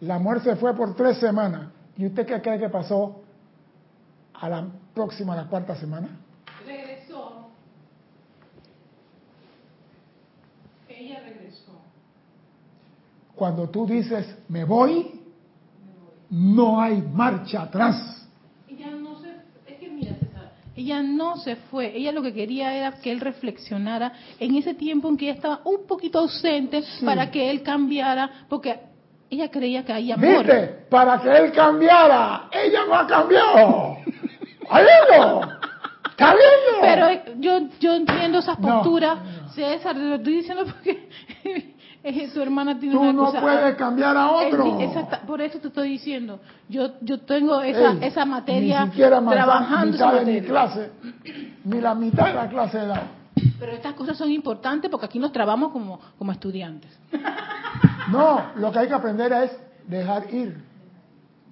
La 0.00 0.18
mujer 0.18 0.42
se 0.42 0.56
fue 0.56 0.74
por 0.74 0.94
tres 0.94 1.18
semanas. 1.18 1.68
¿Y 1.96 2.06
usted 2.06 2.26
qué 2.26 2.40
cree 2.40 2.58
que 2.58 2.68
pasó 2.68 3.22
a 4.34 4.48
la 4.48 4.66
próxima, 4.94 5.32
a 5.32 5.36
la 5.36 5.46
cuarta 5.48 5.74
semana? 5.76 6.08
Regresó. 6.66 7.48
Ella 10.88 11.20
regresó. 11.20 11.72
Cuando 13.36 13.68
tú 13.68 13.86
dices, 13.86 14.26
me 14.48 14.64
voy, 14.64 15.20
no 16.30 16.80
hay 16.80 17.00
marcha 17.02 17.62
atrás. 17.62 18.26
Ella 18.68 18.90
no 18.90 19.20
se, 19.20 19.28
es 19.66 19.78
que 19.78 19.88
mira 19.88 20.14
César, 20.18 20.52
ella 20.74 21.02
no 21.02 21.36
se 21.36 21.56
fue, 21.56 21.94
ella 21.96 22.12
lo 22.12 22.22
que 22.22 22.32
quería 22.32 22.74
era 22.74 22.92
que 22.92 23.12
él 23.12 23.20
reflexionara 23.20 24.12
en 24.40 24.56
ese 24.56 24.74
tiempo 24.74 25.08
en 25.08 25.16
que 25.18 25.26
ella 25.26 25.34
estaba 25.34 25.60
un 25.64 25.86
poquito 25.86 26.18
ausente 26.20 26.82
para 27.04 27.30
que 27.30 27.50
él 27.50 27.62
cambiara, 27.62 28.46
porque 28.48 28.80
ella 29.28 29.50
creía 29.50 29.84
que 29.84 29.92
hay 29.92 30.12
amor. 30.12 30.44
¿Viste? 30.46 30.86
Para 30.88 31.20
que 31.20 31.28
él 31.36 31.52
cambiara. 31.52 32.48
Ella 32.50 32.86
no 32.86 32.94
ha 32.94 33.06
cambiado. 33.06 33.96
¿Está 34.62 34.80
viendo? 34.80 35.52
¿Está 36.10 36.34
viendo? 36.34 36.80
Pero 36.80 37.38
yo 37.38 37.68
yo 37.78 37.94
entiendo 37.96 38.38
esas 38.38 38.58
No. 38.58 38.68
posturas, 38.68 39.18
César, 39.54 39.94
lo 39.96 40.14
estoy 40.14 40.36
diciendo 40.36 40.64
porque 40.64 41.75
tu 42.32 42.40
hermana 42.40 42.78
tiene 42.78 42.94
Tú 42.94 43.00
una 43.00 43.12
no 43.12 43.24
cosa. 43.26 43.40
puedes 43.40 43.74
cambiar 43.76 44.16
a 44.16 44.30
otro. 44.30 44.78
Por 45.26 45.40
eso 45.40 45.58
te 45.58 45.68
estoy 45.68 45.88
diciendo. 45.90 46.40
Yo 46.68 46.92
yo 47.00 47.20
tengo 47.20 47.60
esa 47.62 47.92
Ey, 47.92 47.98
esa 48.02 48.24
materia 48.24 48.84
Ni 48.84 48.90
siquiera 48.90 49.20
más 49.20 49.34
trabajando 49.34 49.92
mitad 49.92 50.12
de 50.12 50.20
mi 50.20 50.40
materia. 50.40 50.48
clase. 50.48 50.90
Ni 51.64 51.80
la 51.80 51.94
mitad 51.94 52.26
de 52.26 52.34
la 52.34 52.48
clase 52.48 52.78
de 52.78 52.86
la... 52.86 53.02
Pero 53.58 53.72
estas 53.72 53.94
cosas 53.94 54.16
son 54.16 54.30
importantes 54.30 54.90
porque 54.90 55.06
aquí 55.06 55.18
nos 55.18 55.32
trabamos 55.32 55.72
como 55.72 55.98
como 56.18 56.32
estudiantes. 56.32 56.90
No, 58.10 58.40
lo 58.56 58.70
que 58.70 58.78
hay 58.78 58.86
que 58.88 58.94
aprender 58.94 59.32
es 59.32 59.50
dejar 59.88 60.32
ir. 60.32 60.62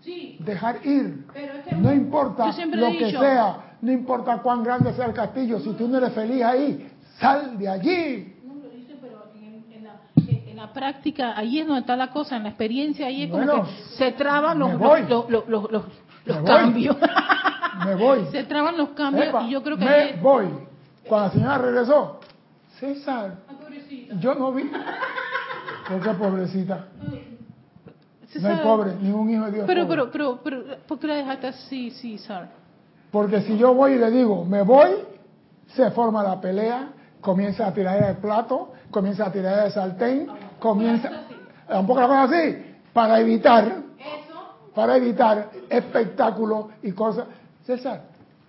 Sí, 0.03 0.37
Dejar 0.39 0.87
ir. 0.87 1.25
pero 1.33 1.55
es 1.55 1.65
que 1.65 1.75
No 1.75 1.93
importa 1.93 2.47
lo 2.47 2.87
que 2.93 3.07
dicho, 3.07 3.19
sea, 3.21 3.75
no 3.81 3.91
importa 3.91 4.39
cuán 4.39 4.63
grande 4.63 4.93
sea 4.93 5.07
el 5.07 5.15
castillo, 5.15 5.59
si 5.59 5.73
tú 5.73 5.89
no 5.89 5.97
eres 5.99 6.13
feliz 6.13 6.43
ahí, 6.45 6.89
sal 7.19 7.59
de 7.59 7.69
allí. 7.69 8.35
No 8.47 8.55
lo 8.55 8.69
dice, 8.71 8.95
pero 9.01 9.25
en, 9.35 9.65
en 9.73 9.85
la, 9.85 9.97
en- 10.17 10.49
en 10.51 10.57
la 10.57 10.64
práctica, 10.75 11.33
ahí 11.39 11.61
es 11.61 11.67
donde 11.67 11.81
está 11.81 11.97
la 11.97 12.11
cosa, 12.11 12.37
en 12.37 12.43
la 12.43 12.49
experiencia, 12.51 13.07
ahí 13.07 13.23
es 13.23 13.31
como 13.31 13.45
Bueno, 13.47 13.65
que 13.65 13.71
se 13.97 14.13
traban 14.13 14.59
los, 14.59 14.73
los, 14.75 15.31
los, 15.49 15.71
los, 15.71 15.85
voy. 16.27 16.45
cambios. 16.45 16.97
Me 17.87 17.95
voy. 17.95 18.27
se 18.33 18.45
traban 18.45 18.77
los 18.77 18.91
cambios 18.91 19.29
Epa, 19.29 19.43
y 19.45 19.51
yo 19.51 19.63
creo 19.63 19.79
que... 19.79 19.85
me 19.85 19.91
ahí 19.91 20.11
es- 20.11 20.21
voy. 20.23 20.47
Cuando 21.09 21.27
la 21.29 21.33
señora 21.33 21.59
regresó, 21.59 22.21
César, 22.81 23.37
pobrecita. 23.47 24.15
yo 24.21 24.35
no 24.35 24.53
vi. 24.53 24.65
¿Por 25.89 26.01
qué 26.03 26.11
pobrecita? 26.11 26.87
No 28.41 28.49
hay 28.49 28.57
pobre, 28.65 28.95
ningún 29.01 29.31
hijo 29.31 29.45
de 29.45 29.53
Dios. 29.53 29.65
Pero, 29.67 29.87
pobre. 29.87 30.03
pero, 30.11 30.41
pero, 30.43 30.63
pero, 30.65 30.77
¿por 30.89 30.99
qué 30.99 31.07
la 31.07 31.15
dejaste 31.15 31.47
así, 31.47 31.91
César? 31.93 32.49
Porque 33.13 33.43
si 33.43 33.57
yo 33.57 33.75
voy 33.75 33.93
y 33.93 33.99
le 33.99 34.11
digo, 34.11 34.45
me 34.45 34.63
voy, 34.63 34.91
se 35.69 35.91
forma 35.93 36.23
la 36.23 36.41
pelea, 36.41 36.89
comienza 37.21 37.67
a 37.69 37.73
tirar 37.73 38.03
el 38.03 38.17
plato, 38.17 38.73
comienza 38.91 39.27
a 39.27 39.31
tirar 39.33 39.67
el 39.67 39.73
sartén, 39.73 40.27
comienza, 40.65 41.11
un 41.69 41.87
poco 41.87 42.01
la 42.01 42.07
cosa 42.07 42.23
así, 42.23 42.57
para 42.95 43.21
evitar, 43.21 43.67
Eso, 43.99 44.73
para 44.75 44.97
evitar 44.97 45.51
espectáculos 45.69 46.69
y 46.83 46.93
cosas. 46.93 47.27
César, 47.67 48.05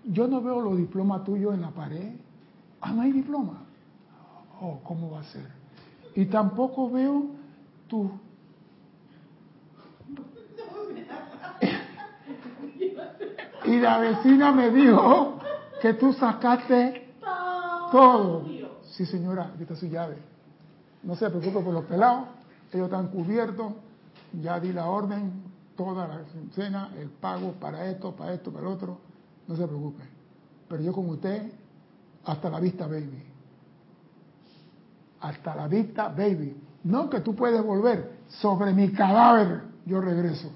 yo 0.05 0.25
no 0.25 0.41
veo 0.41 0.61
los 0.61 0.77
diplomas 0.77 1.25
tuyos 1.25 1.53
en 1.53 1.61
la 1.61 1.71
pared. 1.71 2.13
Ah, 2.79 2.93
no 2.93 3.01
hay 3.01 3.11
diploma. 3.11 3.63
Oh, 4.61 4.79
¿cómo 4.83 5.11
va 5.11 5.19
a 5.19 5.23
ser? 5.23 5.45
Y 6.15 6.25
tampoco 6.27 6.89
veo 6.89 7.25
tu... 7.89 8.09
Y 13.65 13.79
la 13.79 13.97
vecina 13.97 14.51
me 14.51 14.69
dijo 14.69 15.39
que 15.81 15.95
tú 15.95 16.13
sacaste 16.13 17.15
todo. 17.91 18.45
Sí, 18.91 19.07
señora, 19.07 19.49
aquí 19.53 19.63
está 19.63 19.75
su 19.75 19.87
llave. 19.87 20.34
No 21.05 21.15
se 21.15 21.29
preocupe 21.29 21.59
por 21.63 21.73
los 21.73 21.85
pelados, 21.85 22.27
ellos 22.73 22.85
están 22.85 23.07
cubiertos, 23.07 23.73
ya 24.41 24.59
di 24.59 24.73
la 24.73 24.87
orden, 24.87 25.31
toda 25.77 26.07
la 26.07 26.21
cena, 26.53 26.89
el 26.99 27.09
pago 27.09 27.53
para 27.53 27.85
esto, 27.89 28.15
para 28.15 28.33
esto, 28.33 28.51
para 28.51 28.67
el 28.67 28.73
otro, 28.73 28.97
no 29.47 29.55
se 29.55 29.67
preocupe. 29.67 30.03
Pero 30.67 30.81
yo 30.81 30.91
con 30.91 31.07
usted, 31.09 31.51
hasta 32.25 32.49
la 32.49 32.59
vista, 32.59 32.87
baby. 32.87 33.23
Hasta 35.21 35.55
la 35.55 35.67
vista, 35.67 36.09
baby. 36.09 36.57
No 36.83 37.07
que 37.09 37.19
tú 37.19 37.35
puedes 37.35 37.63
volver 37.63 38.17
sobre 38.27 38.73
mi 38.73 38.91
cadáver, 38.91 39.61
yo 39.85 40.01
regreso. 40.01 40.49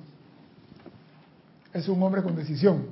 Es 1.71 1.87
un 1.87 2.01
hombre 2.01 2.23
con 2.23 2.35
decisión. 2.35 2.87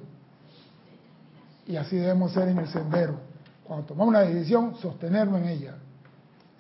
Y 1.66 1.76
así 1.76 1.96
debemos 1.96 2.34
ser 2.34 2.50
en 2.50 2.60
el 2.60 2.68
sendero. 2.68 3.20
Cuando 3.64 3.88
tomamos 3.88 4.10
una 4.10 4.20
decisión, 4.20 4.76
sostenernos 4.76 5.42
en 5.42 5.48
ella. 5.48 5.76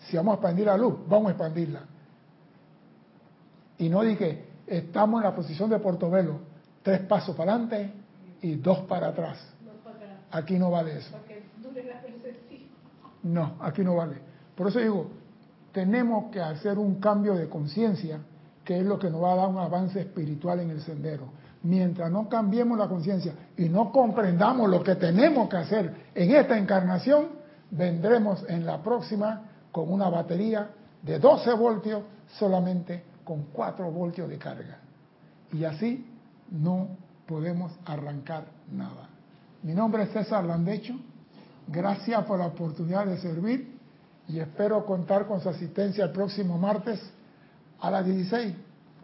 Si 0.09 0.15
vamos 0.15 0.33
a 0.33 0.35
expandir 0.35 0.65
la 0.65 0.77
luz, 0.77 0.95
vamos 1.07 1.27
a 1.27 1.31
expandirla. 1.31 1.81
Y 3.77 3.89
no 3.89 4.01
dije, 4.01 4.45
estamos 4.65 5.19
en 5.21 5.29
la 5.29 5.35
posición 5.35 5.69
de 5.69 5.79
Portobelo, 5.79 6.39
tres 6.81 7.01
pasos 7.01 7.35
para 7.35 7.53
adelante 7.53 7.91
y 8.41 8.55
dos 8.55 8.79
para 8.79 9.09
atrás. 9.09 9.37
Aquí 10.31 10.57
no 10.57 10.71
vale 10.71 10.97
eso. 10.97 11.15
No, 13.23 13.55
aquí 13.59 13.83
no 13.83 13.95
vale. 13.95 14.15
Por 14.55 14.67
eso 14.69 14.79
digo, 14.79 15.11
tenemos 15.71 16.31
que 16.31 16.39
hacer 16.39 16.79
un 16.79 16.99
cambio 16.99 17.35
de 17.35 17.49
conciencia, 17.49 18.19
que 18.63 18.79
es 18.79 18.85
lo 18.85 18.97
que 18.97 19.09
nos 19.09 19.21
va 19.21 19.33
a 19.33 19.35
dar 19.35 19.49
un 19.49 19.57
avance 19.57 19.99
espiritual 19.99 20.61
en 20.61 20.71
el 20.71 20.81
sendero. 20.81 21.25
Mientras 21.63 22.09
no 22.09 22.29
cambiemos 22.29 22.77
la 22.77 22.87
conciencia 22.87 23.33
y 23.57 23.67
no 23.67 23.91
comprendamos 23.91 24.69
lo 24.69 24.81
que 24.83 24.95
tenemos 24.95 25.49
que 25.49 25.57
hacer 25.57 25.93
en 26.15 26.31
esta 26.31 26.57
encarnación, 26.57 27.27
vendremos 27.71 28.45
en 28.47 28.65
la 28.65 28.81
próxima 28.81 29.43
con 29.77 29.93
una 29.93 30.09
batería 30.09 30.71
de 31.03 31.19
12 31.19 31.53
voltios 31.53 32.01
solamente 32.39 33.03
con 33.23 33.43
4 33.53 33.91
voltios 33.91 34.27
de 34.27 34.39
carga. 34.39 34.79
Y 35.53 35.65
así 35.65 36.03
no 36.49 36.97
podemos 37.27 37.71
arrancar 37.85 38.45
nada. 38.71 39.07
Mi 39.61 39.75
nombre 39.75 40.01
es 40.01 40.09
César 40.09 40.43
Landecho. 40.45 40.95
Gracias 41.67 42.23
por 42.25 42.39
la 42.39 42.47
oportunidad 42.47 43.05
de 43.05 43.19
servir 43.19 43.77
y 44.27 44.39
espero 44.39 44.83
contar 44.83 45.27
con 45.27 45.41
su 45.41 45.49
asistencia 45.49 46.05
el 46.05 46.11
próximo 46.11 46.57
martes 46.57 46.99
a 47.79 47.91
las 47.91 48.03
16, 48.03 48.55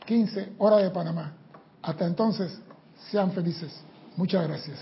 15 0.08 0.54
hora 0.58 0.78
de 0.78 0.90
Panamá. 0.90 1.34
Hasta 1.84 2.08
entonces, 2.08 2.60
sean 3.12 3.32
felices. 3.32 3.80
Muchas 4.16 4.48
gracias. 4.48 4.80